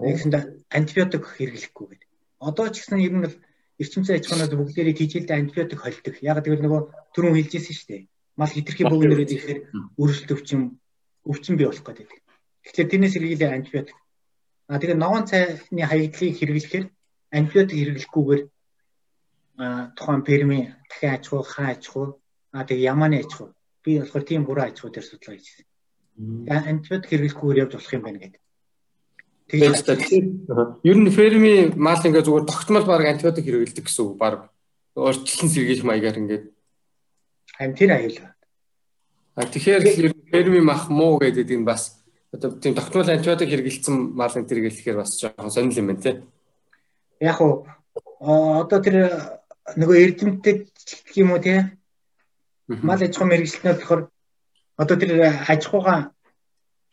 нэгсэндээ 0.00 0.42
антибиотик 0.72 1.24
хэрэглэхгүй 1.36 1.86
гэдэг. 1.92 2.08
Одоо 2.40 2.66
ч 2.72 2.80
гэсэн 2.80 3.04
ер 3.04 3.12
нь 3.12 3.28
эрчимцэн 3.78 4.18
аж 4.18 4.24
ахуйнууд 4.26 4.54
бүгдээрээ 4.58 4.98
тийжилдээ 4.98 5.38
антибиотик 5.38 5.80
холдог. 5.82 6.14
Яг 6.22 6.42
гэвэл 6.42 6.64
нөгөө 6.66 6.80
түрүүн 7.14 7.36
хэлжсэн 7.38 7.74
шүү 7.78 7.88
дээ. 7.88 8.02
Мал 8.38 8.50
хитрхи 8.50 8.82
бөөгнөрөөд 8.90 9.32
ихээр 9.38 9.58
өрсөлдөвч 10.02 10.46
юм 10.54 10.62
өвчин 11.22 11.54
бий 11.54 11.66
болох 11.70 11.86
гэдэг. 11.86 12.10
Тэгэхээр 12.66 12.90
тэрнээс 12.90 13.14
сэргийлээ 13.14 13.54
антибиотик. 13.54 13.98
А 14.66 14.78
тэгээ 14.82 14.98
ногоон 14.98 15.24
цайны 15.30 15.82
хаягдлыг 15.86 16.34
хэрэглэхээр 16.38 16.86
антибиотик 17.38 17.78
хэрэглэхгүйгээр 17.78 18.42
тухайн 19.94 20.22
перми 20.26 20.60
дахин 20.90 21.14
аж 21.14 21.24
ахуй, 21.26 21.42
хаа 21.46 21.70
аж 21.74 21.82
ахуй, 21.88 22.08
а 22.52 22.66
тэгээ 22.66 22.88
ямааны 22.92 23.16
аж 23.22 23.30
ахуй. 23.34 23.50
Би 23.82 23.98
болохоор 23.98 24.24
тийм 24.26 24.42
буруу 24.44 24.64
аж 24.66 24.76
ахуй 24.78 24.90
дээр 24.90 25.06
судалгаа 25.06 25.38
хийсэн. 25.38 25.66
Антибиотик 26.50 27.10
хэрэглэхгүйгээр 27.10 27.62
явж 27.62 27.72
болох 27.74 27.94
юм 27.94 28.02
байна 28.02 28.18
гэдэг. 28.22 28.42
Тэгэхээр 29.48 30.84
ер 30.84 30.96
нь 31.00 31.08
ферми 31.08 31.72
мал 31.72 31.96
ингээ 32.04 32.20
зүгээр 32.20 32.44
тогтмол 32.44 32.84
баг 32.84 33.00
антибиотик 33.08 33.48
хэрэглэдэг 33.48 33.84
гэсэн 33.88 34.04
үг 34.04 34.16
баг. 34.20 34.52
Өөрчлөлт 34.92 35.52
сэргийлэх 35.56 35.88
маягаар 35.88 36.20
ингээд. 36.20 36.44
Харин 37.56 37.74
тэр 37.74 37.90
аюул. 37.96 38.18
А 39.40 39.48
тэгэхээр 39.48 40.12
ферми 40.28 40.60
мах 40.60 40.92
муу 40.92 41.16
гэдэг 41.16 41.48
нь 41.48 41.64
бас 41.64 41.96
одоо 42.28 42.60
тийм 42.60 42.76
тогтмол 42.76 43.08
антибиотик 43.08 43.48
хэрэгэлсэн 43.48 43.96
мал 44.12 44.28
энэ 44.36 44.48
төр 44.52 44.60
гэлэхээр 44.68 45.00
бас 45.00 45.16
жоохон 45.16 45.48
сонирхол 45.48 45.80
юм 45.80 45.88
байна 45.88 46.04
тий. 46.04 46.14
Яг 47.24 47.40
уу 47.40 47.64
одоо 48.20 48.78
тэр 48.84 48.96
нөгөө 49.80 49.96
эрдэмтэд 49.96 50.68
гэх 50.68 51.16
юм 51.16 51.32
уу 51.32 51.40
те? 51.40 51.72
Мал 52.68 53.00
аж 53.00 53.16
ахуйн 53.16 53.32
мэрэгчлэнээр 53.32 53.80
болохоор 53.80 54.02
одоо 54.76 54.96
тэр 55.00 55.10
аж 55.24 55.62
ахуйгаа 55.64 56.12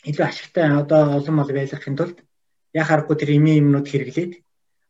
илүү 0.08 0.24
ашигтай 0.24 0.72
одоо 0.72 1.20
олон 1.20 1.36
мал 1.36 1.52
байлгахын 1.52 2.00
тулд 2.00 2.18
яг 2.76 2.86
харахгүй 2.88 3.16
тэр 3.18 3.32
эмийн 3.40 3.64
юмнууд 3.64 3.88
хэрэглээд 3.88 4.34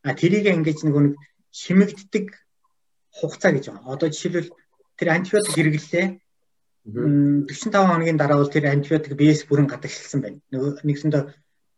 а 0.05 0.17
тэрийг 0.17 0.45
ингэж 0.49 0.79
нөгөө 0.83 1.01
нэг 1.05 1.15
шимэгддэг 1.53 2.25
хугацаа 3.13 3.51
гэж 3.53 3.63
байна. 3.69 3.85
Одоо 3.93 4.09
жишээлбэл 4.09 4.49
тэр 4.97 5.07
антибиотик 5.13 5.53
хэрэглэлээ 5.55 6.07
45 6.85 7.89
хоногийн 7.89 8.17
дараа 8.17 8.37
бол 8.41 8.53
тэр 8.53 8.65
антибиотик 8.73 9.13
биес 9.13 9.45
бүрэн 9.45 9.69
гадагшилсан 9.69 10.19
байна. 10.21 10.39
Нэгсэндээ 10.85 11.23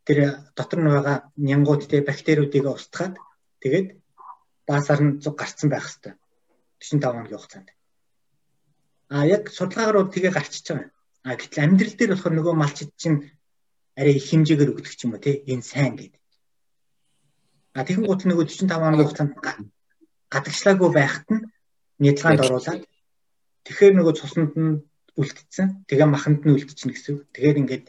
тэр 0.08 0.18
дотор 0.56 0.80
нь 0.80 0.88
байгаа 0.88 1.16
нянгуудтэй 1.36 2.00
бактериудыг 2.04 2.64
устгаад 2.68 3.14
тэгээд 3.62 3.88
баасаар 4.68 5.00
нь 5.04 5.16
зүг 5.20 5.36
гарцсан 5.36 5.68
байх 5.72 5.88
хэвээр 5.88 6.16
45 6.80 7.04
хоногийн 7.04 7.38
хугацаанд. 7.40 7.68
А 9.08 9.24
яг 9.24 9.48
судалгаагаар 9.48 9.96
бол 10.04 10.12
тгээ 10.12 10.32
гарчиж 10.32 10.64
байгаа. 10.68 10.90
А 11.24 11.36
гэтэл 11.36 11.64
амьдрал 11.64 11.96
дээр 11.96 12.12
болохоор 12.12 12.34
нөгөө 12.36 12.54
малчид 12.56 12.90
чинь 13.00 13.16
арай 13.98 14.14
их 14.14 14.30
хэмжээгээр 14.30 14.70
өгдөг 14.70 14.94
ч 14.94 15.02
юм 15.04 15.18
уу 15.18 15.22
тий 15.22 15.42
энэ 15.50 15.66
сайн 15.66 15.98
гэдэг. 15.98 16.22
А 17.74 17.82
тэгэн 17.82 18.06
гут 18.06 18.22
нөгөө 18.22 18.46
45 18.46 18.70
хоногийн 18.70 19.06
хугацаанд 19.10 19.34
гадагшлаагүй 20.30 20.90
байхад 20.94 21.26
нь 21.34 21.42
нядлагаанд 21.98 22.42
оруулаад 22.46 22.82
тэгэхээр 23.66 23.94
нөгөө 23.98 24.14
цуснд 24.14 24.54
нь 24.54 24.78
үлдсэн. 25.18 25.82
Тэгээ 25.90 26.06
маханд 26.06 26.46
нь 26.46 26.54
үлдчихнэ 26.54 26.94
гэсэн 26.94 27.12
үг. 27.18 27.26
Тэгэхээр 27.34 27.60
ингээд 27.66 27.86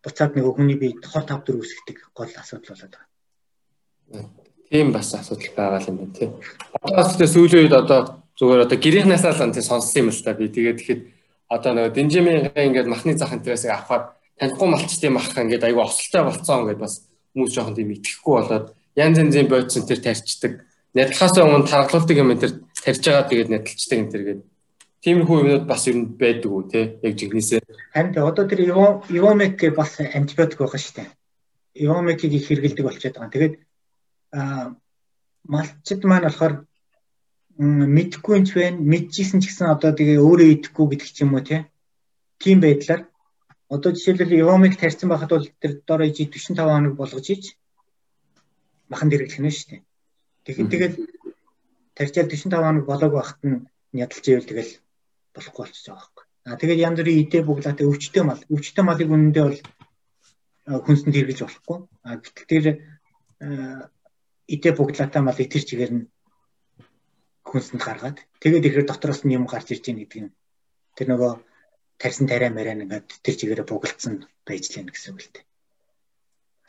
буцаад 0.00 0.32
нөгөө 0.32 0.52
хүний 0.56 0.78
бие 0.80 0.96
хор 1.04 1.24
тавдар 1.28 1.60
үүсгдэг 1.60 2.08
гол 2.16 2.32
асуудал 2.32 2.72
болоод 2.72 2.94
байгаа. 2.96 4.28
Тийм 4.72 4.88
бас 4.96 5.12
асуудал 5.12 5.52
байгаа 5.52 5.88
юм 5.92 5.96
байна 6.00 6.16
тий. 6.16 6.28
Одоо 6.72 6.96
бас 6.96 7.12
тэгээ 7.20 7.34
сүүлийн 7.36 7.62
үед 7.68 7.76
одоо 7.76 8.00
зүгээр 8.40 8.64
одоо 8.64 8.78
гэрийнхнээсээ 8.80 9.32
л 9.36 9.52
тий 9.52 9.64
сонссон 9.64 10.00
юм 10.02 10.08
л 10.08 10.24
та 10.24 10.32
би 10.32 10.48
тэгээд 10.48 10.78
тэгэхэд 10.80 11.00
одоо 11.52 11.70
нөгөө 11.76 11.92
динжимийн 11.92 12.52
ингээд 12.56 12.88
махны 12.88 13.12
зах 13.16 13.36
энтрээсээ 13.36 13.72
авахад 13.72 14.17
танихгүй 14.38 14.68
малчтын 14.70 15.12
мах 15.12 15.34
ингээд 15.34 15.66
айгүй 15.66 15.84
осолтой 15.84 16.22
болцсон 16.24 16.60
ингээд 16.62 16.82
бас 16.82 16.94
хүмүүс 17.34 17.52
жоохон 17.54 17.76
тийм 17.76 17.90
итгэхгүй 17.94 18.34
болоод 18.38 18.66
янз 18.98 19.18
янзын 19.18 19.48
бодсон 19.50 19.86
тэр 19.86 20.00
тарьчдаг. 20.02 20.52
Нядлахаас 20.94 21.36
өмнө 21.38 21.68
таргалуулдаг 21.68 22.16
юм 22.16 22.32
энэ 22.32 22.42
тэр 22.42 22.52
тарьж 22.82 23.02
байгаа 23.04 23.28
тэгээд 23.30 23.52
нядлцдаг 23.52 23.98
энэ 23.98 24.12
тэр 24.12 24.22
гээд 24.26 24.40
тиймэрхүү 25.02 25.36
юмнууд 25.38 25.66
бас 25.70 25.82
ер 25.86 25.96
нь 25.98 26.06
байдаг 26.18 26.50
уу 26.50 26.62
те 26.66 26.98
яг 27.02 27.14
жигнэсээ. 27.14 27.60
Харин 27.94 28.18
одоо 28.18 28.44
тэр 28.46 28.60
ивомек 28.66 29.58
бас 29.78 29.92
антибиотик 30.00 30.58
байгаа 30.58 30.80
шүү 30.82 30.94
дээ. 30.98 31.08
Ивомекийг 31.86 32.32
их 32.34 32.46
хэрэгэлдэг 32.46 32.84
болчиход 32.84 33.16
байгаа. 33.18 33.34
Тэгээд 33.34 33.54
малчид 35.46 36.02
маань 36.02 36.26
болохоор 36.26 36.54
мэдхгүй 37.58 38.34
юм 38.38 38.44
ч 38.46 38.50
байна, 38.54 38.78
мэдчихсэн 38.78 39.38
ч 39.42 39.50
гэсэн 39.50 39.70
одоо 39.74 39.90
тэгээ 39.94 40.18
өөрөө 40.18 40.48
идэхгүй 40.54 40.86
гэдэг 40.94 41.10
ч 41.10 41.22
юм 41.22 41.34
уу 41.34 41.42
тийм 41.42 42.58
байдлаар 42.62 43.06
одоо 43.68 43.92
жишээлбэл 43.92 44.40
Ивомиг 44.40 44.74
тарьсан 44.80 45.08
байхад 45.08 45.30
бол 45.30 45.48
тэр 45.60 45.72
доор 45.86 46.02
иж 46.08 46.16
45 46.24 46.56
хоног 46.56 46.94
болгож 46.96 47.26
иж 47.28 47.44
махан 48.88 49.08
дэргэлэх 49.12 49.40
нь 49.40 49.52
шүү 49.52 49.68
дээ. 49.68 49.82
Тэгэхээр 50.44 50.68
тэгэл 50.72 50.96
тарьчаал 51.96 52.32
45 52.32 52.64
хоног 52.64 52.84
болоог 52.88 53.12
байхад 53.12 53.40
нь 53.44 53.66
ядалж 53.92 54.24
ивэл 54.24 54.48
тэгэл 54.48 54.72
болохгүй 55.36 55.60
болчихж 55.60 55.86
байгаа 55.88 56.00
байхгүй. 56.00 56.24
А 56.48 56.56
тэгээд 56.56 56.84
янз 56.88 56.98
бүрийн 56.98 57.22
идэ 57.24 57.38
буглаатай 57.44 57.86
өвчтөе 57.86 58.24
мал. 58.24 58.42
Өвчтөе 58.48 58.84
малыг 58.84 59.08
үнэндээ 59.12 59.44
бол 59.44 59.60
хүнсэнд 60.84 61.14
хэрэглэж 61.16 61.40
болохгүй. 61.44 61.78
А 62.08 62.16
гэтэл 62.16 62.48
тэр 62.48 62.64
идэ 64.48 64.70
буглаатай 64.72 65.22
мал 65.22 65.36
итэр 65.36 65.64
чигээр 65.68 65.92
нь 65.92 66.04
хүнсэнд 67.44 67.84
гаргаад 67.84 68.18
тэгээд 68.40 68.64
ихээр 68.68 68.88
дотроос 68.88 69.24
нь 69.24 69.36
юм 69.36 69.44
гарч 69.44 69.72
ирж 69.72 69.84
байгаа 69.88 70.04
гэдэг 70.04 70.20
нь 70.24 70.32
тэр 70.96 71.06
нөгөө 71.12 71.32
тарьсан 71.98 72.26
тариа 72.30 72.50
мараа 72.54 72.78
ингээд 72.78 73.08
тэр 73.22 73.34
чигээрээ 73.34 73.66
бугалцсан 73.66 74.24
байж 74.46 74.70
лээ 74.70 74.86
гэсэн 74.86 75.12
үг 75.14 75.20
л 75.22 75.32
дээ. 75.34 75.44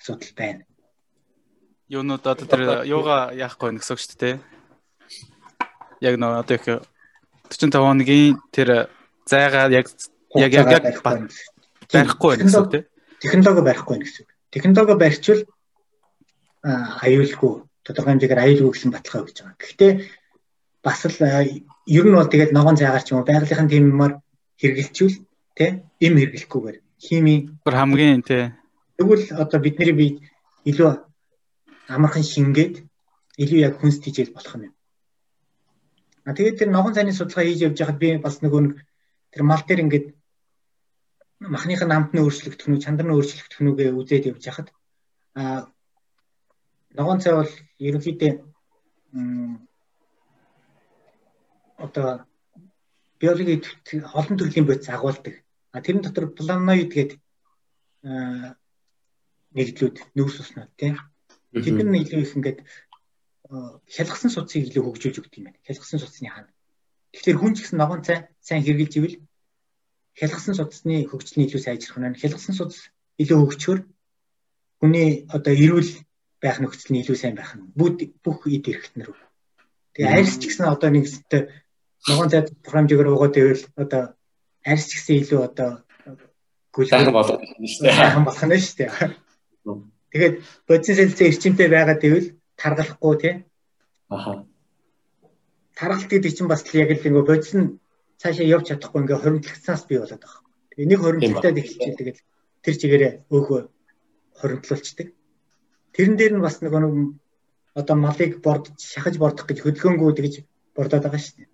Асуудал 0.01 0.34
байна. 0.35 0.64
Юунууд 1.89 2.26
одоо 2.26 2.45
тэр 2.49 2.61
юугаа 2.89 3.34
яахгүй 3.38 3.77
үг 3.77 3.85
шүү 3.85 4.18
дээ. 4.18 4.35
Яг 6.01 6.15
нөө 6.18 6.41
одоо 6.41 6.56
их 6.57 6.65
45 6.65 7.77
хоногийн 7.77 8.41
тэр 8.53 8.89
зайгаа 9.30 9.69
яг 9.69 9.88
яг 10.34 10.51
яг 10.53 10.65
барихгүй 11.93 12.30
байна 12.30 12.45
гэсэн 12.45 12.61
үг 12.65 12.72
тийм. 12.73 12.85
Технологи 13.22 13.61
барихгүй 13.65 13.93
байна 13.93 14.06
гэсэн 14.06 14.22
үг. 14.26 14.30
Технологи 14.53 14.93
барьчвал 14.97 15.41
аюулгүй 17.06 17.53
тодорхой 17.85 18.11
хэмжээгээр 18.14 18.43
аюулгүй 18.45 18.72
гэсэн 18.73 18.91
баталгаа 18.93 19.23
өгч 19.26 19.38
байгаа. 19.41 19.61
Гэхдээ 19.61 19.91
бас 20.85 20.99
л 21.06 21.18
ер 21.89 22.06
нь 22.06 22.18
бол 22.18 22.30
тэгээд 22.30 22.53
ногоон 22.53 22.77
цайгаар 22.77 23.03
ч 23.03 23.11
юм 23.11 23.22
уу 23.22 23.27
байгалийнхын 23.27 23.69
тийм 23.69 23.85
юмар 23.93 24.11
хэрэгэлчүүл 24.60 25.15
тэ? 25.57 25.84
Им 26.06 26.14
хэрэглэхгүйгээр. 26.19 26.77
Хими. 26.99 27.36
Бүр 27.64 27.76
хамгийн 27.80 28.22
тэ. 28.27 28.53
Тэгвэл 28.99 29.26
одоо 29.40 29.60
бидний 29.64 29.95
бие 29.95 30.11
илүү 30.68 30.90
амархан 31.88 32.23
шингээд 32.23 32.84
илүү 33.40 33.60
яг 33.64 33.80
хүнс 33.80 34.03
тийжэл 34.03 34.36
болох 34.36 34.56
юм. 34.60 34.76
А 36.27 36.36
тэгээд 36.36 36.60
тэр 36.60 36.69
ногоон 36.69 36.94
цайны 36.94 37.15
судалгаа 37.15 37.48
хийж 37.48 37.64
явж 37.64 37.77
байхад 37.80 37.98
би 37.98 38.18
бас 38.19 38.44
нөгөө 38.44 38.76
тэр 39.31 39.44
мал 39.48 39.64
дээр 39.64 39.84
ингээд 39.88 40.07
махныхын 41.40 41.95
амт 41.95 42.11
нь 42.14 42.19
өөрчлөгдөх 42.19 42.68
нь 42.68 42.84
чандар 42.84 43.07
нь 43.07 43.15
өөрчлөгдөх 43.15 43.60
нүгээ 43.64 43.95
үзээд 43.95 44.30
явж 44.36 44.44
байхад 44.44 44.68
а 45.40 45.72
ногоон 46.91 47.23
цай 47.23 47.34
бол 47.40 47.53
ерөнхийдөө 47.80 48.31
одоо 51.80 52.28
биологийн 53.20 53.62
олон 54.20 54.38
төрлийн 54.38 54.68
бодис 54.68 54.90
агуулдаг. 54.90 55.36
А 55.72 55.82
тэрэн 55.82 56.04
дотор 56.04 56.32
планоид 56.34 56.91
гэдэг 56.94 57.20
нэгдлүүд 59.56 59.96
нүүрс 60.16 60.38
уснууд 60.40 60.72
тийм. 60.80 60.96
Тэд 61.54 61.76
нар 61.84 62.02
илүү 62.04 62.22
их 62.24 62.36
ингээд 62.38 62.60
хялгсан 63.90 64.30
судсыг 64.32 64.70
илүү 64.70 64.84
хөгжүүлж 64.86 65.18
өгдөг 65.20 65.38
юм 65.38 65.46
байна. 65.50 65.60
Хялгсан 65.66 66.00
судсны 66.00 66.30
хаана. 66.30 66.54
Тэгэхээр 67.14 67.40
хүн 67.41 67.54
ч 67.58 67.66
гэсэн 67.66 67.80
ногоон 67.82 68.06
цай 68.06 68.30
сайн 68.40 68.62
хэрглэж 68.62 68.94
ивэл 69.02 69.18
хялгсан 70.20 70.54
судасны 70.56 71.08
хөгжлөний 71.10 71.48
илүү 71.50 71.62
сайжрах 71.64 71.98
нь 71.98 72.20
хялгсан 72.22 72.54
судас 72.56 72.94
илүү 73.18 73.38
хөгжөхөр 73.40 73.80
хүний 74.80 75.26
одоо 75.32 75.54
эрүүл 75.54 75.91
байх 76.44 76.58
нөхцөл 76.60 76.91
нь 76.94 77.02
илүү 77.02 77.18
сайн 77.18 77.36
байх 77.40 77.56
нь 77.58 77.66
бүх 77.74 78.40
эд 78.48 78.66
эрхтнэр. 78.68 79.10
Тэгээ 79.96 80.12
арьс 80.14 80.36
ч 80.38 80.52
гэсэн 80.52 80.70
одоо 80.70 80.90
нэгсэлтэй 80.91 81.41
ногоон 82.08 82.30
цайд 82.32 82.48
програмжээр 82.64 83.12
угаад 83.12 83.36
ивэл 83.38 83.64
одоо 83.76 84.04
арьс 84.64 84.88
гэсэн 84.88 85.16
илүү 85.22 85.42
одоо 85.50 85.70
гүйлхэн 86.74 87.12
болох 87.12 87.42
нь 87.60 87.68
шүү 87.68 87.84
дээ. 87.84 87.98
Сайхан 88.00 88.24
болох 88.26 88.44
нь 88.46 88.56
шүү 88.56 88.78
дээ. 88.78 88.92
Тэгээд 90.12 90.36
бодис 90.68 90.98
сэлцээ 90.98 91.28
эрчимтэй 91.30 91.68
байгаад 91.70 92.02
ивэл 92.08 92.28
таргалахгүй 92.56 93.16
тий. 93.22 93.34
Аха. 94.10 94.46
Таргалт 95.78 96.10
гэдэг 96.10 96.32
чинь 96.34 96.50
бас 96.50 96.64
яг 96.74 96.90
л 96.92 97.08
ингээ 97.08 97.30
бодис 97.30 97.54
нь 97.54 97.78
цаашаа 98.22 98.48
явж 98.48 98.66
чадахгүй 98.70 99.02
ингээ 99.04 99.22
хоримтлагцсаас 99.22 99.84
бий 99.86 100.00
болоод 100.00 100.24
байгаа. 100.24 100.44
Тэгээ 100.72 100.90
нэг 100.90 101.00
хоримтлагтаад 101.02 101.60
эхэлчихээ 101.60 101.98
тэгэл 102.00 102.22
тэр 102.64 102.76
чигээрээ 102.80 103.14
өөхөө 103.34 103.60
хоримтлуулцдаг. 104.40 105.08
Тэрэн 105.94 106.16
дээр 106.18 106.34
нь 106.36 106.46
бас 106.46 106.56
нэг 106.62 106.74
нэг 106.74 106.94
одоо 107.80 107.96
малыг 107.96 108.32
бордож 108.46 108.78
шахаж 108.82 109.16
бордох 109.22 109.46
гэж 109.48 109.62
хөдөлгөөнгүү 109.62 110.12
тэгж 110.16 110.34
бордоод 110.76 111.04
байгаа 111.06 111.22
шүү 111.22 111.36
дээ. 111.38 111.49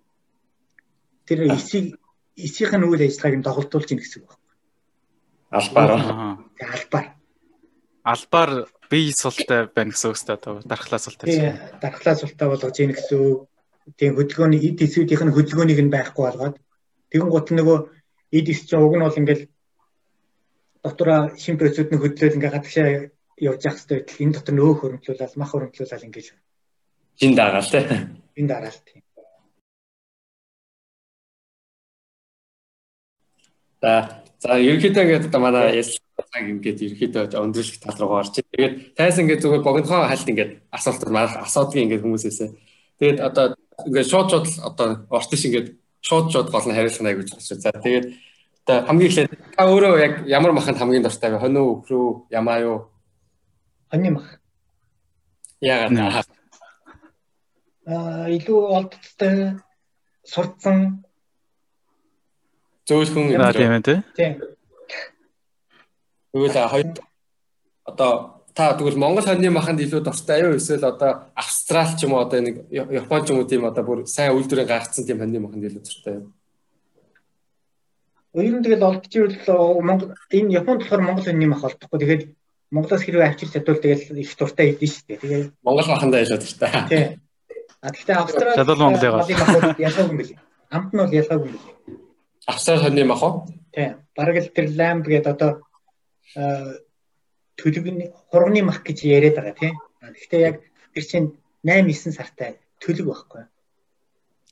Тэр 1.26 1.38
эсийг 1.52 1.98
эсийнх 2.36 2.72
нь 2.76 2.86
үйл 2.86 3.02
ажиллагааг 3.02 3.36
нь 3.38 3.46
доголдуулж 3.46 3.88
ийн 3.90 4.00
гэсэн 4.00 4.22
үг 4.22 4.30
байна. 4.30 4.46
Албаар. 5.50 5.90
Албаар. 6.60 7.06
Албаар 8.02 8.50
бие 8.90 9.12
султай 9.12 9.66
байна 9.66 9.90
гэсэн 9.90 10.10
үг 10.10 10.18
шүү 10.18 10.36
дээ. 10.36 10.68
Дархлаа 10.70 11.00
султай. 11.00 11.26
Тийм, 11.26 11.54
дархлаа 11.82 12.14
султай 12.14 12.46
болгож 12.48 12.76
ийн 12.78 12.92
гэсэн 12.94 13.18
үг. 13.18 13.48
Тийм 13.98 14.14
хөдөлгөөний 14.18 14.60
эд 14.66 14.82
эсүүдийнх 14.82 15.22
нь 15.26 15.34
хөдөлгөөнийг 15.34 15.80
нь 15.86 15.94
байхгүй 15.94 16.24
болгоод 16.26 16.56
тэгэн 17.10 17.30
гут 17.30 17.50
нөгөө 17.54 17.78
эд 18.34 18.46
эс 18.50 18.66
чинь 18.66 18.82
уг 18.82 18.94
нь 18.98 19.06
бол 19.06 19.20
ингээл 19.22 19.46
дотроо 20.82 21.20
шин 21.38 21.54
процесүүд 21.58 21.94
нь 21.94 22.02
хөдлөөл 22.02 22.36
ингээ 22.36 22.54
гадагшаа 22.54 22.88
явж 23.38 23.60
явах 23.62 23.78
хэрэгтэй 23.78 23.98
байтал 24.02 24.22
энэ 24.26 24.34
дотор 24.34 24.54
нөөх 24.58 24.78
хөрөмтлүүлэл 24.82 25.38
мах 25.38 25.50
хөрөмтлүүлэл 25.54 26.06
ингээл 26.10 26.30
шин 27.14 27.32
дагаал 27.38 27.70
тий. 27.70 27.84
Шин 28.34 28.46
дараал 28.50 28.80
тийм. 28.82 29.05
За 33.82 34.22
за 34.40 34.56
ерөнхийдөө 34.56 35.02
ингээд 35.04 35.28
одоо 35.28 35.40
манай 35.40 35.76
ярьсан 35.76 36.00
ингээд 36.48 36.78
ерөнхийдөө 36.86 37.24
өндөрлөх 37.36 37.78
тал 37.80 37.98
руу 38.00 38.20
орч. 38.20 38.40
Тэгээд 38.40 38.96
тайс 38.96 39.18
ингээд 39.20 39.42
зүгээр 39.44 39.64
богинохоо 39.64 40.08
хальт 40.08 40.28
ингээд 40.28 40.52
асуулт 40.72 41.02
маань 41.12 41.40
асуудгийг 41.44 41.84
ингээд 41.84 42.04
хүмүүсээсээ. 42.04 42.50
Тэгээд 43.00 43.18
одоо 43.20 43.44
ингээд 43.84 44.08
шууд 44.08 44.28
шууд 44.32 44.46
одоо 44.64 44.88
ортиш 45.12 45.42
ингээд 45.44 45.68
шууд 46.00 46.26
шууд 46.32 46.48
гол 46.48 46.66
нь 46.68 46.76
хариулах 46.76 47.02
нэг 47.04 47.16
гэж 47.20 47.28
байна. 47.36 47.60
За 47.60 47.70
тэгээд 47.84 48.06
одоо 48.64 48.76
хамгийн 48.88 49.10
эхлээд 49.10 49.30
та 49.56 49.62
өөрөө 49.68 49.94
яг 50.00 50.14
ямар 50.26 50.52
маханд 50.52 50.78
хамгийн 50.80 51.04
дуртай 51.04 51.30
вэ? 51.30 51.38
Хонь 51.38 51.56
уу, 51.60 51.84
өхрөө, 51.84 52.32
ямаа 52.32 52.58
юу? 52.60 52.78
Хоньны 53.92 54.10
мах. 54.16 54.40
Яагаад? 55.60 56.26
Аа 57.86 58.26
илүү 58.26 58.60
олдтой 58.76 59.62
сурцсан 60.26 61.05
зөөлхөн 62.86 63.34
юм 63.34 63.42
тийм 63.52 63.72
ээ 63.74 63.82
тий. 63.82 63.98
Тийм. 64.16 64.32
Тэгвэл 66.32 66.70
хоёр 66.70 66.86
одоо 67.84 68.12
та 68.54 68.72
тэгвэл 68.78 68.96
Монгол 68.96 69.26
хоньны 69.26 69.50
маханд 69.50 69.80
илүү 69.82 70.00
дуртай 70.06 70.42
юу 70.46 70.56
эсвэл 70.56 70.86
одоо 70.86 71.28
Австрал 71.34 71.92
ч 71.98 72.06
юм 72.06 72.14
уу 72.14 72.24
одоо 72.24 72.40
нэг 72.40 72.64
Япон 72.70 73.26
ч 73.26 73.30
юм 73.34 73.42
уу 73.42 73.50
тийм 73.50 73.66
одоо 73.66 73.84
бүр 73.84 73.98
сайн 74.06 74.38
үйлдвэрийн 74.38 74.70
гаргацсан 74.70 75.04
тийм 75.04 75.18
хоньны 75.18 75.42
маханд 75.42 75.66
илүү 75.66 75.82
дуртай 75.82 76.14
юу? 76.22 76.32
Ер 78.36 78.54
нь 78.54 78.64
тэгэл 78.64 78.86
олдчихвол 78.86 79.82
Монгол 79.82 80.14
энэ 80.30 80.54
Японд 80.60 80.80
болохоор 80.86 81.02
Монгол 81.02 81.26
хоньны 81.26 81.46
мах 81.50 81.64
олдохгүй. 81.64 81.98
Тэгээд 82.00 82.22
Монголоос 82.70 83.02
хэрвээ 83.02 83.28
авчир 83.28 83.48
чадвал 83.50 83.82
тэгэл 83.82 84.20
их 84.20 84.30
дуртай 84.38 84.66
идэв 84.74 84.90
шүү 84.90 85.04
дээ. 85.06 85.20
Тэгээд 85.22 85.50
Монгол 85.66 85.88
махандаа 85.90 86.22
илүү 86.22 86.38
дуртай. 86.38 86.70
Тийм. 86.90 87.06
А 87.80 87.90
гэхдээ 87.90 88.16
Австрали 88.16 88.56
Чадвал 88.56 88.78
Монголыгаа. 88.78 89.26
ялгаагүй 89.78 90.10
юм 90.10 90.18
билээ. 90.18 90.40
Амт 90.70 90.90
нь 90.92 90.98
бол 90.98 91.12
ялгаагүй 91.12 91.46
юм 91.46 91.54
билээ. 91.54 92.05
Австрал 92.46 92.82
хоньны 92.82 93.04
мах 93.04 93.22
уу? 93.22 93.46
Тийм. 93.74 94.02
Бараг 94.16 94.36
л 94.38 94.54
тэр 94.54 94.70
ламп 94.70 95.06
гэдэг 95.06 95.34
одоо 95.34 95.50
төлөвний 97.58 98.12
хурганы 98.30 98.62
мах 98.62 98.82
гэж 98.86 99.02
яриад 99.04 99.36
байгаа 99.36 99.54
тийм. 99.58 99.74
Гэхдээ 100.00 100.40
яг 100.40 100.62
тэр 100.94 101.04
чинь 101.04 101.28
8 101.66 101.90
9 101.90 102.14
сартай 102.14 102.58
төлөв 102.78 103.10
байхгүй. 103.10 103.42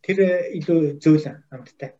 Тэр 0.02 0.18
илүү 0.58 0.98
зөөл 0.98 1.38
амттай. 1.54 1.94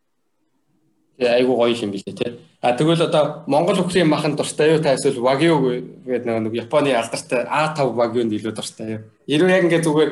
Тэгээ 1.15 1.31
айгуу 1.31 1.57
гоё 1.57 1.79
юм 1.79 1.95
билээ 1.95 2.17
тий. 2.19 2.41
А 2.61 2.75
тэгвэл 2.75 3.07
одоо 3.07 3.45
Монгол 3.47 3.79
өхрийн 3.87 4.11
махан 4.11 4.35
дуртай 4.35 4.75
юу 4.75 4.83
та 4.83 4.99
эсвэл 4.99 5.23
Wagyu 5.23 5.63
гэдэг 6.03 6.27
нэг 6.27 6.55
Японы 6.67 6.91
алдартай 6.91 7.47
A5 7.47 7.95
Wagyu-нд 7.95 8.35
илүү 8.35 8.53
дуртай 8.53 8.99
юу? 8.99 9.01
Хэрвээ 9.31 9.55
яг 9.55 9.65
ингээ 9.71 9.85
зүгээр 9.87 10.11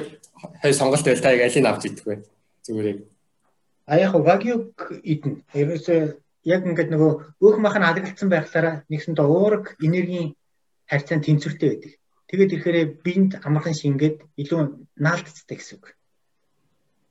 хай 0.63 0.73
сонголт 0.73 1.03
байл 1.03 1.19
та 1.19 1.35
яг 1.35 1.43
алийг 1.43 1.67
авч 1.67 1.83
идэх 1.91 2.07
вэ? 2.07 2.23
Зүгээр 2.63 2.87
яг. 2.87 2.99
А 3.87 3.99
яг 3.99 4.15
Wagyu 4.15 4.75
идэн. 5.03 5.43
Ерөөсөө 5.55 6.01
яг 6.45 6.63
ингээд 6.67 6.91
нөгөө 6.91 7.13
өөх 7.43 7.57
мах 7.59 7.77
нь 7.79 7.87
алагдсан 7.87 8.29
байхлаараа 8.31 8.83
нэгсэндээ 8.91 9.27
уураг 9.27 9.75
энергийн 9.83 10.35
харьцаанд 10.87 11.27
тэнцвэртэй 11.27 11.69
байдаг. 11.71 11.93
Тэгээд 12.31 12.55
ирэхээр 12.55 12.79
биед 13.05 13.33
амархан 13.47 13.75
шингээд 13.75 14.19
илүү 14.39 14.61
наалтцдаг 14.97 15.59
гэсэн 15.59 15.79
үг. 15.79 15.95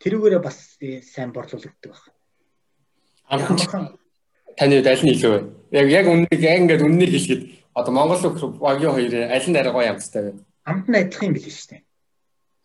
Тэрүүгээрээ 0.01 0.41
бас 0.41 0.79
сайн 0.79 1.31
борлуулагддаг 1.35 1.91
байна. 1.91 2.15
Амархан 3.29 3.83
таны 4.57 4.79
хувьд 4.79 4.91
аль 4.91 5.03
нь 5.05 5.13
илүү 5.15 5.31
вэ? 5.31 5.39
Яг 5.71 5.87
яг 5.87 6.05
үннийг 6.07 6.41
яг 6.41 6.57
ингээд 6.65 6.81
үннийг 6.83 7.11
хэлэхэд 7.13 7.41
одоо 7.77 7.93
Монгол 7.93 8.19
Wagyu 8.59 8.89
хоёрын 8.91 9.31
аль 9.31 9.47
нь 9.47 9.59
арай 9.59 9.73
гоё 9.73 9.89
амттай 9.93 10.21
вэ? 10.23 10.31
Амт 10.65 10.87
нь 10.89 10.99
адилхан 10.99 11.27
юм 11.31 11.35
билээ 11.35 11.53
шүү 11.55 11.69
дээ. 11.71 11.81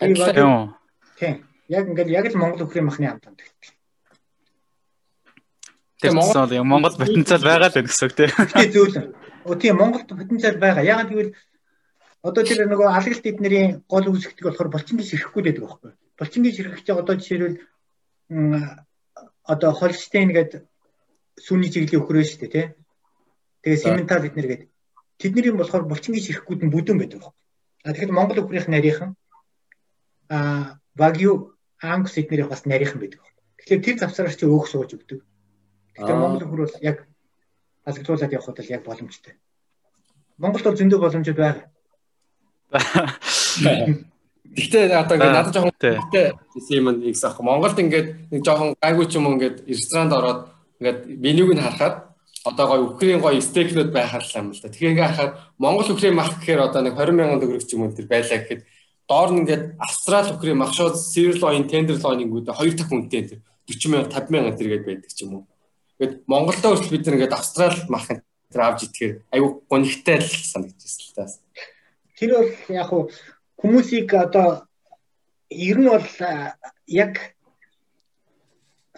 Тийм. 0.00 0.74
Тийм. 1.18 1.36
Яг 1.68 1.84
ингээд 1.86 2.10
яг 2.10 2.26
л 2.26 2.40
Монгол 2.40 2.66
өхрийн 2.66 2.88
махны 2.88 3.06
амт 3.06 3.26
амт 3.28 3.40
гэдэг. 3.44 3.75
Тэр 6.00 6.12
Монгол 6.12 6.52
яг 6.52 6.64
Монгол 6.64 6.96
потенциал 6.96 7.42
байгаа 7.42 7.72
л 7.72 7.86
гэсэн 7.88 8.04
үг 8.08 8.14
тийм. 8.16 8.30
Оо 9.46 9.54
тийм 9.54 9.76
Монголд 9.78 10.08
потенциал 10.08 10.58
байгаа. 10.58 10.82
Ягаад 10.82 11.08
гэвэл 11.08 11.32
одоо 12.22 12.42
тэр 12.42 12.66
нөгөө 12.66 12.88
алаглт 12.90 13.24
эднэрийн 13.24 13.86
гол 13.86 14.10
үүсгдэг 14.10 14.44
болохоор 14.44 14.74
булчингийн 14.74 15.08
ширэхгүй 15.08 15.42
байдаг 15.46 15.62
байхгүй. 15.64 15.92
Булчингийн 16.18 16.54
ширхэх 16.56 16.82
чинь 16.82 16.98
одоо 16.98 17.14
жишээлбэл 17.14 17.58
одоо 19.46 19.70
Холштейн 19.72 20.34
гэдэг 20.34 20.66
сүүний 21.38 21.70
чиглэлийн 21.70 22.02
өхрөө 22.02 22.24
шүү 22.26 22.40
дээ 22.42 22.50
тий. 22.50 22.66
Тэгээ 23.62 23.82
Симентал 23.86 24.26
эднэр 24.26 24.48
гэдэг. 24.50 24.68
Тэдний 25.22 25.54
болохоор 25.54 25.86
булчингийн 25.86 26.26
ширэхгүйд 26.26 26.60
нь 26.66 26.74
бүдүүн 26.74 26.98
байдаг 26.98 27.22
байхгүй. 27.22 27.34
А 27.86 27.92
тэгэхээр 27.94 28.16
Монгол 28.18 28.42
өхрийнх 28.42 28.66
нарийнхан 28.66 29.14
а 30.28 30.82
Wagyu 30.98 31.54
Angus 31.78 32.18
эднэрийн 32.18 32.50
бас 32.50 32.66
нарийнхан 32.66 32.98
байдаг. 32.98 33.22
Тэгэхээр 33.62 33.84
тэр 33.86 33.96
завсараар 34.02 34.34
чи 34.34 34.50
өөх 34.50 34.66
сууж 34.66 34.98
өгдөг. 34.98 35.22
Тэгэхээр 35.96 36.20
Монгол 36.20 36.44
өхөр 36.44 36.62
бол 36.64 36.76
яг 36.84 36.98
алгадуулаад 37.88 38.32
явхад 38.32 38.60
л 38.60 38.74
яг 38.76 38.82
боломжтой. 38.84 39.34
Монголд 40.38 40.64
бол 40.64 40.76
зөндөө 40.76 41.00
боломжууд 41.00 41.38
байгаа. 41.40 41.64
Гэхдээ 44.56 44.94
одоо 44.94 45.16
ингээд 45.16 45.36
надад 45.36 45.54
жоохон 45.54 45.74
гэхдээ 45.76 46.26
юм 46.80 46.88
нэгс 47.04 47.24
ах. 47.28 47.40
Монголд 47.40 47.76
ингээд 47.76 48.08
нэг 48.32 48.40
жоохон 48.40 48.72
гайгүй 48.80 49.06
ч 49.08 49.16
юм 49.20 49.26
уу 49.26 49.36
ингээд 49.36 49.68
ресторанд 49.68 50.12
ороод 50.16 50.40
ингээд 50.80 51.00
менюг 51.20 51.50
нь 51.52 51.60
харахад 51.60 52.16
одоо 52.46 52.66
гоё 52.68 52.84
өхрийн 52.88 53.20
гоё 53.20 53.40
стейкнүүд 53.40 53.90
байхарлаа 53.92 54.40
юм 54.40 54.56
л 54.56 54.60
да. 54.60 54.72
Тэгэхээр 54.72 54.92
ингээд 54.92 55.08
харахад 55.12 55.32
Монгол 55.58 55.88
өхрийн 55.92 56.16
мах 56.16 56.30
гэхээр 56.40 56.60
одоо 56.62 56.80
нэг 56.84 56.94
20 56.94 57.20
сая 57.20 57.40
төгрөг 57.42 57.64
ч 57.66 57.70
юм 57.76 57.82
уу 57.84 57.92
тэр 57.92 58.06
байлаа 58.08 58.38
гэхэд 58.40 58.62
доор 59.08 59.30
нь 59.32 59.40
ингээд 59.42 59.64
австрал 59.76 60.28
өхрийн 60.32 60.58
мах 60.60 60.72
шууд 60.72 60.96
сирлоин 60.96 61.68
тендерлоинingүүд 61.68 62.46
хоёр 62.48 62.74
дахь 62.76 62.92
үнэтэй 62.92 63.22
тэр 63.28 63.40
40 63.66 64.08
сая 64.08 64.24
50 64.24 64.30
сая 64.30 64.56
тэргээд 64.56 64.84
байдаг 64.86 65.10
ч 65.12 65.18
юм 65.26 65.32
уу. 65.36 65.44
Ингээд 65.96 66.28
Монголдоо 66.28 66.76
хүртэл 66.76 66.92
бид 66.92 67.06
нэг 67.06 67.14
ингээд 67.16 67.38
австрал 67.38 67.80
мах 67.88 68.08
тэр 68.12 68.60
авч 68.60 68.84
идэхээр 68.84 69.14
айгүй 69.32 69.50
гонигтай 69.64 70.20
л 70.20 70.28
санагдчихсэн 70.28 71.02
л 71.08 71.16
таас. 71.16 71.34
Тэр 72.20 72.30
бол 72.36 72.52
яг 72.68 72.90
хүмүүсийг 73.56 74.12
одоо 74.12 74.68
ер 75.48 75.78
нь 75.80 75.88
бол 75.88 76.08
яг 76.86 77.12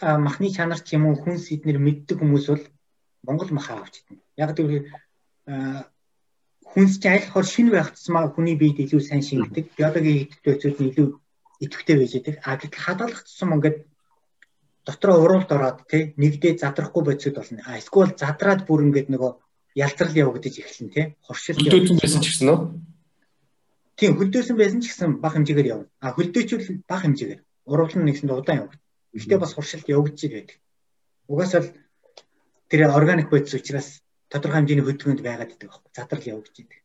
махны 0.02 0.50
чанар 0.50 0.80
ч 0.82 0.98
юм 0.98 1.06
уу 1.06 1.16
хүнс 1.22 1.54
эднэр 1.54 1.78
мэддэг 1.78 2.18
хүмүүс 2.18 2.46
бол 2.50 2.64
Монгол 3.26 3.50
махаа 3.54 3.82
авч 3.82 4.02
идэнэ. 4.02 4.22
Яг 4.42 4.50
тэр 4.58 4.90
хүнс 6.66 6.98
чинь 6.98 7.14
аль 7.14 7.30
хор 7.30 7.46
шинэ 7.46 7.70
байх 7.72 7.94
тусмаа 7.94 8.30
хүний 8.30 8.58
биед 8.58 8.78
илүү 8.78 9.00
сайн 9.02 9.22
шингэдэг. 9.22 9.74
Биологийн 9.78 10.28
хэдтэй 10.30 10.74
нь 10.74 10.90
илүү 10.92 11.08
идэвхтэй 11.62 11.96
байж 11.98 12.12
байдаг. 12.14 12.36
А 12.44 12.56
гэтэл 12.58 12.84
хадгалах 12.84 13.22
тусам 13.24 13.54
ингээд 13.56 13.78
дотроо 14.88 15.20
уруулд 15.20 15.50
ороод 15.52 15.84
тий 15.84 16.16
нэгдээ 16.16 16.56
задрахгүй 16.56 17.02
бодисод 17.04 17.36
болно. 17.36 17.60
А 17.68 17.76
эсвэл 17.76 18.16
задраад 18.16 18.64
бүр 18.64 18.88
ингээд 18.88 19.12
нөгөө 19.12 19.32
ялтрал 19.76 20.14
явагдаж 20.16 20.54
эхэлнэ 20.56 20.92
тий. 20.96 21.06
Хоршил 21.20 21.60
явагдаж 21.60 22.00
байсан 22.00 22.22
ч 22.24 22.26
гэсэн 22.32 22.48
үү? 22.48 22.58
Тийм 24.00 24.12
хөлдөөсөн 24.16 24.56
байсан 24.56 24.80
ч 24.80 24.88
гэсэн 24.88 25.20
бага 25.20 25.36
хэмжээгээр 25.36 25.68
явна. 25.68 25.92
А 26.00 26.16
хөлдөөчүүл 26.16 26.88
бага 26.88 27.04
хэмжээгээр. 27.04 27.40
Уруулн 27.68 28.04
нэгсэнд 28.08 28.32
удаан 28.32 28.58
явагдана. 28.64 28.86
Гэхдээ 29.12 29.38
бас 29.44 29.52
хуршилт 29.52 29.86
явагдаж 29.92 30.22
байдаг. 30.32 30.56
Угаасаа 31.28 31.60
л 31.68 31.72
тэр 32.72 32.80
органик 32.88 33.28
бодис 33.28 33.52
учраас 33.52 34.00
тодорхой 34.32 34.64
хэмжээний 34.64 34.86
хөдөлгөөнд 34.88 35.20
байгаад 35.20 35.52
байдаг 35.52 35.68
байхгүй. 35.68 35.92
Задрал 35.92 36.30
явагдаж 36.32 36.56
байдаг. 36.56 36.80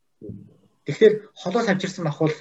Тэгэхээр 0.83 1.13
холоос 1.39 1.67
авчирсан 1.71 2.03
мах 2.03 2.19
бол 2.19 2.35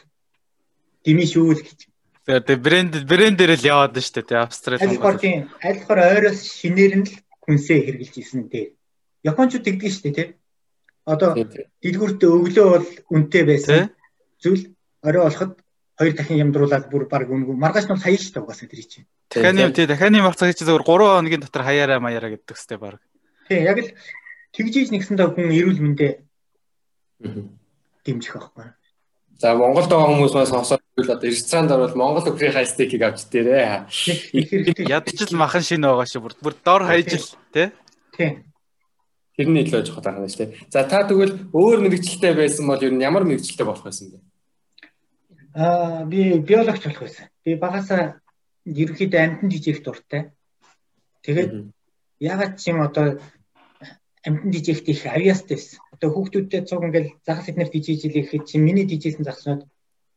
дими 1.06 1.22
шүү 1.22 1.55
л 1.55 1.62
гэж. 1.62 1.91
Тэгээ 2.23 2.59
брэнд 2.62 2.94
брэндээр 3.03 3.53
л 3.59 3.66
яваад 3.66 3.99
шүү 3.99 4.23
дээ 4.23 4.39
Австрали. 4.47 4.78
Айлхор 4.78 5.19
тийм 5.19 5.51
айлхор 5.59 5.99
ойроос 5.99 6.47
шинээр 6.55 6.94
нь 7.03 7.07
л 7.11 7.15
хүнсээ 7.43 7.78
хэрглэж 7.82 8.15
исэн 8.23 8.47
дээ. 8.47 8.78
Япончууд 9.27 9.66
тэгдэг 9.66 9.90
шүү 9.90 10.05
дээ 10.07 10.15
тий. 10.15 10.28
Одоо 11.03 11.35
дэлгүүртээ 11.35 12.31
өглөө 12.31 12.66
бол 12.70 12.86
үнэтэй 13.11 13.43
байсан 13.43 13.90
зүйл 14.39 14.70
орой 15.03 15.23
болоход 15.27 15.59
хоёр 15.99 16.15
дахин 16.15 16.43
ямдруулаад 16.47 16.86
бүр 16.94 17.11
баг 17.11 17.27
үнгүй 17.27 17.59
маргааш 17.59 17.90
нь 17.90 17.99
хаяа 17.99 18.23
шүү 18.23 18.35
дээ 18.39 18.44
угаасаа 18.47 18.70
тэр 18.70 18.82
чинь. 18.86 19.07
Дахианы 19.27 19.74
тий 19.74 19.86
дахианы 19.90 20.23
мах 20.23 20.39
цаг 20.39 20.55
чи 20.55 20.62
зөвхөн 20.62 20.86
3 20.86 21.27
хоногийн 21.27 21.43
дотор 21.43 21.66
хаяараа 21.66 21.99
маяараа 21.99 22.31
гэдэг 22.39 22.55
хэвчтэй 22.55 22.78
баг. 22.78 23.03
Тий 23.51 23.66
яг 23.66 23.78
л 23.82 23.90
тэгжиж 24.55 24.94
нэгсэндээ 24.94 25.27
хүн 25.27 25.51
эрүүл 25.51 25.82
мэндэ 25.82 26.09
дэмжих 28.07 28.35
байхгүй. 28.39 28.66
За 29.43 29.56
Монголд 29.59 29.90
байгаа 29.90 30.06
хүмүүс 30.06 30.35
маань 30.39 30.47
сонсоод 30.47 30.82
бол 30.94 31.10
одоо 31.10 31.27
ресторанд 31.27 31.74
орвол 31.74 31.98
Монгол 31.98 32.31
өхрийн 32.31 32.55
хай 32.55 32.62
стейкийг 32.62 33.02
авч 33.02 33.27
дээрээ. 33.27 33.90
Ядчил 34.86 35.35
махан 35.35 35.66
шинэ 35.66 35.90
байгаа 35.90 36.06
шүү. 36.06 36.31
Бүр 36.39 36.55
дор 36.62 36.86
хаяж 36.86 37.10
л 37.19 37.27
тий. 37.51 37.74
Тий. 38.14 38.31
Тэрний 39.35 39.66
илүү 39.66 39.82
жоохон 39.82 40.05
таахна 40.06 40.31
шүү 40.31 40.47
дээ. 40.47 40.70
За 40.70 40.86
та 40.86 41.02
тэгвэл 41.10 41.51
өөр 41.51 41.82
мэрэгчлээ 41.82 42.39
байсан 42.39 42.70
бол 42.70 42.78
ер 42.86 42.94
нь 42.94 43.02
ямар 43.02 43.27
мэрэгчлээ 43.27 43.66
болох 43.66 43.82
байсан 43.82 44.14
бэ? 44.14 44.19
Аа 45.59 46.06
би 46.06 46.39
биологч 46.39 46.86
болох 46.86 47.02
байсан. 47.02 47.27
Би 47.43 47.59
багасаа 47.59 48.23
ерөнхийдөө 48.62 49.20
амьтан 49.27 49.51
жижиг 49.51 49.82
дуртай. 49.82 50.31
Тэгээд 51.27 51.66
ягаад 52.23 52.62
ч 52.62 52.70
юм 52.70 52.86
одоо 52.86 53.19
амтан 54.23 54.55
дижэхт 54.55 54.86
их 54.86 55.02
авьяастай 55.02 55.59
байсан. 55.59 55.82
Одоо 56.03 56.19
хүүхдүүдтэй 56.19 56.66
цуг 56.66 56.83
ингээл 56.83 57.15
загас 57.23 57.47
эднэр 57.47 57.70
дижиж 57.70 58.03
илээхэд 58.11 58.43
чи 58.51 58.59
миний 58.59 58.83
дижсэн 58.83 59.23
загснууд 59.23 59.70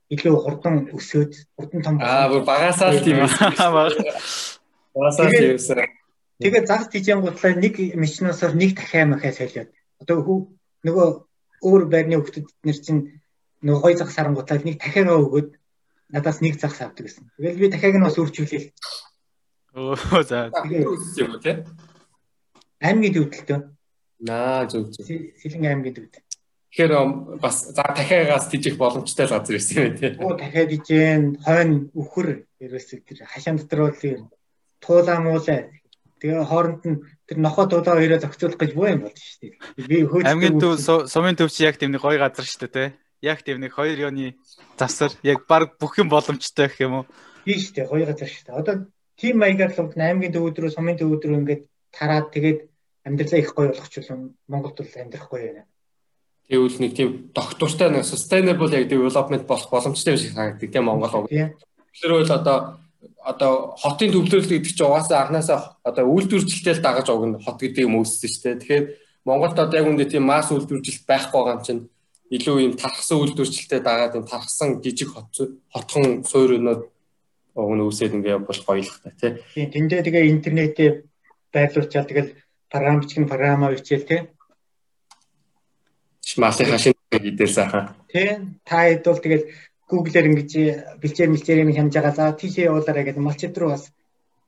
илүү 0.10 0.34
хурдан 0.34 0.90
өсөөд 0.90 1.54
хурдан 1.54 1.82
том 1.86 2.02
Аа 2.02 2.26
бүр 2.26 2.42
багасаа 2.42 2.90
л 2.90 3.06
тийм 3.06 3.22
байсан. 3.22 3.54
Багасаа 4.98 5.30
л 5.30 5.38
тийм 5.38 5.62
байсан. 5.62 5.86
Тэгээд 6.42 6.66
загас 6.66 6.90
дижэн 6.90 7.22
гутлаа 7.22 7.54
нэг 7.54 7.78
машинасаар 8.02 8.58
нэг 8.58 8.74
дахиа 8.74 9.06
махаа 9.06 9.30
солиод. 9.30 9.70
Одоо 10.02 10.50
нөгөө 10.82 11.08
өөр 11.62 11.84
байрны 11.86 12.18
хүүхдүүд 12.18 12.48
нэр 12.66 12.78
чинь 12.82 13.22
нөгөө 13.62 13.82
гой 13.86 13.94
загас 13.94 14.18
харангуутаа 14.18 14.66
нэг 14.66 14.82
дахиагаа 14.82 15.22
өгөөд 15.22 15.50
надаас 16.10 16.42
нэг 16.42 16.58
загас 16.58 16.82
авдаг 16.82 17.06
гэсэн. 17.06 17.30
Тэгэл 17.38 17.62
би 17.62 17.70
дахиаг 17.70 17.94
нь 17.94 18.08
бас 18.10 18.18
үржүүлээл. 18.18 18.74
Оо 19.78 20.26
за. 20.26 20.50
юм 21.22 21.38
уу 21.38 21.46
те? 21.46 21.62
Аймгийн 22.82 23.14
төвдөлтөө. 23.14 23.75
Наа 24.20 24.66
зөв 24.68 24.92
зөв. 24.92 25.06
Сэлэн 25.06 25.66
аймгийн 25.66 25.96
төвд. 25.96 26.16
Тэгэхээр 26.76 27.40
бас 27.40 27.72
за 27.72 27.84
дахиагаас 27.84 28.48
тижих 28.52 28.78
боломжтой 28.78 29.28
газар 29.28 29.56
байсан 29.56 29.84
юм 29.84 29.96
тий. 29.96 30.12
Оо 30.20 30.36
дахиад 30.36 30.72
ижэн 30.72 31.40
хойно 31.40 31.88
өхөр 31.96 32.44
ерөөсөө 32.60 33.00
тэр 33.08 33.20
хашаан 33.28 33.60
дотор 33.60 33.92
бол 33.92 34.28
туулаа 34.84 35.20
муулаа 35.24 35.72
тэгээ 36.20 36.44
хооронд 36.44 36.84
нь 36.84 37.00
тэр 37.28 37.38
нохоо 37.40 37.66
туулаа 37.72 37.96
хоёроо 37.96 38.20
зохицуулах 38.20 38.60
гэж 38.60 38.72
боо 38.76 38.88
юм 38.92 39.02
болж 39.08 39.20
шүү 39.20 39.40
дээ. 39.40 39.54
Би 39.88 39.98
хөөж 40.04 40.24
аймгийн 40.28 40.60
төв 40.60 40.76
сумын 41.08 41.40
төв 41.40 41.52
чи 41.52 41.64
яг 41.64 41.80
тийм 41.80 41.92
нэг 41.96 42.04
гоё 42.04 42.20
газар 42.20 42.44
шүү 42.44 42.68
дээ 42.68 42.76
тий. 42.76 42.90
Яг 43.24 43.40
тийм 43.44 43.64
нэг 43.64 43.72
хоёр 43.72 43.98
ёны 44.12 44.36
завсар 44.76 45.12
яг 45.24 45.48
баг 45.48 45.80
бүх 45.80 45.96
юм 45.96 46.12
боломжтой 46.12 46.68
гэх 46.68 46.84
юм 46.84 47.04
уу? 47.04 47.06
Тийм 47.48 47.60
шүү 47.60 47.74
дээ. 47.76 47.88
Гоё 47.88 48.06
газар 48.08 48.30
шүү 48.30 48.46
дээ. 48.52 48.60
Одоо 48.60 48.76
тийм 49.16 49.36
маягаар 49.40 49.72
л 49.72 49.96
аймгийн 49.96 50.34
төв 50.36 50.44
өдрөө 50.50 50.76
сумын 50.76 51.00
төв 51.00 51.16
өдрөө 51.16 51.40
ингээд 51.40 51.64
тараад 51.96 52.36
тэгээд 52.36 52.60
амьдралаа 53.06 53.40
их 53.40 53.54
гоё 53.54 53.70
болгочихвол 53.70 54.34
Монголд 54.50 54.78
бол 54.82 54.98
амьдрахгүй 54.98 55.42
байна. 55.42 55.64
Тэгвэл 56.50 56.78
нэг 56.82 56.94
тийм 56.98 57.10
доктортой 57.34 57.90
нэг 57.90 58.06
sustainable 58.06 58.74
яг 58.74 58.90
development 58.90 59.46
болох 59.46 59.70
боломжтой 59.70 60.18
шиг 60.18 60.34
санагддаг 60.34 60.72
тийм 60.72 60.86
Монгол. 60.90 61.30
Тэр 61.30 62.12
бол 62.12 62.32
одоо 62.32 62.78
одоо 63.26 63.74
хотын 63.78 64.14
төвлөрөл 64.14 64.50
гэдэг 64.50 64.70
чинь 64.70 64.86
угаасаа 64.86 65.26
анханасаа 65.26 65.78
одоо 65.82 66.06
үйлдвэржилтэл 66.06 66.82
дагаж 66.82 67.08
огно 67.10 67.42
хот 67.42 67.58
гэдэг 67.62 67.86
юм 67.86 68.02
үүссэн 68.02 68.30
шүү 68.30 68.42
дээ. 68.46 68.60
Тэгэхээр 68.62 68.86
Монголд 69.26 69.58
одоо 69.58 69.78
яг 69.82 69.90
үндэ 69.90 70.06
тийм 70.06 70.26
масс 70.30 70.54
үйлдвэржилт 70.54 71.06
байхгүй 71.10 71.34
байгаа 71.34 71.58
юм 71.58 71.66
чинь 71.66 71.82
илүү 72.30 72.58
юм 72.62 72.74
тархсан 72.78 73.18
үйлдвэржилтэд 73.22 73.82
дагаад 73.82 74.18
юм 74.18 74.26
тархсан 74.30 74.70
жижиг 74.86 75.10
хот 75.14 75.34
хотхон 75.74 76.22
суурьнууд 76.26 76.90
өгнө 77.58 77.84
үсээд 77.90 78.18
ингээ 78.22 78.38
бол 78.46 78.62
гоёлох 78.66 78.98
та 79.02 79.10
тий. 79.18 79.42
Тийм 79.54 79.90
тэндээ 79.90 80.02
тэгээ 80.06 80.30
интернетээ 80.30 80.90
байрлуулчаад 81.54 82.08
тэгэл 82.10 82.32
програм 82.70 83.00
бичгэн 83.00 83.28
програмаа 83.28 83.72
бичээл 83.74 84.06
тий. 84.10 84.22
Малын 86.38 86.70
хашин 86.72 86.94
хийдэл 87.12 87.54
сайхан. 87.54 87.96
Тий. 88.12 88.30
Та 88.66 88.90
хэд 88.90 89.06
бол 89.06 89.22
тэгэл 89.22 89.46
Google-ээр 89.86 90.30
ингэж 90.30 90.52
бэлчээр 90.98 91.30
мэлчээр 91.30 91.62
юм 91.62 91.72
хямж 91.74 91.94
байгаа. 91.94 92.14
За 92.18 92.34
тийшээ 92.34 92.70
явуулаарай 92.70 93.06
гэдэг 93.06 93.22
малчид 93.22 93.58
руу 93.58 93.78
бас 93.78 93.94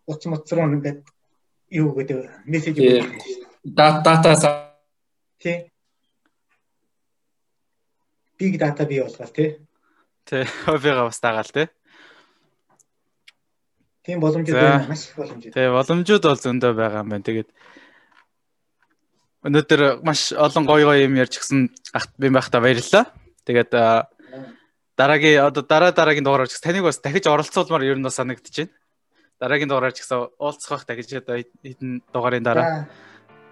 утас 0.09 0.25
мутс 0.25 0.51
руу 0.51 0.65
ингээд 0.65 1.05
юу 1.69 1.93
гэдэг 1.93 2.17
мессеж 2.49 2.75
өгөх. 2.81 3.05
Дата 3.63 4.17
дата 4.23 4.73
тий. 5.37 5.69
Big 8.39 8.57
data 8.57 8.85
бий 8.85 9.01
болгоол 9.01 9.33
тий. 9.33 9.61
Тий, 10.25 10.43
хоббигаа 10.65 11.05
бас 11.05 11.19
дагаал 11.21 11.51
тий. 11.53 11.67
Тийм 14.01 14.19
боломжууд 14.19 14.57
байна. 14.57 14.87
Маш 14.87 15.11
их 15.11 15.15
боломжууд. 15.15 15.53
Тий, 15.53 15.67
боломжууд 15.69 16.23
бол 16.23 16.39
зөндөө 16.39 16.73
байгаа 16.73 17.03
юм 17.03 17.09
байна. 17.11 17.27
Тэгээд 17.27 17.49
өнөөдөр 19.45 20.01
маш 20.01 20.33
олон 20.33 20.65
гоё 20.65 20.89
гоё 20.89 21.05
юм 21.05 21.15
ярьж 21.17 21.37
гисэн 21.37 21.69
ахт 21.93 22.11
би 22.17 22.29
байхдаа 22.29 22.61
баярлалаа. 22.61 23.05
Тэгээд 23.45 23.71
дараагийн 24.97 25.45
одоо 25.45 25.61
дараа 25.61 25.91
дараагийн 25.93 26.25
дугаараар 26.25 26.49
ч 26.49 26.57
таныг 26.57 26.83
бас 26.83 26.97
дахиж 26.97 27.29
оролцуулмаар 27.29 27.85
ер 27.85 27.97
нь 27.97 28.03
бас 28.03 28.17
санагдчихэв. 28.17 28.73
Дараагийн 29.39 29.69
дугаараар 29.69 29.93
ч 29.93 30.01
гэсэн 30.01 30.33
уулзах 30.41 30.89
дахиж 30.89 31.13
одоо 31.21 31.37
хэдэн 31.37 32.01
дугаарын 32.09 32.43
дараа. 32.43 32.89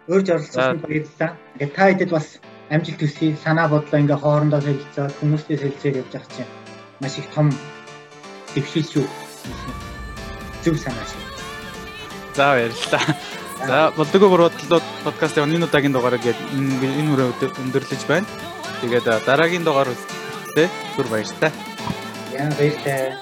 Өөрж 0.10 0.28
оролцуулсан 0.34 0.82
баярлалаа. 0.82 1.38
Ингээд 1.54 1.74
та 1.78 1.84
хэдэд 1.86 2.10
бас 2.10 2.28
амжилт 2.74 3.02
хүсье. 3.02 3.38
Санаа 3.38 3.70
бодлоо 3.70 4.02
ингээ 4.02 4.18
хоорондоо 4.18 4.62
солилцоод 4.62 5.14
хүмүүстэй 5.22 5.58
солилцоод 5.62 6.00
явж 6.02 6.12
байгаа 6.14 6.34
чинь 6.34 6.52
маш 7.02 7.16
их 7.22 7.30
том 7.30 7.48
дэвшил 8.58 8.86
шүү. 8.90 9.06
Зөв 10.66 10.76
санаа 10.82 11.06
шиг. 11.06 11.22
За 12.34 12.58
баярлалаа. 12.58 13.45
За 13.68 13.92
болдгоо 13.98 14.30
гурлууд 14.30 14.86
подкастын 15.04 15.50
өнөөдрийн 15.50 15.66
удаагийн 15.66 15.96
дугаарыг 15.96 16.22
энэ 16.22 16.86
энэ 17.02 17.10
хүрээ 17.10 17.30
өндөрлөж 17.66 18.02
байна. 18.06 18.30
Тэгээд 18.82 19.26
дараагийн 19.26 19.66
дугаар 19.66 19.90
үсттэй 19.90 20.70
түр 20.94 21.08
баяртай. 21.10 21.52
Яа 22.30 22.50
баяртай. 22.54 23.18